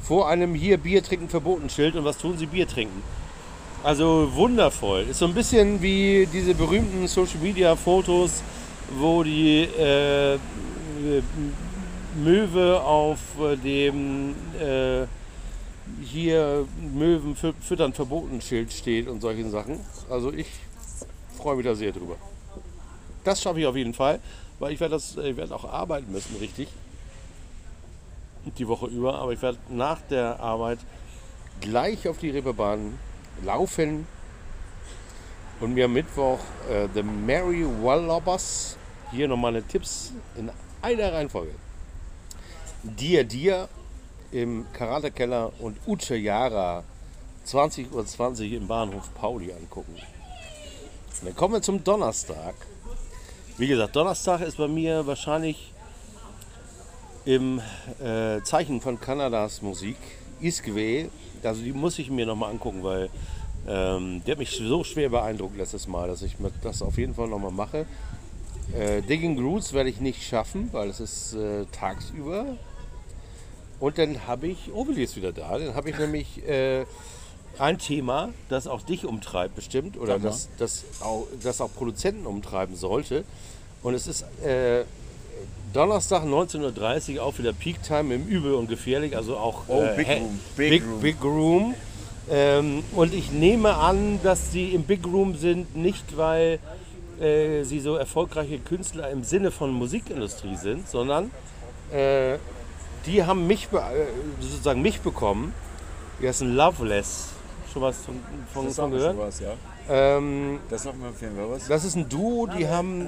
vor 0.02 0.30
einem 0.30 0.54
hier 0.54 0.78
Bier 0.78 1.04
trinken 1.04 1.30
verboten 1.30 1.70
Schild 1.70 1.96
und 1.96 2.06
was 2.06 2.18
tun 2.18 2.38
sie? 2.38 2.46
Bier 2.46 2.68
trinken. 2.68 3.02
Also 3.84 4.30
wundervoll. 4.34 5.08
Ist 5.10 5.20
so 5.20 5.26
ein 5.26 5.34
bisschen 5.34 5.82
wie 5.82 6.28
diese 6.32 6.54
berühmten 6.54 7.08
Social 7.08 7.40
Media 7.42 7.76
Fotos, 7.76 8.44
wo 9.00 9.24
die 9.24 9.64
äh, 9.64 10.38
Möwe 12.16 12.82
auf 12.82 13.20
äh, 13.40 13.56
dem 13.56 14.36
äh, 14.60 15.06
hier 16.02 16.68
Möwen 16.94 17.36
fü- 17.36 17.54
füttern 17.62 17.94
verboten 17.94 18.42
Schild 18.42 18.72
steht 18.72 19.08
und 19.08 19.22
solchen 19.22 19.52
Sachen. 19.52 19.80
Also 20.10 20.32
ich 20.32 20.48
freue 21.38 21.56
mich 21.56 21.66
da 21.66 21.76
sehr 21.76 21.92
drüber. 21.92 22.16
Das 23.24 23.42
schaffe 23.42 23.60
ich 23.60 23.66
auf 23.66 23.76
jeden 23.76 23.94
Fall, 23.94 24.20
weil 24.60 24.74
ich 24.74 24.80
werde 24.80 24.96
das, 24.96 25.18
ich 25.18 25.36
werde 25.38 25.54
auch 25.56 25.66
arbeiten 25.66 26.12
müssen, 26.12 26.36
richtig. 26.38 26.70
die 28.58 28.68
Woche 28.68 28.88
über, 28.88 29.16
aber 29.20 29.34
ich 29.34 29.42
werde 29.42 29.58
nach 29.70 30.00
der 30.10 30.40
Arbeit 30.40 30.80
gleich 31.60 32.08
auf 32.08 32.18
die 32.18 32.30
Reeperbahn 32.30 32.98
laufen 33.44 34.08
und 35.60 35.74
mir 35.74 35.86
am 35.86 35.94
Mittwoch 35.94 36.40
äh, 36.70 36.88
The 36.94 37.04
Mary 37.04 37.66
Wallobers 37.66 38.78
hier 39.12 39.28
noch 39.28 39.38
meine 39.38 39.64
Tipps 39.64 40.14
in 40.38 40.50
einer 40.82 41.14
Reihenfolge. 41.14 41.52
Dir 42.84 43.24
Dir 43.24 43.68
im 44.32 44.66
Karate-Keller 44.74 45.52
und 45.60 45.78
Uche 45.88 46.16
Yara 46.16 46.84
20.20 47.46 47.92
Uhr 47.92 48.06
20 48.06 48.54
im 48.54 48.68
Bahnhof 48.68 49.14
Pauli 49.16 49.52
angucken. 49.54 49.96
Und 49.96 51.28
dann 51.28 51.36
kommen 51.36 51.56
wir 51.56 51.62
zum 51.62 51.84
Donnerstag. 51.84 52.56
Wie 53.58 53.68
gesagt, 53.68 53.96
Donnerstag 53.96 54.42
ist 54.42 54.58
bei 54.58 54.68
mir 54.68 55.08
wahrscheinlich 55.08 55.74
im 57.26 57.60
äh, 58.00 58.42
Zeichen 58.44 58.82
von 58.82 59.00
Kanadas 59.00 59.62
Musik, 59.62 59.98
Iskwe. 60.42 61.10
Also 61.44 61.62
die 61.62 61.74
muss 61.74 61.98
ich 61.98 62.10
mir 62.10 62.26
nochmal 62.26 62.52
angucken, 62.52 62.84
weil 62.84 63.10
ähm, 63.68 64.22
der 64.26 64.34
hat 64.34 64.40
mich 64.40 64.52
so 64.52 64.84
schwer 64.84 65.10
beeindruckt 65.10 65.58
letztes 65.58 65.88
Mal, 65.88 66.08
dass 66.08 66.22
ich 66.22 66.36
das 66.62 66.82
auf 66.82 66.98
jeden 66.98 67.16
Fall 67.16 67.28
nochmal 67.28 67.52
mache. 67.52 67.86
Äh, 68.78 69.02
Digging 69.02 69.40
Roots 69.40 69.74
werde 69.74 69.90
ich 69.90 70.00
nicht 70.02 70.24
schaffen, 70.24 70.70
weil 70.72 70.90
es 70.90 71.00
ist 71.00 71.34
äh, 71.34 71.66
tagsüber. 71.72 72.58
Und 73.80 73.98
dann 73.98 74.26
habe 74.28 74.48
ich, 74.48 74.74
Obeli 74.74 75.04
ist 75.04 75.16
wieder 75.16 75.32
da, 75.32 75.58
dann 75.58 75.76
habe 75.76 75.90
ich 75.90 75.98
nämlich 75.98 76.48
äh, 76.48 76.86
ein 77.60 77.78
Thema, 77.78 78.30
das 78.50 78.68
auch 78.68 78.82
dich 78.82 79.06
umtreibt 79.06 79.56
bestimmt 79.56 79.98
oder 79.98 80.20
das, 80.20 80.50
das, 80.58 80.84
auch, 81.02 81.28
das 81.44 81.62
auch 81.62 81.74
Produzenten 81.74 82.26
umtreiben 82.26 82.76
sollte. 82.76 83.24
Und 83.84 83.94
es 83.94 84.08
ist 84.08 84.24
äh, 84.44 84.84
Donnerstag 85.74 86.24
19.30 86.24 87.18
Uhr 87.18 87.24
auch 87.24 87.38
wieder 87.38 87.54
Peak 87.54 87.84
Time 87.84 88.16
im 88.16 88.28
Übel 88.28 88.54
und 88.56 88.68
gefährlich, 88.68 89.16
also 89.16 89.38
auch 89.38 89.64
Oh, 89.68 89.84
äh, 89.84 89.96
Big 89.96 90.08
Room, 90.08 90.40
Big 90.56 90.70
Big, 90.70 90.84
Room. 90.84 91.00
Big 91.02 91.24
Room. 91.24 91.76
Ähm, 92.30 92.84
und 92.96 93.14
ich 93.14 93.32
nehme 93.32 93.76
an, 93.76 94.20
dass 94.24 94.52
sie 94.52 94.70
im 94.74 94.84
Big 94.84 95.06
Room 95.06 95.38
sind, 95.38 95.76
nicht 95.76 96.18
weil 96.18 96.60
äh, 97.22 97.64
sie 97.64 97.80
so 97.80 97.96
erfolgreiche 97.96 98.60
Künstler 98.60 99.10
im 99.10 99.24
Sinne 99.24 99.52
von 99.52 99.72
Musikindustrie 99.72 100.56
sind, 100.56 100.90
sondern 100.90 101.32
äh, 101.94 102.38
die 103.08 103.24
haben 103.26 103.48
mich 103.48 103.70
be- 103.70 103.80
äh, 103.80 104.06
sozusagen 104.42 104.82
mich 104.82 105.02
bekommen. 105.02 105.54
Die 106.22 106.28
heißen 106.28 106.56
Loveless. 106.56 107.30
Schon 107.72 107.82
was 107.82 107.98
von, 108.06 108.20
von, 108.54 108.66
Das 108.66 108.76
von 108.76 108.92
gehört? 108.92 109.16
schon 109.16 109.26
was, 109.26 109.40
ja. 109.40 109.54
Ähm, 109.90 110.60
Das 110.70 110.84
sagt 110.84 110.98
mir 111.00 111.08
empfehlen, 111.08 111.34
wer 111.36 111.50
was? 111.50 111.68
das 111.68 111.84
ist 111.86 111.96
ein 111.96 112.08
Duo, 112.10 112.48
die 112.48 112.68
haben. 112.68 113.08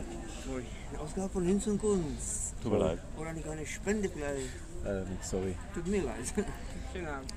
Eine 0.92 1.02
Ausgabe 1.02 1.30
von 1.30 1.44
Hinz 1.46 1.68
und 1.68 1.80
Kunst. 1.80 2.54
Tut 2.64 2.72
mir 2.72 2.80
leid. 2.80 3.00
Oder 3.20 3.34
nicht 3.34 3.48
eine 3.48 3.66
Spende 3.66 4.10
gleich. 4.10 4.46
Äh, 4.86 5.04
sorry. 5.22 5.56
Tut 5.74 5.88
mir 5.88 6.02
leid. 6.04 6.16
Schönen 6.94 7.08
Abend. 7.08 7.32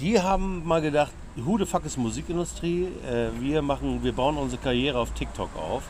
Die 0.00 0.20
haben 0.20 0.66
mal 0.66 0.80
gedacht, 0.82 1.12
who 1.36 1.56
the 1.58 1.66
fuck 1.66 1.84
ist 1.84 1.96
Musikindustrie? 1.96 2.88
Äh, 3.08 3.28
wir 3.40 3.62
machen, 3.62 4.02
wir 4.02 4.12
bauen 4.12 4.36
unsere 4.36 4.60
Karriere 4.60 4.98
auf 4.98 5.10
TikTok 5.12 5.54
auf 5.56 5.82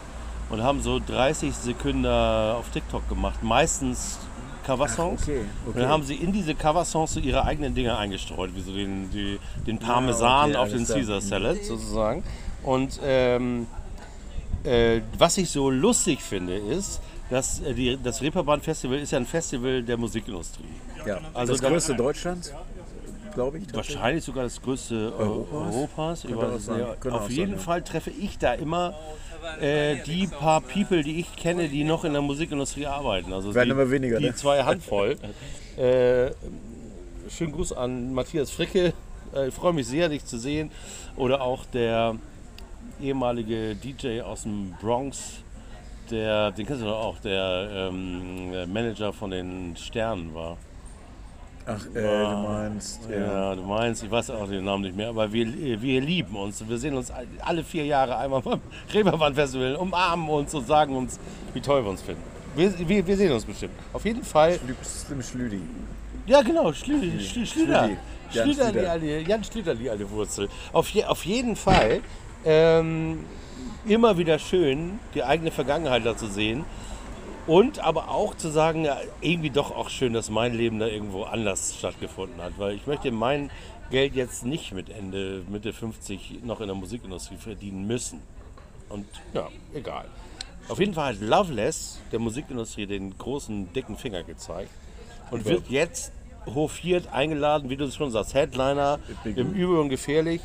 und 0.50 0.62
haben 0.62 0.82
so 0.82 0.98
30 1.00 1.54
Sekunden 1.54 2.04
auf 2.06 2.68
TikTok 2.70 3.08
gemacht, 3.08 3.42
meistens 3.42 4.18
Coversongs. 4.64 5.22
okay, 5.22 5.40
Und 5.66 5.76
dann 5.76 5.88
haben 5.88 6.02
sie 6.02 6.14
in 6.14 6.32
diese 6.32 6.54
Coversongs 6.54 7.14
so 7.14 7.20
ihre 7.20 7.44
eigenen 7.44 7.74
Dinge 7.74 7.96
eingestreut, 7.96 8.50
wie 8.54 8.60
so 8.60 8.72
den, 8.72 9.10
die, 9.10 9.38
den 9.66 9.78
Parmesan 9.78 10.50
okay, 10.50 10.56
auf 10.58 10.68
den. 10.70 10.86
Caesar 10.86 11.20
Salad 11.20 11.64
sozusagen. 11.64 12.22
Und 12.62 12.98
ähm, 13.04 13.66
äh, 14.64 15.00
was 15.18 15.36
ich 15.38 15.50
so 15.50 15.70
lustig 15.70 16.22
finde, 16.22 16.56
ist, 16.56 17.00
dass 17.30 17.60
äh, 17.60 17.74
die, 17.74 17.98
das 18.02 18.22
Reeperbahn 18.22 18.60
Festival 18.60 18.98
ist 18.98 19.12
ja 19.12 19.18
ein 19.18 19.26
Festival 19.26 19.82
der 19.82 19.96
Musikindustrie. 19.96 20.64
Ja. 21.06 21.20
Also 21.34 21.52
das 21.52 21.60
da- 21.60 21.68
größte 21.68 21.94
Deutschlands, 21.94 22.52
glaube 23.34 23.58
ich. 23.58 23.74
Wahrscheinlich 23.74 24.24
sogar 24.24 24.44
das 24.44 24.60
größte 24.60 25.12
Europas. 25.18 25.74
Europas. 25.74 26.22
Könnte 26.22 26.38
weiß. 26.38 26.66
Könnte 27.00 27.20
Auf 27.20 27.30
jeden 27.30 27.52
sein, 27.52 27.58
ja. 27.58 27.64
Fall 27.64 27.82
treffe 27.82 28.10
ich 28.10 28.38
da 28.38 28.54
immer 28.54 28.94
äh, 29.60 29.96
die 30.04 30.26
paar 30.26 30.60
People, 30.60 31.02
die 31.02 31.20
ich 31.20 31.36
kenne, 31.36 31.68
die 31.68 31.84
noch 31.84 32.04
in 32.04 32.12
der 32.12 32.22
Musikindustrie 32.22 32.86
arbeiten. 32.86 33.32
Also 33.32 33.54
Werden 33.54 33.68
die, 33.68 33.72
immer 33.72 33.90
weniger, 33.90 34.18
Die 34.18 34.26
ne? 34.26 34.34
zwei 34.34 34.62
Handvoll. 34.62 35.16
äh, 35.76 36.30
schönen 37.28 37.52
Gruß 37.52 37.72
an 37.72 38.12
Matthias 38.14 38.50
Fricke. 38.50 38.92
Äh, 39.34 39.48
ich 39.48 39.54
freue 39.54 39.72
mich 39.72 39.86
sehr, 39.86 40.08
dich 40.08 40.24
zu 40.24 40.38
sehen. 40.38 40.70
Oder 41.16 41.42
auch 41.42 41.64
der 41.66 42.16
ehemalige 43.00 43.74
DJ 43.74 44.20
aus 44.20 44.42
dem 44.42 44.74
Bronx, 44.80 45.42
der, 46.10 46.50
den 46.52 46.66
kennst 46.66 46.82
du 46.82 46.86
doch 46.86 47.02
auch, 47.04 47.18
der 47.18 47.90
ähm, 47.90 48.72
Manager 48.72 49.12
von 49.12 49.30
den 49.30 49.76
Sternen 49.76 50.34
war. 50.34 50.56
Ach, 51.66 51.86
äh, 51.94 52.02
du 52.02 52.42
meinst. 52.46 53.00
Ja. 53.10 53.16
Ja, 53.16 53.54
du 53.54 53.62
meinst, 53.62 54.02
ich 54.02 54.10
weiß 54.10 54.30
auch 54.30 54.48
den 54.48 54.64
Namen 54.64 54.82
nicht 54.82 54.96
mehr, 54.96 55.08
aber 55.08 55.32
wir, 55.32 55.46
wir 55.80 56.00
lieben 56.00 56.36
uns. 56.36 56.66
Wir 56.68 56.76
sehen 56.76 56.94
uns 56.94 57.10
alle 57.40 57.64
vier 57.64 57.86
Jahre 57.86 58.18
einmal 58.18 58.42
beim 58.42 58.60
Reeperbahn-Festival, 58.92 59.76
umarmen 59.76 60.28
uns 60.28 60.54
und 60.54 60.66
sagen 60.66 60.94
uns, 60.94 61.18
wie 61.54 61.60
toll 61.60 61.82
wir 61.82 61.90
uns 61.90 62.02
finden. 62.02 62.22
Wir, 62.54 62.72
wir, 62.86 63.06
wir 63.06 63.16
sehen 63.16 63.32
uns 63.32 63.44
bestimmt. 63.44 63.72
Auf 63.92 64.04
jeden 64.04 64.22
Fall. 64.22 64.58
Slim 64.82 65.22
Schlüdi. 65.22 65.60
Ja, 66.26 66.42
genau. 66.42 66.72
Schlüdi. 66.72 67.18
Jan 67.18 67.46
Schlüter, 67.46 67.88
die 67.88 68.38
Schlüter. 68.38 68.90
alte, 68.90 69.06
Jan 69.20 69.44
Schlüter, 69.44 69.74
die 69.74 69.90
alte 69.90 70.10
Wurzel. 70.10 70.48
Auf, 70.72 70.88
je, 70.90 71.04
auf 71.04 71.24
jeden 71.24 71.56
Fall 71.56 72.00
ähm, 72.44 73.24
immer 73.86 74.16
wieder 74.18 74.38
schön, 74.38 74.98
die 75.14 75.22
eigene 75.22 75.50
Vergangenheit 75.50 76.04
da 76.04 76.16
zu 76.16 76.26
sehen. 76.26 76.64
Und 77.46 77.78
aber 77.80 78.08
auch 78.08 78.34
zu 78.34 78.48
sagen, 78.48 78.84
ja, 78.84 78.98
irgendwie 79.20 79.50
doch 79.50 79.70
auch 79.70 79.90
schön, 79.90 80.14
dass 80.14 80.30
mein 80.30 80.54
Leben 80.54 80.78
da 80.78 80.86
irgendwo 80.86 81.24
anders 81.24 81.76
stattgefunden 81.78 82.40
hat. 82.40 82.58
Weil 82.58 82.74
ich 82.74 82.86
möchte 82.86 83.10
mein 83.10 83.50
Geld 83.90 84.14
jetzt 84.14 84.46
nicht 84.46 84.72
mit 84.72 84.88
Ende, 84.88 85.42
Mitte 85.48 85.72
50 85.72 86.40
noch 86.42 86.60
in 86.60 86.68
der 86.68 86.76
Musikindustrie 86.76 87.36
verdienen 87.36 87.86
müssen. 87.86 88.22
Und 88.88 89.06
ja, 89.34 89.48
egal. 89.74 90.06
Auf 90.68 90.80
jeden 90.80 90.94
Fall 90.94 91.14
hat 91.14 91.20
Loveless 91.20 92.00
der 92.12 92.18
Musikindustrie 92.18 92.86
den 92.86 93.16
großen, 93.18 93.72
dicken 93.74 93.98
Finger 93.98 94.22
gezeigt 94.22 94.70
und 95.30 95.44
wird 95.44 95.68
jetzt 95.68 96.12
hofiert 96.46 97.12
eingeladen, 97.12 97.68
wie 97.68 97.76
du 97.76 97.84
es 97.84 97.94
schon 97.94 98.10
sagst, 98.10 98.32
Headliner 98.34 98.98
im 99.24 99.52
Übel 99.52 99.78
und 99.78 99.90
gefährlich. 99.90 100.40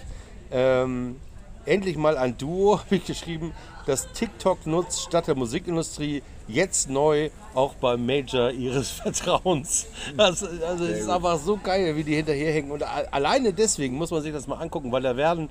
Ähm, 0.52 1.18
endlich 1.66 1.96
mal 1.96 2.18
ein 2.18 2.38
Duo, 2.38 2.80
habe 2.86 2.96
ich 2.96 3.06
geschrieben, 3.06 3.54
das 3.86 4.12
TikTok 4.12 4.66
nutzt 4.66 5.04
statt 5.04 5.28
der 5.28 5.36
Musikindustrie 5.36 6.22
jetzt 6.50 6.90
neu 6.90 7.30
auch 7.54 7.76
beim 7.76 8.06
Major 8.06 8.52
ihres 8.52 8.90
Vertrauens. 9.02 9.88
Das, 10.18 10.44
also 10.44 10.86
es 10.86 11.02
ist 11.02 11.10
einfach 11.10 11.38
so 11.38 11.58
geil, 11.58 11.96
wie 11.96 12.04
die 12.04 12.16
hinterherhängen. 12.16 12.72
Und 12.72 12.84
alleine 12.84 13.54
deswegen 13.54 13.96
muss 13.96 14.12
man 14.12 14.22
sich 14.22 14.34
das 14.34 14.48
mal 14.48 14.56
angucken, 14.56 14.92
weil 14.92 15.02
da 15.02 15.16
werden 15.16 15.50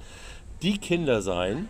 die 0.62 0.78
Kinder 0.78 1.22
sein, 1.22 1.68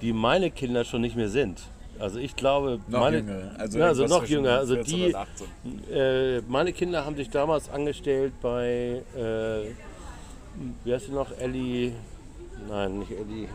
die 0.00 0.12
meine 0.12 0.50
Kinder 0.50 0.84
schon 0.84 1.02
nicht 1.02 1.16
mehr 1.16 1.28
sind. 1.28 1.60
Also 1.98 2.18
ich 2.18 2.34
glaube, 2.34 2.80
Noch 2.88 3.00
meine, 3.00 3.18
jünger. 3.18 3.54
Also, 3.58 3.78
ja, 3.78 3.86
also 3.86 4.06
noch 4.06 4.24
jünger. 4.24 4.58
Also 4.58 4.74
14 4.74 4.96
die, 4.96 5.04
und 5.06 5.14
18. 5.14 5.92
äh, 5.92 6.40
meine 6.48 6.72
Kinder 6.72 7.04
haben 7.04 7.14
sich 7.14 7.28
damals 7.28 7.68
angestellt 7.68 8.32
bei, 8.40 9.02
äh, 9.14 9.74
wie 10.84 10.94
heißt 10.94 11.06
sie 11.06 11.12
noch, 11.12 11.30
Ellie, 11.38 11.92
nein, 12.66 13.00
nicht 13.00 13.10
Ellie, 13.10 13.48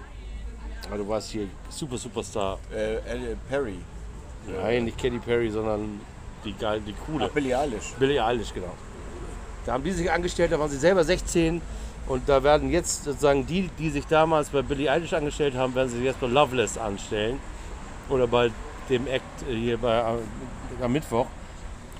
ah, 0.91 0.95
du 0.95 1.07
warst 1.07 1.31
hier 1.31 1.47
Super 1.69 1.97
Superstar. 1.97 2.59
Äh, 2.71 2.97
Elliot 3.09 3.37
Perry. 3.49 3.77
Nein, 4.47 4.85
nicht 4.85 4.97
Katy 4.97 5.19
Perry, 5.19 5.49
sondern 5.49 5.99
die 6.43 6.53
geil, 6.53 6.81
die 6.85 6.93
coole. 6.93 7.25
Ach, 7.25 7.33
Billie 7.33 7.57
Eilish. 7.57 7.93
Billie 7.99 8.23
Eilish, 8.23 8.53
genau. 8.53 8.73
Da 9.65 9.73
haben 9.73 9.83
die 9.83 9.91
sich 9.91 10.11
angestellt, 10.11 10.51
da 10.51 10.59
waren 10.59 10.69
sie 10.69 10.77
selber 10.77 11.03
16 11.03 11.61
und 12.07 12.29
da 12.29 12.43
werden 12.43 12.69
jetzt 12.69 13.03
sozusagen 13.03 13.47
die, 13.47 13.69
die 13.79 13.89
sich 13.89 14.05
damals 14.05 14.49
bei 14.49 14.61
Billie 14.61 14.91
Eilish 14.91 15.13
angestellt 15.13 15.55
haben, 15.55 15.73
werden 15.73 15.89
sich 15.89 16.03
jetzt 16.03 16.19
bei 16.19 16.27
Loveless 16.27 16.77
anstellen 16.77 17.39
oder 18.09 18.27
bei 18.27 18.51
dem 18.89 19.07
Act 19.07 19.23
äh, 19.49 19.55
hier 19.55 19.77
bei, 19.77 19.97
äh, 19.97 20.83
am 20.83 20.91
Mittwoch. 20.91 21.25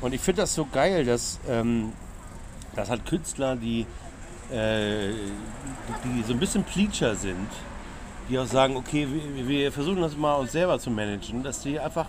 Und 0.02 0.14
ich 0.14 0.22
finde 0.22 0.44
das 0.44 0.54
so 0.54 0.68
geil, 0.72 1.06
dass 1.06 1.40
ähm, 1.50 1.94
das 2.76 2.90
halt 2.90 3.06
Künstler, 3.06 3.56
die, 3.56 3.88
äh, 4.52 5.10
die, 6.04 6.18
die 6.18 6.24
so 6.24 6.34
ein 6.34 6.40
bisschen 6.40 6.64
Pleacher 6.64 7.16
sind, 7.16 7.50
die 8.30 8.38
auch 8.38 8.46
sagen, 8.46 8.76
okay, 8.76 9.08
wir, 9.36 9.48
wir 9.48 9.72
versuchen 9.72 10.02
das 10.02 10.16
mal 10.16 10.36
uns 10.36 10.52
selber 10.52 10.78
zu 10.78 10.92
managen, 10.92 11.42
dass 11.42 11.62
die 11.62 11.80
einfach 11.80 12.08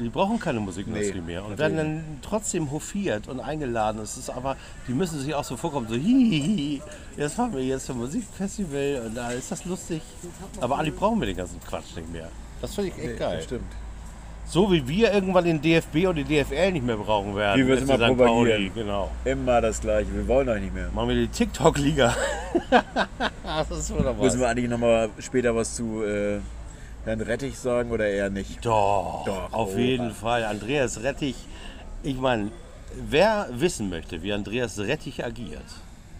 die 0.00 0.08
brauchen 0.08 0.38
keine 0.38 0.60
Musikindustrie 0.60 1.20
Nee, 1.20 1.32
mehr 1.32 1.44
und 1.44 1.58
werden 1.58 1.76
dann 1.76 2.04
trotzdem 2.22 2.70
hofiert 2.70 3.28
und 3.28 3.40
eingeladen. 3.40 4.00
Es 4.00 4.16
ist 4.16 4.30
aber, 4.30 4.56
die 4.88 4.92
müssen 4.92 5.20
sich 5.20 5.34
auch 5.34 5.44
so 5.44 5.56
vorkommen, 5.56 5.86
so 5.88 5.94
hihihi, 5.94 6.82
jetzt 7.16 7.34
fahren 7.34 7.52
wir 7.52 7.62
jetzt 7.62 7.86
zum 7.86 7.98
Musikfestival 7.98 9.02
und 9.06 9.14
da 9.14 9.30
ist 9.30 9.52
das 9.52 9.64
lustig. 9.64 10.02
Aber 10.60 10.78
Ali 10.78 10.90
brauchen 10.90 11.20
wir 11.20 11.26
den 11.26 11.36
ganzen 11.36 11.60
Quatsch 11.60 11.96
nicht 11.96 12.12
mehr. 12.12 12.28
Das 12.60 12.74
finde 12.74 12.92
ich 12.96 13.04
echt 13.04 13.18
geil. 13.18 13.42
Stimmt. 13.42 13.72
So 14.46 14.72
wie 14.72 14.86
wir 14.88 15.12
irgendwann 15.12 15.44
den 15.44 15.62
DFB 15.62 16.08
und 16.08 16.16
die 16.16 16.24
DFL 16.24 16.72
nicht 16.72 16.84
mehr 16.84 16.96
brauchen 16.96 17.36
werden. 17.36 17.64
Wir 17.68 17.76
FC 17.76 17.82
immer 17.84 17.94
St. 17.94 18.16
propagieren. 18.16 18.74
genau. 18.74 19.10
Immer 19.24 19.60
das 19.60 19.80
Gleiche. 19.80 20.12
Wir 20.12 20.26
wollen 20.26 20.48
euch 20.48 20.60
nicht 20.60 20.74
mehr. 20.74 20.90
Machen 20.92 21.10
wir 21.10 21.14
die 21.14 21.28
TikTok-Liga. 21.28 22.16
das 23.44 23.70
ist 23.70 23.90
wunderbar. 23.90 24.24
Müssen 24.24 24.40
wir 24.40 24.48
eigentlich 24.48 24.68
nochmal 24.68 25.08
später 25.20 25.54
was 25.54 25.76
zu 25.76 26.02
äh, 26.02 26.40
Herrn 27.04 27.20
Rettich 27.20 27.58
sagen 27.58 27.90
oder 27.90 28.06
eher 28.06 28.30
nicht? 28.30 28.64
Doch, 28.64 29.24
Doch, 29.24 29.52
auf 29.52 29.74
oh, 29.74 29.78
jeden 29.78 30.06
Mann. 30.06 30.14
Fall. 30.14 30.44
Andreas 30.44 31.02
Rettich, 31.02 31.36
ich 32.02 32.16
meine, 32.16 32.50
wer 32.94 33.48
wissen 33.52 33.88
möchte, 33.88 34.22
wie 34.22 34.32
Andreas 34.32 34.78
Rettich 34.78 35.24
agiert, 35.24 35.64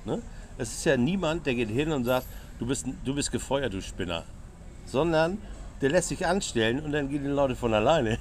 ne? 0.05 0.23
es 0.57 0.73
ist 0.73 0.85
ja 0.85 0.97
niemand, 0.97 1.47
der 1.47 1.55
geht 1.55 1.69
hin 1.69 1.93
und 1.93 2.05
sagt, 2.05 2.27
du 2.59 2.67
bist, 2.67 2.87
du 3.05 3.15
bist 3.15 3.31
gefeuert, 3.31 3.73
du 3.73 3.83
Spinner. 3.83 4.25
Sondern 4.87 5.39
der 5.81 5.91
lässt 5.91 6.09
sich 6.09 6.27
anstellen 6.27 6.81
und 6.81 6.93
dann 6.93 7.09
gehen 7.09 7.23
die 7.23 7.31
Leute 7.31 7.57
von 7.57 7.73
alleine. 7.75 8.19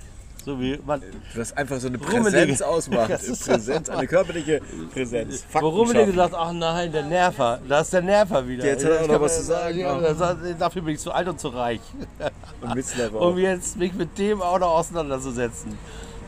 So 0.49 0.59
wie 0.59 0.79
man, 0.83 0.99
Was 1.35 1.55
einfach 1.55 1.79
so 1.79 1.89
eine 1.89 1.99
Rummelige. 1.99 2.23
Präsenz 2.23 2.61
ausmacht. 2.63 3.09
Präsenz, 3.45 3.87
eine 3.87 4.07
körperliche 4.15 4.59
Präsenz. 4.91 5.45
Warum 5.51 5.85
schaffen. 5.91 6.07
gesagt, 6.07 6.33
ach 6.35 6.51
nein, 6.53 6.91
der 6.91 7.03
Nerver, 7.03 7.59
da 7.69 7.81
ist 7.81 7.93
der 7.93 8.01
Nerver 8.01 8.47
wieder. 8.47 8.65
Jetzt 8.65 8.83
hat 8.83 8.93
er 8.93 9.07
noch 9.07 9.21
was 9.21 9.37
zu 9.37 9.43
sagen, 9.43 9.85
sagt, 10.15 10.39
dafür 10.57 10.81
bin 10.81 10.95
ich 10.95 11.01
zu 11.01 11.11
alt 11.11 11.27
und 11.27 11.39
zu 11.39 11.49
reich, 11.49 11.81
Und 12.61 12.75
Witzler 12.75 13.13
um 13.13 13.37
jetzt 13.37 13.77
mich 13.77 13.93
mit 13.93 14.17
dem 14.17 14.41
auch 14.41 14.57
noch 14.57 14.71
auseinanderzusetzen. 14.71 15.77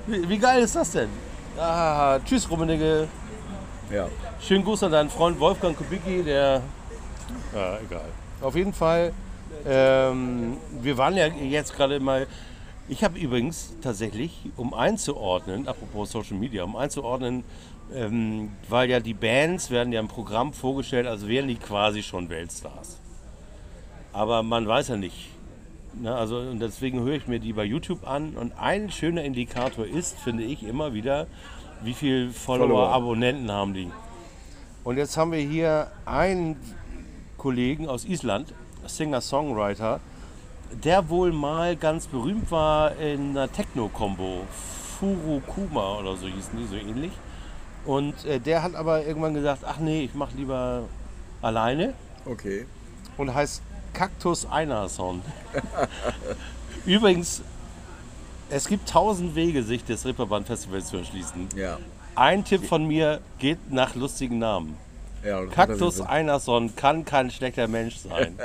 Wie, 0.05 0.29
wie 0.29 0.37
geil 0.37 0.61
ist 0.61 0.75
das 0.75 0.91
denn? 0.91 1.09
Ah, 1.57 2.19
tschüss, 2.23 2.47
Rummenigge. 2.47 3.07
Ja. 3.91 4.07
Schönen 4.39 4.63
Gruß 4.63 4.83
an 4.83 4.91
deinen 4.91 5.09
Freund 5.09 5.39
Wolfgang 5.39 5.75
Kubicki, 5.75 6.21
der. 6.21 6.61
Ja, 7.55 7.79
egal. 7.83 8.05
Auf 8.39 8.55
jeden 8.55 8.73
Fall, 8.73 9.13
ähm, 9.67 10.57
wir 10.79 10.95
waren 10.95 11.17
ja 11.17 11.25
jetzt 11.25 11.75
gerade 11.75 11.99
mal. 11.99 12.27
Ich 12.91 13.05
habe 13.05 13.17
übrigens 13.17 13.73
tatsächlich, 13.81 14.37
um 14.57 14.73
einzuordnen, 14.73 15.65
apropos 15.65 16.11
Social 16.11 16.35
Media, 16.35 16.65
um 16.65 16.75
einzuordnen, 16.75 17.45
ähm, 17.95 18.51
weil 18.67 18.89
ja 18.89 18.99
die 18.99 19.13
Bands 19.13 19.71
werden 19.71 19.93
ja 19.93 20.01
im 20.01 20.09
Programm 20.09 20.51
vorgestellt, 20.51 21.07
als 21.07 21.25
wären 21.25 21.47
die 21.47 21.55
quasi 21.55 22.03
schon 22.03 22.27
Weltstars. 22.27 22.97
Aber 24.11 24.43
man 24.43 24.67
weiß 24.67 24.89
ja 24.89 24.97
nicht. 24.97 25.29
Ne, 25.93 26.13
also 26.13 26.39
und 26.39 26.59
deswegen 26.59 26.99
höre 26.99 27.15
ich 27.15 27.27
mir 27.27 27.39
die 27.39 27.53
bei 27.53 27.63
YouTube 27.63 28.05
an 28.05 28.35
und 28.35 28.51
ein 28.59 28.91
schöner 28.91 29.23
Indikator 29.23 29.85
ist, 29.85 30.19
finde 30.19 30.43
ich, 30.43 30.61
immer 30.61 30.93
wieder, 30.93 31.27
wie 31.83 31.93
viel 31.93 32.29
Follower, 32.31 32.67
Follower. 32.67 32.89
Abonnenten 32.89 33.49
haben 33.49 33.73
die. 33.73 33.89
Und 34.83 34.97
jetzt 34.97 35.15
haben 35.15 35.31
wir 35.31 35.39
hier 35.39 35.89
einen 36.03 36.57
Kollegen 37.37 37.87
aus 37.87 38.03
Island, 38.03 38.53
Singer-Songwriter, 38.85 40.01
der 40.83 41.09
wohl 41.09 41.31
mal 41.31 41.75
ganz 41.75 42.07
berühmt 42.07 42.51
war 42.51 42.95
in 42.97 43.31
einer 43.31 43.51
Techno-Kombo. 43.51 44.41
Furukuma 44.99 45.99
oder 45.99 46.15
so 46.15 46.27
hießen 46.27 46.57
die, 46.57 46.67
so 46.67 46.75
ähnlich. 46.75 47.11
Und 47.85 48.25
äh, 48.25 48.39
der 48.39 48.61
hat 48.61 48.75
aber 48.75 49.05
irgendwann 49.05 49.33
gesagt, 49.33 49.63
ach 49.65 49.79
nee, 49.79 50.03
ich 50.03 50.13
mache 50.13 50.35
lieber 50.37 50.83
alleine 51.41 51.93
Okay. 52.25 52.67
und 53.17 53.33
heißt 53.33 53.63
Cactus 53.93 54.45
Einerson. 54.49 55.21
Übrigens, 56.85 57.41
es 58.49 58.67
gibt 58.67 58.87
tausend 58.87 59.33
Wege, 59.35 59.63
sich 59.63 59.83
des 59.83 60.05
Ripperband 60.05 60.45
Festivals 60.47 60.87
zu 60.87 60.97
erschließen. 60.97 61.47
Ja. 61.55 61.79
Ein 62.15 62.43
Tipp 62.45 62.65
von 62.67 62.85
mir 62.85 63.21
geht 63.39 63.71
nach 63.71 63.95
lustigen 63.95 64.37
Namen. 64.39 64.77
Ja 65.23 65.41
er 65.43 66.09
Einerson 66.09 66.75
kann 66.75 67.05
kein 67.05 67.31
schlechter 67.31 67.67
Mensch 67.67 67.97
sein. 67.97 68.37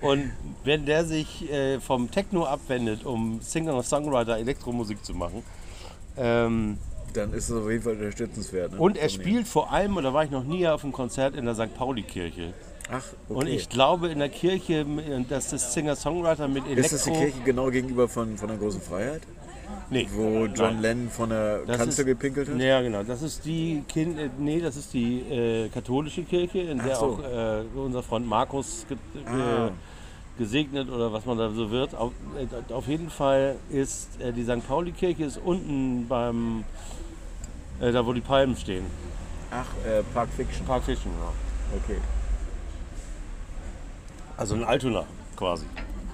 Und 0.00 0.30
wenn 0.64 0.86
der 0.86 1.04
sich 1.04 1.50
äh, 1.50 1.80
vom 1.80 2.10
Techno 2.10 2.44
abwendet, 2.44 3.04
um 3.04 3.40
Singer-Songwriter 3.40 4.38
Elektromusik 4.38 5.04
zu 5.04 5.14
machen, 5.14 5.42
ähm, 6.16 6.78
Dann 7.14 7.32
ist 7.32 7.48
es 7.48 7.56
auf 7.56 7.68
jeden 7.70 7.82
Fall 7.82 7.94
unterstützenswert. 7.94 8.72
Ne? 8.72 8.78
und 8.78 8.96
er 8.96 9.08
spielt 9.08 9.48
vor 9.48 9.72
allem, 9.72 9.96
und 9.96 10.04
da 10.04 10.14
war 10.14 10.24
ich 10.24 10.30
noch 10.30 10.44
nie 10.44 10.66
auf 10.68 10.84
einem 10.84 10.92
Konzert 10.92 11.34
in 11.34 11.44
der 11.44 11.54
St. 11.54 11.74
Pauli-Kirche. 11.74 12.52
Ach, 12.92 13.04
okay. 13.28 13.38
Und 13.38 13.46
ich 13.46 13.68
glaube 13.68 14.08
in 14.08 14.18
der 14.18 14.28
Kirche, 14.28 14.84
dass 15.28 15.50
das 15.50 15.72
Singer-Songwriter 15.74 16.48
mit 16.48 16.66
Elektro... 16.66 16.82
Ist 16.82 16.92
das 16.92 17.04
die 17.04 17.12
Kirche 17.12 17.40
genau 17.44 17.70
gegenüber 17.70 18.08
von, 18.08 18.36
von 18.36 18.48
der 18.48 18.58
großen 18.58 18.80
Freiheit? 18.80 19.22
Nee. 19.90 20.06
Wo 20.12 20.46
John 20.46 20.74
Nein. 20.74 20.80
Lennon 20.82 21.10
von 21.10 21.30
der 21.30 21.58
Das 21.66 21.78
Kanzel 21.78 22.00
ist- 22.00 22.06
gepinkelt 22.06 22.48
hat? 22.48 22.58
Ja, 22.60 22.80
genau. 22.80 23.02
Das 23.02 23.22
ist 23.22 23.44
die 23.44 23.82
kind, 23.88 24.18
äh, 24.18 24.30
nee, 24.38 24.60
das 24.60 24.76
ist 24.76 24.92
die 24.94 25.20
äh, 25.22 25.68
katholische 25.68 26.22
Kirche, 26.22 26.60
in 26.60 26.78
der 26.78 26.94
Ach 26.94 27.00
so. 27.00 27.06
auch 27.06 27.18
äh, 27.20 27.62
unser 27.76 28.02
Freund 28.02 28.26
Markus 28.26 28.86
ge 28.88 28.96
Ah. 29.26 29.70
gesegnet 30.38 30.88
oder 30.90 31.12
was 31.12 31.26
man 31.26 31.36
da 31.38 31.50
so 31.50 31.70
wird. 31.70 31.94
Auf, 31.94 32.12
äh, 32.38 32.72
auf 32.72 32.86
jeden 32.86 33.10
Fall 33.10 33.56
ist 33.70 34.20
äh, 34.20 34.32
die 34.32 34.44
St. 34.44 34.66
Pauli-Kirche 34.66 35.24
ist 35.24 35.38
unten 35.44 36.06
beim 36.08 36.64
äh, 37.80 37.90
da 37.90 38.06
wo 38.06 38.12
die 38.12 38.20
Palmen 38.20 38.56
stehen. 38.56 38.84
Ach, 39.50 39.66
Park 40.14 40.28
Fiction. 40.36 40.64
Park 40.66 40.84
Fiction, 40.84 41.10
ja. 41.20 41.76
Okay. 41.82 41.98
Also 44.36 44.54
in 44.54 44.62
Altona 44.64 45.04
quasi. 45.36 45.66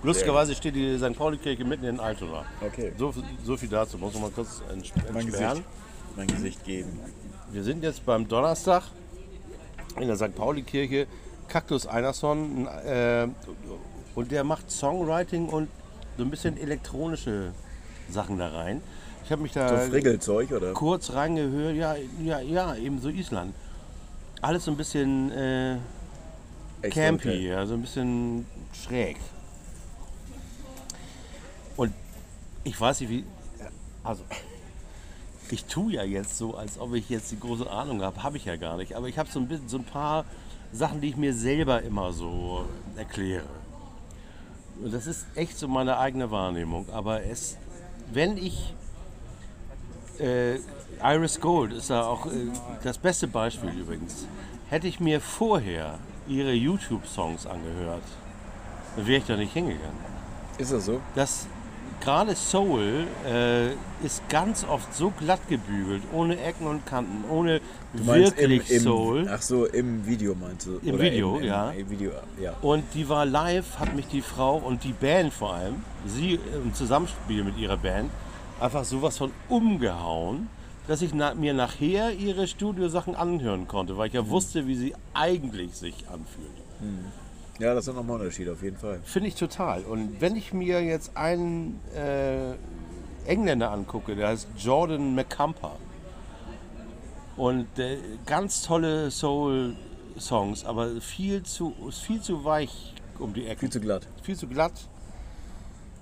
Lustigerweise 0.07 0.55
steht 0.55 0.77
die 0.77 0.97
St. 0.99 1.16
Pauli-Kirche 1.16 1.65
mitten 1.65 1.85
in 1.85 1.99
Altona. 1.99 2.45
Okay. 2.65 2.93
So, 2.97 3.12
so 3.45 3.57
viel 3.57 3.69
dazu. 3.69 3.99
Muss 3.99 4.15
man 4.15 4.23
mal 4.23 4.31
kurz 4.31 4.62
ents 4.73 4.93
Mein 5.12 5.23
entsperren. 5.23 5.49
Gesicht, 5.55 5.69
mein 6.16 6.27
Gesicht 6.28 6.65
geben. 6.65 7.01
Wir 7.51 7.65
sind 7.65 7.83
jetzt 7.83 8.07
beim 8.07 8.28
Donnerstag 8.28 8.85
in 10.01 10.07
der 10.07 10.16
St. 10.16 10.35
Pauli-Kirche. 10.35 11.09
Cactus 11.49 11.87
Einerson 11.87 12.66
äh, 12.87 13.28
und 14.15 14.31
der 14.31 14.45
macht 14.45 14.70
Songwriting 14.70 15.49
und 15.49 15.69
so 16.16 16.24
ein 16.24 16.31
bisschen 16.31 16.57
elektronische 16.57 17.53
Sachen 18.09 18.39
da 18.39 18.49
rein. 18.49 18.83
Ich 19.24 19.33
habe 19.33 19.43
mich 19.43 19.53
So 19.53 19.61
da 19.61 19.77
Frickelzeug, 19.78 20.53
oder? 20.53 20.73
kurz 20.73 21.12
reingehört. 21.12 21.74
Ja, 21.74 21.97
ja, 22.23 22.41
ja, 22.41 22.77
eben 22.77 23.01
so 23.01 23.09
Island. 23.09 23.55
Alles 24.41 24.65
so 24.65 24.70
ein 24.70 24.77
bisschen 24.77 25.33
äh, 25.33 25.78
campy, 26.91 27.49
ja, 27.49 27.66
so 27.66 27.74
ein 27.74 27.83
bisschen 27.83 28.47
schräg. 28.73 29.16
Und 31.77 31.93
ich 32.66 32.80
weiß 32.80 33.01
nicht, 33.01 33.10
wie. 33.10 33.24
Also, 34.02 34.24
ich 35.51 35.64
tue 35.66 35.93
ja 35.93 36.02
jetzt 36.02 36.36
so, 36.36 36.56
als 36.56 36.78
ob 36.80 36.94
ich 36.94 37.09
jetzt 37.09 37.30
die 37.30 37.38
große 37.38 37.70
Ahnung 37.70 38.02
habe. 38.02 38.22
Habe 38.22 38.36
ich 38.36 38.44
ja 38.44 38.56
gar 38.56 38.76
nicht. 38.76 38.94
Aber 38.94 39.09
ich 39.09 39.18
habe 39.18 39.30
so 39.30 39.38
ein, 39.38 39.47
bisschen, 39.47 39.68
so 39.68 39.78
ein 39.78 39.84
paar 39.84 40.24
Sachen, 40.72 41.01
die 41.01 41.09
ich 41.10 41.16
mir 41.16 41.32
selber 41.32 41.82
immer 41.82 42.12
so 42.12 42.64
erkläre. 42.97 43.47
Und 44.82 44.93
das 44.93 45.06
ist 45.06 45.26
echt 45.36 45.56
so 45.56 45.68
meine 45.68 45.98
eigene 45.98 46.30
Wahrnehmung. 46.30 46.88
Aber 46.90 47.22
es, 47.22 47.56
wenn 48.12 48.36
ich. 48.36 48.74
Äh, 50.18 50.59
Iris 51.02 51.40
Gold 51.40 51.72
ist 51.72 51.90
da 51.90 52.06
auch 52.06 52.26
äh, 52.26 52.30
das 52.82 52.98
beste 52.98 53.28
Beispiel 53.28 53.70
übrigens. 53.70 54.26
Hätte 54.70 54.88
ich 54.88 54.98
mir 54.98 55.20
vorher 55.20 55.98
ihre 56.26 56.52
YouTube-Songs 56.52 57.47
angehört, 57.47 58.02
dann 58.97 59.06
wäre 59.06 59.18
ich 59.18 59.26
da 59.26 59.36
nicht 59.36 59.52
hingegangen. 59.52 59.98
Ist 60.59 60.72
das 60.72 60.86
so? 60.86 61.01
Das 61.14 61.47
gerade 62.01 62.35
Soul 62.35 63.06
äh, 63.27 63.70
ist 64.05 64.28
ganz 64.28 64.64
oft 64.64 64.94
so 64.94 65.10
glatt 65.10 65.40
gebügelt, 65.48 66.02
ohne 66.12 66.40
Ecken 66.40 66.66
und 66.66 66.86
Kanten, 66.86 67.24
ohne 67.31 67.60
wirklich 67.93 68.70
im, 68.70 68.77
im, 68.77 68.82
Soul. 68.82 69.28
Ach 69.31 69.43
so, 69.43 69.66
im 69.66 70.06
Video 70.06 70.35
meinst 70.35 70.66
du? 70.66 70.78
Im 70.82 70.94
Oder 70.94 71.05
Video, 71.05 71.36
im, 71.39 71.44
ja. 71.44 71.70
Im 71.70 71.90
Video, 71.90 72.10
ja. 72.40 72.55
Und 72.62 72.85
die 72.94 73.09
war 73.09 73.27
live, 73.27 73.78
hat 73.78 73.94
mich 73.94 74.06
die 74.06 74.23
Frau 74.23 74.56
und 74.56 74.85
die 74.85 74.93
Band 74.93 75.32
vor 75.32 75.55
allem, 75.55 75.82
sie 76.06 76.39
im 76.64 76.74
Zusammenspiel 76.74 77.44
mit 77.44 77.59
ihrer 77.59 77.77
Band, 77.77 78.10
einfach 78.60 78.85
sowas 78.85 79.18
von 79.18 79.32
umgehauen, 79.48 80.48
dass 80.86 81.02
ich 81.02 81.12
na, 81.12 81.35
mir 81.35 81.55
nachher 81.55 82.12
ihre 82.12 82.47
Studiosachen 82.47 83.16
anhören 83.16 83.66
konnte, 83.66 83.97
weil 83.97 84.09
ich 84.09 84.14
ja 84.14 84.28
wusste, 84.28 84.66
wie 84.66 84.77
sie 84.77 84.94
eigentlich 85.14 85.74
sich 85.74 86.09
anfühlt. 86.09 86.56
Ja, 87.59 87.74
das 87.74 87.89
ist 87.89 87.95
nochmal 87.95 88.16
ein 88.16 88.20
Unterschied, 88.20 88.49
auf 88.49 88.62
jeden 88.62 88.77
Fall. 88.77 89.01
Finde 89.05 89.28
ich 89.28 89.35
total. 89.35 89.83
Und 89.85 90.20
wenn 90.20 90.37
ich 90.37 90.53
mir 90.53 90.83
jetzt 90.83 91.16
einen 91.16 91.81
äh, 91.95 92.55
Engländer 93.27 93.70
angucke, 93.73 94.15
der 94.15 94.28
heißt 94.28 94.49
Jordan 94.59 95.15
McCumper. 95.15 95.77
Und 97.37 97.78
äh, 97.78 97.99
ganz 98.24 98.62
tolle 98.62 99.11
Soul-Songs, 99.11 100.65
aber 100.65 101.01
viel 101.01 101.43
zu, 101.43 101.74
viel 101.91 102.20
zu 102.23 102.45
weich 102.45 102.95
um 103.19 103.35
die 103.35 103.47
Ecke. 103.47 103.61
Viel 103.61 103.70
zu 103.70 103.81
glatt. 103.81 104.07
viel 104.23 104.37
zu 104.37 104.47
glatt. 104.47 104.73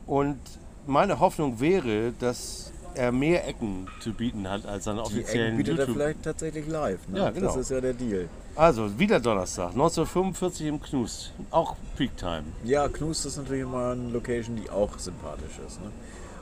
Und 0.07 0.39
meine 0.87 1.19
Hoffnung 1.19 1.61
wäre, 1.61 2.13
dass 2.19 2.73
er 2.95 3.11
mehr 3.11 3.47
Ecken 3.49 3.89
zu 4.01 4.13
bieten 4.13 4.49
hat 4.49 4.67
als 4.67 4.85
seine 4.85 5.01
Die 5.03 5.07
offiziellen 5.07 5.55
Ecken 5.55 5.57
bietet 5.57 5.79
er 5.79 5.87
YouTube. 5.87 5.97
vielleicht 5.97 6.23
tatsächlich 6.23 6.67
live. 6.69 7.09
Ne? 7.09 7.19
Ja, 7.19 7.31
genau. 7.31 7.47
Das 7.47 7.57
ist 7.57 7.71
ja 7.71 7.81
der 7.81 7.95
Deal. 7.95 8.29
Also, 8.57 8.99
wieder 8.99 9.19
Donnerstag, 9.19 9.71
1945 9.71 10.67
im 10.69 10.81
Knust. 10.81 11.33
Auch 11.51 11.75
Peak-Time. 11.97 12.45
Ja, 12.63 12.87
Knust 12.89 13.27
ist 13.27 13.37
natürlich 13.37 13.63
immer 13.63 13.91
eine 13.93 14.11
Location, 14.11 14.55
die 14.57 14.71
auch 14.71 14.97
sympathisch 14.97 15.59
ist. 15.67 15.81
Ne? 15.81 15.91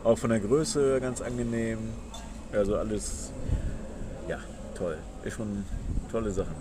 Auch 0.05 0.19
von 0.19 0.29
der 0.31 0.41
Größe 0.41 1.01
ganz 1.01 1.23
angenehm. 1.23 1.79
Also 2.53 2.77
alles, 2.77 3.31
ja, 4.29 4.37
toll. 4.75 4.99
Ist 5.25 5.35
schon 5.37 5.65
tolle 6.11 6.31
Sachen. 6.31 6.55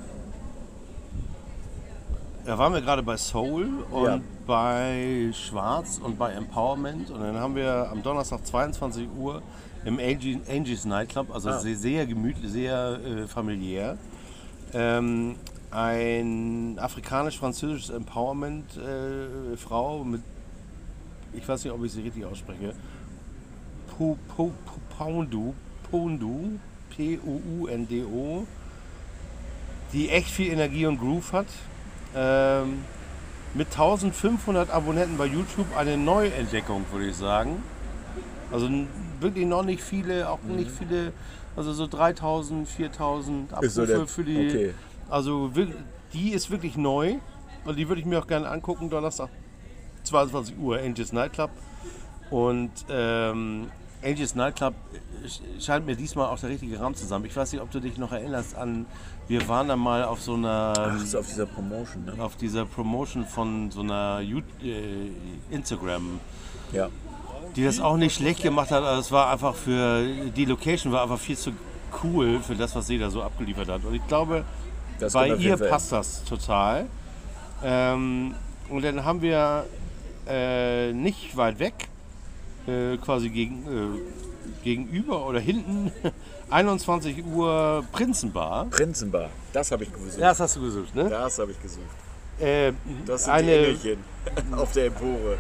Da 2.46 2.58
waren 2.58 2.74
wir 2.74 2.82
gerade 2.82 3.04
bei 3.04 3.18
Soul 3.18 3.68
und 3.92 4.06
Ja. 4.06 4.20
bei 4.48 5.30
Schwarz 5.34 6.00
und 6.02 6.18
bei 6.18 6.32
Empowerment. 6.32 7.12
Und 7.12 7.20
dann 7.20 7.36
haben 7.38 7.56
wir 7.56 7.90
am 7.92 8.02
Donnerstag 8.02 8.46
22 8.46 9.08
Uhr 9.20 9.42
im 9.84 10.00
Angie, 10.00 10.40
Angie's 10.50 10.86
Nightclub, 10.86 11.34
also 11.34 11.50
Ah. 11.50 11.60
sehr, 11.60 11.76
sehr 11.76 12.06
gemütlich, 12.08 12.50
sehr 12.52 13.00
äh, 13.06 13.28
familiär, 13.28 13.98
ähm, 14.74 15.36
ein 15.72 16.78
afrikanisch-französisches 16.80 17.90
Empowerment-Frau 17.90 20.04
mit, 20.04 20.22
ich 21.34 21.48
weiß 21.48 21.64
nicht, 21.64 21.74
ob 21.74 21.84
ich 21.84 21.94
sie 21.94 22.02
richtig 22.02 22.26
ausspreche, 22.26 22.76
Poundu, 24.98 25.54
Pondu, 25.90 26.60
P-U-U-N-D-O, 26.96 28.46
die 29.94 30.10
echt 30.10 30.30
viel 30.30 30.52
Energie 30.52 30.86
und 30.86 31.00
Groove 31.00 31.34
hat. 31.34 31.48
Ähm, 32.16 32.84
mit 33.54 33.68
1500 33.68 34.72
Abonnenten 34.72 35.18
bei 35.18 35.26
YouTube 35.26 35.76
eine 35.76 35.98
Neuentdeckung, 35.98 36.86
würde 36.92 37.08
ich 37.08 37.16
sagen. 37.16 37.62
Also 38.52 38.70
wirklich 39.20 39.46
noch 39.46 39.64
nicht 39.64 39.84
viele, 39.84 40.30
auch 40.30 40.42
nicht 40.44 40.72
viele, 40.72 41.14
also 41.56 41.74
so 41.74 41.88
3000, 41.88 42.68
4000 42.68 43.54
Abrufe 43.54 43.70
so 43.70 43.86
der- 43.86 44.08
für 44.08 44.24
die. 44.24 44.48
okay. 44.50 44.74
Also 45.10 45.52
die 46.14 46.32
ist 46.32 46.50
wirklich 46.52 46.78
neu 46.78 47.16
und 47.66 47.78
die 47.78 47.88
würde 47.88 48.00
ich 48.02 48.08
mir 48.08 48.20
auch 48.20 48.28
gerne 48.28 48.50
angucken, 48.50 48.90
Donnerstag 48.90 49.30
22 50.04 50.58
Uhr, 50.58 50.78
Angels 50.80 51.12
Nightclub. 51.14 51.50
Und 52.30 52.72
ähm, 52.90 53.70
Angels 54.04 54.36
Nightclub 54.36 54.74
sch- 55.26 55.42
scheint 55.64 55.86
mir 55.86 55.96
diesmal 55.96 56.28
auch 56.28 56.40
der 56.40 56.50
richtige 56.50 56.80
Rahmen 56.80 56.96
zusammen. 56.96 57.26
Ich 57.26 57.36
weiß 57.36 57.52
nicht, 57.52 57.62
ob 57.62 57.70
du 57.72 57.80
dich 57.82 57.98
noch 57.98 58.12
erinnerst 58.14 58.56
an, 58.56 58.86
wir 59.28 59.48
waren 59.50 59.68
da 59.68 59.76
mal 59.76 60.04
auf 60.06 60.22
so 60.22 60.34
einer 60.36 60.74
Ach, 60.76 61.04
ist 61.04 61.16
auf 61.16 61.28
dieser 61.28 61.46
Promotion, 61.46 62.06
ne? 62.06 62.14
auf 62.24 62.38
dieser 62.38 62.66
Promotion 62.66 63.26
von 63.26 63.70
so 63.70 63.82
einer 63.82 64.22
You- 64.22 64.40
äh, 64.64 65.12
Instagram, 65.54 66.20
Ja. 66.72 66.88
Die 67.56 67.64
das 67.64 67.80
auch 67.80 67.98
nicht 67.98 68.16
schlecht 68.16 68.42
gemacht 68.42 68.72
hat. 68.72 68.84
Also 68.84 69.02
es 69.02 69.12
war 69.12 69.30
einfach 69.30 69.56
für 69.56 70.06
die 70.36 70.46
Location 70.46 70.92
war 70.92 71.04
einfach 71.04 71.20
viel 71.20 71.38
zu 71.38 71.52
cool 72.04 72.40
für 72.40 72.56
das, 72.56 72.76
was 72.76 72.88
sie 72.88 72.98
da 72.98 73.10
so 73.10 73.22
abgeliefert 73.22 73.68
hat. 73.68 73.84
Und 73.84 73.94
ich 73.96 74.08
glaube, 74.08 74.46
Das 75.00 75.14
bei 75.14 75.30
ihr 75.36 75.58
passt 75.58 75.92
das 75.92 76.24
total. 76.24 76.88
Ähm, 77.64 78.36
und 78.70 78.84
dann 78.84 79.04
haben 79.04 79.22
wir 79.22 79.66
äh, 80.28 80.94
nicht 80.94 81.36
weit 81.36 81.60
weg, 81.60 81.90
äh, 82.68 82.98
quasi 82.98 83.30
gegen, 83.30 83.66
äh, 83.66 84.64
gegenüber 84.64 85.28
oder 85.28 85.40
hinten, 85.40 85.92
21 86.50 87.24
Uhr 87.26 87.84
Prinzenbar. 87.92 88.66
Prinzenbar, 88.66 89.30
das 89.54 89.72
habe 89.72 89.84
ich 89.84 89.94
gesucht. 89.94 90.18
Ja, 90.18 90.30
das 90.30 90.40
hast 90.40 90.56
du 90.56 90.62
gesucht, 90.62 90.96
ne? 90.96 91.10
Das 91.10 91.38
habe 91.40 91.52
ich 91.52 91.62
gesucht. 91.62 91.86
Äh, 92.42 92.74
Das 93.06 93.26
sind 93.26 93.34
die 93.34 93.38
eine, 93.40 93.56
Engelchen 93.56 93.98
auf 94.58 94.72
der 94.72 94.86
Empore. 94.88 95.38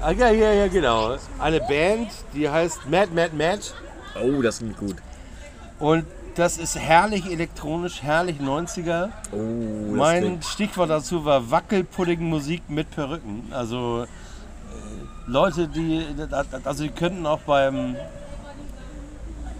Ah, 0.00 0.10
ja, 0.12 0.30
ja, 0.30 0.52
ja, 0.52 0.66
genau. 0.68 1.16
Eine 1.38 1.60
Band, 1.60 2.08
die 2.34 2.48
heißt 2.48 2.88
Mad 2.90 3.08
Mad 3.14 3.34
Mad. 3.36 3.60
Oh, 4.22 4.42
das 4.42 4.58
klingt 4.58 4.76
gut. 4.78 4.96
Und 5.78 6.04
das 6.34 6.58
ist 6.58 6.78
herrlich 6.78 7.30
elektronisch, 7.30 8.02
herrlich 8.02 8.38
90er. 8.38 9.08
Oh, 9.32 9.36
das 9.90 9.96
mein 9.96 10.22
klingt... 10.22 10.44
Stichwort 10.44 10.90
dazu 10.90 11.24
war 11.24 11.50
Wackelpudding-Musik 11.50 12.62
mit 12.68 12.90
Perücken. 12.90 13.48
Also 13.50 14.04
äh, 14.04 14.06
Leute, 15.26 15.68
die, 15.68 16.04
also 16.64 16.82
die 16.84 16.90
könnten 16.90 17.26
auch 17.26 17.40
beim 17.40 17.96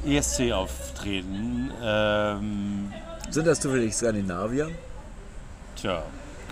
ESC 0.06 0.52
auftreten. 0.52 1.70
Ähm, 1.82 2.92
Sind 3.30 3.46
das 3.46 3.60
zufällig 3.60 3.94
Skandinavier? 3.94 4.70
tja, 5.76 6.02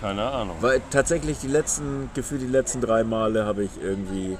keine 0.00 0.22
Ahnung. 0.30 0.56
Weil 0.60 0.80
tatsächlich 0.90 1.38
die 1.38 1.48
letzten, 1.48 2.10
gefühlt 2.14 2.42
die 2.42 2.46
letzten 2.46 2.80
drei 2.80 3.04
Male 3.04 3.44
habe 3.44 3.64
ich 3.64 3.70
irgendwie 3.82 4.36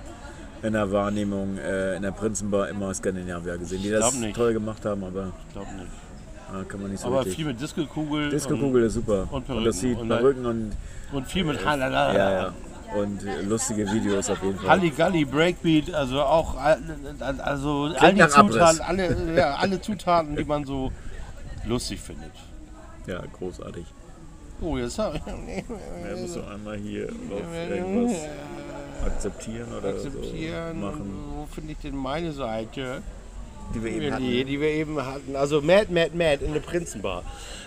in 0.63 0.73
der 0.73 0.91
Wahrnehmung 0.91 1.57
äh, 1.59 1.97
in 1.97 2.03
der 2.03 2.11
Prinzenbar 2.11 2.69
immer 2.69 2.93
Skandinavier 2.95 3.59
gesehen, 3.59 3.83
die 3.83 3.91
das 3.91 4.15
nicht. 4.15 4.37
toll 4.37 4.53
gemacht 4.53 4.85
haben, 4.85 5.05
aber 5.05 5.33
Ich 5.47 5.53
glaube 5.53 5.69
nicht. 5.75 6.63
äh, 6.63 6.65
kann 6.65 6.83
man 6.83 6.91
nicht 6.91 7.01
so 7.01 7.07
Aber 7.09 7.19
richtig. 7.21 7.37
viel 7.37 7.45
mit 7.47 7.61
Disco-Kugel. 7.61 8.31
Disco-Kugel 8.31 8.83
ist 8.85 8.95
super. 8.95 9.29
und 9.31 9.49
Und, 9.49 9.65
das 9.65 9.79
sieht 9.81 9.95
Perücken. 9.97 10.11
Und 10.11 10.19
Perücken 10.19 10.47
und, 10.47 10.73
Und, 11.13 11.27
viel 11.29 11.45
mit 11.45 11.65
Halala. 11.65 12.13
ja, 12.13 12.31
ja. 12.33 12.53
und 12.97 13.25
äh, 13.25 13.43
lustige 13.43 13.91
Videos 13.93 14.29
auf 14.31 14.43
jeden 14.43 14.59
Fall. 14.59 14.69
Halligalli, 14.69 15.25
Breakbeat, 15.25 15.95
also 15.95 16.23
auch 16.23 16.57
also 16.57 17.91
all 17.99 18.15
die. 18.15 18.27
Zutaten, 18.29 18.81
alle, 18.81 19.35
ja, 19.37 19.55
alle 19.57 19.81
Zutaten, 19.81 20.35
die 20.37 20.45
man 20.45 20.65
so 20.65 20.91
lustig 21.67 22.01
findet. 22.01 22.33
Ja, 23.07 23.23
großartig. 23.39 23.85
Oh, 24.61 24.77
jetzt 24.77 24.99
habe 24.99 25.17
ich 25.17 25.23
Ja, 25.27 26.17
musst 26.17 26.37
du 26.37 26.43
einmal 26.43 26.77
hier 26.79 27.09
auf 27.09 27.71
irgendwas 27.71 28.17
akzeptieren 29.05 29.69
oder 29.79 29.89
akzeptieren. 29.91 30.81
so 30.81 30.87
machen, 30.87 31.15
Wo 31.37 31.47
finde 31.47 31.73
ich 31.73 31.79
denn 31.79 31.97
meine 31.97 32.33
Seite? 32.33 33.03
die 33.75 33.85
wir 33.85 33.91
eben 33.91 34.01
Die, 34.01 34.11
hatten. 34.13 34.47
die 34.47 34.61
wir 34.61 34.69
eben 34.71 35.05
hatten. 35.05 35.37
Also 35.37 35.61
Mad, 35.61 35.93
Mad, 35.93 36.13
Mad 36.17 36.43
in 36.45 36.55
der 36.55 36.61
Prinzenbar. 36.61 37.23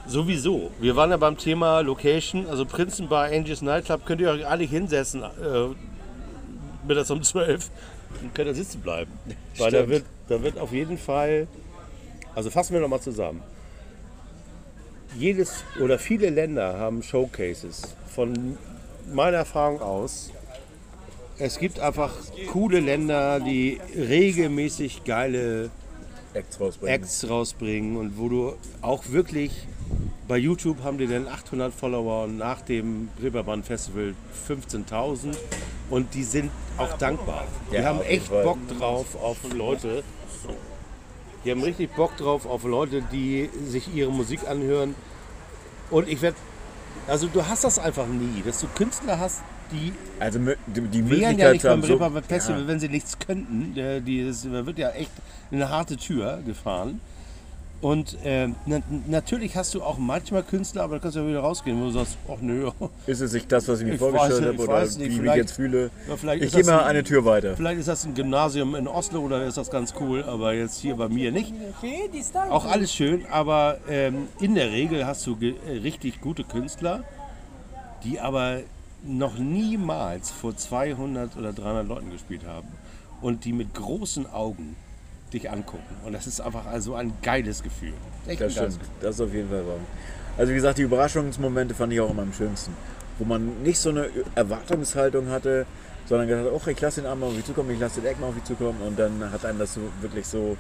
Sowieso. 0.08 0.72
Wir 0.80 0.96
waren 0.96 1.12
ja 1.12 1.18
beim 1.18 1.38
Thema 1.38 1.82
Location, 1.82 2.48
also 2.48 2.66
Prinzenbar, 2.66 3.26
Angels 3.26 3.62
Nightclub. 3.62 4.04
Könnt 4.08 4.20
ihr 4.20 4.32
euch 4.32 4.48
alle 4.48 4.64
hinsetzen, 4.64 5.22
äh, 5.22 5.28
mittags 6.88 7.12
um 7.12 7.22
12 7.22 7.70
und 8.24 8.34
könnt 8.34 8.48
ihr 8.48 8.56
sitzen 8.56 8.82
bleiben. 8.82 9.12
Weil 9.60 9.72
da 9.72 9.88
wird, 9.88 10.06
da 10.28 10.42
wird 10.42 10.58
auf 10.58 10.72
jeden 10.74 10.98
Fall, 10.98 11.48
also 12.34 12.50
fassen 12.50 12.74
wir 12.74 12.82
nochmal 12.82 13.02
zusammen. 13.02 13.44
Jedes 15.18 15.64
oder 15.82 16.00
viele 16.00 16.30
Länder 16.30 16.80
haben 16.80 17.04
Showcases. 17.04 17.96
Von 18.08 18.58
meiner 19.14 19.38
Erfahrung 19.38 19.82
aus, 19.82 20.32
es 21.38 21.58
gibt 21.60 21.80
einfach 21.80 22.14
coole 22.52 22.80
Länder, 22.80 23.40
die 23.40 23.80
regelmäßig 23.96 25.04
geile 25.04 25.70
Acts 26.34 26.60
rausbringen. 26.60 26.96
Acts 26.96 27.30
rausbringen 27.30 27.98
und 27.98 28.18
wo 28.18 28.30
du 28.30 28.54
auch 28.82 29.04
wirklich 29.10 29.68
bei 30.28 30.38
YouTube 30.38 30.82
haben 30.84 30.98
die 30.98 31.08
dann 31.08 31.28
800 31.28 31.74
Follower 31.74 32.24
und 32.24 32.38
nach 32.38 32.62
dem 32.62 33.10
Reeperbahn 33.22 33.64
Festival 33.64 34.14
15.000 34.48 35.36
und 35.90 36.14
die 36.14 36.24
sind 36.24 36.52
auch 36.78 36.98
dankbar. 36.98 37.46
Die 37.70 37.76
Ja, 37.76 37.84
haben 37.84 38.02
echt. 38.02 38.30
Bock 38.30 38.58
drauf 38.80 39.16
auf 39.22 39.38
Leute. 39.54 40.04
Die 41.44 41.52
haben 41.52 41.64
richtig 41.64 41.92
Bock 41.96 42.16
drauf 42.18 42.46
auf 42.46 42.64
Leute, 42.64 43.02
die 43.12 43.50
sich 43.66 43.94
ihre 43.94 44.12
Musik 44.12 44.48
anhören. 44.48 44.96
Und 45.90 46.08
ich 46.08 46.22
werde, 46.22 46.38
also 47.08 47.28
du 47.28 47.46
hast 47.48 47.64
das 47.64 47.80
einfach 47.80 48.08
nie, 48.08 48.44
dass 48.46 48.60
du 48.60 48.68
Künstler 48.68 49.20
hast, 49.20 49.42
die 49.72 49.94
Also 50.20 50.40
die, 50.68 50.82
die 50.82 51.10
wären 51.10 51.40
ja 51.40 51.52
nicht 51.52 51.64
beim 51.64 51.82
Reeperbahn 51.82 52.24
Festival, 52.24 52.62
ja, 52.62 52.68
wenn 52.68 52.80
sie 52.80 52.90
nichts 52.90 53.18
könnten. 53.20 53.74
Die, 54.06 54.26
das, 54.26 54.44
da 54.44 54.66
wird 54.66 54.78
ja 54.78 54.90
echt 54.92 55.12
eine 55.52 55.70
harte 55.70 55.98
Tür 55.98 56.42
gefahren. 56.46 57.00
Und 57.82 58.16
ähm, 58.24 58.56
na, 58.68 58.80
natürlich 59.08 59.56
hast 59.56 59.74
du 59.74 59.82
auch 59.82 59.98
manchmal 59.98 60.44
Künstler, 60.44 60.84
aber 60.84 60.96
da 60.96 61.02
kannst 61.02 61.16
du 61.18 61.22
ja 61.22 61.28
wieder 61.28 61.40
rausgehen, 61.40 61.80
wo 61.82 61.86
du 61.86 61.92
sagst, 61.92 62.16
ach 62.32 62.40
nö, 62.40 62.70
ist 63.08 63.22
es 63.22 63.34
nicht 63.34 63.52
das, 63.52 63.68
was 63.68 63.80
ich 63.80 63.88
mir 63.88 63.94
Ich 63.94 64.00
vorgestellt 64.00 64.46
habe 64.46 64.64
oder 64.64 64.82
nicht, 64.86 65.00
wie 65.00 65.04
ich 65.06 65.20
mich 65.22 65.34
jetzt 65.34 65.54
fühle? 65.54 65.90
Ja, 66.08 66.34
ich 66.36 66.52
gehe 66.54 66.64
mal 66.64 66.80
ein- 66.82 66.86
eine 66.92 67.04
Tür 67.04 67.26
weiter. 67.26 67.56
vielleicht 67.58 67.80
ist 67.80 67.88
das 67.88 68.06
ein 68.06 68.14
Gymnasium 68.14 68.76
in 68.76 68.88
Oslo 68.88 69.22
oder 69.22 69.44
ist 69.46 69.58
das 69.58 69.72
ganz 69.72 69.96
cool, 70.00 70.24
aber 70.24 70.54
jetzt 70.54 70.80
hier 70.80 70.96
bei 70.96 71.10
mir 71.10 71.32
nicht. 71.32 71.54
Auch 72.52 72.66
alles 72.66 72.94
schön, 72.94 73.26
aber 73.32 73.80
ähm, 73.90 74.28
in 74.40 74.54
der 74.54 74.70
Regel 74.72 75.08
hast 75.08 75.26
du 75.26 75.36
äh, 75.42 75.56
richtig 75.80 76.22
gute 76.22 76.44
Künstler, 76.44 77.04
die 78.04 78.20
aber 78.20 78.60
noch 79.04 79.40
niemals 79.40 80.30
vor 80.30 80.56
200 80.56 81.36
oder 81.36 81.52
300 81.52 81.88
Leuten 81.88 82.12
gespielt 82.12 82.42
haben 82.46 82.68
und 83.22 83.46
die 83.46 83.54
mit 83.54 83.74
großen 83.74 84.32
Augen 84.32 84.76
dich 85.34 85.50
angucken. 85.50 85.96
Und 86.06 86.14
das 86.14 86.28
ist 86.28 86.42
einfach 86.42 86.66
also 86.66 86.96
ein 86.96 87.14
geiles 87.22 87.64
Gefühl. 87.64 87.94
Echt 88.28 88.42
Das 88.42 88.54
stimmt, 88.54 88.80
das 89.02 89.16
ist 89.16 89.22
auf 89.22 89.34
jeden 89.34 89.50
Fall 89.50 89.66
wahr. 89.66 89.78
Also 90.38 90.52
wie 90.52 90.56
gesagt, 90.56 90.78
die 90.78 90.84
Überraschungsmomente 90.84 91.74
fand 91.74 91.94
ich 91.94 92.00
auch 92.00 92.12
immer 92.12 92.24
am 92.24 92.34
schönsten. 92.34 92.74
Wo 93.18 93.26
man 93.26 93.62
nicht 93.64 93.80
so 93.80 93.90
eine 93.90 94.10
Erwartungshaltung 94.36 95.30
hatte, 95.30 95.66
sondern 96.06 96.28
gedacht 96.28 96.46
hat, 96.46 96.54
oh, 96.54 96.70
ich 96.70 96.82
lasse 96.82 97.02
den 97.02 97.10
Arm 97.10 97.20
mal 97.20 97.28
auf 97.28 97.36
mich 97.36 97.46
zukommen, 97.46 97.72
ich 97.72 97.80
lasse 97.80 98.02
den 98.02 98.10
Eck 98.10 98.20
mal 98.20 98.28
auf 98.28 98.36
mich 98.36 98.44
zukommen 98.44 98.82
und 98.82 98.98
dann 98.98 99.32
hat 99.32 99.46
einen 99.46 99.60
das 99.60 99.76
so 99.76 99.82
wirklich 100.02 100.26
so 100.26 100.58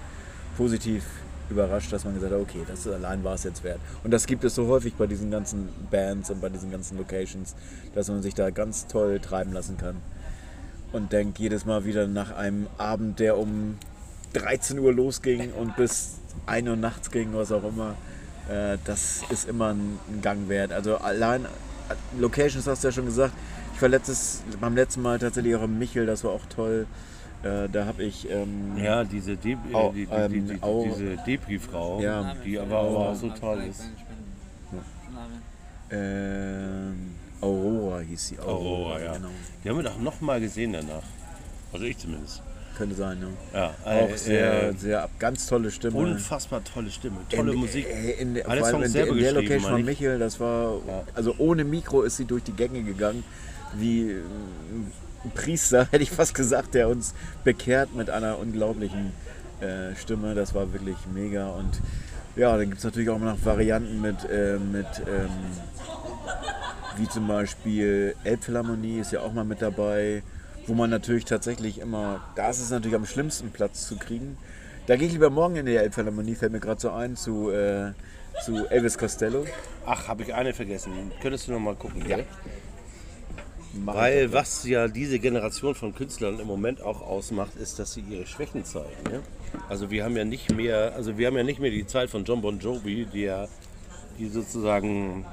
positiv 0.57 1.03
überrascht, 1.49 1.91
dass 1.91 2.05
man 2.05 2.13
gesagt 2.13 2.33
hat, 2.33 2.39
okay, 2.39 2.63
das 2.67 2.87
allein 2.87 3.23
war 3.23 3.35
es 3.35 3.43
jetzt 3.43 3.63
wert. 3.63 3.79
Und 4.03 4.11
das 4.11 4.25
gibt 4.25 4.43
es 4.43 4.55
so 4.55 4.67
häufig 4.67 4.95
bei 4.95 5.07
diesen 5.07 5.29
ganzen 5.29 5.69
Bands 5.89 6.29
und 6.29 6.41
bei 6.41 6.49
diesen 6.49 6.71
ganzen 6.71 6.97
Locations, 6.97 7.55
dass 7.93 8.07
man 8.07 8.21
sich 8.21 8.33
da 8.33 8.49
ganz 8.49 8.87
toll 8.87 9.19
treiben 9.19 9.53
lassen 9.53 9.77
kann. 9.77 9.97
Und 10.93 11.11
denkt 11.11 11.39
jedes 11.39 11.65
Mal 11.65 11.85
wieder 11.85 12.07
nach 12.07 12.31
einem 12.35 12.67
Abend, 12.77 13.19
der 13.19 13.37
um 13.37 13.77
13 14.33 14.79
Uhr 14.79 14.93
losging 14.93 15.51
und 15.53 15.75
bis 15.75 16.19
1 16.45 16.67
Uhr 16.67 16.75
nachts 16.75 17.11
ging, 17.11 17.29
was 17.33 17.51
auch 17.51 17.63
immer, 17.63 17.95
äh, 18.49 18.77
das 18.85 19.21
ist 19.29 19.47
immer 19.47 19.73
ein, 19.73 19.99
ein 20.09 20.21
Gang 20.21 20.47
wert. 20.49 20.71
Also 20.71 20.97
allein, 20.97 21.45
Locations 22.19 22.65
hast 22.67 22.83
du 22.83 22.87
ja 22.87 22.91
schon 22.91 23.05
gesagt, 23.05 23.33
ich 23.75 23.81
war 23.81 23.89
letztes, 23.89 24.43
beim 24.59 24.75
letzten 24.75 25.01
Mal 25.01 25.19
tatsächlich 25.19 25.55
auch 25.55 25.63
im 25.63 25.77
Michel, 25.79 26.05
das 26.05 26.23
war 26.23 26.31
auch 26.31 26.45
toll. 26.53 26.85
Äh, 27.43 27.67
da 27.69 27.85
habe 27.85 28.03
ich, 28.03 28.29
ähm, 28.29 28.77
Ja, 28.77 29.03
diese, 29.03 29.35
De 29.35 29.53
äh, 29.53 29.57
Au- 29.73 29.91
die, 29.91 30.05
die, 30.05 30.11
ähm, 30.13 30.31
die, 30.47 30.59
diese 30.89 31.17
Depri-Frau, 31.25 31.99
Ja. 32.01 32.35
die 32.45 32.59
aber 32.59 32.79
auch 32.79 33.15
so 33.15 33.29
toll 33.29 33.63
ist. 33.69 33.81
ähm, 35.89 37.15
Aurora 37.41 37.99
hieß 37.99 38.27
sie. 38.27 38.39
Aurora, 38.39 38.99
ja. 39.01 39.13
Genau. 39.13 39.27
Die 39.63 39.69
haben 39.69 39.77
wir 39.77 39.83
doch 39.83 39.99
noch 39.99 40.21
mal 40.21 40.39
gesehen 40.39 40.73
danach. 40.73 41.03
Also 41.73 41.85
ich 41.85 41.97
zumindest. 41.97 42.41
Könnte 42.77 42.95
sein, 42.95 43.17
ja. 43.53 43.59
Ja, 43.59 43.75
Auch 43.85 44.09
äh, 44.09 44.17
sehr, 44.17 44.69
äh, 44.69 44.73
sehr, 44.73 45.09
ganz 45.19 45.45
tolle 45.45 45.69
Stimme. 45.71 45.97
unfassbar 45.97 46.63
tolle 46.63 46.89
Stimme, 46.89 47.17
tolle 47.29 47.51
in, 47.53 47.59
Musik. 47.59 47.85
äh, 47.87 48.11
In, 48.21 48.33
der- 48.35 48.49
Alle 48.49 48.63
Songs 48.65 48.85
in, 48.87 48.91
selber 48.91 49.11
in 49.13 49.19
der 49.19 49.31
Location 49.33 49.71
von. 49.71 49.85
Michael, 49.85 50.19
das 50.19 50.39
war, 50.39 50.79
also 51.13 51.35
ohne 51.37 51.63
Mikro 51.63 52.01
ist 52.03 52.17
sie 52.17 52.25
durch 52.25 52.43
die 52.43 52.53
Gänge 52.53 52.81
gegangen, 52.83 53.23
wie 53.75 54.15
ein 55.23 55.31
Priester, 55.35 55.85
hätte 55.91 56.01
ich 56.03 56.11
fast 56.11 56.33
gesagt, 56.33 56.73
der 56.73 56.87
uns 56.89 57.13
bekehrt 57.43 57.93
mit 57.95 58.09
einer 58.09 58.39
unglaublichen 58.39 59.11
äh, 59.59 59.95
Stimme, 59.95 60.33
das 60.33 60.55
war 60.55 60.71
wirklich 60.73 60.97
mega. 61.13 61.49
Und 61.49 61.79
ja, 62.35 62.55
dann 62.57 62.65
gibt 62.67 62.77
es 62.79 62.83
natürlich 62.83 63.09
auch 63.09 63.19
noch 63.19 63.37
Varianten 63.45 64.01
mit, 64.01 64.23
äh, 64.29 64.57
mit 64.57 64.87
ähm, 65.07 65.29
wie 66.97 67.07
zum 67.07 67.27
Beispiel 67.27 68.15
Elbphilharmonie 68.23 68.99
ist 68.99 69.11
ja 69.11 69.21
auch 69.21 69.33
mal 69.33 69.43
mit 69.45 69.61
dabei, 69.61 70.23
wo 70.67 70.73
man 70.73 70.89
natürlich 70.89 71.25
tatsächlich 71.25 71.79
immer, 71.79 72.21
da 72.35 72.49
ist 72.49 72.59
es 72.59 72.69
natürlich 72.69 72.95
am 72.95 73.05
schlimmsten 73.05 73.51
Platz 73.51 73.87
zu 73.87 73.97
kriegen. 73.97 74.37
Da 74.87 74.95
gehe 74.95 75.07
ich 75.07 75.13
lieber 75.13 75.29
morgen 75.29 75.55
in 75.55 75.65
die 75.65 75.75
Elbphilharmonie, 75.75 76.35
fällt 76.35 76.51
mir 76.51 76.59
gerade 76.59 76.81
so 76.81 76.91
ein, 76.91 77.15
zu, 77.15 77.51
äh, 77.51 77.91
zu 78.43 78.67
Elvis 78.67 78.97
Costello. 78.97 79.45
Ach, 79.85 80.07
habe 80.07 80.23
ich 80.23 80.33
eine 80.33 80.53
vergessen. 80.53 80.91
Könntest 81.21 81.47
du 81.47 81.51
noch 81.51 81.59
mal 81.59 81.75
gucken? 81.75 82.01
Ja. 82.01 82.17
gell? 82.17 82.25
Weil 83.73 84.33
was 84.33 84.65
ja 84.65 84.87
diese 84.89 85.19
Generation 85.19 85.75
von 85.75 85.95
Künstlern 85.95 86.39
im 86.39 86.47
Moment 86.47 86.81
auch 86.81 87.01
ausmacht, 87.01 87.55
ist, 87.55 87.79
dass 87.79 87.93
sie 87.93 88.01
ihre 88.01 88.25
Schwächen 88.25 88.65
zeigen. 88.65 89.03
Ne? 89.09 89.21
Also 89.69 89.89
wir 89.89 90.03
haben 90.03 90.17
ja 90.17 90.25
nicht 90.25 90.53
mehr, 90.53 90.93
also 90.95 91.17
wir 91.17 91.27
haben 91.27 91.37
ja 91.37 91.43
nicht 91.43 91.59
mehr 91.59 91.71
die 91.71 91.87
Zeit 91.87 92.09
von 92.09 92.25
John 92.25 92.41
Bon 92.41 92.59
Jovi, 92.59 93.05
der 93.05 93.47
die 94.19 94.27
sozusagen 94.27 95.25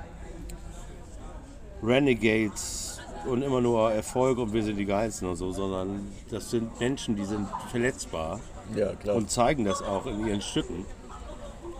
Renegades 1.82 2.87
und 3.28 3.42
immer 3.42 3.60
nur 3.60 3.92
Erfolg 3.92 4.38
und 4.38 4.52
wir 4.52 4.62
sind 4.62 4.76
die 4.76 4.86
Geilsten 4.86 5.28
und 5.28 5.36
so, 5.36 5.52
sondern 5.52 6.10
das 6.30 6.50
sind 6.50 6.78
Menschen, 6.80 7.16
die 7.16 7.24
sind 7.24 7.46
verletzbar 7.70 8.40
Ja, 8.74 8.94
klar. 8.94 9.16
und 9.16 9.30
zeigen 9.30 9.64
das 9.64 9.82
auch 9.82 10.06
in 10.06 10.26
ihren 10.26 10.40
Stücken. 10.40 10.84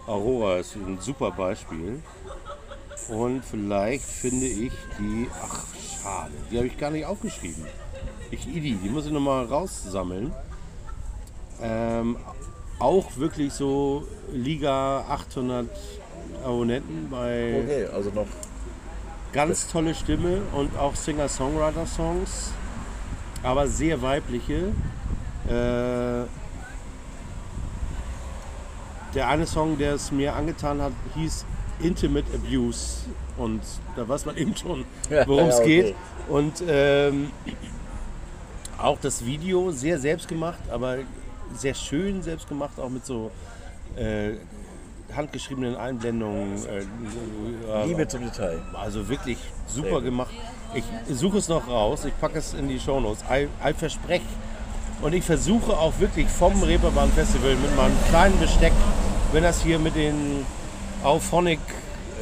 Aurora 0.07 0.57
ist 0.59 0.75
ein 0.77 0.99
super 1.01 1.31
Beispiel. 1.31 2.03
Und 3.09 3.45
vielleicht 3.45 4.05
finde 4.05 4.47
ich 4.47 4.73
die, 4.99 5.29
ach 5.43 5.65
schade, 6.03 6.33
die 6.51 6.57
habe 6.59 6.67
ich 6.67 6.77
gar 6.79 6.91
nicht 6.91 7.07
aufgeschrieben. 7.07 7.65
Ich 8.31 8.47
Idi, 8.47 8.75
die 8.75 8.89
muss 8.91 9.07
ich 9.07 9.13
nochmal 9.13 9.47
raussammeln. 9.47 10.33
Ähm, 11.63 12.17
auch 12.79 13.17
wirklich 13.17 13.53
so 13.53 14.07
Liga 14.33 15.01
800 15.09 15.67
Abonnenten 16.45 17.09
bei 17.11 17.63
okay, 17.65 17.87
also 17.87 18.11
noch 18.11 18.27
ganz 19.33 19.69
tolle 19.69 19.95
Stimme 19.95 20.43
und 20.53 20.77
auch 20.77 20.95
Singer-Songwriter-Songs, 20.95 22.53
aber 23.43 23.67
sehr 23.67 24.01
weibliche. 24.03 24.73
Äh, 25.47 26.27
der 29.15 29.29
eine 29.29 29.47
Song, 29.47 29.79
der 29.79 29.95
es 29.95 30.13
mir 30.13 30.35
angetan 30.35 30.83
hat, 30.83 30.93
hieß 31.15 31.45
Intimate 31.81 32.27
Abuse 32.35 33.07
und 33.37 33.63
da 33.97 34.09
weiß 34.09 34.27
man 34.27 34.37
eben 34.37 34.57
schon, 34.57 34.85
worum 35.27 35.49
es 35.49 35.63
geht. 35.63 35.95
Und 36.29 36.63
ähm, 36.67 37.31
auch 38.77 38.99
das 39.01 39.25
Video 39.25 39.71
sehr 39.71 39.99
selbst 39.99 40.29
gemacht, 40.29 40.61
aber 40.71 40.99
sehr 41.55 41.75
schön 41.75 42.23
selbst 42.23 42.49
gemacht, 42.49 42.79
auch 42.79 42.91
mit 42.91 43.07
so 43.07 43.31
äh, 43.97 44.33
handgeschriebenen 45.15 45.77
Einblendungen. 45.77 46.57
Äh, 46.67 47.87
Liebe 47.87 48.07
zum 48.09 48.25
Detail. 48.25 48.61
also 48.75 49.09
wirklich 49.09 49.39
super 49.67 50.01
gemacht. 50.01 50.31
Ich 50.75 50.85
suche 51.11 51.39
es 51.39 51.49
noch 51.49 51.67
raus, 51.67 52.05
ich 52.05 52.19
packe 52.21 52.39
es 52.39 52.55
in 52.55 52.69
die 52.69 52.79
Shownotes. 52.79 53.25
I, 53.31 53.49
I 53.65 53.73
verspreche. 53.73 54.25
Und 55.01 55.15
ich 55.15 55.25
versuche 55.25 55.77
auch 55.79 55.99
wirklich 56.01 56.29
vom 56.29 56.61
Reeperbahn 56.63 57.11
Festival 57.13 57.55
mit 57.55 57.75
meinem 57.77 57.97
kleinen 58.09 58.39
Besteck, 58.41 58.73
wenn 59.33 59.45
das 59.45 59.63
hier 59.63 59.79
mit 59.79 59.95
den 59.95 60.45
Auphonic 61.05 61.61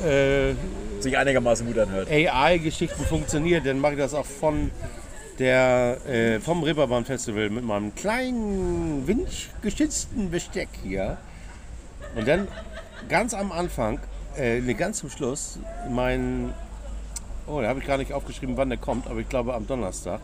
äh, 0.04 0.54
Sich 1.00 1.16
einigermaßen 1.16 1.66
gut 1.66 1.78
anhört. 1.78 2.10
AI-Geschichten 2.10 3.04
funktioniert, 3.04 3.66
dann 3.66 3.80
mache 3.80 3.94
ich 3.94 3.98
das 3.98 4.14
auch 4.14 4.26
von 4.26 4.70
der, 5.38 5.98
äh, 6.06 6.40
vom 6.40 6.62
Reeperbahn 6.62 7.04
Festival 7.04 7.50
mit 7.50 7.64
meinem 7.64 7.94
kleinen, 7.94 9.06
windgeschützten 9.06 10.30
Besteck 10.30 10.68
hier. 10.82 11.18
Und 12.14 12.26
dann 12.26 12.48
ganz 13.08 13.34
am 13.34 13.52
Anfang, 13.52 13.98
äh, 14.36 14.60
ne, 14.60 14.74
ganz 14.74 14.98
zum 14.98 15.10
Schluss, 15.10 15.58
mein, 15.90 16.52
oh, 17.46 17.60
da 17.60 17.68
habe 17.68 17.80
ich 17.80 17.86
gar 17.86 17.98
nicht 17.98 18.12
aufgeschrieben, 18.12 18.56
wann 18.56 18.68
der 18.68 18.78
kommt, 18.78 19.06
aber 19.06 19.20
ich 19.20 19.28
glaube 19.28 19.54
am 19.54 19.66
Donnerstag. 19.66 20.20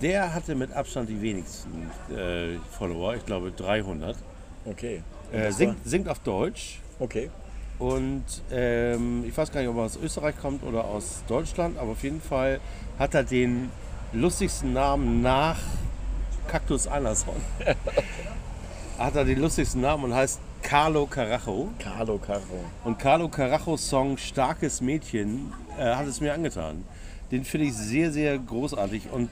Der 0.00 0.34
hatte 0.34 0.54
mit 0.54 0.72
Abstand 0.72 1.08
die 1.08 1.20
wenigsten 1.22 1.90
äh, 2.10 2.58
Follower, 2.70 3.14
ich 3.14 3.24
glaube 3.24 3.52
300. 3.52 4.16
Okay. 4.64 5.02
Äh, 5.32 5.52
singt, 5.52 5.76
singt 5.84 6.08
auf 6.08 6.18
Deutsch. 6.20 6.80
Okay. 6.98 7.30
Und 7.78 8.24
ähm, 8.50 9.24
ich 9.26 9.36
weiß 9.36 9.50
gar 9.50 9.60
nicht, 9.60 9.70
ob 9.70 9.76
er 9.76 9.84
aus 9.84 9.96
Österreich 9.96 10.38
kommt 10.40 10.62
oder 10.62 10.84
aus 10.84 11.22
Deutschland, 11.26 11.78
aber 11.78 11.92
auf 11.92 12.02
jeden 12.02 12.20
Fall 12.20 12.60
hat 12.98 13.14
er 13.14 13.24
den 13.24 13.70
lustigsten 14.12 14.72
Namen 14.72 15.22
nach 15.22 15.58
Cactus 16.48 16.86
Anderson. 16.86 17.34
hat 18.98 19.16
er 19.16 19.24
den 19.24 19.40
lustigsten 19.40 19.80
Namen 19.80 20.04
und 20.04 20.14
heißt 20.14 20.40
Carlo 20.62 21.06
Carajo. 21.06 21.68
Carlo 21.78 22.18
Caro. 22.18 22.64
Und 22.84 22.98
Carlo 22.98 23.28
Carajos 23.28 23.88
Song 23.88 24.16
Starkes 24.16 24.80
Mädchen 24.80 25.52
äh, 25.78 25.82
hat 25.82 26.06
es 26.06 26.20
mir 26.20 26.32
angetan. 26.32 26.84
Den 27.30 27.44
finde 27.44 27.66
ich 27.66 27.74
sehr, 27.74 28.12
sehr 28.12 28.38
großartig 28.38 29.10
und 29.12 29.30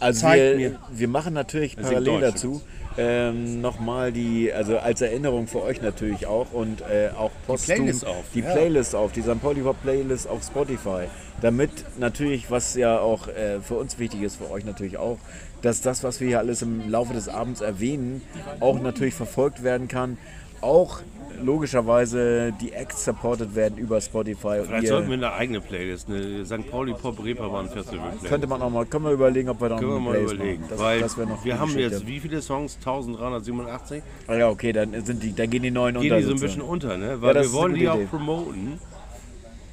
Also 0.00 0.26
wir, 0.26 0.78
wir 0.90 1.08
machen 1.08 1.34
natürlich 1.34 1.76
parallel 1.76 2.20
dazu 2.20 2.60
ähm, 2.96 3.60
nochmal 3.60 4.12
die, 4.12 4.52
also 4.52 4.78
als 4.78 5.00
Erinnerung 5.00 5.46
für 5.46 5.62
euch 5.62 5.82
natürlich 5.82 6.26
auch 6.26 6.52
und 6.52 6.80
äh, 6.82 7.10
auch 7.16 7.30
posthum 7.46 7.76
Playlist 7.76 8.06
auf, 8.06 8.24
die 8.34 8.40
ja. 8.40 8.52
Playlist 8.52 8.94
auf, 8.94 9.12
die 9.12 9.22
St. 9.22 9.40
Pauli 9.40 9.62
Pop 9.62 9.80
Playlist 9.82 10.28
auf 10.28 10.44
Spotify. 10.44 11.06
Damit 11.40 11.70
natürlich, 11.98 12.50
was 12.50 12.74
ja 12.76 13.00
auch 13.00 13.28
äh, 13.28 13.60
für 13.60 13.74
uns 13.74 13.98
wichtig 13.98 14.22
ist, 14.22 14.36
für 14.36 14.50
euch 14.50 14.64
natürlich 14.64 14.96
auch, 14.96 15.18
dass 15.62 15.80
das, 15.80 16.04
was 16.04 16.20
wir 16.20 16.28
hier 16.28 16.38
alles 16.38 16.62
im 16.62 16.88
Laufe 16.88 17.14
des 17.14 17.28
Abends 17.28 17.60
erwähnen, 17.60 18.22
auch 18.60 18.80
natürlich 18.80 19.14
verfolgt 19.14 19.62
werden 19.62 19.88
kann. 19.88 20.18
Auch 20.64 21.00
logischerweise 21.42 22.52
die 22.58 22.72
Acts 22.72 23.04
supported 23.04 23.54
werden 23.54 23.76
über 23.76 24.00
Spotify. 24.00 24.62
Vielleicht 24.64 24.86
sollten 24.88 25.08
wir 25.08 25.14
eine 25.14 25.32
eigene 25.32 25.60
Playlist, 25.60 26.08
eine 26.08 26.44
St. 26.46 26.70
Pauli 26.70 26.94
Pop 26.94 27.22
Reeperbahn 27.22 27.68
Festival 27.68 27.98
Playlist. 28.08 28.24
könnte 28.26 28.46
man 28.46 28.62
auch 28.62 28.70
mal, 28.70 28.86
können 28.86 29.04
wir 29.04 29.12
überlegen, 29.12 29.50
ob 29.50 29.60
wir 29.60 29.68
da 29.68 29.74
noch 29.74 29.80
Können 29.80 29.90
wir 29.92 29.96
eine 29.96 30.04
mal 30.04 30.10
Playlist 30.12 30.34
überlegen. 30.34 30.60
machen. 30.62 30.70
Das, 30.70 30.80
weil 30.80 31.00
das 31.00 31.16
noch 31.18 31.44
wir 31.44 31.58
haben 31.60 31.72
Geschichte. 31.74 31.94
jetzt 31.96 32.06
wie 32.06 32.20
viele 32.20 32.40
Songs? 32.40 32.76
1387? 32.76 34.02
Ah 34.26 34.34
ja, 34.36 34.48
okay, 34.48 34.72
dann, 34.72 35.04
sind 35.04 35.22
die, 35.22 35.34
dann 35.34 35.50
gehen 35.50 35.62
die 35.62 35.70
neuen 35.70 35.94
Gehen 36.00 36.04
unter. 36.12 36.16
die 36.18 36.22
so 36.24 36.32
ein 36.32 36.40
bisschen 36.40 36.62
unter, 36.62 36.96
ne? 36.96 37.20
Weil 37.20 37.34
das 37.34 37.46
wir 37.48 37.52
wollen 37.52 37.74
die 37.74 37.88
auch 37.88 37.96
Idee. 37.96 38.06
promoten. 38.06 38.78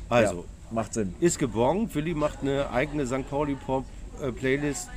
Also, 0.09 0.35
Ja, 0.35 0.43
macht 0.71 0.93
Sinn. 0.93 1.15
ist 1.21 1.39
gebongt. 1.39 1.95
Willi 1.95 2.13
macht 2.13 2.39
eine 2.41 2.69
eigene 2.71 3.05
St. 3.07 3.29
Pauli 3.29 3.55
Pop 3.55 3.85
äh, 4.21 4.31
Playlist. 4.33 4.89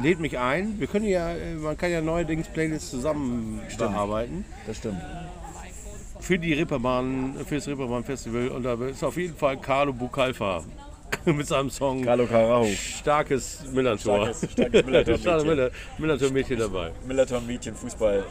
Lädt 0.00 0.20
mich 0.20 0.38
ein. 0.38 0.78
Wir 0.80 0.86
können 0.86 1.06
ja, 1.06 1.30
äh, 1.32 1.54
man 1.54 1.76
kann 1.76 1.90
ja 1.90 2.00
neuerdings 2.00 2.48
Playlists 2.48 2.90
zusammen 2.90 3.60
bearbeiten. 3.78 4.44
Das 4.66 4.78
stimmt. 4.78 5.00
Für 6.20 6.38
die 6.38 6.52
Reeperbahn, 6.54 7.34
für 7.46 7.56
das 7.56 7.66
Reeperbahn 7.68 8.04
Festival. 8.04 8.48
Und 8.48 8.62
da 8.62 8.74
ist 8.86 9.02
auf 9.04 9.16
jeden 9.16 9.36
Fall 9.36 9.58
Carlo 9.58 9.92
Bucalfa 9.92 10.62
mit 11.26 11.46
seinem 11.46 11.68
Song 11.70 12.04
Carlo 12.04 12.26
Carajo. 12.26 12.66
Starkes 12.74 13.64
Millantor. 13.72 14.28
Starkes- 14.32 14.50
starkes 14.52 14.84
Millantor-Mädchen. 14.86 15.70
Millantor-Mädchen 15.98 16.58
dabei. 16.58 16.92
Millerton 17.06 17.46
Mädchen 17.46 17.74
Fußball. 17.74 18.24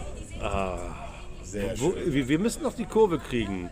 Sehr 1.43 1.79
Wo, 1.79 1.91
schön. 1.91 2.13
wir, 2.13 2.27
wir 2.27 2.39
müssen 2.39 2.63
noch 2.63 2.73
die 2.75 2.85
Kurve 2.85 3.19
kriegen 3.19 3.69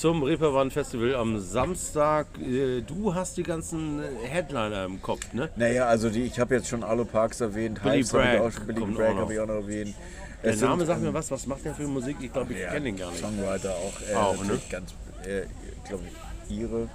zum 0.00 0.22
Reeperbahn 0.22 0.70
Festival 0.70 1.14
am 1.14 1.38
Samstag. 1.38 2.26
Äh, 2.40 2.80
Du 2.80 3.14
hast 3.14 3.36
die 3.36 3.42
ganzen 3.42 4.00
Headliner 4.22 4.86
im 4.86 5.02
Kopf, 5.02 5.30
ne? 5.34 5.50
Naja, 5.56 5.88
also 5.88 6.08
die, 6.08 6.22
ich 6.22 6.40
habe 6.40 6.54
jetzt 6.54 6.68
schon 6.68 6.82
Arlo 6.82 7.04
Parks 7.04 7.42
erwähnt, 7.42 7.82
Billy 7.82 8.00
ich 8.00 8.08
Bragg 8.08 8.40
auch 8.40 8.50
schon, 8.50 8.66
Billy 8.66 8.80
Bragg 8.80 9.16
habe 9.16 9.34
ich 9.34 9.40
auch 9.40 9.46
noch 9.46 9.56
erwähnt. 9.56 9.94
Der 10.42 10.54
Es 10.54 10.60
Name 10.62 10.78
sind, 10.78 10.86
sagt 10.86 11.02
mir 11.02 11.08
ähm, 11.08 11.14
was. 11.14 11.30
Was 11.30 11.46
macht 11.46 11.66
der 11.66 11.74
für 11.74 11.86
Musik? 11.86 12.16
Ich 12.22 12.32
glaube, 12.32 12.54
ich 12.54 12.60
ja, 12.60 12.70
kenne 12.70 12.86
den 12.86 12.96
gar 12.96 13.10
nicht. 13.10 13.20
Songwriter 13.20 13.74
auch. 13.74 13.92
Äh, 14.10 14.14
Auch, 14.14 14.42
ne? 14.42 14.58
ganz, 14.70 14.94
äh, 15.26 15.42
glaube 15.86 16.04
ich, 16.48 16.56
ihre. 16.58 16.88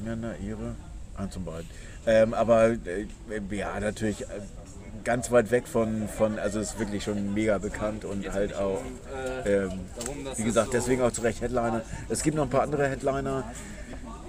Engländer, 0.00 0.34
ihre. 0.44 0.74
Ah, 1.16 1.30
zum 1.30 1.44
Beispiel. 1.44 1.70
Ähm, 2.06 2.34
aber 2.34 2.70
äh, 2.70 3.06
ja, 3.52 3.78
natürlich 3.78 4.22
äh, 4.22 4.26
ganz 5.04 5.30
weit 5.30 5.50
weg 5.50 5.68
von, 5.68 6.08
von, 6.08 6.38
also 6.38 6.60
ist 6.60 6.78
wirklich 6.78 7.04
schon 7.04 7.34
mega 7.34 7.58
bekannt 7.58 8.04
und 8.04 8.32
halt 8.32 8.54
auch, 8.54 8.80
ähm, 9.44 9.72
wie 10.36 10.44
gesagt, 10.44 10.72
deswegen 10.72 11.02
auch 11.02 11.12
zu 11.12 11.20
Recht 11.20 11.40
Headliner. 11.40 11.82
Es 12.08 12.22
gibt 12.22 12.36
noch 12.36 12.44
ein 12.44 12.50
paar 12.50 12.62
andere 12.62 12.88
Headliner. 12.88 13.44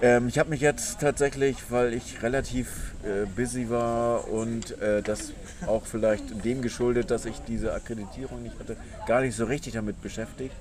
Ähm, 0.01 0.27
ich 0.27 0.37
habe 0.37 0.49
mich 0.49 0.59
jetzt 0.59 0.99
tatsächlich, 0.99 1.55
weil 1.69 1.93
ich 1.93 2.21
relativ 2.21 2.93
äh, 3.03 3.25
busy 3.25 3.69
war 3.69 4.27
und 4.27 4.79
äh, 4.81 5.01
das 5.01 5.31
auch 5.67 5.85
vielleicht 5.85 6.43
dem 6.43 6.61
geschuldet, 6.61 7.11
dass 7.11 7.25
ich 7.25 7.39
diese 7.47 7.73
Akkreditierung 7.73 8.43
nicht 8.43 8.59
hatte, 8.59 8.75
gar 9.07 9.21
nicht 9.21 9.35
so 9.35 9.45
richtig 9.45 9.73
damit 9.73 10.01
beschäftigt, 10.01 10.55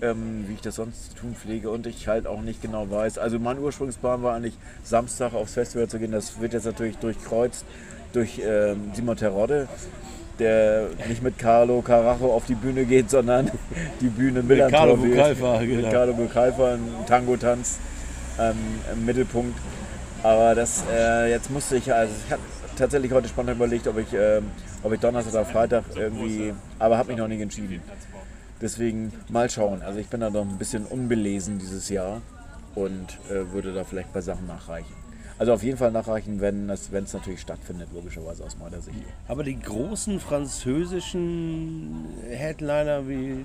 ähm, 0.00 0.44
wie 0.46 0.54
ich 0.54 0.60
das 0.60 0.76
sonst 0.76 1.10
zu 1.10 1.16
tun 1.16 1.34
pflege 1.34 1.70
und 1.70 1.88
ich 1.88 2.06
halt 2.06 2.28
auch 2.28 2.40
nicht 2.40 2.62
genau 2.62 2.88
weiß. 2.88 3.18
Also 3.18 3.40
mein 3.40 3.58
Ursprungsplan 3.58 4.22
war 4.22 4.36
eigentlich 4.36 4.56
Samstag 4.84 5.34
aufs 5.34 5.54
Festival 5.54 5.88
zu 5.88 5.98
gehen. 5.98 6.12
Das 6.12 6.40
wird 6.40 6.52
jetzt 6.52 6.66
natürlich 6.66 6.98
durchkreuzt 6.98 7.64
durch 8.12 8.40
ähm, 8.44 8.90
Simon 8.94 9.16
Terodde, 9.16 9.68
der 10.38 10.88
nicht 11.08 11.22
mit 11.22 11.38
Carlo 11.38 11.82
Carajo 11.82 12.32
auf 12.32 12.46
die 12.46 12.54
Bühne 12.54 12.84
geht, 12.84 13.10
sondern 13.10 13.50
die 14.00 14.08
Bühne 14.08 14.42
mit 14.42 14.68
Carlo 14.70 14.96
Bucalfa, 14.96 15.60
Mit 15.60 15.68
genau. 15.68 15.90
Carlo 15.90 16.14
Bucalfa, 16.14 16.74
ein 16.74 17.06
Tango-Tanz 17.06 17.78
ähm, 18.38 18.56
im 18.92 19.04
Mittelpunkt. 19.04 19.58
Aber 20.22 20.54
das, 20.54 20.84
äh, 20.92 21.30
jetzt 21.30 21.50
musste 21.50 21.76
ich, 21.76 21.92
also 21.92 22.12
ich 22.26 22.32
hab, 22.32 22.40
tatsächlich 22.76 23.12
heute 23.12 23.28
spontan 23.28 23.56
überlegt, 23.56 23.86
ob 23.86 23.98
ich, 23.98 24.12
ähm, 24.12 24.50
ob 24.82 24.92
ich 24.92 25.00
Donnerstag 25.00 25.34
oder 25.34 25.44
Freitag 25.44 25.84
irgendwie, 25.94 26.54
aber 26.78 26.98
habe 26.98 27.08
mich 27.08 27.18
noch 27.18 27.28
nicht 27.28 27.40
entschieden. 27.40 27.82
Deswegen 28.60 29.12
mal 29.28 29.48
schauen. 29.48 29.82
Also 29.82 30.00
ich 30.00 30.08
bin 30.08 30.20
da 30.20 30.30
noch 30.30 30.42
ein 30.42 30.58
bisschen 30.58 30.84
unbelesen 30.84 31.58
dieses 31.58 31.88
Jahr 31.88 32.20
und 32.74 33.18
äh, 33.30 33.52
würde 33.52 33.72
da 33.72 33.84
vielleicht 33.84 34.12
bei 34.12 34.20
Sachen 34.20 34.46
nachreichen. 34.46 34.92
Also 35.38 35.52
auf 35.52 35.62
jeden 35.62 35.78
Fall 35.78 35.92
nachreichen, 35.92 36.40
wenn 36.40 36.68
es 36.68 36.90
wenn 36.90 37.04
es 37.04 37.12
natürlich 37.12 37.40
stattfindet, 37.40 37.88
logischerweise 37.94 38.42
aus 38.44 38.56
meiner 38.58 38.80
Sicht. 38.80 38.98
Aber 39.28 39.44
die 39.44 39.58
großen 39.58 40.18
französischen 40.18 42.06
Headliner, 42.28 43.08
wie, 43.08 43.44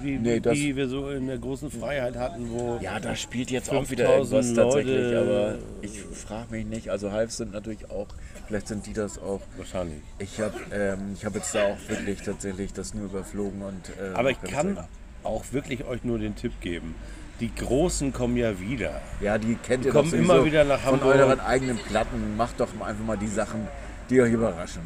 wie, 0.00 0.18
Nee, 0.18 0.40
das- 0.40 0.54
die 0.54 0.76
wir 0.76 0.88
so 0.88 1.08
in 1.10 1.26
der 1.26 1.38
großen 1.38 1.70
Freiheit 1.70 2.16
hatten, 2.16 2.48
wo 2.50 2.78
Ja, 2.80 3.00
da 3.00 3.16
spielt 3.16 3.50
jetzt 3.50 3.68
auch 3.70 3.84
5000 3.84 3.90
wieder 3.90 4.16
irgendwas 4.16 4.54
tatsächlich, 4.54 4.96
Leute. 5.12 5.20
aber 5.20 5.58
ich 5.82 6.00
frage 6.00 6.52
mich 6.52 6.66
nicht. 6.66 6.90
Also 6.90 7.10
Hives 7.12 7.36
sind 7.36 7.52
natürlich 7.52 7.90
auch, 7.90 8.06
vielleicht 8.46 8.68
sind 8.68 8.86
die 8.86 8.92
das 8.92 9.18
auch. 9.18 9.40
wahrscheinlich. 9.56 10.00
Ich 10.20 10.40
habe 10.40 10.54
ähm, 10.72 10.98
ich 11.14 11.24
hab 11.24 11.34
jetzt 11.34 11.54
da 11.54 11.64
auch 11.64 11.78
wirklich 11.88 12.22
tatsächlich 12.22 12.72
das 12.72 12.94
nur 12.94 13.06
überflogen 13.06 13.62
und. 13.62 13.88
Äh, 14.00 14.14
Aber 14.14 14.30
ich 14.30 14.40
kann 14.42 14.78
auch 15.24 15.44
wirklich 15.52 15.84
euch 15.84 16.04
nur 16.04 16.18
den 16.18 16.36
Tipp 16.36 16.52
geben. 16.60 16.94
Die 17.40 17.54
Großen 17.54 18.12
kommen 18.12 18.36
ja 18.36 18.58
wieder. 18.58 19.00
Ja, 19.20 19.38
die 19.38 19.54
kennt 19.54 19.84
ihr 19.84 19.92
kommen 19.92 20.12
immer 20.12 20.44
wieder 20.44 20.64
nach 20.64 20.80
Von 20.80 21.00
Hamburg. 21.00 21.14
euren 21.16 21.40
eigenen 21.40 21.78
Platten. 21.78 22.36
Macht 22.36 22.58
doch 22.58 22.68
einfach 22.80 23.04
mal 23.04 23.16
die 23.16 23.28
Sachen, 23.28 23.68
die 24.10 24.20
euch 24.20 24.32
überraschen. 24.32 24.82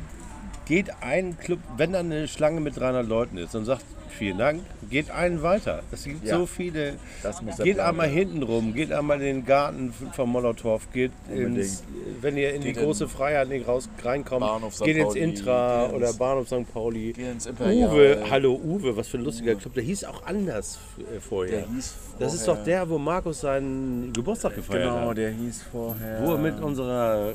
Geht 0.66 0.90
ein 1.00 1.38
Club, 1.38 1.60
wenn 1.76 1.92
da 1.92 2.00
eine 2.00 2.28
Schlange 2.28 2.60
mit 2.60 2.78
300 2.78 3.06
Leuten 3.06 3.38
ist 3.38 3.54
und 3.54 3.64
sagt, 3.64 3.84
vielen 4.12 4.38
Dank, 4.38 4.60
geht 4.90 5.10
einen 5.10 5.42
weiter. 5.42 5.82
Es 5.90 6.04
gibt 6.04 6.24
Ja. 6.26 6.38
so 6.38 6.46
viele. 6.46 6.94
Das 7.22 7.42
muss 7.42 7.56
der 7.56 7.64
Geht 7.64 7.78
einmal 7.80 8.06
sein. 8.08 8.16
hinten 8.16 8.42
rum, 8.42 8.74
geht 8.74 8.92
einmal 8.92 9.18
in 9.20 9.24
den 9.38 9.44
Garten 9.46 9.92
vom 10.12 10.30
Molotow, 10.30 10.80
geht 10.92 11.12
ins, 11.34 11.82
wenn 12.20 12.36
ihr 12.36 12.54
in 12.54 12.60
die 12.62 12.68
Geht 12.68 12.76
in 12.78 12.84
große 12.84 13.08
Freiheit 13.08 13.48
nicht 13.48 13.66
raus, 13.66 13.88
reinkommt, 14.02 14.44
geht 14.84 14.96
ins 14.96 15.06
Pauli, 15.08 15.20
Intra 15.20 15.86
geht 15.86 15.94
oder 15.96 16.06
ins- 16.08 16.16
Bahnhof 16.18 16.46
St. 16.48 16.72
Pauli. 16.72 17.12
Geht 17.12 17.26
ins 17.32 17.46
Imperial. 17.46 17.90
Uwe, 17.92 18.24
hallo 18.30 18.54
Uwe, 18.62 18.96
was 18.96 19.08
für 19.08 19.18
ein 19.18 19.24
lustiger 19.24 19.54
Club. 19.54 19.74
Der 19.74 19.82
hieß 19.82 20.04
auch 20.04 20.24
anders 20.26 20.78
äh, 20.98 21.20
vorher. 21.20 21.60
Der 21.62 21.68
hieß 21.68 21.94
das 22.18 22.34
ist 22.34 22.44
vorher- 22.44 22.56
doch 22.60 22.64
der, 22.64 22.88
wo 22.88 22.98
Markus 22.98 23.40
seinen 23.40 24.12
Geburtstag 24.12 24.54
gefeiert 24.54 24.84
Genau, 24.94 25.08
hat. 25.10 25.16
der 25.16 25.30
hieß 25.30 25.62
vorher. 25.72 26.22
Wo 26.24 26.32
er 26.32 26.38
mit 26.38 26.60
unserer, 26.60 27.32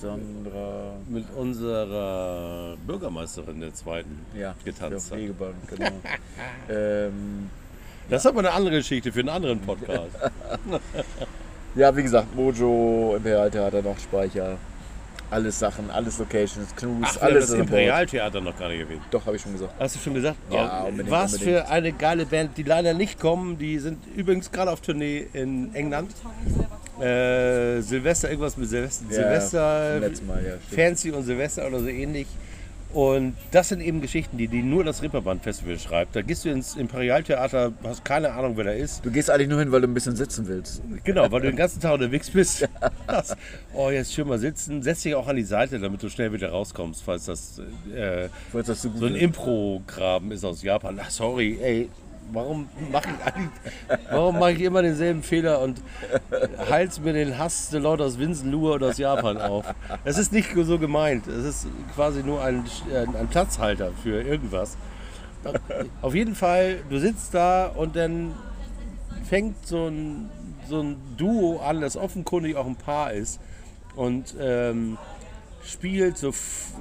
Sandra. 0.00 0.92
mit 1.08 1.24
unserer 1.36 2.76
Bürgermeisterin 2.86 3.60
der 3.60 3.74
zweiten 3.74 4.24
Ja, 4.38 4.54
getanzt. 4.64 5.08
Pflegebank, 5.08 5.54
genau. 5.68 5.90
ähm, 6.68 7.50
Das 8.08 8.22
ist 8.22 8.26
aber 8.26 8.40
eine 8.40 8.52
andere 8.52 8.76
Geschichte 8.76 9.12
für 9.12 9.20
einen 9.20 9.28
anderen 9.28 9.60
Podcast. 9.60 10.16
ja, 11.74 11.94
wie 11.96 12.02
gesagt, 12.02 12.34
Mojo, 12.34 13.14
Imperialtheater, 13.16 13.82
noch 13.82 13.98
Speicher. 13.98 14.56
Alles 15.32 15.60
Sachen, 15.60 15.88
alles 15.92 16.18
Locations, 16.18 16.74
Clues, 16.74 16.96
Ach, 17.02 17.22
alles 17.22 17.50
das. 17.50 17.58
Imperialtheater 17.60 18.40
noch 18.40 18.58
gar 18.58 18.68
nicht 18.68 18.80
erwähnt. 18.80 19.02
Doch, 19.12 19.24
habe 19.26 19.36
ich 19.36 19.42
schon 19.42 19.52
gesagt. 19.52 19.72
Hast 19.78 19.94
du 19.94 20.00
schon 20.00 20.14
gesagt? 20.14 20.36
Ja, 20.50 20.82
unbedingt, 20.82 21.08
Was 21.08 21.34
unbedingt. 21.34 21.58
für 21.58 21.68
eine 21.68 21.92
geile 21.92 22.26
Band, 22.26 22.56
die 22.56 22.64
leider 22.64 22.94
nicht 22.94 23.20
kommen. 23.20 23.56
Die 23.56 23.78
sind 23.78 23.98
übrigens 24.16 24.50
gerade 24.50 24.72
auf 24.72 24.80
Tournee 24.80 25.28
in 25.32 25.72
England. 25.72 26.10
Äh, 27.00 27.80
Silvester, 27.80 28.28
irgendwas 28.28 28.56
mit 28.56 28.68
Silvester. 28.68 29.04
Ja, 29.08 29.14
Silvester, 29.16 30.24
Mal, 30.26 30.44
ja. 30.44 30.76
Fancy 30.76 31.10
und 31.10 31.24
Silvester 31.24 31.66
oder 31.66 31.80
so 31.80 31.88
ähnlich. 31.88 32.26
Und 32.92 33.36
das 33.52 33.68
sind 33.68 33.80
eben 33.80 34.00
Geschichten, 34.00 34.36
die, 34.36 34.48
die 34.48 34.62
nur 34.62 34.82
das 34.82 35.00
Ripperband 35.00 35.44
Festival 35.44 35.78
schreibt. 35.78 36.16
Da 36.16 36.22
gehst 36.22 36.44
du 36.44 36.48
ins 36.48 36.74
Imperialtheater, 36.74 37.72
hast 37.84 38.04
keine 38.04 38.32
Ahnung, 38.32 38.56
wer 38.56 38.64
da 38.64 38.72
ist. 38.72 39.04
Du 39.04 39.12
gehst 39.12 39.30
eigentlich 39.30 39.48
nur 39.48 39.60
hin, 39.60 39.70
weil 39.70 39.80
du 39.80 39.86
ein 39.86 39.94
bisschen 39.94 40.16
sitzen 40.16 40.48
willst. 40.48 40.82
Genau, 41.04 41.30
weil 41.30 41.40
du 41.40 41.48
den 41.50 41.56
ganzen 41.56 41.80
Tag 41.80 41.94
unterwegs 41.94 42.30
bist. 42.30 42.68
Das, 43.06 43.36
oh, 43.74 43.90
jetzt 43.90 44.12
schön 44.12 44.26
mal 44.26 44.40
sitzen. 44.40 44.82
Setz 44.82 45.02
dich 45.02 45.14
auch 45.14 45.28
an 45.28 45.36
die 45.36 45.44
Seite, 45.44 45.78
damit 45.78 46.02
du 46.02 46.08
schnell 46.08 46.32
wieder 46.32 46.50
rauskommst, 46.50 47.04
falls 47.04 47.26
das 47.26 47.60
äh, 47.94 48.28
Falls 48.50 48.66
das 48.66 48.82
so 48.82 48.90
so 48.96 49.06
ein. 49.06 49.14
Impro-Graben 49.14 50.32
ist 50.32 50.44
aus 50.44 50.62
Japan. 50.64 50.98
Ach, 51.00 51.10
sorry, 51.10 51.58
ey. 51.62 51.88
Warum 52.32 52.68
mache 52.92 53.08
ich, 53.08 54.10
mach 54.12 54.48
ich 54.48 54.60
immer 54.60 54.82
denselben 54.82 55.22
Fehler 55.22 55.60
und 55.60 55.82
heiz 56.70 57.00
mir 57.00 57.12
den 57.12 57.38
Hass 57.38 57.70
der 57.70 57.80
Leute 57.80 58.04
aus 58.04 58.18
Winsenlohe 58.18 58.74
oder 58.74 58.88
aus 58.88 58.98
Japan 58.98 59.38
auf? 59.38 59.64
Es 60.04 60.18
ist 60.18 60.32
nicht 60.32 60.50
so 60.54 60.78
gemeint. 60.78 61.26
Es 61.26 61.44
ist 61.44 61.66
quasi 61.94 62.22
nur 62.22 62.42
ein, 62.42 62.64
ein 62.94 63.28
Platzhalter 63.28 63.92
für 64.02 64.22
irgendwas. 64.22 64.76
Auf 66.02 66.14
jeden 66.14 66.34
Fall, 66.34 66.80
du 66.88 66.98
sitzt 66.98 67.34
da 67.34 67.66
und 67.66 67.96
dann 67.96 68.34
fängt 69.24 69.66
so 69.66 69.88
ein, 69.88 70.28
so 70.68 70.80
ein 70.80 70.96
Duo 71.16 71.60
an, 71.60 71.80
das 71.80 71.96
offenkundig 71.96 72.56
auch 72.56 72.66
ein 72.66 72.76
Paar 72.76 73.12
ist 73.12 73.40
und 73.96 74.34
ähm, 74.38 74.98
spielt 75.64 76.18
so 76.18 76.32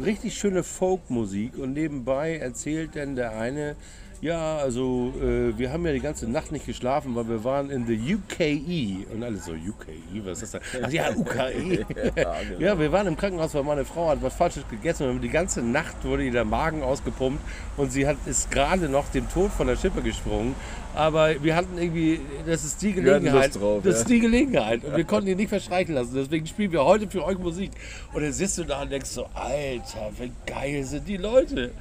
richtig 0.04 0.38
schöne 0.38 0.64
Folkmusik 0.64 1.58
und 1.58 1.74
nebenbei 1.74 2.38
erzählt 2.38 2.96
dann 2.96 3.16
der 3.16 3.38
eine, 3.38 3.76
ja, 4.22 4.58
also 4.58 5.14
äh, 5.22 5.58
wir 5.58 5.72
haben 5.72 5.86
ja 5.86 5.94
die 5.94 6.00
ganze 6.00 6.30
Nacht 6.30 6.52
nicht 6.52 6.66
geschlafen, 6.66 7.16
weil 7.16 7.28
wir 7.28 7.44
waren 7.44 7.70
in 7.70 7.86
the 7.88 8.16
UKE 8.16 9.06
und 9.14 9.24
alle 9.24 9.38
so 9.38 9.52
UKE, 9.52 10.26
was 10.26 10.42
ist 10.42 10.54
das? 10.54 10.62
denn? 10.74 10.86
Ach 10.86 10.92
ja, 10.92 11.10
UKE. 11.16 11.86
ja, 12.60 12.78
wir 12.78 12.92
waren 12.92 13.08
im 13.08 13.18
Krankenhaus, 13.18 13.54
weil 13.54 13.64
meine 13.64 13.86
Frau 13.86 14.10
hat 14.10 14.22
was 14.22 14.36
Falsches 14.36 14.64
gegessen 14.70 15.10
und 15.10 15.22
die 15.22 15.30
ganze 15.30 15.62
Nacht 15.62 16.04
wurde 16.04 16.24
ihr 16.24 16.32
der 16.32 16.46
Magen 16.46 16.84
ausgepumpt 16.84 17.42
und 17.78 17.92
sie 17.92 18.08
hat 18.08 18.18
ist 18.26 18.52
gerade 18.52 18.90
noch 18.90 19.10
dem 19.10 19.30
Tod 19.30 19.52
von 19.52 19.68
der 19.68 19.76
Schippe 19.76 20.02
gesprungen. 20.02 20.56
Aber 20.96 21.42
wir 21.42 21.56
hatten 21.56 21.78
irgendwie, 21.78 22.20
das 22.46 22.64
ist 22.66 22.82
die 22.82 22.94
Gelegenheit, 22.94 23.56
drauf, 23.56 23.84
das 23.84 23.94
ja. 23.94 24.00
ist 24.02 24.10
die 24.10 24.20
Gelegenheit 24.20 24.84
und 24.84 24.98
wir 24.98 25.04
konnten 25.04 25.30
ihn 25.30 25.38
nicht 25.38 25.50
verstreichen 25.50 25.96
lassen. 25.96 26.12
Deswegen 26.14 26.46
spielen 26.46 26.72
wir 26.72 26.84
heute 26.84 27.08
für 27.08 27.24
euch 27.24 27.38
Musik. 27.38 27.72
Und 28.12 28.24
dann 28.24 28.34
sitzt 28.34 28.58
du 28.58 28.64
da 28.64 28.82
und 28.82 28.92
denkst 28.92 29.10
so, 29.10 29.28
Alter, 29.34 30.12
wie 30.18 30.32
geil 30.46 30.84
sind 30.84 31.08
die 31.08 31.18
Leute. 31.18 31.72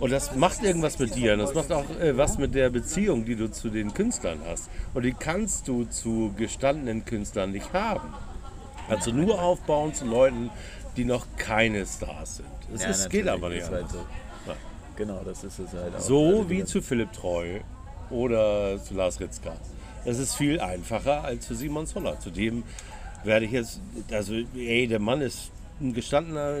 Und 0.00 0.10
das 0.10 0.34
macht 0.34 0.62
irgendwas 0.62 0.98
mit 0.98 1.14
dir. 1.14 1.34
Und 1.34 1.38
das 1.40 1.54
macht 1.54 1.70
auch 1.72 1.88
äh, 2.00 2.16
was 2.16 2.36
mit 2.38 2.54
der 2.54 2.70
Beziehung, 2.70 3.24
die 3.24 3.36
du 3.36 3.50
zu 3.50 3.70
den 3.70 3.94
Künstlern 3.94 4.40
hast. 4.46 4.68
Und 4.92 5.04
die 5.04 5.12
kannst 5.12 5.68
du 5.68 5.84
zu 5.84 6.34
gestandenen 6.36 7.04
Künstlern 7.04 7.52
nicht 7.52 7.72
haben. 7.72 8.12
Also 8.88 9.12
nur 9.12 9.40
aufbauen 9.40 9.94
zu 9.94 10.04
Leuten, 10.04 10.50
die 10.96 11.04
noch 11.04 11.26
keine 11.36 11.86
Stars 11.86 12.36
sind. 12.36 12.48
Es 12.74 12.82
Ja, 12.82 12.90
ist, 12.90 13.10
geht 13.10 13.28
aber 13.28 13.48
nicht 13.48 13.70
halt 13.70 13.88
so. 13.88 13.98
Genau, 14.96 15.22
das 15.24 15.42
ist 15.42 15.58
es 15.58 15.72
halt 15.72 15.94
auch. 15.96 16.00
So 16.00 16.26
Also, 16.26 16.50
wie 16.50 16.64
zu 16.64 16.80
Philipp 16.80 17.12
Treu 17.12 17.60
oder 18.10 18.82
zu 18.82 18.94
Lars 18.94 19.18
Ritzka. 19.20 19.52
Das 20.04 20.18
ist 20.18 20.34
viel 20.34 20.60
einfacher 20.60 21.24
als 21.24 21.46
für 21.46 21.54
Simon 21.54 21.86
Zoller. 21.86 22.20
Zudem 22.20 22.62
werde 23.24 23.46
ich 23.46 23.52
jetzt, 23.52 23.80
also 24.12 24.34
ey, 24.54 24.86
der 24.86 24.98
Mann 25.00 25.20
ist 25.20 25.50
ein 25.80 25.92
gestandener 25.92 26.58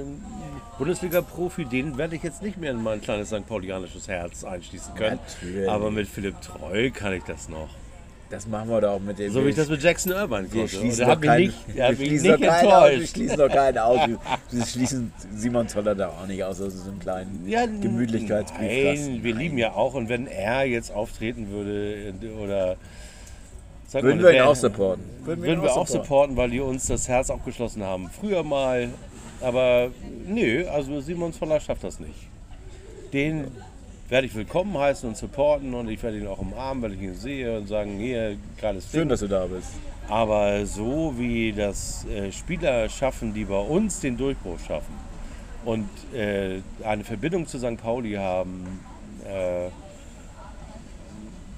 Bundesliga-Profi, 0.78 1.64
den 1.66 1.96
werde 1.96 2.16
ich 2.16 2.22
jetzt 2.22 2.42
nicht 2.42 2.58
mehr 2.58 2.72
in 2.72 2.82
mein 2.82 3.00
kleines 3.00 3.28
St. 3.28 3.46
Paulianisches 3.46 4.08
Herz 4.08 4.44
einschließen 4.44 4.94
können. 4.94 5.18
Natürlich. 5.40 5.68
Aber 5.68 5.90
mit 5.90 6.08
Philipp 6.08 6.40
Treu 6.40 6.90
kann 6.90 7.12
ich 7.12 7.22
das 7.24 7.48
noch. 7.48 7.68
Das 8.30 8.48
machen 8.48 8.68
wir 8.68 8.80
doch 8.80 8.98
mit 8.98 9.18
dem. 9.18 9.32
So 9.32 9.44
wie 9.44 9.50
ich 9.50 9.54
das 9.54 9.68
mit 9.68 9.82
Jackson 9.82 10.12
Urban 10.12 10.50
wir 10.52 10.62
konnte. 10.62 10.76
Und 10.76 10.82
schließen 10.82 11.06
doch 11.06 11.20
keinen, 11.20 11.46
nicht, 11.46 11.76
wir 11.76 11.94
schließen 11.94 12.40
keinen 12.40 12.72
aus, 12.72 12.90
wir 12.90 13.06
schließen 13.06 13.36
doch 13.38 13.48
keinen 13.48 13.78
aus. 13.78 14.08
Wir, 14.08 14.18
wir 14.50 14.66
schließen 14.66 15.12
Simon 15.36 15.68
Zoller 15.68 15.94
da 15.94 16.08
auch 16.08 16.26
nicht 16.26 16.42
aus, 16.42 16.60
aus 16.60 16.72
so 16.72 16.90
einem 16.90 16.98
kleinen 16.98 17.46
Ja, 17.46 17.66
Gemütlichkeitsbriefkasten. 17.66 19.14
Nein, 19.14 19.24
wir 19.24 19.34
lieben 19.34 19.58
ja 19.58 19.72
auch. 19.74 19.94
Und 19.94 20.08
wenn 20.08 20.26
er 20.26 20.64
jetzt 20.64 20.92
auftreten 20.92 21.50
würde 21.50 22.14
oder. 22.42 22.76
Sag 23.94 24.02
mal, 24.02 24.08
Würden 24.08 24.18
eine 24.18 24.22
wir 24.28 24.32
ihn 24.32 24.38
Band- 24.38 24.48
auch 24.50 24.56
supporten. 24.56 25.04
Würden 25.24 25.62
wir 25.62 25.76
auch 25.76 25.86
supporten, 25.86 26.36
weil 26.36 26.50
die 26.50 26.60
uns 26.60 26.86
das 26.86 27.08
Herz 27.08 27.30
aufgeschlossen 27.30 27.82
haben. 27.82 28.10
Früher 28.10 28.42
mal, 28.42 28.88
aber 29.40 29.90
nö, 30.26 30.66
also 30.68 31.00
Simon 31.00 31.32
Zoller 31.32 31.60
schafft 31.60 31.84
das 31.84 31.98
nicht. 32.00 32.14
Den 33.12 33.46
werde 34.08 34.26
ich 34.26 34.34
willkommen 34.34 34.76
heißen 34.76 35.08
und 35.08 35.16
supporten 35.16 35.72
und 35.74 35.88
ich 35.88 36.02
werde 36.02 36.18
ihn 36.18 36.26
auch 36.26 36.38
umarmen, 36.38 36.82
weil 36.82 36.92
ich 36.94 37.00
ihn 37.00 37.14
sehe 37.14 37.56
und 37.58 37.66
sagen, 37.68 37.96
hier, 37.98 38.36
geiles 38.60 38.90
Schön, 38.90 39.00
Ding. 39.02 39.08
dass 39.10 39.20
du 39.20 39.28
da 39.28 39.46
bist. 39.46 39.68
Aber 40.08 40.66
so 40.66 41.14
wie 41.16 41.52
das 41.52 42.04
äh, 42.06 42.30
Spieler 42.30 42.88
schaffen, 42.90 43.32
die 43.32 43.44
bei 43.46 43.58
uns 43.58 44.00
den 44.00 44.16
Durchbruch 44.18 44.58
schaffen 44.66 44.92
und 45.64 45.88
äh, 46.14 46.58
eine 46.84 47.04
Verbindung 47.04 47.46
zu 47.46 47.58
St. 47.58 47.78
Pauli 47.82 48.12
haben, 48.14 48.80
äh, 49.26 49.68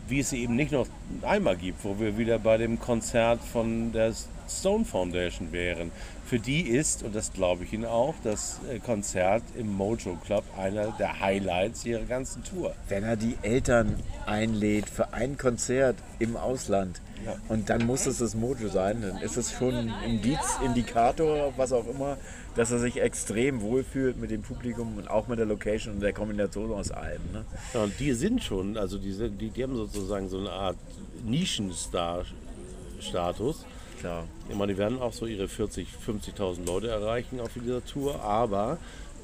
wie 0.09 0.21
es 0.21 0.31
sie 0.31 0.43
eben 0.43 0.57
nicht 0.57 0.73
noch 0.73 0.87
einmal 1.23 1.57
gibt, 1.57 1.85
wo 1.85 1.99
wir 1.99 2.17
wieder 2.17 2.39
bei 2.39 2.57
dem 2.57 2.79
Konzert 2.79 3.41
von 3.41 3.93
der 3.93 4.13
Stone 4.49 4.85
Foundation 4.85 5.53
wären. 5.53 5.91
Für 6.25 6.39
die 6.41 6.63
ist, 6.63 7.03
und 7.05 7.15
das 7.15 7.33
glaube 7.33 7.63
ich 7.65 7.73
Ihnen 7.73 7.85
auch, 7.85 8.15
das 8.25 8.59
äh, 8.69 8.81
Konzert 8.81 9.45
im 9.57 9.73
Mojo 9.73 10.17
Club 10.25 10.43
einer 10.59 10.91
der 10.99 11.21
Highlights 11.21 11.87
ihrer 11.87 12.03
ganzen 12.05 12.43
Tour. 12.43 12.75
Wenn 12.89 13.05
er 13.05 13.15
die 13.17 13.37
Eltern 13.43 13.95
einlädt 14.27 14.89
für 14.89 15.13
ein 15.13 15.39
Konzert 15.39 15.95
im 16.19 16.37
Ausland 16.37 17.01
und 17.49 17.71
dann 17.71 17.87
muss 17.87 18.07
es 18.07 18.19
das 18.19 18.35
Mojo 18.35 18.69
sein, 18.69 19.03
dann 19.03 19.21
ist 19.23 19.37
es 19.37 19.53
schon 19.53 19.75
ein 19.75 19.95
Indiz, 20.05 20.41
Indikator, 20.65 21.53
was 21.57 21.71
auch 21.73 21.87
immer, 21.87 22.17
dass 22.57 22.73
er 22.73 22.79
sich 22.79 23.01
extrem 23.01 23.61
wohlfühlt 23.61 24.17
mit 24.21 24.31
dem 24.33 24.43
Publikum 24.43 24.97
und 24.99 25.09
auch 25.09 25.29
mit 25.29 25.39
der 25.39 25.47
Location 25.47 25.95
und 25.95 26.01
der 26.01 26.13
Kombination 26.13 26.73
aus 26.73 26.91
allem. 26.91 27.23
Ne? 27.33 27.45
Ja, 27.75 27.85
und 27.85 27.93
die 28.01 28.13
sind 28.15 28.43
schon, 28.43 28.77
also 28.77 28.99
die, 28.99 29.13
sind- 29.13 29.41
die, 29.41 29.51
die 29.51 29.63
haben 29.63 29.77
sozusagen 29.77 30.29
so 30.29 30.39
eine 30.39 30.51
Art 30.51 30.77
Nischenstar-Status. 31.25 33.65
Klar. 34.01 34.25
Ich 34.49 34.55
meine, 34.55 34.73
die 34.73 34.79
werden 34.79 35.01
auch 35.01 35.13
so 35.13 35.27
ihre 35.27 35.49
40, 35.49 35.89
50.000 36.07 36.67
Leute 36.67 36.89
erreichen 36.89 37.41
auf 37.41 37.51
dieser 37.55 37.85
Tour, 37.85 38.23
aber 38.23 38.79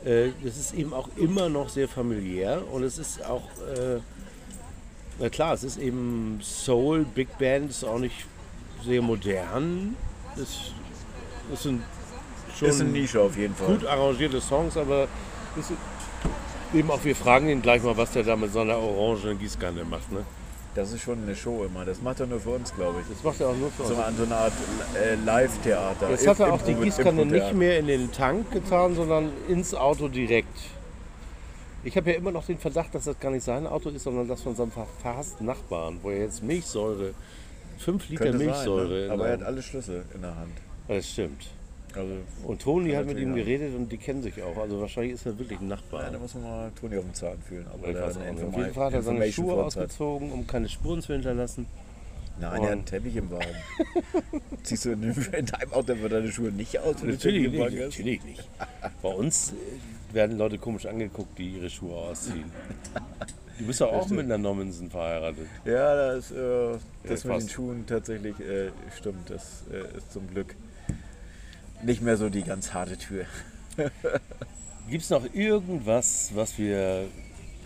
äh, 0.05 0.29
es 0.45 0.59
ist 0.59 0.75
eben 0.75 0.93
auch 0.95 1.09
immer 1.17 1.49
noch 1.49 1.69
sehr 1.69 1.89
familiär 1.89 2.63
und 2.73 2.83
es 2.83 2.99
ist 2.99 3.25
auch, 3.25 3.43
äh, 3.77 4.01
na 5.19 5.29
klar, 5.29 5.55
es 5.55 5.63
ist 5.63 5.79
eben 5.79 6.41
Soul, 6.43 7.05
Big 7.05 7.39
Band, 7.39 7.71
ist 7.71 7.85
auch 7.85 7.99
nicht 7.99 8.27
sehr 8.85 9.03
modern. 9.03 9.97
Es, 10.37 10.73
es 11.53 11.63
sind 11.63 11.83
schon 12.59 12.69
Ist 12.69 12.81
eine 12.81 12.91
Nische 12.91 13.21
auf 13.21 13.37
jeden 13.37 13.55
Fall. 13.55 13.77
gut 13.77 13.87
arrangierte 13.87 14.41
Songs, 14.41 14.77
aber 14.77 15.07
ist 15.59 15.71
eben 16.75 16.91
auch, 16.91 17.05
wir 17.05 17.15
fragen 17.15 17.49
ihn 17.49 17.63
gleich 17.63 17.83
mal, 17.83 17.97
was 17.97 18.13
der 18.13 18.23
da 18.23 18.37
mit 18.37 18.53
seiner 18.53 18.79
orangenen 18.79 19.39
Gießkanne 19.39 19.85
macht. 19.85 20.11
Ne? 20.11 20.25
Das 20.75 20.91
ist 20.91 21.03
schon 21.03 21.23
eine 21.23 21.37
Show 21.37 21.65
immer. 21.65 21.85
Das 21.85 22.01
macht 22.01 22.21
er 22.21 22.27
nur 22.27 22.41
für 22.41 22.51
uns, 22.51 22.75
glaube 22.75 23.01
ich. 23.01 23.07
Das 23.15 23.23
macht 23.23 23.41
er 23.41 23.49
auch 23.49 23.57
nur 23.57 23.71
für 23.71 23.83
uns. 23.83 23.93
So 23.93 24.03
an 24.03 24.17
so 24.17 24.23
einer 24.23 24.37
Art 24.37 24.53
äh, 24.95 25.17
Live-Theater. 25.17 26.11
Jetzt 26.11 26.27
hat 26.27 26.41
er 26.41 26.53
auch 26.53 26.63
die 26.63 26.75
Gießkanne 26.75 27.27
nicht 27.27 27.53
mehr 27.53 27.79
in 27.79 27.87
den 27.87 28.11
Tank 28.11 28.51
getan, 28.51 28.95
sondern 28.95 29.31
ins 29.49 29.75
Auto 29.75 30.09
direkt. 30.09 30.57
Ich 31.85 31.97
habe 31.97 32.13
ja 32.13 32.17
immer 32.17 32.31
noch 32.31 32.47
den 32.47 32.59
Verdacht, 32.59 32.95
dass 32.95 33.05
das 33.05 33.19
gar 33.19 33.31
nicht 33.31 33.45
sein 33.45 33.67
Auto 33.67 33.91
ist, 33.91 34.05
sondern 34.05 34.29
das 34.29 34.41
von 34.41 34.55
seinem 34.55 34.71
verfassten 34.71 35.47
Nachbarn, 35.47 35.99
wo 36.03 36.11
er 36.11 36.21
jetzt 36.21 36.43
Milchsäure, 36.43 37.13
5 37.79 38.09
Liter 38.09 38.25
Könnte 38.25 38.39
Milchsäure. 38.39 38.89
Sein, 38.89 39.07
ne? 39.09 39.13
Aber 39.13 39.27
er 39.27 39.33
hat 39.35 39.43
alle 39.43 39.63
Schlüssel 39.63 40.05
in 40.15 40.23
der 40.23 40.37
Hand. 40.37 40.53
das 40.89 41.11
stimmt. 41.11 41.49
Also, 41.97 42.13
Und 42.45 42.63
Toni 42.63 42.91
hat 42.93 43.07
mit 43.07 43.19
ihm 43.19 43.35
geredet 43.35 43.75
und 43.77 43.91
die 43.91 43.99
kennen 43.99 44.23
sich 44.23 44.43
auch. 44.43 44.57
Also 44.57 44.81
wahrscheinlich 44.81 45.15
ist 45.15 45.27
er 45.27 45.39
wirklich 45.39 45.61
ein 45.61 45.69
Nachbar. 45.69 46.05
ja, 46.05 46.11
da 46.11 46.19
muss 46.19 46.35
man 46.35 46.43
mal 46.45 46.73
Toni 46.81 46.97
auf 46.97 47.05
den 47.05 47.15
Zahn 47.15 47.39
fühlen. 47.47 47.67
ob 47.73 47.87
ich 47.87 47.95
weiß 47.95 48.17
nicht. 48.19 48.43
Auf 48.45 48.57
jeden 48.57 48.75
Fall 48.75 48.87
hat 48.87 48.95
er 48.95 49.03
seine 49.03 49.33
Schuhe 49.33 49.55
ausgezogen, 49.65 50.33
um 50.33 50.47
keine 50.47 50.69
Spuren 50.69 51.03
zu 51.03 51.13
hinterlassen. 51.13 51.67
Nein, 52.41 52.51
er 52.51 52.51
hat 52.63 52.71
einen 52.71 52.81
Und- 52.81 52.87
Teppich 52.87 53.17
im 53.17 53.31
Wagen. 53.31 53.45
Ziehst 54.63 54.85
du 54.87 54.91
in, 54.93 55.03
in 55.03 55.47
deinem 55.47 55.73
Auto 55.73 55.95
für 55.95 56.09
deine 56.09 56.33
Schuhe 56.33 56.51
nicht 56.51 56.79
aus, 56.79 57.03
Natürlich 57.03 57.51
nicht, 57.53 57.79
natürlich 57.79 58.25
nicht. 58.25 58.49
Bei 59.03 59.09
uns 59.11 59.53
äh, 59.53 60.15
werden 60.15 60.39
Leute 60.39 60.57
komisch 60.59 60.87
angeguckt, 60.87 61.39
die 61.39 61.51
ihre 61.57 61.69
Schuhe 61.69 61.95
ausziehen. 61.95 62.51
Du 63.59 63.67
bist 63.67 63.81
doch 63.83 63.93
auch 63.93 64.09
mit 64.09 64.21
einer 64.25 64.39
Nommensen 64.39 64.91
verheiratet. 64.91 65.47
Ja, 65.67 65.95
das, 66.15 66.31
äh, 66.33 66.79
das 67.05 67.25
mit 67.25 67.33
passt. 67.35 67.47
den 67.47 67.51
Schuhen 67.53 67.87
tatsächlich 67.87 68.41
äh, 68.41 68.71
stimmt. 68.97 69.29
Das 69.29 69.65
äh, 69.71 69.97
ist 69.99 70.11
zum 70.13 70.27
Glück 70.29 70.57
nicht 71.83 72.03
mehr 72.03 72.17
so 72.17 72.29
die 72.29 72.43
ganz 72.43 72.73
harte 72.75 72.97
Tür. 72.97 73.25
Gibt 74.89 75.05
es 75.05 75.11
noch 75.11 75.25
irgendwas, 75.33 76.31
was 76.35 76.59
wir 76.59 77.07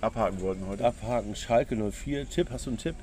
Abhaken 0.00 0.40
wollten 0.40 0.66
heute. 0.66 0.84
abhaken? 0.84 1.34
Schalke 1.34 1.74
04, 1.76 2.28
Tipp, 2.28 2.48
hast 2.50 2.66
du 2.66 2.70
einen 2.70 2.78
Tipp? 2.78 2.94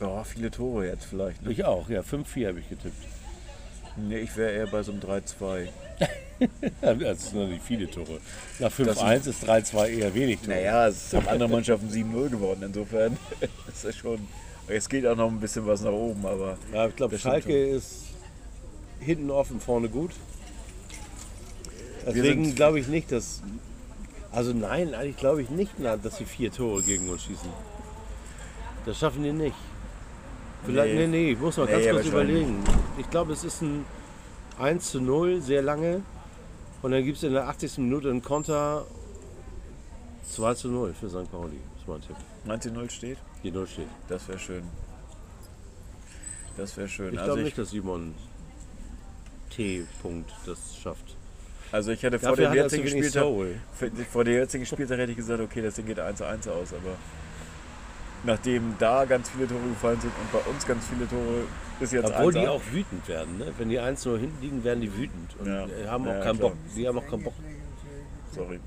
Ja, 0.00 0.24
viele 0.24 0.50
Tore 0.50 0.86
jetzt 0.86 1.04
vielleicht. 1.04 1.42
Ne? 1.42 1.52
Ich 1.52 1.64
auch, 1.64 1.88
ja, 1.88 2.00
5-4 2.00 2.48
habe 2.48 2.60
ich 2.60 2.68
getippt. 2.68 2.96
Nee, 3.96 4.18
ich 4.18 4.36
wäre 4.36 4.52
eher 4.52 4.66
bei 4.66 4.82
so 4.82 4.92
einem 4.92 5.00
3-2. 5.00 5.68
Ja, 6.82 6.92
Das 6.92 7.30
sind 7.30 7.40
noch 7.40 7.48
nicht 7.48 7.62
viele 7.64 7.90
Tore. 7.90 8.20
Nach 8.58 8.70
5-1 8.70 9.26
ist 9.26 9.48
3-2 9.48 9.86
eher 9.86 10.14
wenig 10.14 10.38
Tore. 10.40 10.50
Naja, 10.50 10.88
es 10.88 11.14
haben 11.14 11.26
andere 11.28 11.48
Mannschaften 11.48 11.88
7-0 11.88 12.28
geworden. 12.28 12.62
Insofern 12.62 13.16
ist 13.72 13.84
das 13.86 13.96
schon. 13.96 14.18
Es 14.68 14.86
geht 14.86 15.06
auch 15.06 15.16
noch 15.16 15.30
ein 15.30 15.40
bisschen 15.40 15.66
was 15.66 15.80
nach 15.80 15.92
oben, 15.92 16.26
aber 16.26 16.58
Ja, 16.74 16.88
ich 16.88 16.94
glaube, 16.96 17.18
Schalke 17.18 17.68
ist 17.68 18.02
hinten 19.00 19.30
offen, 19.30 19.60
vorne 19.60 19.88
gut. 19.88 20.10
Deswegen 22.06 22.54
glaube 22.54 22.80
ich 22.80 22.88
nicht, 22.88 23.10
dass. 23.12 23.42
Also 24.32 24.52
nein, 24.52 24.94
eigentlich 24.94 25.16
glaube 25.16 25.42
ich 25.42 25.50
nicht, 25.50 25.72
dass 25.80 26.18
sie 26.18 26.24
vier 26.24 26.52
Tore 26.52 26.82
gegen 26.82 27.08
uns 27.08 27.22
schießen. 27.24 27.48
Das 28.84 28.98
schaffen 28.98 29.22
die 29.22 29.32
nicht. 29.32 29.56
Vielleicht, 30.64 30.94
nee, 30.94 31.06
Nee. 31.06 31.24
nee, 31.24 31.30
ich 31.32 31.38
muss 31.38 31.56
mal 31.56 31.66
Nee, 31.66 31.72
ganz 31.72 31.90
kurz 31.90 32.06
überlegen. 32.06 32.62
Ich 32.98 33.08
glaube, 33.10 33.32
es 33.32 33.44
ist 33.44 33.62
ein 33.62 33.84
1 34.58 34.90
zu 34.90 35.00
0, 35.00 35.40
sehr 35.40 35.62
lange. 35.62 36.02
Und 36.82 36.90
dann 36.92 37.04
gibt 37.04 37.16
es 37.16 37.22
in 37.22 37.32
der 37.32 37.48
80. 37.48 37.78
Minute 37.78 38.10
einen 38.10 38.22
Konter 38.22 38.86
2 40.30 40.54
zu 40.54 40.68
0 40.68 40.94
für 40.94 41.08
St. 41.08 41.30
Pauli. 41.30 41.58
Das 41.74 41.82
ist 41.82 41.88
mein 41.88 42.62
Tipp. 42.62 42.76
19-0 42.76 42.90
steht. 42.90 43.18
Die 43.42 43.50
0 43.50 43.66
steht. 43.66 43.88
Das 44.08 44.28
wäre 44.28 44.38
schön. 44.38 44.62
Das 46.56 46.76
wäre 46.76 46.88
schön. 46.88 47.12
Ich 47.12 47.18
also, 47.18 47.24
glaube 47.32 47.40
ich, 47.40 47.44
nicht, 47.46 47.58
dass 47.58 47.70
Simon 47.70 48.14
T. 49.56 49.84
Punkt 50.02 50.30
das 50.44 50.58
schafft. 50.82 51.16
also 51.72 51.90
ich 51.92 52.02
hätte 52.02 52.18
vor 52.18 52.36
dem 52.36 52.52
jetzigen 52.52 52.86
Spieltag, 52.88 53.24
vor- 54.12 54.24
dem 54.24 54.34
jetzigen 54.34 54.66
Spieltag 54.66 54.98
hätte 54.98 55.12
ich 55.12 55.16
gesagt, 55.16 55.40
okay, 55.40 55.62
das 55.62 55.74
Ding 55.74 55.86
geht 55.86 55.98
1-1 55.98 56.48
aus, 56.48 56.72
aber 56.72 56.96
nachdem 58.24 58.74
da 58.78 59.04
ganz 59.04 59.30
viele 59.30 59.46
Tore 59.48 59.60
gefallen 59.68 60.00
sind 60.00 60.12
und 60.20 60.32
bei 60.32 60.50
uns 60.50 60.66
ganz 60.66 60.84
viele 60.86 61.08
Tore 61.08 61.44
ist 61.80 61.92
jetzt 61.92 62.06
Obwohl 62.10 62.34
1 62.36 62.42
die 62.44 62.48
auch 62.48 62.62
wütend 62.72 63.06
werden. 63.08 63.38
Ne? 63.38 63.52
Wenn 63.58 63.68
die 63.68 63.78
1 63.78 64.04
0 64.04 64.18
hinten 64.18 64.42
liegen, 64.42 64.64
werden 64.64 64.80
die 64.80 64.92
wütend. 64.96 65.36
Und 65.38 65.46
Ja. 65.46 65.66
äh, 65.66 65.86
haben 65.88 66.04
auch 66.08 66.12
Ja, 66.14 66.20
keinen 66.22 66.38
klar. 66.38 66.50
Bock. 66.50 66.58
Die 66.74 66.88
haben 66.88 66.98
auch 66.98 67.06
keinen 67.06 67.22
Bock. 67.24 67.34
Sorry. 68.34 68.60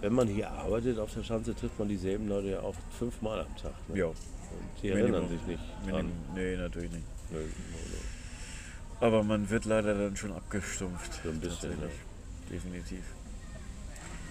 Wenn 0.00 0.12
man 0.14 0.26
hier 0.26 0.50
arbeitet 0.50 0.98
auf 0.98 1.12
der 1.14 1.22
Schanze, 1.22 1.54
trifft 1.54 1.78
man 1.78 1.88
dieselben 1.88 2.28
Leute 2.28 2.48
ja 2.50 2.60
auch 2.60 2.74
fünfmal 2.98 3.40
am 3.40 3.56
Tag. 3.56 3.72
Ne? 3.88 3.98
Ja, 3.98 4.06
Und 4.06 4.16
die 4.82 4.88
Minimum. 4.88 5.12
erinnern 5.14 5.28
sich 5.30 5.46
nicht 5.46 5.62
dran. 5.88 6.10
Nee, 6.34 6.56
natürlich 6.56 6.90
nicht. 6.90 7.04
Nö, 7.32 7.38
nö, 7.38 7.78
nö. 7.90 9.06
Aber 9.06 9.22
man 9.22 9.50
wird 9.50 9.64
leider 9.64 9.94
dann 9.94 10.16
schon 10.16 10.32
abgestumpft. 10.32 11.20
So 11.22 11.30
ein 11.30 11.40
bisschen, 11.40 11.70
Tatsächlich. 11.70 11.92
Definitiv. 12.50 13.02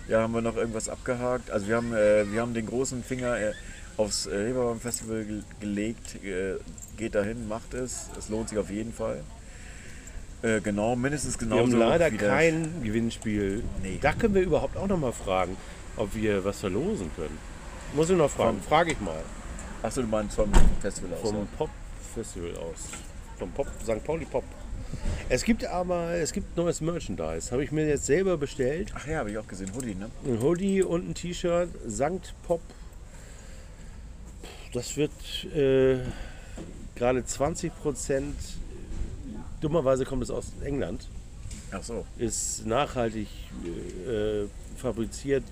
Ja, 0.08 0.22
haben 0.22 0.34
wir 0.34 0.42
noch 0.42 0.56
irgendwas 0.56 0.90
abgehakt? 0.90 1.52
Also 1.52 1.68
wir 1.68 1.76
haben, 1.76 1.94
äh, 1.94 2.32
wir 2.32 2.42
haben 2.42 2.54
den 2.54 2.66
großen 2.66 3.04
Finger 3.04 3.40
äh, 3.40 3.54
aufs 3.98 4.26
äh, 4.26 4.36
Reeperbahn 4.36 4.80
Festival 4.80 5.26
ge 5.26 5.42
gelegt. 5.60 6.24
Äh, 6.24 6.56
geht 6.98 7.16
dahin, 7.16 7.48
macht 7.48 7.74
es. 7.74 8.10
Es 8.18 8.30
lohnt 8.30 8.50
sich 8.50 8.58
auf 8.58 8.70
jeden 8.70 8.94
Fall. 8.94 9.24
Äh, 10.42 10.62
genau, 10.62 10.96
mindestens 10.96 11.40
Wir 11.40 11.48
genauso 11.48 11.74
haben 11.74 11.80
leider 11.80 12.12
kein 12.12 12.84
Gewinnspiel. 12.84 13.64
Nee. 13.82 14.00
Da 14.02 14.14
können 14.14 14.34
wir 14.34 14.42
überhaupt 14.42 14.76
auch 14.78 14.88
noch 14.88 14.98
mal 14.98 15.14
fragen, 15.14 15.56
ob 15.98 16.16
wir 16.16 16.44
was 16.44 16.60
verlosen 16.60 17.12
können. 17.16 17.38
Muss 17.94 18.10
ich 18.10 18.18
noch 18.18 18.30
fragen. 18.30 18.62
Frage 18.62 18.94
ich 18.94 19.00
mal. 19.02 19.22
Achso, 19.84 20.02
du 20.02 20.08
meinst 20.08 20.36
vom 20.36 20.52
Festival 20.82 21.14
aus. 21.14 21.22
Vom 21.30 21.36
ja. 21.60 21.70
Pop-Festival 22.12 22.56
aus. 22.58 22.90
Vom 23.38 23.52
Pop, 23.52 23.68
St. 23.84 24.04
Pauli 24.04 24.26
Pop. 24.26 24.44
Es 25.30 25.44
gibt 25.44 25.66
aber, 25.66 26.12
es 26.16 26.34
gibt 26.34 26.58
neues 26.58 26.82
Merchandise. 26.82 27.52
Habe 27.52 27.64
ich 27.64 27.72
mir 27.72 27.88
jetzt 27.88 28.06
selber 28.06 28.38
bestellt. 28.38 28.92
Ach 28.94 29.08
ja, 29.08 29.20
habe 29.20 29.32
ich 29.32 29.38
auch 29.38 29.48
gesehen. 29.48 29.72
Hoodie, 29.74 29.96
ne? 29.96 30.10
Ein 30.26 30.42
Hoodie 30.42 30.84
und 30.84 31.10
ein 31.10 31.14
T-Shirt. 31.14 31.70
Sankt 31.88 32.34
Pop. 32.44 32.62
Das 34.74 34.98
wird 34.98 35.12
äh, 35.56 36.00
gerade 36.96 37.26
20 37.26 37.74
Prozent. 37.82 38.36
Dummerweise 39.62 40.06
kommt 40.06 40.24
es 40.24 40.30
aus 40.30 40.52
England. 40.64 41.08
Ach 41.72 41.84
so. 41.84 42.06
Ist 42.18 42.66
nachhaltig 42.66 43.30
äh, 44.06 44.48
fabriziert. 44.78 45.44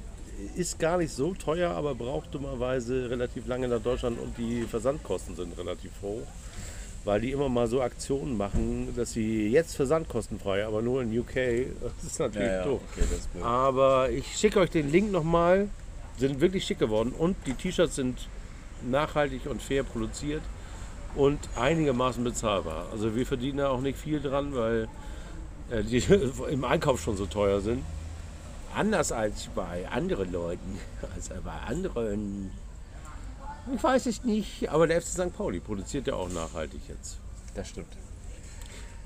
Ist 0.56 0.80
gar 0.80 0.98
nicht 0.98 1.14
so 1.14 1.34
teuer, 1.34 1.72
aber 1.72 1.96
braucht 1.96 2.34
dummerweise 2.34 3.10
relativ 3.10 3.48
lange 3.48 3.68
nach 3.68 3.82
Deutschland 3.82 4.20
und 4.20 4.38
die 4.38 4.64
Versandkosten 4.64 5.36
sind 5.36 5.58
relativ 5.58 5.92
hoch. 6.02 6.22
Weil 7.06 7.22
die 7.22 7.32
immer 7.32 7.48
mal 7.48 7.68
so 7.68 7.82
Aktionen 7.82 8.36
machen, 8.38 8.94
dass 8.96 9.14
sie 9.14 9.48
jetzt 9.48 9.76
versandkostenfrei, 9.76 10.66
aber 10.66 10.82
nur 10.82 11.02
in 11.02 11.18
UK. 11.18 11.68
Das 11.82 12.12
ist 12.12 12.20
natürlich 12.20 12.48
Ja, 12.50 12.56
ja, 12.58 12.64
doof. 12.66 12.82
okay, 12.92 13.06
ist. 13.16 13.30
Aber 13.42 14.10
ich 14.10 14.36
schicke 14.38 14.60
euch 14.60 14.70
den 14.70 14.92
Link 14.92 15.12
nochmal. 15.12 15.70
Sind 16.18 16.42
wirklich 16.42 16.66
schick 16.66 16.80
geworden 16.80 17.14
und 17.18 17.38
die 17.46 17.54
T-Shirts 17.54 17.96
sind 17.96 18.28
nachhaltig 18.90 19.46
und 19.50 19.62
fair 19.62 19.84
produziert 19.84 20.42
und 21.16 21.40
einigermaßen 21.56 22.22
bezahlbar. 22.24 22.88
Also 22.92 23.16
wir 23.16 23.26
verdienen 23.26 23.60
da 23.60 23.70
auch 23.70 23.80
nicht 23.80 23.98
viel 23.98 24.20
dran, 24.20 24.54
weil 24.54 24.90
äh, 25.72 25.82
die 25.82 26.04
im 26.52 26.66
Einkauf 26.66 27.02
schon 27.02 27.16
so 27.16 27.26
teuer 27.26 27.62
sind. 27.62 27.84
Anders 28.76 29.12
als 29.12 29.48
bei 29.56 29.88
anderen 29.90 30.32
Leuten, 30.32 30.80
also 31.16 31.34
bei 31.44 31.52
anderen, 31.68 32.52
ich 33.74 33.84
weiß 33.84 34.06
es 34.06 34.24
nicht, 34.24 34.70
aber 34.70 34.88
der 34.88 35.02
FC 35.02 35.08
St. 35.08 35.36
Pauli 35.36 35.60
produziert 35.60 36.08
ja 36.08 36.14
auch 36.16 36.30
nachhaltig 36.30 36.82
jetzt. 36.88 37.18
Das 37.56 37.70
stimmt. 37.70 37.92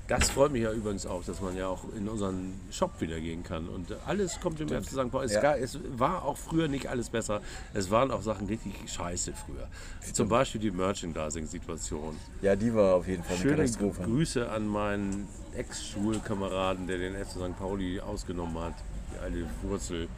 Das 0.06 0.28
freut 0.28 0.52
mich 0.52 0.62
ja 0.62 0.70
übrigens 0.70 1.06
auch, 1.06 1.24
dass 1.24 1.40
man 1.40 1.56
ja 1.56 1.66
auch 1.66 1.82
in 1.96 2.06
unseren 2.10 2.60
Shop 2.70 3.00
wieder 3.00 3.18
gehen 3.18 3.42
kann. 3.42 3.70
Und 3.70 3.86
alles 4.06 4.38
kommt 4.38 4.60
im 4.60 4.68
FC 4.68 4.84
St. 4.90 5.10
Pauli. 5.10 5.24
Es, 5.24 5.32
Ja. 5.32 5.40
gar, 5.40 5.56
es 5.58 5.78
war 5.96 6.24
auch 6.26 6.36
früher 6.36 6.68
nicht 6.68 6.88
alles 6.90 7.08
besser. 7.08 7.40
Es 7.72 7.90
waren 7.90 8.10
auch 8.10 8.20
Sachen 8.20 8.46
richtig 8.46 8.74
scheiße 8.86 9.32
früher. 9.32 9.66
Zum 10.12 10.28
Beispiel 10.28 10.60
die 10.60 10.70
Merchandising-Situation. 10.72 12.16
Ja, 12.42 12.54
die 12.54 12.74
war 12.74 12.96
auf 12.96 13.08
jeden 13.08 13.22
Fall 13.24 13.32
eine 13.36 13.42
Schöne 13.42 13.56
Katastrophe. 13.56 14.02
Grüße 14.02 14.50
an 14.50 14.68
meinen 14.68 15.26
Ex-Schulkameraden, 15.56 16.86
der 16.86 16.98
den 16.98 17.14
FC 17.14 17.30
St. 17.30 17.58
Pauli 17.58 17.98
ausgenommen 17.98 18.58
hat. 18.58 18.74
Alte 19.22 19.46
Wurzel. 19.62 20.08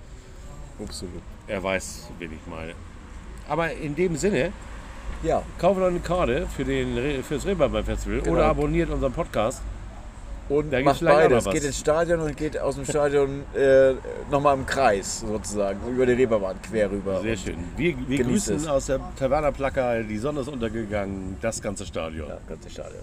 Absolut. 0.83 1.23
Er 1.49 1.63
weiß, 1.63 2.09
wen 2.19 2.33
ich 2.33 2.47
meine. 2.47 2.73
Aber 3.49 3.73
in 3.73 3.95
dem 3.95 4.17
Sinne, 4.17 4.53
Ja, 5.23 5.43
kauft 5.59 5.81
eine 5.81 6.01
Karte 6.01 6.47
für, 6.55 6.65
den, 6.65 7.23
für 7.25 7.35
das 7.37 7.47
Reeperbahn 7.47 7.85
Festival 7.85 8.21
Genau. 8.21 8.35
oder 8.37 8.47
abonniert 8.47 8.91
unseren 8.91 9.13
Podcast. 9.13 9.63
Und 10.49 10.71
Da 10.73 10.81
macht 10.81 11.03
beides. 11.05 11.45
Geht 11.47 11.65
ins 11.65 11.79
Stadion 11.79 12.21
und 12.21 12.37
geht 12.37 12.57
aus 12.59 12.77
dem 12.77 12.85
Stadion 12.85 13.43
äh, 13.55 13.95
nochmal 14.31 14.55
im 14.57 14.65
Kreis 14.67 15.21
sozusagen, 15.21 15.81
über 15.91 16.07
die 16.07 16.13
Reeperbahn 16.13 16.57
quer 16.63 16.91
rüber. 16.91 17.21
Sehr 17.23 17.37
schön. 17.37 17.57
Wir, 17.77 17.95
wir 18.07 18.23
grüßen 18.25 18.57
es. 18.57 18.67
aus 18.67 18.87
der 18.87 19.01
Taverna 19.19 19.51
Plaka, 19.51 20.03
die 20.03 20.19
Sonne 20.19 20.41
ist 20.41 20.49
untergegangen, 20.49 21.37
das 21.41 21.61
ganze 21.63 21.85
Stadion. 21.87 22.29
Ja, 22.29 22.39
ganze 22.49 22.71
Stadion. 22.71 23.03